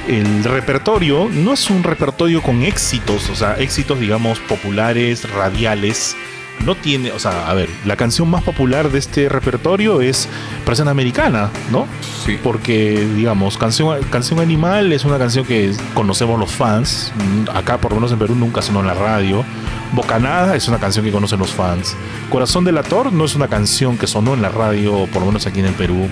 el 0.09 0.45
repertorio 0.45 1.29
no 1.31 1.53
es 1.55 1.69
un 1.71 1.83
repertorio 1.83 2.41
con 2.43 2.63
éxitos, 2.63 3.29
o 3.31 3.35
sea, 3.35 3.57
éxitos, 3.59 3.99
digamos, 3.99 4.39
populares, 4.39 5.29
radiales. 5.31 6.17
No 6.65 6.75
tiene, 6.75 7.13
o 7.13 7.19
sea, 7.19 7.49
a 7.51 7.55
ver, 7.55 7.69
la 7.85 7.97
canción 7.97 8.29
más 8.31 8.43
popular 8.43 8.91
de 8.91 8.99
este 8.99 9.29
repertorio 9.29 10.01
es 10.01 10.29
Presión 10.65 10.89
Americana, 10.89 11.51
¿no? 11.71 11.87
Sí. 12.25 12.39
Porque, 12.43 13.07
digamos, 13.15 13.59
canción, 13.59 14.03
canción 14.11 14.41
Animal 14.41 14.93
es 14.93 15.05
una 15.05 15.19
canción 15.19 15.45
que 15.45 15.73
conocemos 15.93 16.39
los 16.41 16.51
fans. 16.51 17.13
Mm, 17.17 17.57
Acá, 17.57 17.79
por 17.79 17.93
lo 17.93 17.97
menos 17.97 18.13
en 18.13 18.19
Perú, 18.19 18.35
nunca 18.35 18.63
sonó 18.63 18.81
en 18.81 18.87
la 18.87 18.95
radio. 18.95 19.45
Bocanada 19.93 20.57
es 20.57 20.67
una 20.67 20.79
canción 20.79 21.05
que 21.05 21.13
conocen 21.13 21.39
los 21.39 21.53
fans. 21.53 21.97
Corazón 22.31 22.65
del 22.65 22.79
Ator 22.79 23.13
no 23.13 23.25
es 23.25 23.35
una 23.35 23.49
canción 23.49 23.97
que 23.97 24.07
sonó 24.07 24.35
en 24.35 24.43
la 24.43 24.49
radio, 24.49 25.07
por 25.13 25.21
lo 25.21 25.27
menos 25.27 25.47
aquí 25.47 25.61
en 25.61 25.67
el 25.67 25.75
Perú. 25.75 26.09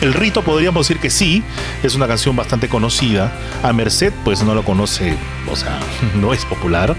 El 0.00 0.14
Rito 0.14 0.42
podríamos 0.42 0.86
decir 0.86 1.00
que 1.00 1.10
sí, 1.10 1.42
es 1.82 1.94
una 1.94 2.06
canción 2.06 2.36
bastante 2.36 2.68
conocida. 2.68 3.32
A 3.62 3.72
Merced, 3.72 4.12
pues 4.24 4.42
no 4.42 4.54
lo 4.54 4.62
conoce, 4.64 5.16
o 5.50 5.56
sea, 5.56 5.80
no 6.20 6.32
es 6.32 6.44
popular. 6.44 6.94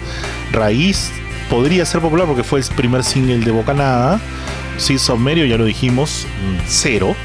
Raíz 0.52 1.11
podría 1.53 1.85
ser 1.85 2.01
popular 2.01 2.25
porque 2.25 2.43
fue 2.43 2.59
el 2.61 2.65
primer 2.65 3.03
single 3.03 3.38
de 3.38 3.51
Bocanada. 3.51 4.19
Sí, 4.77 4.97
Submerio, 4.97 5.45
ya 5.45 5.55
lo 5.55 5.65
dijimos, 5.65 6.25
mm, 6.25 6.63
cero. 6.65 7.15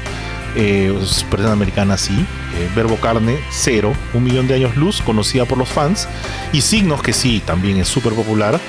Eh, 0.55 0.95
Expresión 1.01 1.51
americana 1.51 1.97
sí. 1.97 2.13
Eh, 2.13 2.69
Verbo 2.75 2.97
Carne, 2.97 3.39
cero. 3.49 3.91
Un 4.13 4.23
millón 4.23 4.47
de 4.47 4.53
años 4.53 4.77
luz, 4.77 5.01
conocida 5.01 5.45
por 5.45 5.57
los 5.57 5.67
fans. 5.67 6.07
Y 6.53 6.61
Signos, 6.61 7.01
que 7.01 7.11
sí, 7.11 7.41
también 7.43 7.77
es 7.77 7.87
súper 7.87 8.13
popular. 8.13 8.59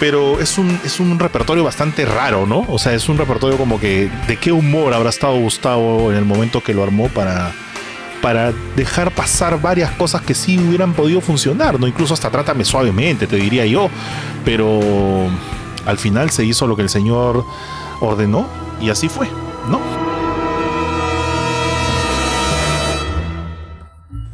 Pero 0.00 0.40
es 0.40 0.56
un, 0.56 0.80
es 0.86 0.98
un 1.00 1.18
repertorio 1.18 1.64
bastante 1.64 2.06
raro, 2.06 2.46
¿no? 2.46 2.64
O 2.68 2.78
sea, 2.78 2.94
es 2.94 3.06
un 3.10 3.18
repertorio 3.18 3.58
como 3.58 3.78
que 3.78 4.10
de 4.26 4.38
qué 4.38 4.52
humor 4.52 4.94
habrá 4.94 5.10
estado 5.10 5.36
Gustavo 5.36 6.12
en 6.12 6.16
el 6.16 6.24
momento 6.24 6.62
que 6.62 6.72
lo 6.72 6.82
armó 6.82 7.08
para, 7.08 7.52
para 8.24 8.54
dejar 8.74 9.10
pasar 9.10 9.60
varias 9.60 9.90
cosas 9.90 10.22
que 10.22 10.32
sí 10.32 10.58
hubieran 10.58 10.94
podido 10.94 11.20
funcionar, 11.20 11.78
¿no? 11.78 11.86
Incluso 11.86 12.14
hasta 12.14 12.30
trátame 12.30 12.64
suavemente, 12.64 13.26
te 13.26 13.36
diría 13.36 13.66
yo. 13.66 13.90
Pero 14.46 14.80
al 15.84 15.98
final 15.98 16.30
se 16.30 16.42
hizo 16.42 16.66
lo 16.66 16.74
que 16.74 16.80
el 16.80 16.88
Señor 16.88 17.44
ordenó 18.00 18.46
y 18.80 18.88
así 18.88 19.10
fue, 19.10 19.28
¿no? 19.68 19.78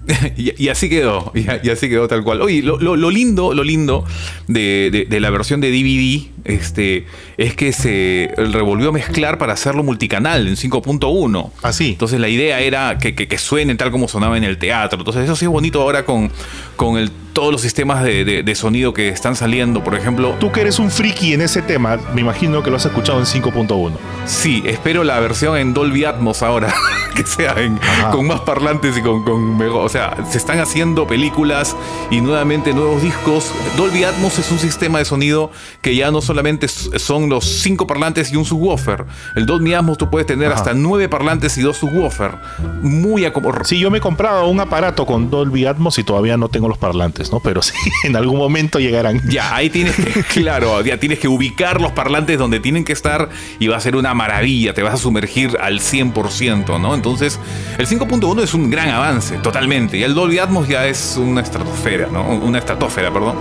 y, 0.40 0.54
y 0.64 0.68
así 0.68 0.88
quedó, 0.88 1.32
y, 1.34 1.46
y 1.66 1.70
así 1.70 1.88
quedó 1.88 2.08
tal 2.08 2.22
cual. 2.24 2.40
Oye, 2.42 2.62
lo, 2.62 2.78
lo- 2.78 2.96
lo 2.96 3.10
lindo, 3.10 3.54
lo 3.54 3.62
lindo 3.64 4.04
de, 4.48 4.88
de- 4.92 5.04
de 5.04 5.20
la 5.20 5.30
versión 5.30 5.60
de 5.60 5.70
DVD 5.70 6.28
este, 6.44 7.06
es 7.36 7.54
que 7.54 7.72
se 7.72 8.32
revolvió 8.36 8.88
a 8.88 8.92
mezclar 8.92 9.38
para 9.38 9.52
hacerlo 9.52 9.82
multicanal 9.82 10.48
en 10.48 10.56
5.1. 10.56 11.50
Así. 11.62 11.90
Entonces 11.90 12.18
la 12.20 12.28
idea 12.28 12.60
era 12.60 12.98
que, 12.98 13.14
que, 13.14 13.28
que 13.28 13.38
suene 13.38 13.74
tal 13.74 13.90
como 13.90 14.08
sonaba 14.08 14.36
en 14.36 14.44
el 14.44 14.58
teatro. 14.58 14.98
Entonces 14.98 15.24
eso 15.24 15.36
sí 15.36 15.44
es 15.44 15.50
bonito 15.50 15.82
ahora 15.82 16.04
con, 16.04 16.30
con 16.76 16.96
el, 16.98 17.10
todos 17.32 17.52
los 17.52 17.60
sistemas 17.60 18.02
de, 18.02 18.24
de- 18.24 18.42
de 18.42 18.54
sonido 18.54 18.92
que 18.94 19.08
están 19.08 19.36
saliendo. 19.36 19.84
Por 19.84 19.94
ejemplo, 19.94 20.34
Tú 20.40 20.50
que 20.50 20.62
eres 20.62 20.78
un 20.78 20.90
friki 20.90 21.34
en 21.34 21.42
ese 21.42 21.60
tema, 21.62 21.98
me 22.14 22.22
imagino 22.22 22.62
que 22.62 22.70
lo 22.70 22.76
has 22.76 22.86
escuchado 22.86 23.18
en 23.18 23.26
5.1. 23.26 23.92
Sí, 24.26 24.62
espero 24.66 25.04
la 25.04 25.20
versión 25.20 25.56
en 25.58 25.74
Dolby 25.74 26.04
Atmos 26.04 26.42
ahora, 26.42 26.72
que 27.14 27.24
sea 27.24 27.54
en- 27.58 27.78
con 28.12 28.26
más 28.26 28.40
parlantes 28.40 28.96
y 28.96 29.02
con, 29.02 29.22
con 29.24 29.58
mejor. 29.58 29.84
O 29.84 29.88
sea, 29.88 30.16
se 30.30 30.38
están 30.38 30.60
haciendo 30.60 31.06
películas 31.06 31.76
y 32.10 32.20
nuevamente 32.20 32.72
nuevos 32.72 33.02
discos. 33.02 33.52
Dolby 33.76 34.04
Atmos 34.04 34.38
es 34.38 34.50
un 34.50 34.58
sistema 34.58 34.98
de 34.98 35.04
sonido 35.04 35.50
que 35.82 35.96
ya 35.96 36.10
no 36.10 36.20
solamente 36.20 36.68
son 36.68 37.28
los 37.28 37.44
cinco 37.44 37.86
parlantes 37.86 38.32
y 38.32 38.36
un 38.36 38.44
subwoofer. 38.44 39.04
El 39.34 39.46
Dolby 39.46 39.74
Atmos 39.74 39.98
tú 39.98 40.08
puedes 40.08 40.26
tener 40.26 40.48
Ajá. 40.52 40.60
hasta 40.60 40.74
nueve 40.74 41.08
parlantes 41.08 41.58
y 41.58 41.62
dos 41.62 41.78
subwoofer. 41.78 42.36
Muy 42.82 43.24
acomodado. 43.24 43.64
Sí, 43.64 43.78
yo 43.78 43.90
me 43.90 43.98
he 43.98 44.00
comprado 44.00 44.46
un 44.46 44.60
aparato 44.60 45.04
con 45.04 45.30
Dolby 45.30 45.66
Atmos 45.66 45.98
y 45.98 46.04
todavía 46.04 46.36
no 46.36 46.48
tengo 46.48 46.68
los 46.68 46.78
parlantes, 46.78 47.32
¿no? 47.32 47.40
Pero 47.40 47.60
sí, 47.62 47.74
en 48.04 48.14
algún 48.14 48.38
momento 48.38 48.78
llegarán. 48.78 49.20
Ya, 49.28 49.54
ahí 49.54 49.68
tienes 49.70 49.96
que, 49.96 50.22
claro, 50.40 50.80
ya 50.82 50.98
tienes 50.98 51.18
que 51.18 51.28
ubicar 51.28 51.80
los 51.80 51.92
parlantes 51.92 52.38
donde 52.38 52.60
tienen 52.60 52.84
que 52.84 52.92
estar 52.92 53.28
y 53.58 53.66
va 53.66 53.76
a 53.76 53.80
ser 53.80 53.96
una 53.96 54.14
maravilla, 54.14 54.74
te 54.74 54.82
vas 54.82 54.94
a 54.94 54.98
sumergir 54.98 55.56
al 55.60 55.80
100%, 55.80 56.80
¿no? 56.80 56.94
Entonces, 56.94 57.38
el 57.78 57.86
5.1 57.86 58.42
es 58.42 58.54
un 58.54 58.70
gran 58.70 58.90
avance, 58.90 59.38
totalmente, 59.38 59.98
y 59.98 60.02
el 60.02 60.14
Dolby 60.20 60.38
Atmos 60.38 60.68
ya 60.68 60.86
es 60.86 61.16
una 61.16 61.40
estratosfera, 61.40 62.08
¿no? 62.12 62.22
Una 62.28 62.58
estratosfera, 62.58 63.10
perdón. 63.12 63.36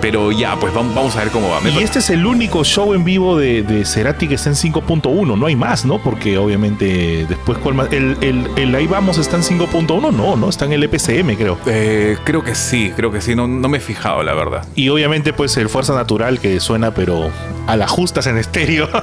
Pero 0.00 0.32
ya, 0.32 0.56
pues 0.58 0.72
vam- 0.74 0.92
vamos 0.94 1.14
a 1.16 1.20
ver 1.20 1.28
cómo 1.30 1.48
va. 1.50 1.60
Me 1.60 1.70
Y 1.70 1.78
este 1.78 2.00
es 2.00 2.10
el 2.10 2.26
único 2.26 2.64
show 2.64 2.92
en 2.94 3.04
vivo 3.04 3.38
de, 3.38 3.62
de 3.62 3.84
Cerati 3.84 4.26
que 4.26 4.34
está 4.34 4.48
en 4.50 4.56
5.1, 4.56 5.38
no 5.38 5.46
hay 5.46 5.54
más, 5.56 5.84
¿no? 5.84 5.98
Porque 6.02 6.38
obviamente 6.38 7.24
después, 7.28 7.58
¿cuál 7.58 7.74
más? 7.76 7.92
El, 7.92 8.16
el, 8.20 8.48
el 8.56 8.74
Ahí 8.74 8.86
Vamos 8.88 9.18
está 9.18 9.36
en 9.36 9.42
5.1, 9.42 10.12
no, 10.12 10.36
no, 10.36 10.48
está 10.48 10.64
en 10.64 10.72
el 10.72 10.82
EPCM, 10.84 11.36
creo. 11.36 11.56
Eh, 11.66 12.16
creo 12.24 12.42
que 12.42 12.54
sí, 12.56 12.92
creo 12.96 13.12
que 13.12 13.20
sí, 13.20 13.36
no, 13.36 13.46
no 13.46 13.68
me 13.68 13.78
he 13.78 13.80
fijado, 13.80 14.22
la 14.24 14.34
verdad. 14.34 14.66
Y 14.74 14.88
obviamente, 14.88 15.32
pues 15.32 15.56
el 15.56 15.68
Fuerza 15.68 15.94
Natural 15.94 16.40
que 16.40 16.58
suena, 16.58 16.92
pero 16.92 17.30
a 17.68 17.76
las 17.76 17.90
justas 17.90 18.26
en 18.26 18.38
estéreo. 18.38 18.88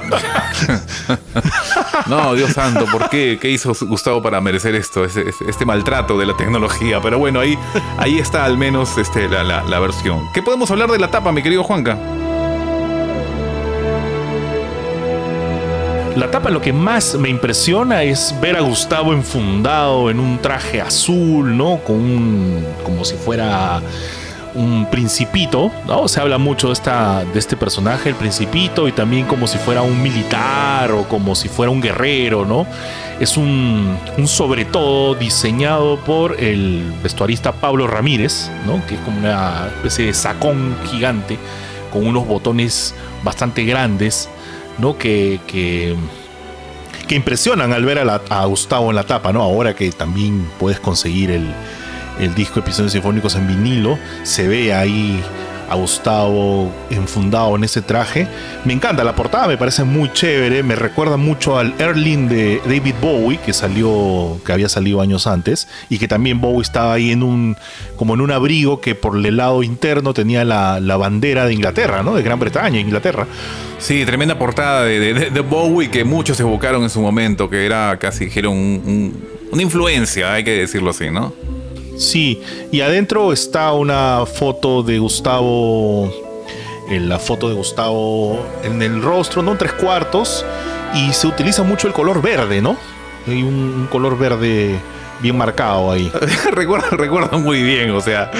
No, 2.06 2.34
Dios 2.34 2.52
santo, 2.52 2.86
¿por 2.86 3.08
qué? 3.08 3.38
¿Qué 3.40 3.50
hizo 3.50 3.72
Gustavo 3.86 4.22
para 4.22 4.40
merecer 4.40 4.74
esto? 4.74 5.04
Este, 5.04 5.64
maltrato 5.64 6.18
de 6.18 6.26
la 6.26 6.36
tecnología. 6.36 7.00
Pero 7.00 7.18
bueno, 7.18 7.40
ahí, 7.40 7.58
ahí 7.98 8.18
está 8.18 8.44
al 8.44 8.56
menos 8.56 8.96
este, 8.98 9.28
la, 9.28 9.42
la- 9.44 9.62
la 9.64 9.78
versión. 9.80 10.20
¿Qué 10.32 10.42
podemos 10.42 10.70
hablar 10.70 10.90
de 10.90 10.98
la 10.98 11.10
tapa, 11.10 11.32
mi 11.32 11.42
querido 11.42 11.62
Juanca? 11.62 11.96
La 16.16 16.30
tapa 16.30 16.50
lo 16.50 16.60
que 16.60 16.72
más 16.72 17.14
me 17.14 17.28
impresiona 17.28 18.02
es 18.02 18.34
ver 18.40 18.56
a 18.56 18.60
Gustavo 18.60 19.12
enfundado 19.12 20.10
en 20.10 20.18
un 20.18 20.38
traje 20.38 20.80
azul, 20.80 21.56
¿no? 21.56 21.78
Con 21.78 21.96
un. 21.96 22.64
como 22.84 23.04
si 23.04 23.14
fuera 23.14 23.80
un 24.54 24.86
principito, 24.90 25.70
¿no? 25.86 26.08
Se 26.08 26.20
habla 26.20 26.38
mucho 26.38 26.68
de, 26.68 26.72
esta, 26.74 27.24
de 27.24 27.38
este 27.38 27.56
personaje, 27.56 28.08
el 28.08 28.14
principito, 28.14 28.88
y 28.88 28.92
también 28.92 29.26
como 29.26 29.46
si 29.46 29.58
fuera 29.58 29.82
un 29.82 30.02
militar 30.02 30.90
o 30.92 31.04
como 31.08 31.34
si 31.34 31.48
fuera 31.48 31.70
un 31.70 31.80
guerrero, 31.80 32.44
¿no? 32.44 32.66
Es 33.20 33.36
un, 33.36 33.96
un 34.16 34.28
sobre 34.28 34.64
todo 34.64 35.14
diseñado 35.14 35.98
por 35.98 36.40
el 36.40 36.92
vestuarista 37.02 37.52
Pablo 37.52 37.86
Ramírez, 37.86 38.50
¿no? 38.66 38.84
Que 38.86 38.94
es 38.94 39.00
como 39.00 39.18
una 39.18 39.68
especie 39.68 40.06
de 40.06 40.14
sacón 40.14 40.76
gigante 40.90 41.38
con 41.92 42.06
unos 42.06 42.26
botones 42.26 42.94
bastante 43.22 43.64
grandes, 43.64 44.28
¿no? 44.78 44.96
Que, 44.96 45.40
que, 45.46 45.94
que 47.06 47.14
impresionan 47.14 47.72
al 47.72 47.84
ver 47.84 47.98
a, 47.98 48.20
a 48.30 48.44
Gustavo 48.46 48.90
en 48.90 48.96
la 48.96 49.04
tapa, 49.04 49.32
¿no? 49.32 49.42
Ahora 49.42 49.74
que 49.74 49.90
también 49.92 50.48
puedes 50.58 50.80
conseguir 50.80 51.30
el, 51.30 51.46
el 52.20 52.34
disco 52.34 52.60
Episodios 52.60 52.92
Sinfónicos 52.92 53.34
en 53.34 53.46
vinilo, 53.48 53.98
se 54.22 54.46
ve 54.48 54.72
ahí 54.74 55.22
a 55.68 55.76
Gustavo 55.76 56.72
enfundado 56.90 57.54
en 57.54 57.62
ese 57.62 57.80
traje. 57.80 58.26
Me 58.64 58.72
encanta 58.72 59.04
la 59.04 59.14
portada, 59.14 59.46
me 59.46 59.56
parece 59.56 59.84
muy 59.84 60.12
chévere, 60.12 60.64
me 60.64 60.74
recuerda 60.74 61.16
mucho 61.16 61.58
al 61.60 61.74
Erling 61.78 62.28
de 62.28 62.60
David 62.66 62.94
Bowie 63.00 63.38
que 63.38 63.52
salió 63.52 64.40
que 64.44 64.52
había 64.52 64.68
salido 64.68 65.00
años 65.00 65.28
antes 65.28 65.68
y 65.88 65.98
que 65.98 66.08
también 66.08 66.40
Bowie 66.40 66.62
estaba 66.62 66.94
ahí 66.94 67.12
en 67.12 67.22
un 67.22 67.56
como 67.94 68.14
en 68.14 68.20
un 68.20 68.32
abrigo 68.32 68.80
que 68.80 68.96
por 68.96 69.14
el 69.24 69.36
lado 69.36 69.62
interno 69.62 70.12
tenía 70.12 70.44
la, 70.44 70.80
bandera 70.96 71.46
de 71.46 71.54
Inglaterra, 71.54 72.02
¿no? 72.02 72.16
De 72.16 72.22
Gran 72.22 72.40
Bretaña, 72.40 72.80
Inglaterra. 72.80 73.28
Sí, 73.78 74.04
tremenda 74.04 74.36
portada 74.36 74.82
de, 74.82 75.30
Bowie 75.48 75.88
que 75.88 76.02
muchos 76.02 76.40
evocaron 76.40 76.82
en 76.82 76.90
su 76.90 77.00
momento, 77.00 77.48
que 77.48 77.64
era 77.64 77.96
casi 78.00 78.24
dijeron 78.24 78.54
un- 78.54 78.82
un- 78.84 79.24
una 79.52 79.62
influencia, 79.62 80.32
hay 80.34 80.42
que 80.42 80.50
decirlo 80.50 80.90
así, 80.90 81.10
¿no? 81.10 81.32
Sí, 82.00 82.40
y 82.72 82.80
adentro 82.80 83.30
está 83.30 83.74
una 83.74 84.24
foto 84.24 84.82
de 84.82 84.98
Gustavo, 84.98 86.10
eh, 86.88 86.98
la 86.98 87.18
foto 87.18 87.50
de 87.50 87.54
Gustavo 87.54 88.42
en 88.64 88.80
el 88.80 89.02
rostro, 89.02 89.42
¿no? 89.42 89.58
Tres 89.58 89.74
cuartos, 89.74 90.42
y 90.94 91.12
se 91.12 91.26
utiliza 91.26 91.62
mucho 91.62 91.88
el 91.88 91.92
color 91.92 92.22
verde, 92.22 92.62
¿no? 92.62 92.78
Hay 93.26 93.42
un, 93.42 93.54
un 93.54 93.86
color 93.88 94.16
verde 94.16 94.80
bien 95.20 95.36
marcado 95.36 95.92
ahí. 95.92 96.10
recuerdo, 96.52 96.96
recuerdo 96.96 97.38
muy 97.38 97.62
bien, 97.62 97.90
o 97.90 98.00
sea, 98.00 98.30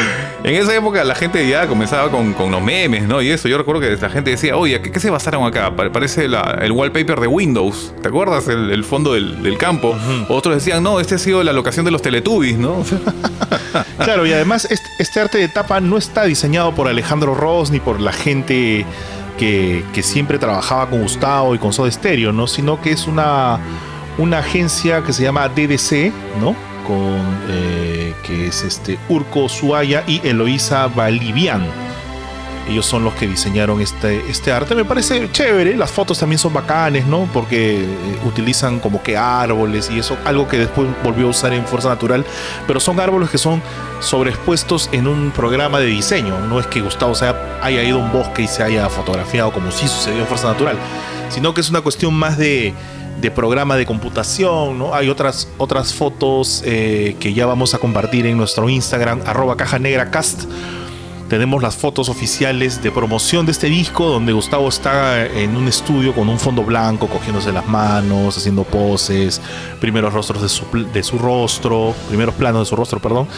en 0.44 0.54
esa 0.54 0.74
época 0.74 1.04
la 1.04 1.14
gente 1.14 1.46
ya 1.48 1.66
comenzaba 1.66 2.10
con, 2.10 2.32
con 2.32 2.50
los 2.50 2.62
memes, 2.62 3.02
¿no? 3.06 3.20
Y 3.22 3.30
eso, 3.30 3.48
yo 3.48 3.58
recuerdo 3.58 3.80
que 3.80 3.96
la 3.96 4.08
gente 4.10 4.30
decía, 4.30 4.56
oye, 4.56 4.80
¿qué, 4.80 4.90
qué 4.90 5.00
se 5.00 5.10
basaron 5.10 5.46
acá? 5.46 5.74
Pa- 5.76 5.90
Parece 5.90 6.28
la- 6.28 6.58
el 6.62 6.72
wallpaper 6.72 7.20
de 7.20 7.26
Windows, 7.26 7.92
¿te 8.02 8.08
acuerdas? 8.08 8.48
El, 8.48 8.70
el 8.70 8.84
fondo 8.84 9.12
del, 9.14 9.42
del 9.42 9.58
campo. 9.58 9.96
Otros 10.28 10.54
decían, 10.54 10.82
no, 10.82 11.00
este 11.00 11.16
ha 11.16 11.18
sido 11.18 11.42
la 11.42 11.52
locación 11.52 11.84
de 11.84 11.90
los 11.90 12.02
Teletubbies, 12.02 12.56
¿no? 12.58 12.84
Claro, 14.02 14.26
y 14.26 14.32
además 14.32 14.66
este, 14.70 14.86
este 14.98 15.20
arte 15.20 15.38
de 15.38 15.48
tapa 15.48 15.80
no 15.80 15.96
está 15.98 16.24
diseñado 16.24 16.74
por 16.74 16.88
Alejandro 16.88 17.34
Ross 17.34 17.70
ni 17.70 17.80
por 17.80 18.00
la 18.00 18.12
gente 18.12 18.84
que, 19.38 19.84
que 19.92 20.02
siempre 20.02 20.38
trabajaba 20.38 20.88
con 20.88 21.02
Gustavo 21.02 21.54
y 21.54 21.58
con 21.58 21.72
Soda 21.72 21.90
Stereo, 21.90 22.32
¿no? 22.32 22.46
Sino 22.46 22.80
que 22.80 22.90
es 22.92 23.06
una, 23.06 23.58
una 24.20 24.38
agencia 24.38 25.02
que 25.02 25.12
se 25.12 25.22
llama 25.22 25.48
DDC, 25.48 26.12
¿no? 26.40 26.54
Con, 26.86 27.18
eh, 27.48 28.14
que 28.22 28.48
es 28.48 28.62
este 28.62 28.98
Urco 29.08 29.48
Suaya 29.48 30.04
y 30.06 30.20
Eloísa 30.26 30.88
Valivian. 30.88 31.66
Ellos 32.68 32.84
son 32.86 33.02
los 33.02 33.14
que 33.14 33.26
diseñaron 33.26 33.80
este, 33.80 34.30
este 34.30 34.52
arte. 34.52 34.74
Me 34.74 34.84
parece 34.84 35.32
chévere. 35.32 35.76
Las 35.76 35.90
fotos 35.90 36.18
también 36.18 36.38
son 36.38 36.52
bacanes, 36.52 37.06
¿no? 37.06 37.28
Porque 37.32 37.80
eh, 37.82 37.86
utilizan 38.24 38.78
como 38.78 39.02
que 39.02 39.16
árboles 39.16 39.90
y 39.90 39.98
eso. 39.98 40.16
Algo 40.24 40.46
que 40.46 40.58
después 40.58 40.86
volvió 41.02 41.26
a 41.26 41.30
usar 41.30 41.52
en 41.52 41.64
Fuerza 41.64 41.88
Natural. 41.88 42.24
Pero 42.66 42.78
son 42.78 43.00
árboles 43.00 43.30
que 43.30 43.38
son 43.38 43.60
sobreexpuestos 44.00 44.90
en 44.92 45.08
un 45.08 45.32
programa 45.32 45.80
de 45.80 45.86
diseño. 45.86 46.38
No 46.46 46.60
es 46.60 46.66
que 46.66 46.80
Gustavo 46.80 47.14
se 47.14 47.24
haya, 47.24 47.58
haya 47.62 47.82
ido 47.82 48.00
a 48.00 48.04
un 48.04 48.12
bosque 48.12 48.42
y 48.42 48.46
se 48.46 48.62
haya 48.62 48.88
fotografiado 48.88 49.50
como 49.52 49.72
sí 49.72 49.88
sucedió 49.88 50.20
en 50.20 50.26
Fuerza 50.26 50.48
Natural. 50.48 50.76
Sino 51.30 51.54
que 51.54 51.62
es 51.62 51.70
una 51.70 51.80
cuestión 51.80 52.14
más 52.14 52.38
de, 52.38 52.74
de 53.20 53.30
programa 53.30 53.76
de 53.76 53.86
computación, 53.86 54.78
¿no? 54.78 54.94
Hay 54.94 55.08
otras, 55.08 55.48
otras 55.58 55.94
fotos 55.94 56.62
eh, 56.64 57.16
que 57.20 57.34
ya 57.34 57.46
vamos 57.46 57.74
a 57.74 57.78
compartir 57.78 58.26
en 58.26 58.36
nuestro 58.36 58.68
Instagram, 58.68 59.20
arroba 59.26 59.56
caja 59.56 59.78
negra 59.78 60.10
cast 60.10 60.44
tenemos 61.30 61.62
las 61.62 61.76
fotos 61.76 62.08
oficiales 62.08 62.82
de 62.82 62.90
promoción 62.90 63.46
de 63.46 63.52
este 63.52 63.68
disco, 63.68 64.06
donde 64.06 64.32
Gustavo 64.32 64.68
está 64.68 65.24
en 65.26 65.56
un 65.56 65.68
estudio 65.68 66.12
con 66.12 66.28
un 66.28 66.40
fondo 66.40 66.64
blanco, 66.64 67.06
cogiéndose 67.06 67.52
las 67.52 67.68
manos, 67.68 68.36
haciendo 68.36 68.64
poses, 68.64 69.40
primeros 69.80 70.12
rostros 70.12 70.42
de 70.42 70.48
su, 70.48 70.64
de 70.92 71.02
su 71.04 71.18
rostro, 71.18 71.94
primeros 72.08 72.34
planos 72.34 72.62
de 72.62 72.66
su 72.66 72.74
rostro, 72.74 72.98
perdón. 72.98 73.28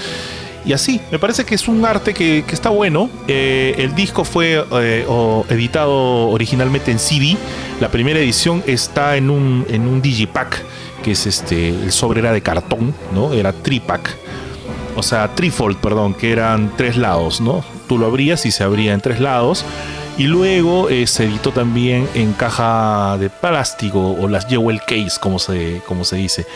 Y 0.65 0.73
así, 0.73 1.01
me 1.11 1.19
parece 1.19 1.45
que 1.45 1.55
es 1.55 1.67
un 1.69 1.85
arte 1.85 2.15
que, 2.15 2.45
que 2.47 2.55
está 2.55 2.71
bueno. 2.71 3.11
Eh, 3.27 3.75
el 3.79 3.95
disco 3.95 4.25
fue 4.25 4.65
eh, 4.73 5.07
editado 5.49 6.29
originalmente 6.29 6.91
en 6.91 6.99
CD. 6.99 7.37
La 7.81 7.91
primera 7.91 8.21
edición 8.21 8.63
está 8.67 9.17
en 9.17 9.31
un, 9.31 9.67
en 9.69 9.89
un 9.89 10.01
digipack, 10.01 10.63
que 11.03 11.13
es 11.13 11.27
este, 11.27 11.71
el 11.71 11.91
sobre 11.93 12.21
era 12.21 12.33
de 12.33 12.43
cartón, 12.43 12.95
¿no? 13.13 13.33
Era 13.33 13.53
tripack 13.53 14.17
o 14.97 15.03
sea, 15.03 15.35
trifold, 15.35 15.79
perdón, 15.79 16.15
que 16.15 16.33
eran 16.33 16.73
tres 16.77 16.97
lados, 16.97 17.41
¿no? 17.41 17.65
Tú 17.89 17.99
lo 17.99 18.07
abrías 18.07 18.45
y 18.47 18.51
se 18.51 18.63
abría 18.65 18.93
en 18.93 19.01
tres 19.01 19.21
lados. 19.21 19.65
Y 20.19 20.25
luego 20.25 20.91
eh, 20.91 21.07
se 21.07 21.25
editó 21.25 21.53
también 21.53 22.07
en 22.15 22.35
caja 22.35 23.17
de 23.19 23.31
plástico 23.31 24.13
o 24.13 24.29
las 24.29 24.47
Jewel 24.47 24.81
Case, 24.81 25.19
como 25.19 25.39
se, 25.39 25.81
como 25.87 26.05
se 26.05 26.17
dice. 26.17 26.47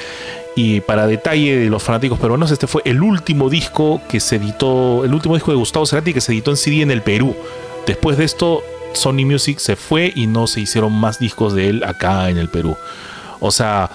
Y 0.57 0.81
para 0.81 1.07
detalle 1.07 1.57
de 1.59 1.71
los 1.71 1.83
fanáticos 1.83 2.19
peruanos, 2.19 2.51
este 2.51 2.67
fue 2.67 2.83
el 2.85 3.03
último 3.03 3.49
disco 3.49 4.01
que 4.09 4.19
se 4.19 4.37
editó, 4.37 5.05
el 5.05 5.15
último 5.15 5.35
disco 5.35 5.53
de 5.53 5.59
Gustavo 5.59 5.87
Cerati 5.87 6.13
que 6.13 6.21
se 6.21 6.33
editó 6.33 6.51
en 6.51 6.57
CD 6.57 6.81
en 6.81 6.91
el 6.91 7.03
Perú. 7.03 7.37
Después 7.87 8.17
de 8.17 8.25
esto, 8.25 8.65
Sony 8.95 9.25
Music 9.25 9.59
se 9.59 9.77
fue 9.77 10.13
y 10.17 10.27
no 10.27 10.49
se 10.49 10.61
hicieron 10.61 10.93
más 10.93 11.19
discos 11.19 11.55
de 11.55 11.69
él 11.69 11.85
acá 11.85 12.31
en 12.31 12.39
el 12.39 12.49
Perú. 12.49 12.77
O 13.39 13.53
sea, 13.53 13.91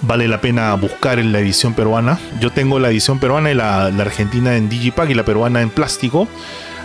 Vale 0.00 0.28
la 0.28 0.40
pena 0.40 0.74
buscar 0.74 1.18
en 1.18 1.32
la 1.32 1.40
edición 1.40 1.74
peruana. 1.74 2.20
Yo 2.40 2.50
tengo 2.50 2.78
la 2.78 2.88
edición 2.88 3.18
peruana 3.18 3.50
y 3.50 3.54
la, 3.54 3.86
argentina 3.86 4.56
en 4.56 4.68
Digipack 4.68 5.10
y 5.10 5.14
la 5.14 5.24
peruana 5.24 5.60
en 5.60 5.70
plástico. 5.70 6.28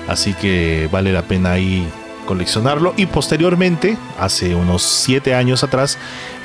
Así 0.07 0.33
que 0.33 0.89
vale 0.91 1.13
la 1.13 1.21
pena 1.21 1.51
ahí 1.51 1.87
coleccionarlo. 2.25 2.93
Y 2.97 3.05
posteriormente, 3.05 3.97
hace 4.19 4.55
unos 4.55 4.81
7 4.81 5.35
años 5.35 5.63
atrás, 5.63 5.99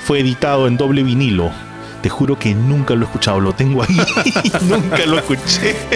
fue 0.05 0.21
editado 0.21 0.67
en 0.67 0.77
doble 0.77 1.03
vinilo. 1.03 1.51
Te 2.03 2.09
juro 2.09 2.39
que 2.39 2.55
nunca 2.55 2.95
lo 2.95 3.03
he 3.03 3.05
escuchado, 3.05 3.41
lo 3.41 3.53
tengo 3.53 3.83
ahí. 3.83 3.97
nunca 4.69 5.05
lo 5.07 5.19
escuché. 5.19 5.75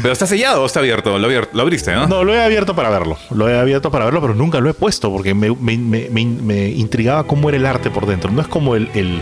Pero 0.00 0.12
está 0.12 0.26
sellado 0.26 0.62
o 0.62 0.66
está 0.66 0.78
abierto. 0.78 1.18
Lo, 1.18 1.28
lo 1.28 1.62
abriste, 1.62 1.92
¿no? 1.92 2.06
No, 2.06 2.22
lo 2.22 2.32
he 2.34 2.40
abierto 2.42 2.74
para 2.74 2.88
verlo. 2.88 3.18
Lo 3.30 3.48
he 3.48 3.58
abierto 3.58 3.90
para 3.90 4.04
verlo, 4.04 4.20
pero 4.20 4.32
nunca 4.34 4.60
lo 4.60 4.70
he 4.70 4.74
puesto 4.74 5.10
porque 5.10 5.34
me, 5.34 5.50
me- 5.50 5.76
me- 5.76 6.08
me- 6.08 6.24
me 6.24 6.68
intrigaba 6.68 7.24
cómo 7.24 7.48
era 7.48 7.58
el 7.58 7.66
arte 7.66 7.90
por 7.90 8.06
dentro. 8.06 8.30
No 8.30 8.40
es 8.40 8.46
como 8.46 8.76
el, 8.76 8.88
el, 8.94 9.20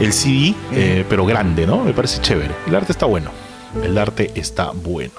el 0.00 0.12
CD, 0.12 0.54
eh, 0.72 1.04
pero 1.08 1.24
grande, 1.26 1.64
¿no? 1.66 1.84
Me 1.84 1.92
parece 1.92 2.20
chévere. 2.20 2.50
El 2.66 2.74
arte 2.74 2.90
está 2.90 3.06
bueno. 3.06 3.30
El 3.84 3.96
arte 3.98 4.32
está 4.34 4.72
bueno. 4.74 5.12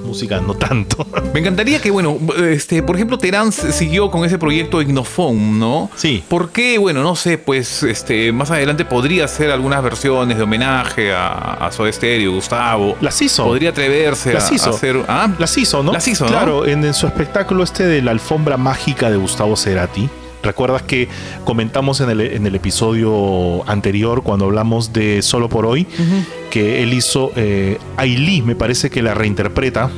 La 0.00 0.06
música 0.06 0.40
no 0.40 0.54
tanto. 0.54 1.06
Me 1.34 1.40
encantaría 1.40 1.80
que, 1.80 1.90
bueno, 1.90 2.18
este, 2.48 2.82
por 2.82 2.96
ejemplo, 2.96 3.18
Terán 3.18 3.52
siguió 3.52 4.10
con 4.10 4.24
ese 4.24 4.38
proyecto 4.38 4.80
Ignophone, 4.82 5.58
¿no? 5.58 5.90
Sí. 5.96 6.22
¿Por 6.28 6.50
qué? 6.50 6.78
Bueno, 6.78 7.02
no 7.02 7.16
sé, 7.16 7.38
pues 7.38 7.82
este, 7.82 8.32
más 8.32 8.50
adelante 8.50 8.84
podría 8.84 9.24
hacer 9.24 9.50
algunas 9.50 9.82
versiones 9.82 10.36
de 10.36 10.42
homenaje 10.44 11.12
a, 11.12 11.54
a 11.54 11.72
Soda 11.72 11.92
Stereo, 11.92 12.32
Gustavo. 12.32 12.96
Las 13.00 13.20
hizo. 13.22 13.44
Podría 13.44 13.70
atreverse 13.70 14.32
Las 14.32 14.50
hizo. 14.52 14.70
a 14.70 14.74
hacer. 14.74 15.04
Ah, 15.08 15.28
Las 15.38 15.56
hizo, 15.58 15.82
¿no? 15.82 15.92
Las 15.92 16.06
hizo, 16.08 16.24
¿no? 16.24 16.30
Claro, 16.30 16.66
en, 16.66 16.84
en 16.84 16.94
su 16.94 17.06
espectáculo 17.06 17.62
este 17.64 17.84
de 17.84 18.02
la 18.02 18.10
alfombra 18.12 18.56
mágica 18.56 19.10
de 19.10 19.16
Gustavo 19.16 19.56
Cerati. 19.56 20.08
¿Recuerdas 20.46 20.82
que 20.82 21.08
comentamos 21.44 22.00
en 22.00 22.08
el, 22.08 22.20
en 22.20 22.46
el 22.46 22.54
episodio 22.54 23.68
anterior, 23.68 24.22
cuando 24.22 24.44
hablamos 24.44 24.92
de 24.92 25.20
Solo 25.20 25.48
por 25.48 25.66
Hoy, 25.66 25.88
que 26.52 26.84
él 26.84 26.94
hizo 26.94 27.32
eh, 27.34 27.78
me 28.44 28.54
parece 28.54 28.88
que 28.88 29.02
la 29.02 29.12
reinterpreta, 29.12 29.90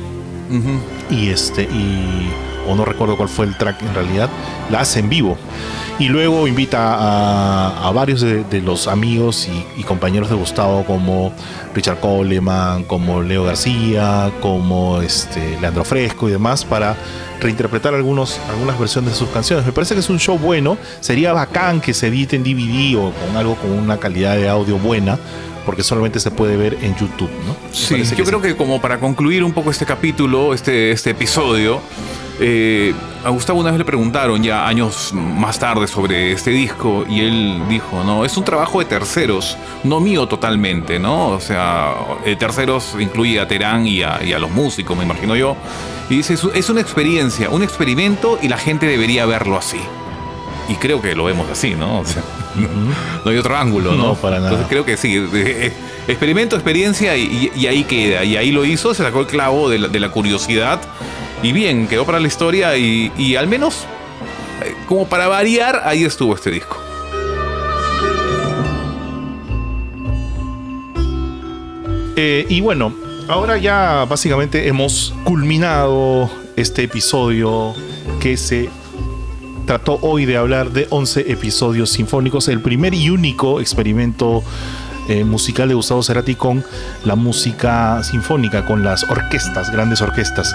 y 1.11 1.29
este, 1.29 1.63
y, 1.63 2.31
o 2.67 2.73
no 2.73 2.83
recuerdo 2.83 3.15
cuál 3.15 3.29
fue 3.29 3.45
el 3.45 3.55
track 3.57 3.83
en 3.83 3.93
realidad, 3.93 4.27
la 4.71 4.79
hace 4.79 5.01
en 5.01 5.09
vivo. 5.09 5.37
Y 5.99 6.07
luego 6.07 6.47
invita 6.47 6.95
a, 6.95 7.87
a 7.87 7.91
varios 7.91 8.21
de, 8.21 8.45
de 8.45 8.61
los 8.61 8.87
amigos 8.87 9.49
y, 9.49 9.79
y 9.81 9.83
compañeros 9.83 10.29
de 10.29 10.35
Gustavo, 10.35 10.85
como 10.85 11.33
Richard 11.75 11.99
Coleman, 11.99 12.85
como 12.85 13.21
Leo 13.21 13.43
García, 13.43 14.31
como 14.41 15.01
este, 15.01 15.59
Leandro 15.59 15.83
Fresco 15.83 16.29
y 16.29 16.31
demás, 16.31 16.63
para 16.63 16.95
reinterpretar 17.41 17.93
algunos, 17.93 18.39
algunas 18.49 18.79
versiones 18.79 19.11
de 19.11 19.17
sus 19.17 19.29
canciones. 19.29 19.65
Me 19.65 19.73
parece 19.73 19.93
que 19.93 19.99
es 19.99 20.09
un 20.09 20.19
show 20.19 20.37
bueno. 20.37 20.77
Sería 21.01 21.33
bacán 21.33 21.81
que 21.81 21.93
se 21.93 22.07
edite 22.07 22.37
en 22.37 22.43
DVD 22.43 22.97
o 22.97 23.11
con 23.11 23.35
algo 23.35 23.55
con 23.55 23.71
una 23.71 23.97
calidad 23.97 24.37
de 24.37 24.47
audio 24.47 24.77
buena, 24.77 25.19
porque 25.65 25.83
solamente 25.83 26.21
se 26.21 26.31
puede 26.31 26.55
ver 26.55 26.77
en 26.81 26.95
YouTube, 26.95 27.29
¿no? 27.45 27.55
Me 27.97 28.05
Sí, 28.05 28.15
yo 28.15 28.23
creo 28.23 28.41
que 28.41 28.55
como 28.55 28.79
para 28.79 28.99
concluir 28.99 29.43
un 29.43 29.51
poco 29.51 29.69
este 29.69 29.85
capítulo, 29.85 30.53
este, 30.53 30.91
este 30.91 31.09
episodio, 31.09 31.81
eh, 32.39 32.93
a 33.25 33.29
Gustavo 33.29 33.59
una 33.59 33.71
vez 33.71 33.77
le 33.79 33.85
preguntaron 33.85 34.41
ya 34.41 34.65
años 34.67 35.11
más 35.13 35.59
tarde 35.59 35.87
sobre 35.87 36.31
este 36.31 36.51
disco 36.51 37.05
y 37.09 37.21
él 37.21 37.61
dijo, 37.67 38.03
no, 38.05 38.23
es 38.25 38.35
un 38.37 38.43
trabajo 38.45 38.79
de 38.79 38.85
terceros, 38.85 39.57
no 39.83 39.99
mío 39.99 40.27
totalmente, 40.27 40.99
¿no? 40.99 41.27
O 41.29 41.39
sea, 41.41 41.93
eh, 42.25 42.35
terceros 42.37 42.95
incluye 42.99 43.39
a 43.39 43.47
Terán 43.47 43.85
y 43.85 44.03
a, 44.03 44.23
y 44.23 44.33
a 44.33 44.39
los 44.39 44.51
músicos, 44.51 44.97
me 44.97 45.03
imagino 45.03 45.35
yo. 45.35 45.55
Y 46.09 46.15
dice, 46.17 46.35
es, 46.55 46.69
una 46.69 46.81
experiencia, 46.81 47.49
un 47.49 47.61
experimento 47.61 48.39
y 48.41 48.47
la 48.47 48.57
gente 48.57 48.85
debería 48.87 49.25
verlo 49.25 49.57
así. 49.57 49.79
Y 50.69 50.75
creo 50.75 51.01
que 51.01 51.15
lo 51.15 51.25
vemos 51.25 51.47
así, 51.49 51.75
¿no? 51.75 51.99
O 51.99 52.05
sea, 52.05 52.21
no 53.25 53.31
hay 53.31 53.37
otro 53.37 53.55
ángulo, 53.57 53.93
¿no? 53.93 54.03
No, 54.09 54.15
para 54.15 54.37
nada. 54.37 54.49
Entonces 54.49 54.67
creo 54.69 54.85
que 54.85 54.97
sí. 54.97 55.15
eh, 55.17 55.27
eh, 55.33 55.73
Experimento, 56.07 56.55
experiencia 56.55 57.15
y, 57.17 57.51
y- 57.55 57.59
y 57.61 57.67
ahí 57.67 57.83
queda. 57.83 58.23
Y 58.23 58.35
ahí 58.37 58.51
lo 58.51 58.65
hizo, 58.65 58.93
se 58.95 59.03
sacó 59.03 59.19
el 59.21 59.27
clavo 59.27 59.69
de 59.69 59.77
la, 59.79 59.87
de 59.89 59.99
la 59.99 60.09
curiosidad. 60.09 60.79
Y 61.41 61.53
bien, 61.53 61.87
quedó 61.87 62.05
para 62.05 62.19
la 62.19 62.27
historia 62.27 62.75
y, 62.77 63.35
al 63.35 63.47
menos, 63.47 63.85
eh, 64.61 64.75
como 64.87 65.07
para 65.07 65.27
variar, 65.27 65.81
ahí 65.85 66.03
estuvo 66.03 66.35
este 66.35 66.51
disco. 66.51 66.77
Eh, 72.17 72.45
y 72.49 72.59
bueno, 72.59 72.93
ahora 73.29 73.57
ya 73.57 74.05
básicamente 74.09 74.67
hemos 74.67 75.13
culminado 75.23 76.29
este 76.57 76.83
episodio 76.83 77.73
que 78.19 78.35
se 78.35 78.69
trató 79.65 79.97
hoy 80.01 80.25
de 80.25 80.35
hablar 80.35 80.71
de 80.71 80.87
11 80.89 81.31
episodios 81.31 81.91
sinfónicos, 81.91 82.49
el 82.49 82.59
primer 82.59 82.93
y 82.93 83.11
único 83.11 83.61
experimento 83.61 84.43
eh, 85.07 85.23
musical 85.23 85.69
de 85.69 85.75
Gustavo 85.75 86.03
Cerati 86.03 86.35
con 86.35 86.65
la 87.05 87.15
música 87.15 88.03
sinfónica, 88.03 88.65
con 88.65 88.83
las 88.83 89.03
orquestas, 89.09 89.71
grandes 89.71 90.01
orquestas. 90.01 90.53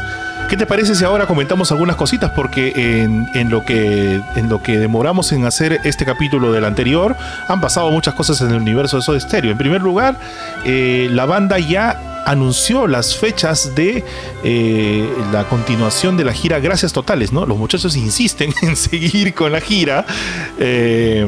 ¿Qué 0.49 0.57
te 0.59 0.67
parece 0.67 0.95
si 0.95 1.05
ahora 1.05 1.27
comentamos 1.27 1.73
algunas 1.73 1.97
cositas? 1.97 2.31
Porque 2.31 3.03
en, 3.03 3.51
lo 3.51 3.65
que, 3.65 4.21
en 4.37 4.49
lo 4.49 4.63
que 4.63 4.79
demoramos 4.79 5.33
en 5.33 5.47
hacer 5.47 5.81
este 5.85 6.05
capítulo 6.05 6.53
del 6.53 6.65
anterior, 6.65 7.17
han 7.49 7.61
pasado 7.61 7.91
muchas 7.91 8.15
cosas 8.15 8.41
en 8.41 8.51
el 8.51 8.57
universo 8.59 8.97
de 8.97 9.03
Soda 9.03 9.19
Stereo. 9.19 9.51
En 9.51 9.59
primer 9.59 9.83
lugar, 9.83 10.19
eh, 10.65 11.09
la 11.11 11.25
banda 11.25 11.59
ya 11.59 12.23
anunció 12.27 12.87
las 12.87 13.17
fechas 13.17 13.75
de 13.75 14.05
eh, 14.45 15.09
la 15.33 15.45
continuación 15.45 16.17
de 16.17 16.25
la 16.25 16.33
gira 16.33 16.59
Gracias 16.59 16.93
Totales, 16.93 17.33
¿no? 17.33 17.47
Los 17.47 17.59
muchachos 17.59 17.97
insisten 17.97 18.53
en 18.63 18.77
seguir 18.77 19.35
con 19.35 19.51
la 19.53 19.61
gira. 19.61 20.05
eh, 20.59 21.27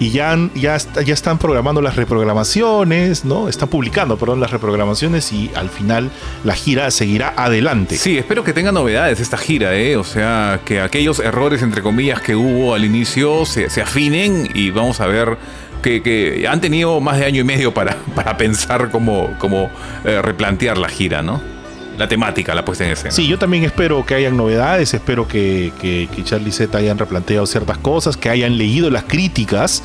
y 0.00 0.10
ya, 0.10 0.36
ya, 0.54 0.76
ya 0.76 1.14
están 1.14 1.38
programando 1.38 1.80
las 1.80 1.96
reprogramaciones, 1.96 3.24
¿no? 3.24 3.48
Están 3.48 3.68
publicando, 3.68 4.16
perdón, 4.16 4.40
las 4.40 4.50
reprogramaciones 4.50 5.32
y 5.32 5.50
al 5.54 5.70
final 5.70 6.10
la 6.42 6.54
gira 6.54 6.90
seguirá 6.90 7.32
adelante. 7.36 7.96
Sí, 7.96 8.18
espero 8.18 8.44
que 8.44 8.52
tenga 8.52 8.72
novedades 8.72 9.20
esta 9.20 9.36
gira, 9.36 9.74
¿eh? 9.74 9.96
O 9.96 10.04
sea, 10.04 10.60
que 10.64 10.80
aquellos 10.80 11.20
errores, 11.20 11.62
entre 11.62 11.82
comillas, 11.82 12.20
que 12.20 12.34
hubo 12.34 12.74
al 12.74 12.84
inicio 12.84 13.46
se, 13.46 13.70
se 13.70 13.82
afinen 13.82 14.48
y 14.54 14.70
vamos 14.70 15.00
a 15.00 15.06
ver 15.06 15.38
que, 15.82 16.02
que 16.02 16.48
han 16.48 16.60
tenido 16.60 17.00
más 17.00 17.18
de 17.18 17.26
año 17.26 17.42
y 17.42 17.44
medio 17.44 17.72
para, 17.72 17.96
para 18.14 18.36
pensar 18.36 18.90
cómo, 18.90 19.34
cómo 19.38 19.70
eh, 20.04 20.20
replantear 20.22 20.78
la 20.78 20.88
gira, 20.88 21.22
¿no? 21.22 21.53
La 21.98 22.08
temática, 22.08 22.54
la 22.54 22.64
puesta 22.64 22.84
en 22.84 22.90
escena. 22.90 23.12
Sí, 23.12 23.28
yo 23.28 23.38
también 23.38 23.64
espero 23.64 24.04
que 24.04 24.14
hayan 24.14 24.36
novedades, 24.36 24.94
espero 24.94 25.28
que, 25.28 25.72
que, 25.80 26.08
Charlie 26.24 26.50
Z 26.50 26.76
hayan 26.76 26.98
replanteado 26.98 27.46
ciertas 27.46 27.78
cosas, 27.78 28.16
que 28.16 28.28
hayan 28.28 28.58
leído 28.58 28.90
las 28.90 29.04
críticas 29.04 29.82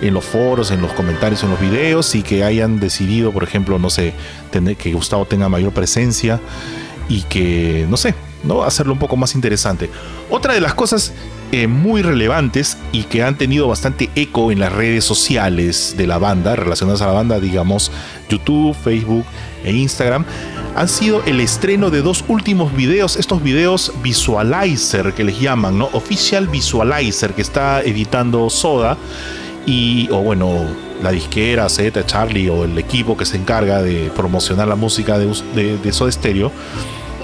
en 0.00 0.14
los 0.14 0.24
foros, 0.24 0.70
en 0.70 0.80
los 0.80 0.92
comentarios, 0.92 1.42
en 1.42 1.50
los 1.50 1.60
videos 1.60 2.14
y 2.14 2.22
que 2.22 2.44
hayan 2.44 2.80
decidido, 2.80 3.32
por 3.32 3.44
ejemplo, 3.44 3.78
no 3.78 3.90
sé, 3.90 4.14
tener, 4.50 4.76
que 4.76 4.92
Gustavo 4.92 5.26
tenga 5.26 5.48
mayor 5.48 5.72
presencia 5.72 6.40
y 7.08 7.22
que, 7.22 7.86
no 7.90 7.96
sé, 7.96 8.14
¿no? 8.44 8.62
hacerlo 8.62 8.92
un 8.92 8.98
poco 8.98 9.16
más 9.16 9.34
interesante. 9.34 9.90
Otra 10.30 10.54
de 10.54 10.60
las 10.60 10.74
cosas 10.74 11.12
eh, 11.52 11.66
muy 11.66 12.02
relevantes 12.02 12.78
y 12.92 13.02
que 13.04 13.22
han 13.24 13.36
tenido 13.36 13.66
bastante 13.66 14.08
eco 14.14 14.52
en 14.52 14.60
las 14.60 14.72
redes 14.72 15.04
sociales 15.04 15.94
de 15.96 16.06
la 16.06 16.18
banda, 16.18 16.54
relacionadas 16.54 17.02
a 17.02 17.06
la 17.06 17.12
banda, 17.12 17.40
digamos, 17.40 17.90
YouTube, 18.28 18.74
Facebook 18.74 19.24
e 19.64 19.72
Instagram, 19.72 20.24
han 20.76 20.88
sido 20.88 21.22
el 21.24 21.40
estreno 21.40 21.90
de 21.90 22.02
dos 22.02 22.24
últimos 22.28 22.74
videos, 22.74 23.16
estos 23.16 23.42
videos 23.42 23.92
visualizer 24.02 25.12
que 25.12 25.24
les 25.24 25.40
llaman, 25.40 25.78
¿no? 25.78 25.88
Official 25.92 26.46
Visualizer 26.48 27.34
que 27.34 27.42
está 27.42 27.82
editando 27.82 28.48
Soda 28.50 28.96
y, 29.66 30.08
o 30.10 30.18
bueno, 30.18 30.66
la 31.02 31.10
disquera, 31.10 31.68
Z, 31.68 32.06
Charlie 32.06 32.48
o 32.48 32.64
el 32.64 32.78
equipo 32.78 33.16
que 33.16 33.26
se 33.26 33.36
encarga 33.36 33.82
de 33.82 34.10
promocionar 34.14 34.68
la 34.68 34.76
música 34.76 35.18
de, 35.18 35.26
de, 35.54 35.78
de 35.78 35.92
Soda 35.92 36.12
Stereo. 36.12 36.52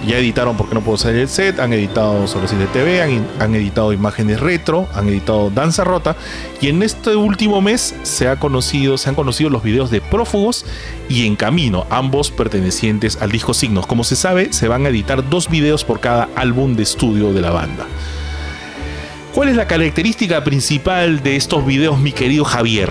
Ya 0.06 0.18
editaron 0.18 0.56
Porque 0.56 0.74
no 0.74 0.82
puedo 0.82 0.98
salir 0.98 1.22
el 1.22 1.28
set, 1.28 1.58
han 1.58 1.72
editado 1.72 2.26
Sobre 2.26 2.48
Cine 2.48 2.66
TV, 2.66 3.02
han, 3.02 3.26
han 3.40 3.54
editado 3.54 3.92
imágenes 3.92 4.40
retro, 4.40 4.88
han 4.94 5.08
editado 5.08 5.50
Danza 5.50 5.84
Rota 5.84 6.16
y 6.60 6.68
en 6.68 6.82
este 6.82 7.16
último 7.16 7.60
mes 7.60 7.94
se, 8.02 8.28
ha 8.28 8.38
conocido, 8.38 8.98
se 8.98 9.08
han 9.08 9.14
conocido 9.14 9.50
los 9.50 9.62
videos 9.62 9.90
de 9.90 10.00
Prófugos 10.00 10.64
y 11.08 11.26
En 11.26 11.36
Camino, 11.36 11.86
ambos 11.90 12.30
pertenecientes 12.30 13.18
al 13.20 13.30
disco 13.30 13.54
Signos. 13.54 13.86
Como 13.86 14.04
se 14.04 14.16
sabe, 14.16 14.52
se 14.52 14.68
van 14.68 14.86
a 14.86 14.88
editar 14.88 15.28
dos 15.28 15.48
videos 15.48 15.84
por 15.84 16.00
cada 16.00 16.28
álbum 16.34 16.74
de 16.74 16.82
estudio 16.82 17.32
de 17.32 17.40
la 17.40 17.50
banda. 17.50 17.86
¿Cuál 19.34 19.50
es 19.50 19.56
la 19.56 19.66
característica 19.66 20.42
principal 20.44 21.22
de 21.22 21.36
estos 21.36 21.66
videos, 21.66 21.98
mi 21.98 22.12
querido 22.12 22.44
Javier? 22.44 22.90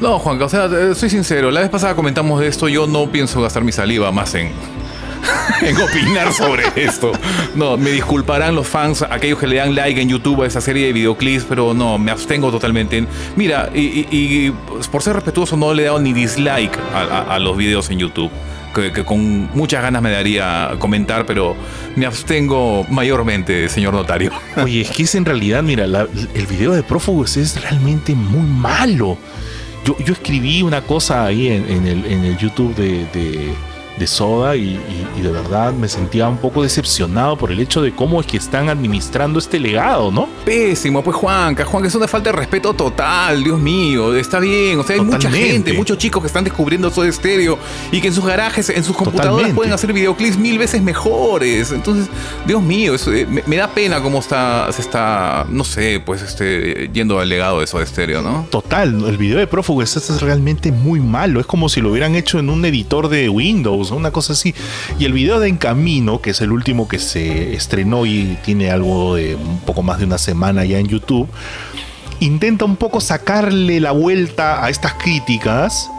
No, 0.00 0.18
Juanca, 0.18 0.46
o 0.46 0.48
sea, 0.48 0.68
soy 0.94 1.08
sincero, 1.08 1.52
la 1.52 1.60
vez 1.60 1.70
pasada 1.70 1.94
comentamos 1.94 2.40
de 2.40 2.48
esto, 2.48 2.68
yo 2.68 2.88
no 2.88 3.10
pienso 3.12 3.40
gastar 3.40 3.62
mi 3.62 3.70
saliva 3.70 4.10
más 4.10 4.34
en, 4.34 4.50
en 5.62 5.76
opinar 5.80 6.32
sobre 6.32 6.64
esto. 6.76 7.12
No, 7.54 7.76
me 7.76 7.90
disculparán 7.90 8.54
los 8.54 8.66
fans, 8.66 9.02
aquellos 9.02 9.38
que 9.38 9.46
le 9.46 9.56
dan 9.56 9.74
like 9.74 10.00
en 10.00 10.08
YouTube 10.08 10.42
a 10.42 10.46
esa 10.46 10.60
serie 10.60 10.86
de 10.86 10.92
videoclips, 10.92 11.44
pero 11.48 11.74
no, 11.74 11.98
me 11.98 12.10
abstengo 12.10 12.50
totalmente. 12.50 13.06
Mira, 13.36 13.70
y, 13.74 14.52
por 14.90 15.02
ser 15.02 15.14
respetuoso 15.14 15.56
no 15.56 15.72
le 15.74 15.82
he 15.82 15.86
dado 15.86 16.00
ni 16.00 16.12
dislike 16.12 16.76
a, 16.94 17.38
los 17.38 17.56
videos 17.56 17.90
en 17.90 17.98
YouTube. 17.98 18.30
Que, 18.74 19.04
con 19.04 19.48
muchas 19.54 19.82
ganas 19.82 20.02
me 20.02 20.10
daría 20.10 20.72
comentar, 20.80 21.26
pero 21.26 21.54
me 21.94 22.06
abstengo 22.06 22.84
mayormente, 22.90 23.68
señor 23.68 23.94
notario. 23.94 24.32
Oye, 24.56 24.80
es 24.80 24.90
que 24.90 25.04
es 25.04 25.14
en 25.14 25.24
realidad, 25.24 25.62
mira, 25.62 25.84
el 25.84 26.46
video 26.48 26.72
de 26.72 26.82
prófugos 26.82 27.36
es 27.36 27.60
realmente 27.62 28.14
muy 28.16 28.42
malo. 28.42 29.16
Yo, 29.84 29.96
yo 29.98 30.14
escribí 30.14 30.62
una 30.62 30.80
cosa 30.80 31.24
ahí 31.24 31.48
en, 31.48 31.86
el, 31.86 32.04
en 32.06 32.24
el 32.24 32.36
YouTube 32.36 32.74
de- 32.74 33.54
de 33.98 34.06
Soda 34.06 34.56
y, 34.56 34.60
y- 34.60 35.06
y 35.18 35.20
de 35.22 35.30
verdad 35.30 35.72
me 35.72 35.88
sentía 35.88 36.28
un 36.28 36.38
poco 36.38 36.62
decepcionado 36.62 37.36
por 37.36 37.52
el 37.52 37.60
hecho 37.60 37.80
de 37.80 37.92
cómo 37.94 38.20
es 38.20 38.26
que 38.26 38.36
están 38.36 38.68
administrando 38.68 39.38
este 39.38 39.60
legado, 39.60 40.10
¿no? 40.10 40.28
Pésimo, 40.44 41.02
pues 41.02 41.16
Juanca, 41.16 41.64
Juanca, 41.64 41.88
es 41.88 41.94
una 41.94 42.08
falta 42.08 42.30
de 42.30 42.36
respeto 42.36 42.74
total, 42.74 43.44
Dios 43.44 43.60
mío, 43.60 44.14
está 44.16 44.40
bien, 44.40 44.78
o 44.78 44.82
sea, 44.82 44.96
hay 44.96 45.02
mucha 45.02 45.30
gente, 45.30 45.72
muchos 45.74 45.96
chicos 45.98 46.22
que 46.22 46.26
están 46.26 46.44
descubriendo 46.44 46.88
eso 46.88 47.02
de 47.02 47.10
estéreo 47.10 47.58
y 47.92 48.00
que 48.00 48.08
en 48.08 48.14
sus 48.14 48.24
garajes, 48.24 48.68
en 48.70 48.82
sus 48.82 48.96
computadoras 48.96 49.30
Totalmente. 49.32 49.54
pueden 49.56 49.72
hacer 49.72 49.92
videoclips 49.92 50.36
mil 50.38 50.58
veces 50.58 50.82
mejores, 50.82 51.70
entonces, 51.72 52.08
Dios 52.46 52.62
mío, 52.62 52.94
eso, 52.94 53.12
eh, 53.12 53.26
me, 53.28 53.42
me 53.46 53.56
da 53.56 53.68
pena 53.68 54.00
cómo 54.00 54.18
está, 54.18 54.70
se 54.72 54.80
está, 54.82 55.46
no 55.48 55.62
sé, 55.64 56.02
pues, 56.04 56.20
este, 56.22 56.90
yendo 56.92 57.20
al 57.20 57.28
legado 57.28 57.58
de 57.58 57.64
eso 57.64 57.78
de 57.78 57.84
estéreo, 57.84 58.22
¿no? 58.22 58.46
Total, 58.50 59.04
el 59.08 59.16
video 59.18 59.38
de 59.38 59.46
prófugos 59.46 59.96
este 59.96 60.12
es 60.12 60.20
realmente 60.20 60.72
muy 60.72 61.00
malo. 61.00 61.40
Es 61.40 61.46
como 61.46 61.68
si 61.68 61.80
lo 61.80 61.90
hubieran 61.90 62.14
hecho 62.14 62.38
en 62.38 62.48
un 62.50 62.64
editor 62.64 63.08
de 63.08 63.28
Windows, 63.28 63.83
una 63.90 64.10
cosa 64.10 64.32
así. 64.32 64.54
Y 64.98 65.04
el 65.04 65.12
video 65.12 65.40
de 65.40 65.48
En 65.48 65.56
Camino, 65.56 66.20
que 66.20 66.30
es 66.30 66.40
el 66.40 66.52
último 66.52 66.88
que 66.88 66.98
se 66.98 67.54
estrenó 67.54 68.06
y 68.06 68.38
tiene 68.44 68.70
algo 68.70 69.16
de 69.16 69.34
un 69.34 69.60
poco 69.60 69.82
más 69.82 69.98
de 69.98 70.04
una 70.04 70.18
semana 70.18 70.64
ya 70.64 70.78
en 70.78 70.86
YouTube, 70.86 71.28
intenta 72.20 72.64
un 72.64 72.76
poco 72.76 73.00
sacarle 73.00 73.80
la 73.80 73.92
vuelta 73.92 74.64
a 74.64 74.70
estas 74.70 74.94
críticas. 74.94 75.90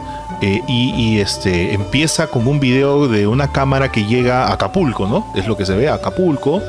eh, 0.41 0.61
y, 0.67 1.19
este 1.19 1.73
empieza 1.73 2.27
con 2.27 2.47
un 2.47 2.59
video 2.59 3.07
de 3.07 3.25
una 3.27 3.51
cámara 3.51 3.91
que 3.91 4.05
llega 4.05 4.47
a 4.47 4.53
Acapulco, 4.53 5.07
¿no? 5.07 5.31
Es 5.35 5.47
lo 5.47 5.55
que 5.55 5.65
se 5.65 5.75
ve, 5.75 5.87
Acapulco. 5.89 6.61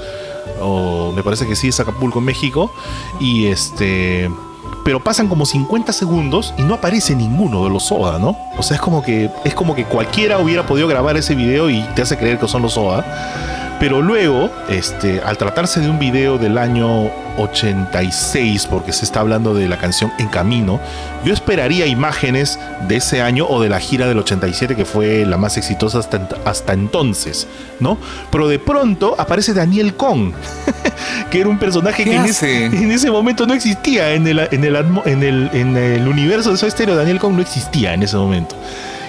O 0.60 1.12
me 1.12 1.22
parece 1.22 1.46
que 1.46 1.56
sí 1.56 1.68
es 1.68 1.80
Acapulco, 1.80 2.20
México. 2.20 2.72
Y 3.20 3.46
este 3.46 4.30
pero 4.86 5.00
pasan 5.00 5.26
como 5.26 5.44
50 5.46 5.92
segundos 5.92 6.54
y 6.56 6.62
no 6.62 6.74
aparece 6.74 7.16
ninguno 7.16 7.64
de 7.64 7.70
los 7.70 7.86
Soda, 7.86 8.20
¿no? 8.20 8.36
O 8.56 8.62
sea, 8.62 8.76
es 8.76 8.80
como 8.80 9.02
que 9.02 9.28
es 9.44 9.52
como 9.52 9.74
que 9.74 9.84
cualquiera 9.84 10.38
hubiera 10.38 10.64
podido 10.64 10.86
grabar 10.86 11.16
ese 11.16 11.34
video 11.34 11.68
y 11.68 11.82
te 11.96 12.02
hace 12.02 12.16
creer 12.16 12.38
que 12.38 12.46
son 12.46 12.62
los 12.62 12.74
Soda. 12.74 13.04
Pero 13.80 14.00
luego, 14.00 14.48
este, 14.68 15.20
al 15.20 15.38
tratarse 15.38 15.80
de 15.80 15.90
un 15.90 15.98
video 15.98 16.38
del 16.38 16.56
año 16.56 17.10
86, 17.36 18.68
porque 18.70 18.92
se 18.92 19.04
está 19.04 19.20
hablando 19.20 19.54
de 19.54 19.68
la 19.68 19.76
canción 19.76 20.12
En 20.18 20.28
Camino, 20.28 20.80
yo 21.24 21.34
esperaría 21.34 21.86
imágenes 21.86 22.58
de 22.86 22.96
ese 22.96 23.20
año 23.20 23.44
o 23.48 23.60
de 23.60 23.68
la 23.68 23.80
gira 23.80 24.06
del 24.06 24.18
87, 24.18 24.76
que 24.76 24.84
fue 24.84 25.26
la 25.26 25.36
más 25.36 25.56
exitosa 25.56 25.98
hasta, 25.98 26.28
hasta 26.44 26.72
entonces, 26.72 27.48
¿no? 27.80 27.98
Pero 28.30 28.48
de 28.48 28.60
pronto 28.60 29.16
aparece 29.18 29.52
Daniel 29.52 29.94
Kong, 29.94 30.32
que 31.30 31.40
era 31.40 31.48
un 31.48 31.58
personaje 31.58 32.04
¿Qué 32.04 32.10
que 32.10 32.16
en 32.16 32.24
ese, 32.24 32.64
en 32.66 32.90
ese 32.90 33.10
momento 33.10 33.46
no 33.46 33.54
existía 33.54 34.12
en 34.14 34.26
el, 34.26 34.38
en 34.50 34.64
el, 34.64 34.76
atmo- 34.76 35.02
en 35.06 35.22
el, 35.22 35.50
en 35.52 35.76
el 35.76 36.06
universo 36.08 36.50
de 36.50 36.56
Soda 36.56 36.70
Stereo. 36.70 36.96
Daniel 36.96 37.18
Kong 37.18 37.34
no 37.34 37.42
existía 37.42 37.94
en 37.94 38.02
ese 38.02 38.16
momento. 38.16 38.54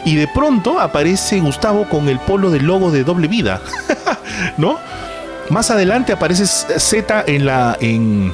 Y 0.05 0.15
de 0.15 0.27
pronto 0.27 0.79
aparece 0.79 1.39
Gustavo 1.39 1.87
con 1.89 2.07
el 2.07 2.19
polo 2.19 2.49
del 2.49 2.65
logo 2.65 2.91
de 2.91 3.03
Doble 3.03 3.27
Vida, 3.27 3.59
¿no? 4.57 4.79
Más 5.49 5.69
adelante 5.71 6.11
aparece 6.13 6.45
Z 6.45 7.23
en 7.27 7.45
la, 7.45 7.77
en, 7.79 8.31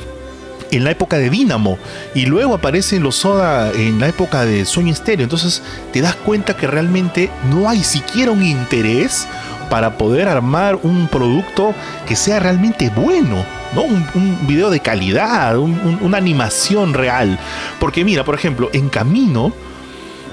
en 0.72 0.84
la 0.84 0.92
época 0.92 1.18
de 1.18 1.30
Dynamo 1.30 1.78
y 2.16 2.26
luego 2.26 2.56
aparecen 2.56 3.04
los 3.04 3.16
Soda 3.16 3.72
en 3.72 4.00
la 4.00 4.08
época 4.08 4.46
de 4.46 4.66
Sueño 4.66 4.92
Estéreo. 4.94 5.24
Entonces 5.24 5.62
te 5.92 6.02
das 6.02 6.16
cuenta 6.16 6.56
que 6.56 6.68
realmente 6.68 7.30
no 7.50 7.70
hay 7.70 7.84
siquiera 7.84 8.32
un 8.32 8.44
interés 8.44 9.28
para 9.70 9.98
poder 9.98 10.28
armar 10.28 10.78
un 10.84 11.08
producto 11.08 11.74
que 12.08 12.16
sea 12.16 12.40
realmente 12.40 12.92
bueno, 12.96 13.44
¿no? 13.76 13.82
Un, 13.84 14.06
un 14.16 14.38
video 14.48 14.70
de 14.70 14.80
calidad, 14.80 15.58
un- 15.58 15.80
un- 15.84 16.00
una 16.02 16.18
animación 16.18 16.94
real. 16.94 17.40
Porque 17.80 18.04
mira, 18.06 18.24
por 18.24 18.36
ejemplo, 18.36 18.70
en 18.74 18.90
Camino 18.90 19.52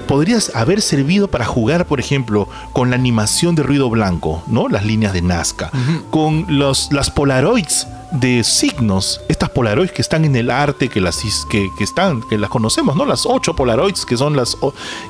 podrías 0.07 0.53
haber 0.55 0.81
servido 0.81 1.29
para 1.29 1.45
jugar, 1.45 1.85
por 1.85 1.99
ejemplo, 1.99 2.47
con 2.73 2.89
la 2.89 2.95
animación 2.97 3.55
de 3.55 3.63
ruido 3.63 3.89
blanco, 3.89 4.43
¿no? 4.47 4.67
Las 4.67 4.85
líneas 4.85 5.13
de 5.13 5.21
Nazca, 5.21 5.71
con 6.09 6.45
los, 6.49 6.91
las 6.91 7.09
Polaroids 7.11 7.87
de 8.11 8.43
signos, 8.43 9.21
estas 9.29 9.49
Polaroids 9.49 9.91
que 9.91 10.01
están 10.01 10.25
en 10.25 10.35
el 10.35 10.49
arte, 10.51 10.89
que 10.89 10.99
las 10.99 11.21
que, 11.49 11.69
están, 11.79 12.21
que 12.21 12.37
las 12.37 12.49
conocemos, 12.49 12.95
¿no? 12.95 13.05
Las 13.05 13.25
ocho 13.25 13.55
Polaroids 13.55 14.05
que 14.05 14.17
son 14.17 14.35
las 14.35 14.57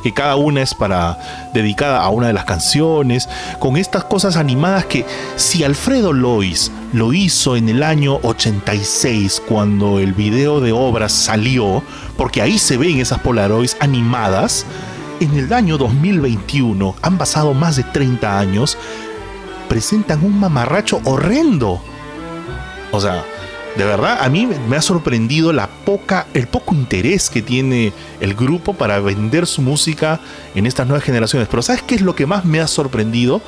que 0.03 0.13
cada 0.13 0.35
una 0.35 0.61
es 0.61 0.73
para 0.75 1.17
dedicada 1.53 2.01
a 2.01 2.09
una 2.09 2.27
de 2.27 2.33
las 2.33 2.45
canciones, 2.45 3.27
con 3.59 3.75
estas 3.77 4.03
cosas 4.03 4.35
animadas 4.35 4.85
que 4.85 5.05
si 5.35 5.63
Alfredo 5.63 6.13
Lois 6.13 6.71
lo 6.93 7.11
hizo 7.13 7.55
en 7.55 7.69
el 7.69 7.83
año 7.83 8.19
86 8.23 9.41
cuando 9.47 9.99
el 9.99 10.13
video 10.13 10.59
de 10.61 10.71
obras 10.71 11.11
salió, 11.11 11.83
porque 12.17 12.41
ahí 12.41 12.59
se 12.59 12.77
ven 12.77 12.99
esas 12.99 13.19
Polaroids 13.19 13.77
animadas, 13.79 14.65
en 15.19 15.37
el 15.37 15.53
año 15.53 15.77
2021, 15.77 16.95
han 17.01 17.17
pasado 17.17 17.53
más 17.53 17.75
de 17.75 17.83
30 17.83 18.39
años, 18.39 18.77
presentan 19.69 20.23
un 20.23 20.39
mamarracho 20.39 20.99
horrendo. 21.05 21.81
O 22.91 22.99
sea, 22.99 23.23
de 23.77 23.85
verdad, 23.85 24.17
a 24.21 24.29
mí 24.29 24.47
me 24.67 24.75
ha 24.75 24.81
sorprendido 24.81 25.53
la 25.53 25.67
poca, 25.67 26.27
el 26.33 26.47
poco 26.47 26.75
interés 26.75 27.29
que 27.29 27.41
tiene 27.41 27.93
el 28.19 28.33
grupo 28.33 28.73
para 28.73 28.99
vender 28.99 29.47
su 29.47 29.61
música 29.61 30.19
en 30.55 30.65
estas 30.65 30.87
nuevas 30.87 31.05
generaciones. 31.05 31.47
Pero 31.49 31.61
¿sabes 31.61 31.81
qué 31.81 31.95
es 31.95 32.01
lo 32.01 32.15
que 32.15 32.25
más 32.25 32.43
me 32.43 32.59
ha 32.59 32.67
sorprendido? 32.67 33.41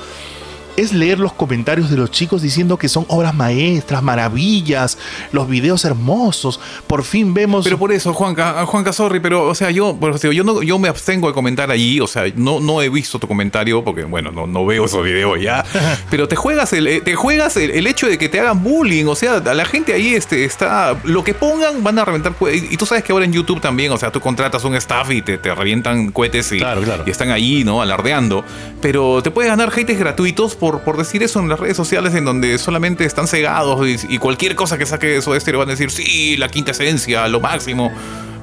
Es 0.76 0.94
leer 0.94 1.20
los 1.20 1.34
comentarios 1.34 1.90
de 1.90 1.98
los 1.98 2.10
chicos 2.12 2.42
diciendo 2.42 2.78
que 2.78 2.90
son 2.90 3.06
obras 3.08 3.34
maestras, 3.36 4.02
maravillas, 4.02 4.98
los 5.32 5.48
videos 5.48 5.86
hermosos. 5.86 6.60
Por 6.88 7.04
fin 7.04 7.34
vemos. 7.34 7.64
Pero 7.64 7.78
por 7.78 7.92
eso, 7.92 8.14
Juanca, 8.14 8.66
Juanca, 8.66 8.92
sorry, 8.94 9.20
pero, 9.20 9.48
o 9.48 9.56
sea, 9.56 9.72
yo, 9.72 9.98
digo, 10.22 10.32
yo, 10.32 10.44
no, 10.44 10.64
yo 10.64 10.80
me 10.80 10.88
abstengo 10.90 11.28
de 11.28 11.34
comentar 11.34 11.70
allí, 11.72 12.00
o 12.00 12.08
sea, 12.08 12.24
no, 12.36 12.60
no 12.60 12.82
he 12.82 12.90
visto 12.90 13.20
tu 13.20 13.28
comentario, 13.28 13.84
porque, 13.84 14.04
bueno, 14.04 14.32
no, 14.32 14.48
no 14.48 14.66
veo 14.66 14.86
esos 14.86 15.04
videos 15.04 15.40
ya, 15.42 15.64
pero 16.10 16.28
te 16.28 16.36
juegas, 16.36 16.74
el, 16.74 16.88
eh, 16.88 17.02
te 17.02 17.16
juegas 17.16 17.56
el, 17.58 17.72
el 17.72 17.88
hecho 17.88 18.08
de 18.08 18.18
que 18.18 18.30
te 18.30 18.40
hagan 18.40 18.64
bullying, 18.64 19.06
o 19.06 19.16
sea, 19.16 19.40
la 19.40 19.66
gente 19.66 19.94
ahí 19.94 20.16
este, 20.16 20.46
está, 20.46 21.00
lo 21.04 21.24
que 21.24 21.34
pongan 21.34 21.84
van 21.84 22.00
a 22.00 22.06
reventar, 22.06 22.34
y 22.52 22.78
tú 22.78 22.86
sabes 22.86 23.04
que 23.04 23.12
ahora 23.12 23.26
en 23.26 23.34
YouTube 23.34 23.62
también, 23.62 23.92
o 23.92 23.98
sea, 23.98 24.12
tú 24.12 24.20
contratas 24.20 24.64
un 24.64 24.76
staff 24.76 25.12
y 25.12 25.22
te, 25.22 25.38
te 25.38 25.54
revientan 25.54 26.12
cohetes 26.12 26.52
y, 26.52 26.58
Claro, 26.58 26.82
claro. 26.82 27.04
y 27.06 27.10
están 27.10 27.30
ahí, 27.30 27.64
¿no? 27.64 27.82
Alardeando, 27.82 28.44
pero 28.82 29.22
te 29.22 29.32
puedes 29.32 29.50
ganar 29.50 29.70
haters 29.72 30.00
gratuitos 30.00 30.56
por, 30.72 30.98
decir 30.98 31.24
eso 31.24 31.40
en 31.40 31.50
las 31.50 31.60
redes 31.60 31.76
sociales 31.76 32.16
en 32.16 32.24
donde 32.24 32.58
solamente 32.58 33.04
están 33.06 33.28
cegados 33.28 33.86
y, 34.08 34.18
cualquier 34.18 34.56
cosa 34.56 34.78
que 34.78 34.86
saque 34.86 35.08
de 35.08 35.18
eso 35.18 35.36
estéreo 35.36 35.60
van 35.60 35.70
a 35.70 35.72
decir, 35.72 35.92
sí, 35.92 36.38
la 36.38 36.48
quinta 36.48 36.72
esencia, 36.72 37.28
lo 37.28 37.42
máximo. 37.42 37.92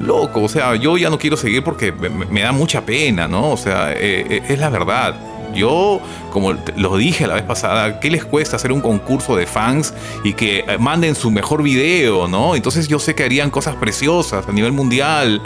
Loco, 0.00 0.42
o 0.42 0.48
sea, 0.48 0.76
yo 0.76 0.96
ya 0.96 1.10
no 1.10 1.18
quiero 1.18 1.36
seguir 1.36 1.62
porque 1.62 1.92
me, 1.92 2.40
da 2.40 2.52
mucha 2.52 2.82
pena, 2.82 3.28
¿no? 3.28 3.50
O 3.50 3.56
sea, 3.56 3.92
eh, 3.92 4.26
eh, 4.28 4.42
es 4.48 4.58
la 4.58 4.70
verdad. 4.70 5.14
Yo, 5.54 6.00
como 6.30 6.52
lo 6.76 6.96
dije 6.96 7.26
la 7.26 7.34
vez 7.34 7.42
pasada, 7.42 8.00
¿qué 8.00 8.10
les 8.10 8.24
cuesta 8.24 8.56
hacer 8.56 8.72
un 8.72 8.80
concurso 8.80 9.36
de 9.36 9.46
fans 9.46 9.92
y 10.22 10.34
que 10.34 10.60
eh, 10.60 10.78
manden 10.78 11.14
su 11.14 11.30
mejor 11.30 11.62
video, 11.62 12.28
¿no? 12.28 12.54
Entonces 12.54 12.86
yo 12.86 12.98
sé 12.98 13.14
que 13.14 13.24
harían 13.24 13.50
cosas 13.50 13.76
preciosas 13.76 14.46
a 14.46 14.52
nivel 14.52 14.72
mundial. 14.72 15.42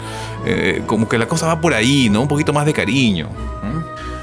como 0.85 1.09
que 1.09 1.17
la 1.17 1.27
cosa 1.27 1.47
va 1.47 1.59
por 1.59 1.73
ahí, 1.73 2.09
¿no? 2.09 2.21
Un 2.21 2.27
poquito 2.27 2.53
más 2.53 2.65
de 2.65 2.73
cariño. 2.73 3.29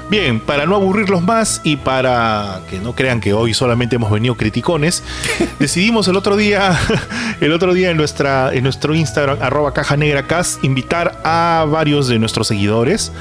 Bien, 0.09 0.39
para 0.39 0.65
no 0.65 0.75
aburrirlos 0.75 1.21
más 1.21 1.61
y 1.63 1.77
para 1.77 2.61
que 2.69 2.79
no 2.79 2.93
crean 2.93 3.19
que 3.19 3.33
hoy 3.33 3.53
solamente 3.53 3.95
hemos 3.95 4.11
venido 4.11 4.35
criticones, 4.35 5.03
decidimos 5.59 6.07
el 6.07 6.15
otro 6.15 6.35
día, 6.35 6.77
el 7.41 7.51
otro 7.51 7.73
día 7.73 7.89
en 7.89 7.97
nuestra, 7.97 8.53
en 8.53 8.63
nuestro 8.63 8.93
Instagram, 8.93 9.37
arroba 9.41 9.73
caja 9.73 9.97
negra 9.97 10.27
cast, 10.27 10.63
invitar 10.63 11.19
a 11.23 11.65
varios 11.69 12.07
de 12.07 12.19
nuestros 12.19 12.47
seguidores 12.47 13.11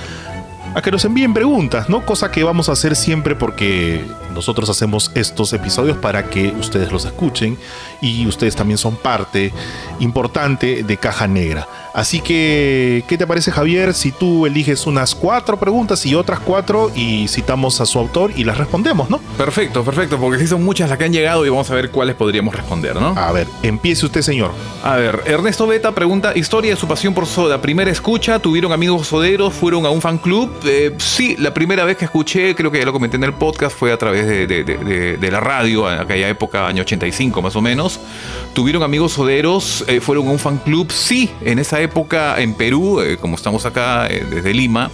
a 0.74 0.80
que 0.80 0.90
nos 0.90 1.04
envíen 1.04 1.34
preguntas, 1.34 1.88
¿no? 1.88 2.04
Cosa 2.04 2.30
que 2.30 2.44
vamos 2.44 2.68
a 2.68 2.72
hacer 2.72 2.96
siempre 2.96 3.34
porque 3.34 4.04
nosotros 4.34 4.70
hacemos 4.70 5.10
estos 5.14 5.52
episodios 5.52 5.98
para 5.98 6.24
que 6.30 6.48
ustedes 6.58 6.90
los 6.90 7.04
escuchen 7.04 7.58
y 8.02 8.26
ustedes 8.26 8.54
también 8.56 8.76
son 8.76 8.96
parte 8.96 9.52
importante 10.00 10.82
de 10.82 10.96
Caja 10.98 11.26
Negra. 11.26 11.66
Así 11.94 12.20
que, 12.20 13.04
¿qué 13.06 13.18
te 13.18 13.26
parece 13.26 13.52
Javier 13.52 13.92
si 13.94 14.12
tú 14.12 14.46
eliges 14.46 14.86
unas 14.86 15.14
cuatro 15.14 15.58
preguntas 15.58 16.04
y 16.06 16.14
otras 16.14 16.40
cuatro 16.40 16.90
y 16.94 17.28
citamos 17.28 17.80
a 17.82 17.86
su 17.86 17.98
autor 17.98 18.32
y 18.34 18.44
las 18.44 18.56
respondemos, 18.56 19.10
¿no? 19.10 19.18
Perfecto, 19.36 19.84
perfecto, 19.84 20.18
porque 20.18 20.38
sí 20.38 20.46
son 20.46 20.64
muchas 20.64 20.88
las 20.88 20.96
que 20.98 21.04
han 21.04 21.12
llegado 21.12 21.44
y 21.44 21.50
vamos 21.50 21.70
a 21.70 21.74
ver 21.74 21.90
cuáles 21.90 22.14
podríamos 22.16 22.54
responder, 22.54 22.96
¿no? 22.96 23.08
A 23.16 23.30
ver, 23.32 23.46
empiece 23.62 24.06
usted, 24.06 24.22
señor. 24.22 24.52
A 24.82 24.96
ver, 24.96 25.22
Ernesto 25.26 25.66
Beta 25.66 25.92
pregunta, 25.92 26.32
historia 26.34 26.70
de 26.70 26.76
su 26.80 26.88
pasión 26.88 27.12
por 27.14 27.26
soda. 27.26 27.60
Primera 27.60 27.90
escucha, 27.90 28.38
tuvieron 28.38 28.72
amigos 28.72 29.06
soderos, 29.08 29.52
fueron 29.52 29.84
a 29.84 29.90
un 29.90 30.00
fan 30.00 30.16
club. 30.18 30.50
Eh, 30.64 30.94
sí, 30.98 31.36
la 31.38 31.52
primera 31.52 31.84
vez 31.84 31.98
que 31.98 32.06
escuché, 32.06 32.54
creo 32.54 32.70
que 32.70 32.78
ya 32.78 32.86
lo 32.86 32.92
comenté 32.94 33.16
en 33.18 33.24
el 33.24 33.34
podcast, 33.34 33.76
fue 33.76 33.92
a 33.92 33.98
través 33.98 34.26
de, 34.26 34.46
de- 34.46 34.64
de- 34.64 34.78
de- 34.78 35.16
de 35.18 35.30
la 35.30 35.40
radio, 35.40 35.92
en 35.92 36.00
aquella 36.00 36.28
época, 36.30 36.66
año 36.66 36.80
85 36.82 37.42
más 37.42 37.54
o 37.54 37.60
menos. 37.60 37.91
Tuvieron 38.54 38.82
amigos 38.82 39.12
soderos, 39.12 39.84
eh, 39.88 40.00
fueron 40.00 40.28
un 40.28 40.38
fan 40.38 40.58
club. 40.58 40.92
Sí, 40.92 41.30
en 41.40 41.58
esa 41.58 41.80
época 41.80 42.40
en 42.40 42.54
Perú, 42.54 43.00
eh, 43.00 43.16
como 43.16 43.36
estamos 43.36 43.64
acá 43.64 44.06
eh, 44.08 44.26
desde 44.28 44.52
Lima, 44.52 44.90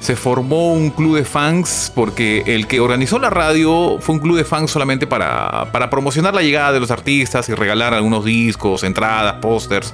se 0.00 0.16
formó 0.16 0.72
un 0.72 0.90
club 0.90 1.16
de 1.16 1.24
fans 1.24 1.92
porque 1.94 2.42
el 2.46 2.66
que 2.66 2.80
organizó 2.80 3.18
la 3.18 3.30
radio 3.30 3.98
fue 4.00 4.14
un 4.14 4.20
club 4.20 4.36
de 4.36 4.44
fans 4.44 4.70
solamente 4.70 5.06
para, 5.06 5.70
para 5.72 5.90
promocionar 5.90 6.34
la 6.34 6.42
llegada 6.42 6.72
de 6.72 6.80
los 6.80 6.90
artistas 6.90 7.48
y 7.48 7.54
regalar 7.54 7.94
algunos 7.94 8.24
discos, 8.24 8.84
entradas, 8.84 9.34
pósters, 9.34 9.92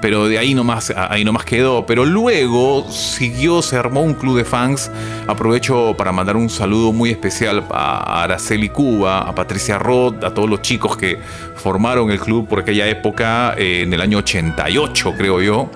pero 0.00 0.28
de 0.28 0.38
ahí 0.38 0.54
nomás, 0.54 0.92
ahí 0.96 1.24
quedó. 1.44 1.86
Pero 1.86 2.04
luego 2.04 2.86
siguió, 2.90 3.62
se 3.62 3.76
armó 3.76 4.02
un 4.02 4.14
club 4.14 4.36
de 4.36 4.44
fans. 4.44 4.90
Aprovecho 5.26 5.94
para 5.96 6.12
mandar 6.12 6.36
un 6.36 6.48
saludo 6.48 6.92
muy 6.92 7.10
especial 7.10 7.64
a 7.70 8.22
Araceli 8.22 8.68
Cuba, 8.68 9.20
a 9.20 9.34
Patricia 9.34 9.78
Roth, 9.78 10.22
a 10.24 10.32
todos 10.32 10.48
los 10.48 10.62
chicos 10.62 10.96
que 10.96 11.18
formaron 11.54 12.10
el 12.10 12.20
club 12.20 12.46
por 12.46 12.60
aquella 12.60 12.86
época, 12.86 13.54
eh, 13.56 13.82
en 13.82 13.92
el 13.92 14.00
año 14.00 14.18
88 14.18 15.14
creo 15.16 15.40
yo. 15.40 15.70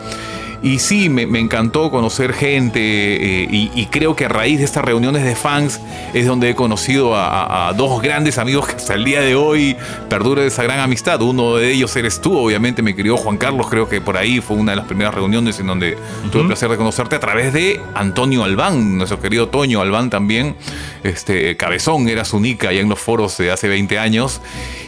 Y 0.63 0.79
sí, 0.79 1.09
me, 1.09 1.27
me 1.27 1.39
encantó 1.39 1.91
conocer 1.91 2.35
gente 2.35 2.81
eh, 2.81 3.49
y, 3.51 3.71
y 3.75 3.87
creo 3.87 4.15
que 4.15 4.27
a 4.27 4.29
raíz 4.29 4.59
de 4.59 4.65
estas 4.67 4.85
reuniones 4.85 5.25
de 5.25 5.35
fans 5.35 5.81
es 6.13 6.27
donde 6.27 6.51
he 6.51 6.55
conocido 6.55 7.15
a, 7.17 7.45
a- 7.45 7.69
a 7.69 7.73
dos 7.73 8.03
grandes 8.03 8.37
amigos 8.37 8.67
que 8.69 8.77
hasta 8.77 8.93
el 8.95 9.05
día 9.05 9.21
de 9.23 9.35
hoy 9.35 9.75
perdura 10.11 10.45
esa 10.45 10.63
gran 10.63 10.81
amistad. 10.81 11.23
Uno 11.23 11.57
de 11.57 11.73
ellos 11.73 11.97
eres 11.97 12.21
tú, 12.21 12.37
obviamente, 12.37 12.83
mi 12.83 12.93
querido 12.93 13.17
Juan 13.17 13.39
Carlos, 13.39 13.69
creo 13.71 13.89
que 13.89 14.03
por 14.03 14.19
ahí 14.19 14.41
fue 14.41 14.57
una 14.59 14.73
de 14.73 14.77
las 14.77 14.85
primeras 14.87 15.15
reuniones 15.15 15.59
en 15.61 15.67
donde 15.67 15.97
tuve 16.31 16.43
el 16.43 16.49
placer 16.49 16.69
de 16.69 16.77
conocerte 16.77 17.17
a 17.17 17.21
través 17.21 17.55
de 17.55 17.81
Antonio 17.95 18.45
Albán, 18.45 18.99
nuestro 18.99 19.19
querido 19.21 19.49
Toño 19.49 19.81
Albán 19.81 20.11
también. 20.11 20.57
Este, 21.05 21.57
Cabezón 21.57 22.09
era 22.11 22.27
su 22.27 22.39
nica 22.39 22.69
allá 22.69 22.81
en 22.81 22.89
los 22.91 22.99
foros 22.99 23.39
de 23.39 23.51
hace 23.51 23.67
20 23.69 23.99
años. 23.99 24.43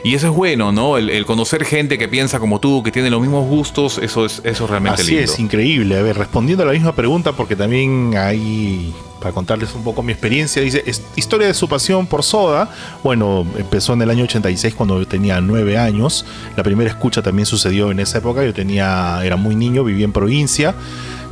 Y 0.05 0.15
eso 0.17 0.27
es 0.27 0.33
bueno, 0.35 0.73
¿no? 0.73 0.99
El, 0.99 1.09
el 1.09 1.25
conocer 1.25 1.65
gente 1.65 1.97
que 1.97 2.09
piensa 2.09 2.41
como 2.41 2.59
tú, 2.61 2.83
que 2.83 2.91
tiene 2.91 3.09
los 3.09 3.21
mismos 3.23 3.47
gustos, 3.49 3.99
eso 3.99 4.27
es, 4.27 4.43
eso 4.45 4.65
es 4.65 4.71
realmente 4.71 5.01
Así 5.03 5.13
lindo. 5.15 5.33
es, 5.33 5.39
increíble. 5.39 5.62
A 5.63 6.03
ver, 6.03 6.17
respondiendo 6.19 6.65
a 6.65 6.67
la 6.67 6.73
misma 6.73 6.93
pregunta, 6.95 7.33
porque 7.33 7.55
también 7.55 8.15
hay, 8.17 8.93
para 9.21 9.33
contarles 9.33 9.73
un 9.75 9.85
poco 9.85 10.03
mi 10.03 10.11
experiencia, 10.13 10.61
dice, 10.61 10.83
"Es- 10.87 11.03
historia 11.15 11.47
de 11.47 11.55
su 11.55 11.69
pasión 11.69 12.07
por 12.07 12.25
soda. 12.25 12.69
Bueno, 13.05 13.47
empezó 13.57 13.93
en 13.93 14.03
el 14.03 14.11
año 14.11 14.25
86 14.25 14.75
cuando 14.75 14.99
yo 14.99 15.07
tenía 15.07 15.41
9 15.41 15.79
años. 15.79 16.25
La 16.57 16.65
primera 16.65 16.91
escucha 16.91 17.23
también 17.23 17.47
sucedió 17.47 17.91
en 17.93 18.01
esa 18.01 18.19
época. 18.19 18.45
Yo 18.45 18.53
tenía, 18.53 19.21
era 19.25 19.37
muy 19.37 19.55
niño, 19.55 19.85
vivía 19.85 20.05
en 20.05 20.13
provincia. 20.13 20.75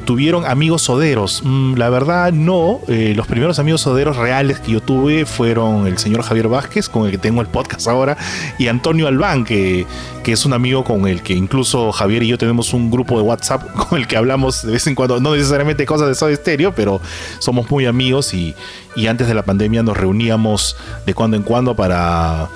Tuvieron 0.05 0.45
amigos 0.45 0.83
soderos. 0.83 1.43
Mm, 1.45 1.75
la 1.75 1.91
verdad, 1.91 2.33
no. 2.33 2.81
Eh, 2.89 3.13
los 3.15 3.27
primeros 3.27 3.59
amigos 3.59 3.83
soderos 3.83 4.17
reales 4.17 4.61
que 4.61 4.73
yo 4.73 4.81
tuve 4.81 5.27
fueron 5.27 5.87
el 5.87 5.99
señor 5.99 6.23
Javier 6.23 6.49
Vázquez, 6.49 6.89
con 6.89 7.05
el 7.07 7.11
que 7.11 7.19
tengo 7.19 7.41
el 7.41 7.47
podcast 7.47 7.87
ahora, 7.89 8.17
y 8.59 8.69
Antonio 8.69 9.07
Albán, 9.07 9.45
que, 9.45 9.87
que 10.23 10.33
es 10.33 10.45
un 10.45 10.53
amigo 10.53 10.85
con 10.85 11.07
el 11.07 11.23
que 11.23 11.35
incluso 11.35 11.93
Javier 11.93 12.23
y 12.23 12.29
yo 12.29 12.39
tenemos 12.39 12.73
un 12.73 12.91
grupo 12.91 13.17
de 13.17 13.23
WhatsApp 13.23 13.67
con 13.89 13.99
el 13.99 14.07
que 14.07 14.17
hablamos 14.17 14.63
de 14.63 14.73
vez 14.73 14.87
en 14.87 14.95
cuando, 14.95 15.21
no 15.21 15.35
necesariamente 15.35 15.87
cosas 15.87 16.09
de 16.09 16.15
Soda 16.15 16.35
Stereo, 16.35 16.75
pero 16.75 17.01
somos 17.39 17.71
muy 17.71 17.87
amigos 17.87 18.35
y, 18.35 18.55
y 18.97 19.07
antes 19.07 19.29
de 19.29 19.35
la 19.35 19.43
pandemia 19.43 19.83
nos 19.83 19.97
reuníamos 19.97 20.77
de 21.07 21.15
cuando 21.15 21.37
en 21.37 21.43
cuando 21.43 21.75
para 21.75 22.49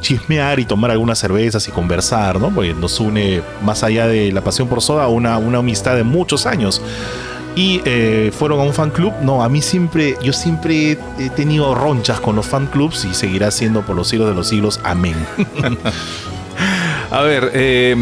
chismear 0.00 0.60
y 0.60 0.64
tomar 0.64 0.90
algunas 0.90 1.18
cervezas 1.18 1.66
y 1.68 1.70
conversar, 1.70 2.40
¿no? 2.40 2.50
Porque 2.50 2.74
nos 2.74 3.00
une 3.00 3.42
más 3.62 3.82
allá 3.82 4.06
de 4.06 4.32
la 4.32 4.42
pasión 4.42 4.68
por 4.68 4.82
soda 4.82 5.08
una, 5.08 5.38
una 5.38 5.58
amistad 5.58 5.96
de 5.96 6.04
muchos 6.04 6.46
años. 6.46 6.82
Y 7.54 7.80
eh, 7.86 8.30
fueron 8.36 8.60
a 8.60 8.62
un 8.64 8.74
fan 8.74 8.90
club. 8.90 9.14
No, 9.22 9.42
a 9.42 9.48
mí 9.48 9.62
siempre, 9.62 10.16
yo 10.22 10.34
siempre 10.34 10.98
he 11.18 11.30
tenido 11.30 11.74
ronchas 11.74 12.20
con 12.20 12.36
los 12.36 12.46
fan 12.46 12.66
clubs 12.66 13.06
y 13.06 13.14
seguirá 13.14 13.50
siendo 13.50 13.80
por 13.80 13.96
los 13.96 14.08
siglos 14.08 14.28
de 14.28 14.34
los 14.34 14.48
siglos. 14.48 14.78
Amén. 14.84 15.16
A 17.10 17.20
ver, 17.22 17.52
eh, 17.54 17.94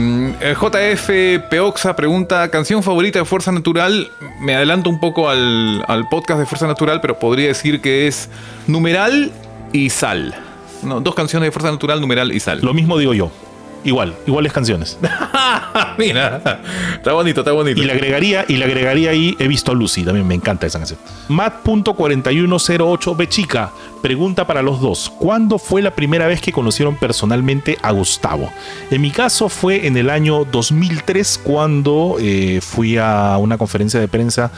JF 0.60 1.48
Peoxa 1.50 1.94
pregunta, 1.94 2.48
canción 2.50 2.82
favorita 2.82 3.18
de 3.18 3.24
Fuerza 3.24 3.52
Natural. 3.52 4.10
Me 4.40 4.56
adelanto 4.56 4.90
un 4.90 4.98
poco 4.98 5.28
al, 5.28 5.84
al 5.86 6.08
podcast 6.08 6.40
de 6.40 6.46
Fuerza 6.46 6.66
Natural, 6.66 7.00
pero 7.00 7.18
podría 7.18 7.48
decir 7.48 7.80
que 7.80 8.08
es 8.08 8.30
Numeral 8.66 9.30
y 9.72 9.90
Sal. 9.90 10.34
No, 10.84 11.00
dos 11.00 11.14
canciones 11.14 11.48
de 11.48 11.52
Fuerza 11.52 11.70
Natural, 11.70 12.00
Numeral 12.00 12.32
y 12.32 12.40
Sal. 12.40 12.60
Lo 12.62 12.74
mismo 12.74 12.98
digo 12.98 13.14
yo. 13.14 13.30
Igual, 13.84 14.14
iguales 14.26 14.50
canciones. 14.50 14.98
Mira, 15.98 16.60
está 16.94 17.12
bonito, 17.12 17.42
está 17.42 17.52
bonito. 17.52 17.82
Y 17.82 17.84
le 17.84 17.92
agregaría, 17.92 18.46
y 18.48 18.56
le 18.56 18.64
agregaría 18.64 19.10
ahí, 19.10 19.36
he 19.38 19.46
visto 19.46 19.72
a 19.72 19.74
Lucy, 19.74 20.02
también 20.04 20.26
me 20.26 20.34
encanta 20.34 20.66
esa 20.66 20.78
canción. 20.78 20.98
Matt.4108 21.28 23.14
Bechica 23.14 23.72
pregunta 24.00 24.46
para 24.46 24.62
los 24.62 24.80
dos: 24.80 25.12
¿Cuándo 25.18 25.58
fue 25.58 25.82
la 25.82 25.90
primera 25.90 26.26
vez 26.26 26.40
que 26.40 26.50
conocieron 26.50 26.96
personalmente 26.96 27.76
a 27.82 27.92
Gustavo? 27.92 28.50
En 28.90 29.02
mi 29.02 29.10
caso 29.10 29.50
fue 29.50 29.86
en 29.86 29.98
el 29.98 30.08
año 30.08 30.46
2003 30.46 31.40
cuando 31.44 32.16
eh, 32.18 32.60
fui 32.62 32.96
a 32.96 33.36
una 33.38 33.58
conferencia 33.58 34.00
de 34.00 34.08
prensa 34.08 34.50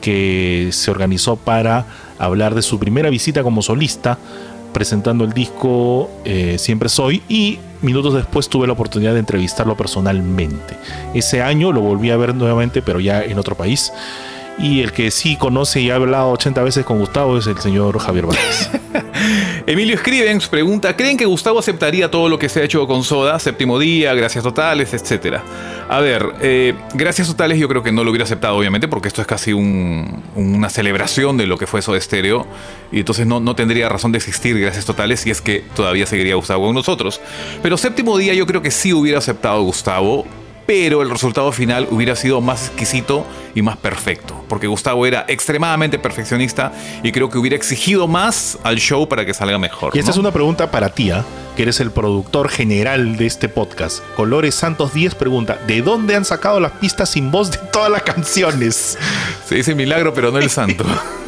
que 0.00 0.70
se 0.72 0.90
organizó 0.90 1.36
para 1.36 1.86
hablar 2.18 2.56
de 2.56 2.62
su 2.62 2.80
primera 2.80 3.10
visita 3.10 3.44
como 3.44 3.62
solista 3.62 4.18
presentando 4.72 5.24
el 5.24 5.32
disco 5.32 6.10
eh, 6.24 6.56
Siempre 6.58 6.88
Soy 6.88 7.22
y 7.28 7.58
minutos 7.82 8.14
después 8.14 8.48
tuve 8.48 8.66
la 8.66 8.72
oportunidad 8.72 9.12
de 9.12 9.20
entrevistarlo 9.20 9.76
personalmente. 9.76 10.76
Ese 11.14 11.42
año 11.42 11.72
lo 11.72 11.80
volví 11.80 12.10
a 12.10 12.16
ver 12.16 12.34
nuevamente, 12.34 12.82
pero 12.82 13.00
ya 13.00 13.22
en 13.22 13.38
otro 13.38 13.56
país. 13.56 13.92
Y 14.58 14.80
el 14.82 14.92
que 14.92 15.10
sí 15.10 15.36
conoce 15.36 15.80
y 15.80 15.90
ha 15.90 15.96
hablado 15.96 16.30
80 16.30 16.62
veces 16.62 16.84
con 16.84 16.98
Gustavo 16.98 17.38
es 17.38 17.46
el 17.46 17.58
señor 17.58 17.98
Javier 17.98 18.26
Vázquez. 18.26 18.70
Emilio 19.66 19.96
Scrivens 19.96 20.46
pregunta, 20.48 20.94
¿creen 20.96 21.16
que 21.16 21.24
Gustavo 21.24 21.58
aceptaría 21.58 22.10
todo 22.10 22.28
lo 22.28 22.38
que 22.38 22.48
se 22.48 22.60
ha 22.60 22.64
hecho 22.64 22.86
con 22.86 23.02
Soda? 23.04 23.38
Séptimo 23.38 23.78
día, 23.78 24.12
gracias 24.14 24.44
totales, 24.44 24.92
etcétera. 24.92 25.42
A 25.88 26.00
ver, 26.00 26.26
eh, 26.40 26.74
gracias 26.94 27.28
totales 27.28 27.58
yo 27.58 27.68
creo 27.68 27.82
que 27.82 27.92
no 27.92 28.04
lo 28.04 28.10
hubiera 28.10 28.24
aceptado, 28.24 28.56
obviamente, 28.56 28.88
porque 28.88 29.08
esto 29.08 29.20
es 29.20 29.26
casi 29.26 29.52
un- 29.52 30.22
una 30.34 30.68
celebración 30.68 31.36
de 31.36 31.46
lo 31.46 31.56
que 31.58 31.66
fue 31.66 31.80
Soda 31.82 32.00
Stereo. 32.00 32.46
Y 32.90 33.00
entonces 33.00 33.26
no, 33.26 33.40
no 33.40 33.54
tendría 33.56 33.88
razón 33.88 34.12
de 34.12 34.18
existir 34.18 34.58
gracias 34.58 34.84
totales 34.84 35.20
si 35.20 35.30
es 35.30 35.40
que 35.40 35.64
todavía 35.74 36.06
seguiría 36.06 36.34
Gustavo 36.34 36.66
con 36.66 36.74
nosotros. 36.74 37.20
Pero 37.62 37.76
séptimo 37.76 38.18
día 38.18 38.34
yo 38.34 38.46
creo 38.46 38.62
que 38.62 38.70
sí 38.70 38.92
hubiera 38.92 39.18
aceptado 39.18 39.62
Gustavo. 39.62 40.26
Pero 40.66 41.02
el 41.02 41.10
resultado 41.10 41.50
final 41.52 41.88
hubiera 41.90 42.14
sido 42.16 42.40
más 42.40 42.68
exquisito 42.68 43.26
y 43.54 43.62
más 43.62 43.76
perfecto. 43.76 44.44
Porque 44.48 44.66
Gustavo 44.66 45.06
era 45.06 45.24
extremadamente 45.28 45.98
perfeccionista 45.98 46.72
y 47.02 47.12
creo 47.12 47.28
que 47.28 47.38
hubiera 47.38 47.56
exigido 47.56 48.08
más 48.08 48.58
al 48.62 48.76
show 48.78 49.08
para 49.08 49.26
que 49.26 49.34
salga 49.34 49.58
mejor. 49.58 49.94
Y 49.94 49.98
esta 49.98 50.10
¿no? 50.10 50.14
es 50.14 50.18
una 50.18 50.30
pregunta 50.30 50.70
para 50.70 50.90
ti, 50.90 51.10
¿ah? 51.10 51.24
que 51.56 51.62
eres 51.62 51.80
el 51.80 51.90
productor 51.90 52.48
general 52.48 53.16
de 53.16 53.26
este 53.26 53.48
podcast. 53.48 54.02
Colores 54.16 54.54
Santos 54.54 54.94
10 54.94 55.14
pregunta, 55.14 55.58
¿de 55.66 55.82
dónde 55.82 56.16
han 56.16 56.24
sacado 56.24 56.60
las 56.60 56.72
pistas 56.72 57.10
sin 57.10 57.30
voz 57.30 57.50
de 57.50 57.58
todas 57.58 57.90
las 57.90 58.02
canciones? 58.02 58.98
Se 59.46 59.56
dice 59.56 59.74
milagro, 59.74 60.14
pero 60.14 60.30
no 60.30 60.38
el 60.38 60.50
santo. 60.50 60.84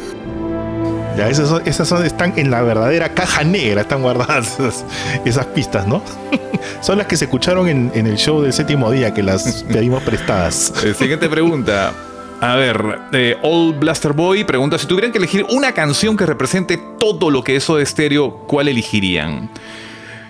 Ya, 1.17 1.29
esas, 1.29 1.47
son- 1.49 1.61
esas 1.65 1.87
son- 1.87 2.05
están 2.05 2.33
en 2.37 2.51
la 2.51 2.61
verdadera 2.61 3.13
caja 3.13 3.43
negra, 3.43 3.81
están 3.81 4.01
guardadas 4.01 4.59
esas, 4.59 4.85
esas 5.23 5.45
pistas, 5.47 5.87
¿no? 5.87 6.01
son 6.81 6.97
las 6.97 7.07
que 7.07 7.15
se 7.15 7.25
escucharon 7.25 7.69
en, 7.69 7.91
en 7.95 8.05
el 8.07 8.17
show 8.17 8.41
del 8.41 8.51
séptimo 8.51 8.91
día, 8.91 9.13
que 9.13 9.23
las 9.23 9.63
pedimos 9.71 10.03
prestadas. 10.03 10.73
Eh, 10.83 10.93
Siguiente 10.93 11.29
pregunta. 11.29 11.93
A 12.41 12.55
ver, 12.55 12.99
eh, 13.13 13.37
Old 13.43 13.79
Blaster 13.79 14.11
Boy 14.11 14.43
pregunta: 14.43 14.77
si 14.77 14.87
tuvieran 14.87 15.13
que 15.13 15.17
elegir 15.19 15.45
una 15.49 15.71
canción 15.71 16.17
que 16.17 16.25
represente 16.25 16.77
todo 16.99 17.31
lo 17.31 17.43
que 17.43 17.55
es 17.55 17.65
de 17.65 17.81
estéreo, 17.81 18.39
¿cuál 18.45 18.67
elegirían? 18.67 19.49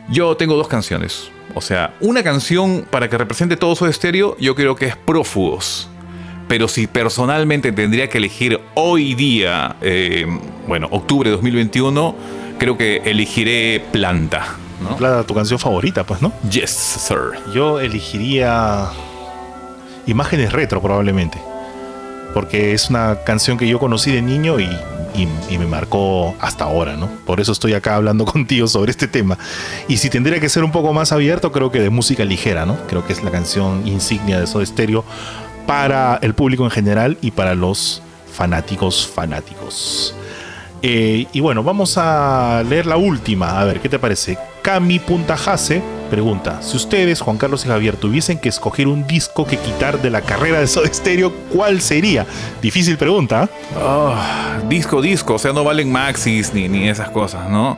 Yo 0.07 0.37
tengo 0.37 0.55
dos 0.55 0.67
canciones. 0.67 1.29
O 1.55 1.61
sea, 1.61 1.95
una 2.01 2.21
canción 2.21 2.85
para 2.91 3.09
que 3.09 3.17
represente 3.17 3.57
todo 3.57 3.73
eso 3.73 3.85
de 3.85 3.91
estéreo, 3.91 4.37
yo 4.39 4.53
creo 4.53 4.75
que 4.75 4.85
es 4.85 4.95
Prófugos. 4.95 5.89
Pero 6.47 6.67
si 6.67 6.87
personalmente 6.87 7.71
tendría 7.71 8.09
que 8.09 8.19
elegir 8.19 8.59
hoy 8.75 9.15
día, 9.15 9.75
eh, 9.81 10.25
bueno, 10.67 10.87
octubre 10.91 11.29
de 11.29 11.35
2021, 11.35 12.15
creo 12.57 12.77
que 12.77 12.97
elegiré 13.05 13.83
Planta. 13.91 14.55
¿no? 14.81 15.23
Tu 15.23 15.33
canción 15.33 15.59
favorita, 15.59 16.03
pues, 16.03 16.21
¿no? 16.21 16.31
Yes, 16.49 16.69
sir. 16.69 17.39
Yo 17.53 17.79
elegiría 17.79 18.89
Imágenes 20.05 20.53
Retro, 20.53 20.81
probablemente. 20.81 21.39
Porque 22.33 22.73
es 22.73 22.89
una 22.89 23.23
canción 23.23 23.57
que 23.57 23.67
yo 23.67 23.79
conocí 23.79 24.11
de 24.11 24.21
niño 24.21 24.59
y 24.59 24.69
y, 25.17 25.53
y 25.53 25.57
me 25.57 25.65
marcó 25.65 26.35
hasta 26.39 26.65
ahora, 26.65 26.95
¿no? 26.95 27.09
Por 27.25 27.39
eso 27.39 27.51
estoy 27.51 27.73
acá 27.73 27.95
hablando 27.95 28.25
contigo 28.35 28.67
sobre 28.67 28.91
este 28.91 29.07
tema. 29.07 29.37
Y 29.87 29.97
si 29.97 30.09
tendría 30.09 30.39
que 30.39 30.49
ser 30.49 30.63
un 30.63 30.71
poco 30.71 30.93
más 30.93 31.11
abierto, 31.11 31.51
creo 31.51 31.71
que 31.71 31.79
de 31.79 31.89
música 31.89 32.25
ligera, 32.25 32.65
¿no? 32.65 32.77
Creo 32.87 33.05
que 33.05 33.13
es 33.13 33.23
la 33.23 33.31
canción 33.31 33.87
insignia 33.87 34.39
de 34.39 34.47
Soda 34.47 34.65
Stereo 34.65 35.05
para 35.65 36.19
el 36.21 36.33
público 36.33 36.63
en 36.63 36.71
general 36.71 37.17
y 37.21 37.31
para 37.31 37.55
los 37.55 38.01
fanáticos 38.31 39.07
fanáticos. 39.07 40.15
Eh, 40.81 41.25
y 41.31 41.39
bueno, 41.39 41.63
vamos 41.63 41.97
a 41.97 42.63
leer 42.67 42.85
la 42.85 42.97
última. 42.97 43.59
A 43.59 43.63
ver, 43.65 43.79
¿qué 43.79 43.89
te 43.89 43.97
parece? 43.97 44.37
Cami 44.61 44.99
Puntajase 44.99 45.81
pregunta: 46.15 46.61
Si 46.61 46.77
ustedes, 46.77 47.19
Juan 47.19 47.37
Carlos 47.37 47.65
y 47.65 47.67
Javier, 47.67 47.97
tuviesen 47.97 48.37
que 48.39 48.47
escoger 48.49 48.87
un 48.87 49.05
disco 49.05 49.45
que 49.45 49.57
quitar 49.57 50.01
de 50.01 50.09
la 50.09 50.21
carrera 50.21 50.59
de 50.61 50.67
Soda 50.67 50.87
Stereo, 50.93 51.31
¿cuál 51.53 51.81
sería? 51.81 52.25
Difícil 52.61 52.97
pregunta. 52.97 53.43
¿eh? 53.43 53.49
Ah, 53.77 54.57
disco, 54.69 55.01
disco, 55.01 55.33
o 55.33 55.39
sea, 55.39 55.51
no 55.51 55.63
valen 55.65 55.91
maxis 55.91 56.53
ni, 56.53 56.69
ni 56.69 56.87
esas 56.87 57.09
cosas, 57.09 57.49
¿no? 57.49 57.77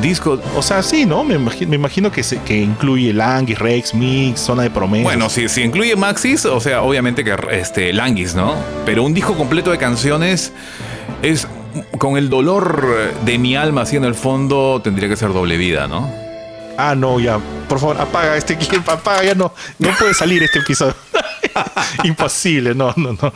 Disco, 0.00 0.40
O 0.56 0.62
sea, 0.62 0.82
sí, 0.82 1.04
¿no? 1.04 1.24
Me 1.24 1.34
imagino, 1.34 1.68
me 1.70 1.76
imagino 1.76 2.10
que, 2.10 2.22
se- 2.22 2.40
que 2.40 2.56
incluye 2.56 3.12
Languis, 3.12 3.58
Rex, 3.58 3.92
Mix, 3.94 4.40
Zona 4.40 4.62
de 4.62 4.70
Promesas. 4.70 5.04
Bueno, 5.04 5.28
si, 5.28 5.48
si 5.48 5.62
incluye 5.62 5.94
Maxis, 5.96 6.46
o 6.46 6.60
sea, 6.60 6.82
obviamente 6.82 7.22
que 7.24 7.36
este, 7.52 7.92
Languis, 7.92 8.34
¿no? 8.34 8.54
Pero 8.86 9.02
un 9.02 9.12
disco 9.12 9.34
completo 9.34 9.70
de 9.70 9.78
canciones 9.78 10.52
es 11.22 11.46
con 11.98 12.16
el 12.16 12.28
dolor 12.30 13.12
de 13.24 13.38
mi 13.38 13.54
alma 13.56 13.82
así 13.82 13.96
en 13.96 14.04
el 14.04 14.14
fondo, 14.14 14.80
tendría 14.82 15.08
que 15.08 15.16
ser 15.16 15.32
doble 15.32 15.56
vida, 15.56 15.86
¿no? 15.86 16.10
Ah, 16.80 16.94
no, 16.94 17.18
ya. 17.18 17.40
Por 17.68 17.80
favor, 17.80 18.00
apaga 18.00 18.36
este 18.36 18.56
clip, 18.56 18.88
apaga, 18.88 19.24
ya 19.24 19.34
no. 19.34 19.52
No 19.80 19.88
puede 19.98 20.14
salir 20.14 20.40
este 20.44 20.60
episodio. 20.60 20.94
Imposible, 22.04 22.72
no, 22.72 22.94
no, 22.96 23.14
no. 23.20 23.32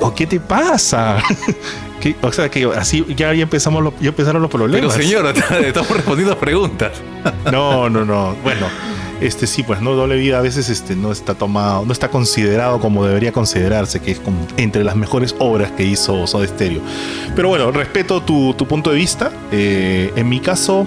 ¿O 0.00 0.14
qué 0.14 0.24
te 0.24 0.38
pasa? 0.38 1.20
¿Qué? 2.00 2.14
O 2.22 2.30
sea, 2.30 2.48
que 2.48 2.64
así 2.76 3.04
ya, 3.16 3.34
ya 3.34 3.42
empezamos 3.42 3.82
los, 3.82 3.92
ya 4.00 4.10
empezaron 4.10 4.40
los 4.40 4.50
Pero 4.52 4.64
problemas. 4.66 4.94
señor, 4.94 5.26
estamos 5.64 5.90
respondiendo 5.90 6.38
preguntas. 6.38 6.92
No, 7.50 7.90
no, 7.90 8.04
no. 8.04 8.36
Bueno, 8.44 8.68
este 9.20 9.48
sí, 9.48 9.64
pues 9.64 9.80
no 9.80 9.94
doble 9.94 10.14
vida 10.14 10.38
a 10.38 10.42
veces 10.42 10.68
este 10.68 10.94
no 10.94 11.10
está 11.10 11.34
tomado, 11.34 11.84
no 11.84 11.92
está 11.92 12.08
considerado 12.08 12.78
como 12.78 13.04
debería 13.04 13.32
considerarse, 13.32 13.98
que 14.00 14.12
es 14.12 14.20
como 14.20 14.46
entre 14.58 14.84
las 14.84 14.94
mejores 14.94 15.34
obras 15.40 15.72
que 15.72 15.82
hizo 15.82 16.24
Soda 16.28 16.46
Stereo. 16.46 16.82
Pero 17.34 17.48
bueno, 17.48 17.72
respeto 17.72 18.22
tu, 18.22 18.54
tu 18.54 18.68
punto 18.68 18.90
de 18.90 18.96
vista. 18.96 19.32
Eh, 19.50 20.12
en 20.14 20.28
mi 20.28 20.38
caso, 20.38 20.86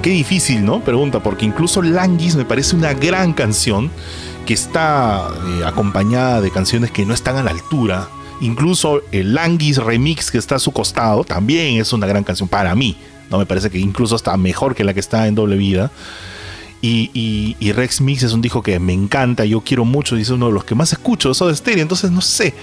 qué 0.00 0.10
difícil, 0.10 0.64
¿no? 0.64 0.80
Pregunta, 0.80 1.22
porque 1.22 1.44
incluso 1.44 1.82
Languis 1.82 2.36
me 2.36 2.44
parece 2.44 2.74
una 2.76 2.94
gran 2.94 3.32
canción 3.32 3.90
que 4.46 4.54
está 4.54 5.28
eh, 5.46 5.64
acompañada 5.64 6.40
de 6.40 6.50
canciones 6.50 6.90
que 6.90 7.04
no 7.04 7.14
están 7.14 7.36
a 7.36 7.42
la 7.42 7.50
altura. 7.50 8.08
Incluso 8.40 9.02
el 9.12 9.34
Languis 9.34 9.76
remix 9.76 10.30
que 10.30 10.38
está 10.38 10.56
a 10.56 10.58
su 10.58 10.72
costado 10.72 11.24
también 11.24 11.80
es 11.80 11.92
una 11.92 12.06
gran 12.06 12.24
canción 12.24 12.48
para 12.48 12.74
mí. 12.74 12.96
No 13.30 13.38
me 13.38 13.46
parece 13.46 13.70
que 13.70 13.78
incluso 13.78 14.16
está 14.16 14.36
mejor 14.36 14.74
que 14.74 14.84
la 14.84 14.94
que 14.94 15.00
está 15.00 15.26
en 15.26 15.34
doble 15.34 15.56
vida. 15.56 15.90
Y, 16.82 17.72
Rex 17.72 18.00
Mix 18.00 18.22
es 18.22 18.32
un 18.32 18.40
disco 18.40 18.62
que 18.62 18.78
me 18.78 18.94
encanta, 18.94 19.44
yo 19.44 19.60
quiero 19.60 19.84
mucho 19.84 20.16
y 20.16 20.22
es 20.22 20.30
uno 20.30 20.46
de 20.46 20.52
los 20.52 20.64
que 20.64 20.74
más 20.74 20.92
escucho 20.92 21.28
de 21.28 21.34
Soda 21.34 21.54
Stereo. 21.54 21.82
Entonces 21.82 22.10
no 22.10 22.22
sé. 22.22 22.54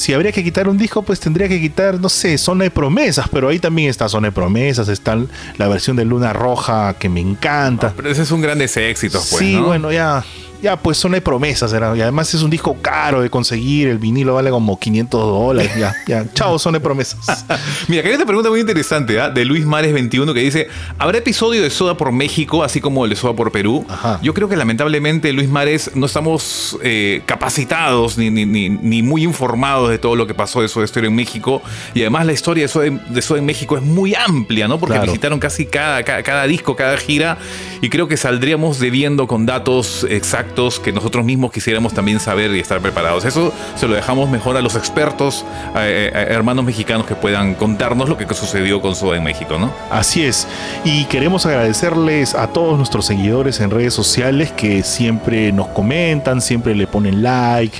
Si 0.00 0.14
habría 0.14 0.32
que 0.32 0.42
quitar 0.42 0.66
un 0.66 0.78
disco, 0.78 1.02
pues 1.02 1.20
tendría 1.20 1.46
que 1.46 1.60
quitar, 1.60 2.00
no 2.00 2.08
sé, 2.08 2.38
Zona 2.38 2.64
de 2.64 2.70
Promesas, 2.70 3.28
pero 3.30 3.50
ahí 3.50 3.58
también 3.58 3.90
está 3.90 4.08
Zona 4.08 4.28
de 4.28 4.32
Promesas, 4.32 4.88
está 4.88 5.18
la 5.58 5.68
versión 5.68 5.94
de 5.94 6.06
Luna 6.06 6.32
Roja 6.32 6.94
que 6.94 7.10
me 7.10 7.20
encanta. 7.20 7.92
Pero 7.94 8.10
ese 8.10 8.22
es 8.22 8.30
un 8.30 8.40
grandes 8.40 8.74
éxitos, 8.78 9.28
pues, 9.30 9.40
sí, 9.44 9.56
¿no? 9.56 9.66
bueno, 9.66 9.92
ya, 9.92 10.24
ya, 10.62 10.76
pues 10.76 10.98
Zona 10.98 11.16
de 11.16 11.20
Promesas 11.20 11.72
era. 11.72 11.96
Y 11.96 12.00
además 12.00 12.32
es 12.34 12.42
un 12.42 12.50
disco 12.50 12.76
caro 12.80 13.22
de 13.22 13.30
conseguir, 13.30 13.88
el 13.88 13.98
vinilo 13.98 14.34
vale 14.34 14.50
como 14.50 14.78
500 14.78 15.20
dólares, 15.22 15.72
ya, 15.78 15.94
ya. 16.06 16.24
Chao, 16.34 16.58
Zona 16.58 16.78
de 16.78 16.84
Promesas. 16.84 17.44
Mira, 17.88 18.00
acá 18.00 18.08
hay 18.10 18.16
una 18.16 18.26
pregunta 18.26 18.50
muy 18.50 18.60
interesante 18.60 19.20
¿ah? 19.20 19.30
de 19.30 19.44
Luis 19.44 19.64
Mares 19.64 19.92
21 19.92 20.32
que 20.34 20.40
dice: 20.40 20.68
¿Habrá 20.98 21.18
episodio 21.18 21.62
de 21.62 21.70
Soda 21.70 21.96
por 21.96 22.12
México, 22.12 22.62
así 22.64 22.80
como 22.80 23.04
el 23.04 23.10
de 23.10 23.16
Soda 23.16 23.34
por 23.34 23.52
Perú? 23.52 23.84
Ajá. 23.88 24.18
Yo 24.22 24.34
creo 24.34 24.48
que 24.48 24.56
lamentablemente, 24.56 25.32
Luis 25.32 25.48
Mares, 25.48 25.90
no 25.94 26.06
estamos 26.06 26.78
eh, 26.82 27.22
capacitados 27.26 28.18
ni, 28.18 28.30
ni, 28.30 28.44
ni- 28.46 28.68
ni 28.70 29.02
muy 29.02 29.22
informados 29.24 29.90
de 29.90 29.98
todo 29.98 30.16
lo 30.16 30.26
que 30.26 30.34
pasó 30.34 30.60
de 30.62 30.68
Soda 30.68 30.86
en 30.94 31.14
México. 31.14 31.62
Y 31.94 32.00
además, 32.00 32.26
la 32.26 32.32
historia 32.32 32.64
de 32.64 32.68
Soda, 32.68 32.86
de 32.90 33.22
Soda 33.22 33.38
en 33.38 33.46
México 33.46 33.76
es 33.76 33.82
muy 33.82 34.14
amplia, 34.14 34.66
¿no? 34.68 34.78
Porque 34.78 34.94
Claro. 34.94 35.06
visitaron 35.12 35.38
casi 35.38 35.66
cada, 35.66 36.02
cada, 36.02 36.22
cada 36.22 36.46
disco, 36.46 36.74
cada 36.76 36.96
gira. 36.96 37.38
Y 37.80 37.88
creo 37.88 38.08
que 38.08 38.16
saldríamos 38.16 38.78
debiendo 38.80 39.26
con 39.26 39.46
datos 39.46 40.04
exactos 40.08 40.49
que 40.82 40.92
nosotros 40.92 41.24
mismos 41.24 41.52
quisiéramos 41.52 41.94
también 41.94 42.20
saber 42.20 42.50
y 42.54 42.60
estar 42.60 42.80
preparados. 42.80 43.24
Eso 43.24 43.52
se 43.76 43.86
lo 43.86 43.94
dejamos 43.94 44.28
mejor 44.28 44.56
a 44.56 44.60
los 44.60 44.74
expertos, 44.74 45.44
eh, 45.76 46.10
eh, 46.12 46.26
hermanos 46.30 46.64
mexicanos 46.64 47.06
que 47.06 47.14
puedan 47.14 47.54
contarnos 47.54 48.08
lo 48.08 48.16
que 48.16 48.26
sucedió 48.34 48.80
con 48.80 48.94
Soda 48.94 49.16
en 49.16 49.24
México, 49.24 49.58
¿no? 49.58 49.72
Así 49.90 50.24
es. 50.24 50.46
Y 50.84 51.04
queremos 51.04 51.46
agradecerles 51.46 52.34
a 52.34 52.48
todos 52.48 52.76
nuestros 52.76 53.06
seguidores 53.06 53.60
en 53.60 53.70
redes 53.70 53.94
sociales 53.94 54.52
que 54.52 54.82
siempre 54.82 55.52
nos 55.52 55.68
comentan, 55.68 56.40
siempre 56.40 56.74
le 56.74 56.86
ponen 56.86 57.22
like, 57.22 57.78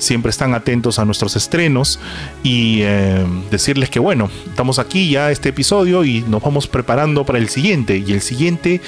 siempre 0.00 0.30
están 0.30 0.54
atentos 0.54 0.98
a 0.98 1.04
nuestros 1.04 1.36
estrenos 1.36 2.00
y 2.42 2.80
eh, 2.82 3.24
decirles 3.50 3.90
que 3.90 4.00
bueno, 4.00 4.30
estamos 4.48 4.78
aquí 4.78 5.10
ya 5.10 5.30
este 5.30 5.50
episodio 5.50 6.04
y 6.04 6.22
nos 6.22 6.42
vamos 6.42 6.66
preparando 6.66 7.24
para 7.24 7.38
el 7.38 7.48
siguiente. 7.48 7.98
Y 7.98 8.12
el 8.12 8.20
siguiente 8.20 8.80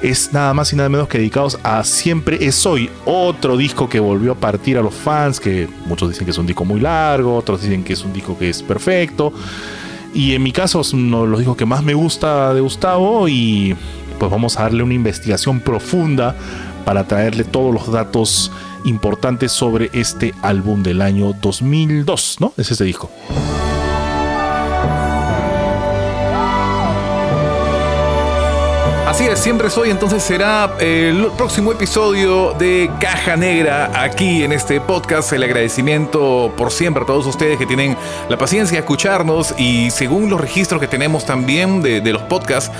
es 0.00 0.32
nada 0.32 0.54
más 0.54 0.72
y 0.72 0.76
nada 0.76 0.88
menos 0.88 1.08
que 1.08 1.18
dedicados 1.18 1.58
a 1.62 1.84
Siempre 1.84 2.38
es 2.40 2.64
hoy, 2.66 2.88
otro 3.04 3.56
disco 3.56 3.88
que 3.88 4.00
volvió 4.00 4.32
a 4.32 4.34
partir 4.36 4.78
a 4.78 4.82
los 4.82 4.94
fans, 4.94 5.40
que 5.40 5.68
muchos 5.86 6.08
dicen 6.08 6.24
que 6.24 6.30
es 6.30 6.38
un 6.38 6.46
disco 6.46 6.64
muy 6.64 6.80
largo, 6.80 7.34
otros 7.36 7.62
dicen 7.62 7.82
que 7.82 7.92
es 7.92 8.04
un 8.04 8.12
disco 8.12 8.38
que 8.38 8.48
es 8.48 8.62
perfecto. 8.62 9.32
Y 10.14 10.34
en 10.34 10.42
mi 10.42 10.52
caso 10.52 10.80
es 10.80 10.92
uno 10.92 11.22
de 11.22 11.28
los 11.28 11.40
discos 11.40 11.56
que 11.56 11.66
más 11.66 11.82
me 11.82 11.94
gusta 11.94 12.54
de 12.54 12.60
Gustavo 12.60 13.28
y 13.28 13.76
pues 14.18 14.30
vamos 14.30 14.58
a 14.58 14.62
darle 14.62 14.82
una 14.82 14.94
investigación 14.94 15.60
profunda 15.60 16.36
para 16.84 17.04
traerle 17.04 17.44
todos 17.44 17.72
los 17.72 17.90
datos 17.90 18.52
importantes 18.84 19.52
sobre 19.52 19.90
este 19.92 20.34
álbum 20.42 20.82
del 20.82 21.02
año 21.02 21.32
2002, 21.32 22.36
¿no? 22.40 22.52
Es 22.56 22.70
este 22.70 22.84
disco. 22.84 23.10
Así 29.10 29.24
es, 29.24 29.40
siempre 29.40 29.68
soy, 29.70 29.90
entonces 29.90 30.22
será 30.22 30.76
el 30.78 31.26
próximo 31.36 31.72
episodio 31.72 32.54
de 32.56 32.88
Caja 33.00 33.36
Negra 33.36 33.90
aquí 33.92 34.44
en 34.44 34.52
este 34.52 34.80
podcast. 34.80 35.32
El 35.32 35.42
agradecimiento 35.42 36.52
por 36.56 36.70
siempre 36.70 37.02
a 37.02 37.06
todos 37.06 37.26
ustedes 37.26 37.58
que 37.58 37.66
tienen 37.66 37.96
la 38.28 38.38
paciencia 38.38 38.76
de 38.76 38.82
escucharnos 38.82 39.52
y 39.58 39.90
según 39.90 40.30
los 40.30 40.40
registros 40.40 40.80
que 40.80 40.86
tenemos 40.86 41.26
también 41.26 41.82
de, 41.82 42.00
los 42.12 42.22
podcasts, 42.22 42.70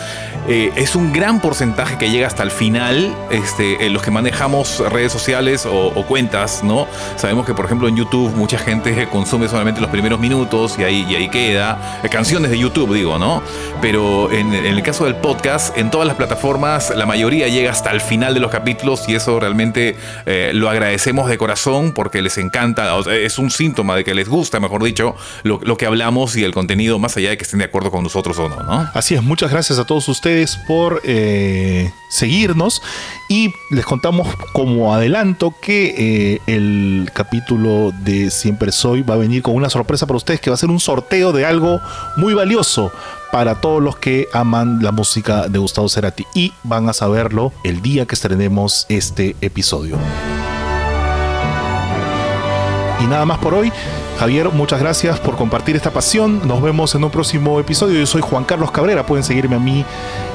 eh, 0.47 0.71
es 0.77 0.95
un 0.95 1.13
gran 1.13 1.41
porcentaje 1.41 1.99
que 1.99 2.11
llega 2.11 2.29
hasta 2.29 2.45
el 2.45 2.53
final, 2.53 3.13
este, 3.33 3.85
en 3.85 3.93
los 3.93 4.01
que 4.01 4.13
manejamos 4.13 4.79
redes 4.89 5.11
sociales 5.11 5.67
o, 5.67 5.91
cuentas, 6.07 6.63
¿no? 6.63 6.87
Sabemos 7.17 7.45
que 7.45 7.55
por 7.55 7.65
ejemplo 7.65 7.89
en 7.89 7.97
YouTube 7.97 8.33
mucha 8.37 8.57
gente 8.57 9.09
consume 9.09 9.49
solamente 9.49 9.81
los 9.81 9.91
primeros 9.91 10.21
minutos 10.21 10.79
y 10.79 10.85
ahí, 10.85 11.07
y 11.09 11.17
ahí 11.17 11.29
queda. 11.29 12.01
Eh, 12.05 12.09
canciones 12.09 12.53
de 12.53 12.59
YouTube, 12.59 12.95
digo, 12.95 13.19
¿no? 13.19 13.43
Pero 13.83 14.31
en 14.31 14.55
el 14.55 14.81
caso 14.85 15.07
del 15.07 15.17
podcast, 15.17 15.77
en 15.77 15.91
todas 15.91 16.07
las 16.07 16.20
plataformas, 16.21 16.93
la 16.95 17.07
mayoría 17.07 17.49
llega 17.49 17.71
hasta 17.71 17.91
el 17.93 18.03
final 18.03 18.35
de 18.35 18.41
los 18.41 18.51
capítulos 18.51 19.09
y 19.09 19.15
eso 19.15 19.41
realmente 19.41 19.97
eh, 20.27 20.51
lo 20.53 20.69
agradecemos 20.69 21.31
de 21.31 21.39
corazón 21.39 21.93
porque 21.95 22.21
les 22.21 22.37
encanta, 22.37 22.95
es 23.11 23.39
un 23.39 23.51
síntoma 23.51 23.97
de 23.97 24.05
que 24.05 24.13
les 24.13 24.29
gusta, 24.29 24.61
mejor 24.61 24.83
dicho, 24.83 25.17
lo, 25.45 25.61
lo 25.63 25.79
que 25.79 25.87
hablamos 25.87 26.37
y 26.37 26.45
el 26.45 26.53
contenido, 26.53 26.99
más 26.99 27.17
allá 27.17 27.31
de 27.31 27.39
que 27.39 27.45
estén 27.45 27.61
de 27.61 27.65
acuerdo 27.65 27.91
con 27.91 28.03
nosotros 28.03 28.39
o 28.39 28.51
no, 28.51 28.63
¿no? 28.63 28.91
Así 28.93 29.15
es, 29.15 29.23
muchas 29.23 29.51
gracias 29.51 29.79
a 29.79 29.87
todos 29.87 30.11
ustedes 30.11 30.59
por 30.69 31.01
eh, 31.05 31.91
seguirnos 32.11 32.83
y 33.31 33.55
les 33.71 33.87
contamos 33.87 34.29
como 34.53 34.95
adelanto 34.95 35.55
que 35.59 35.95
eh, 35.97 36.41
el 36.47 37.11
capítulo 37.15 37.93
de 38.05 38.31
Siempre 38.31 38.73
Soy 38.73 39.01
va 39.01 39.15
a 39.15 39.17
venir 39.17 39.41
con 39.41 39.55
una 39.55 39.71
sorpresa 39.71 40.07
para 40.07 40.19
ustedes 40.19 40.39
que 40.43 40.51
va 40.51 40.55
a 40.55 40.59
ser 40.59 40.69
un 40.69 40.81
sorteo 40.81 41.33
de 41.33 41.47
algo 41.47 41.81
muy 42.17 42.35
valioso 42.35 42.93
para 43.33 43.61
todos 43.61 43.83
los 43.83 43.97
que 43.97 44.29
aman 44.33 44.83
la 44.83 44.93
música 44.93 45.49
de 45.49 45.59
Gustavo 45.59 45.89
Cerati 45.89 46.27
y 46.35 46.53
van 46.63 46.89
a 46.89 46.93
saberlo 46.93 47.53
el 47.65 47.83
día 47.83 48.07
que 48.07 48.15
estrenemos 48.15 48.87
este 48.89 49.37
episodio. 49.41 49.97
Y 53.01 53.07
nada 53.07 53.25
más 53.25 53.39
por 53.39 53.55
hoy. 53.55 53.73
Javier, 54.19 54.51
muchas 54.51 54.81
gracias 54.81 55.19
por 55.19 55.37
compartir 55.37 55.77
esta 55.77 55.91
pasión. 55.91 56.47
Nos 56.47 56.61
vemos 56.61 56.95
en 56.95 57.05
un 57.05 57.11
próximo 57.11 57.59
episodio. 57.59 57.99
Yo 57.99 58.07
soy 58.07 58.21
Juan 58.21 58.45
Carlos 58.45 58.71
Cabrera. 58.71 59.07
Pueden 59.07 59.25
seguirme 59.25 59.57
a 59.57 59.59
mí 59.59 59.85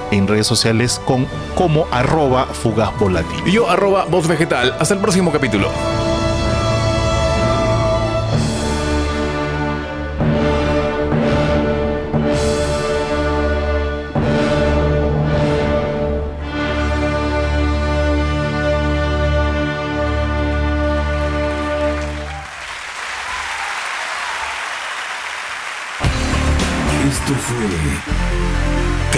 en 0.09 0.27
redes 0.27 0.47
sociales 0.47 0.99
con 1.05 1.27
como 1.53 1.85
arroba 1.91 2.45
fugaz 2.45 2.97
volátil. 2.99 3.39
Y 3.45 3.51
yo, 3.51 3.69
arroba 3.69 4.05
voz 4.05 4.27
vegetal. 4.27 4.75
Hasta 4.79 4.95
el 4.95 4.99
próximo 5.01 5.31
capítulo. 5.31 5.69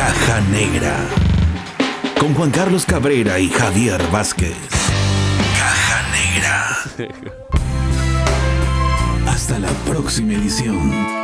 Caja 0.08 0.40
Negra. 0.52 0.96
Con 2.18 2.34
Juan 2.34 2.50
Carlos 2.50 2.86
Cabrera 2.86 3.40
y 3.40 3.50
Javier 3.50 4.02
Vázquez. 4.10 4.56
Caja 5.60 6.02
Negra. 6.14 7.20
Hasta 9.30 9.60
la 9.60 9.68
próxima 9.86 10.32
edición. 10.32 11.17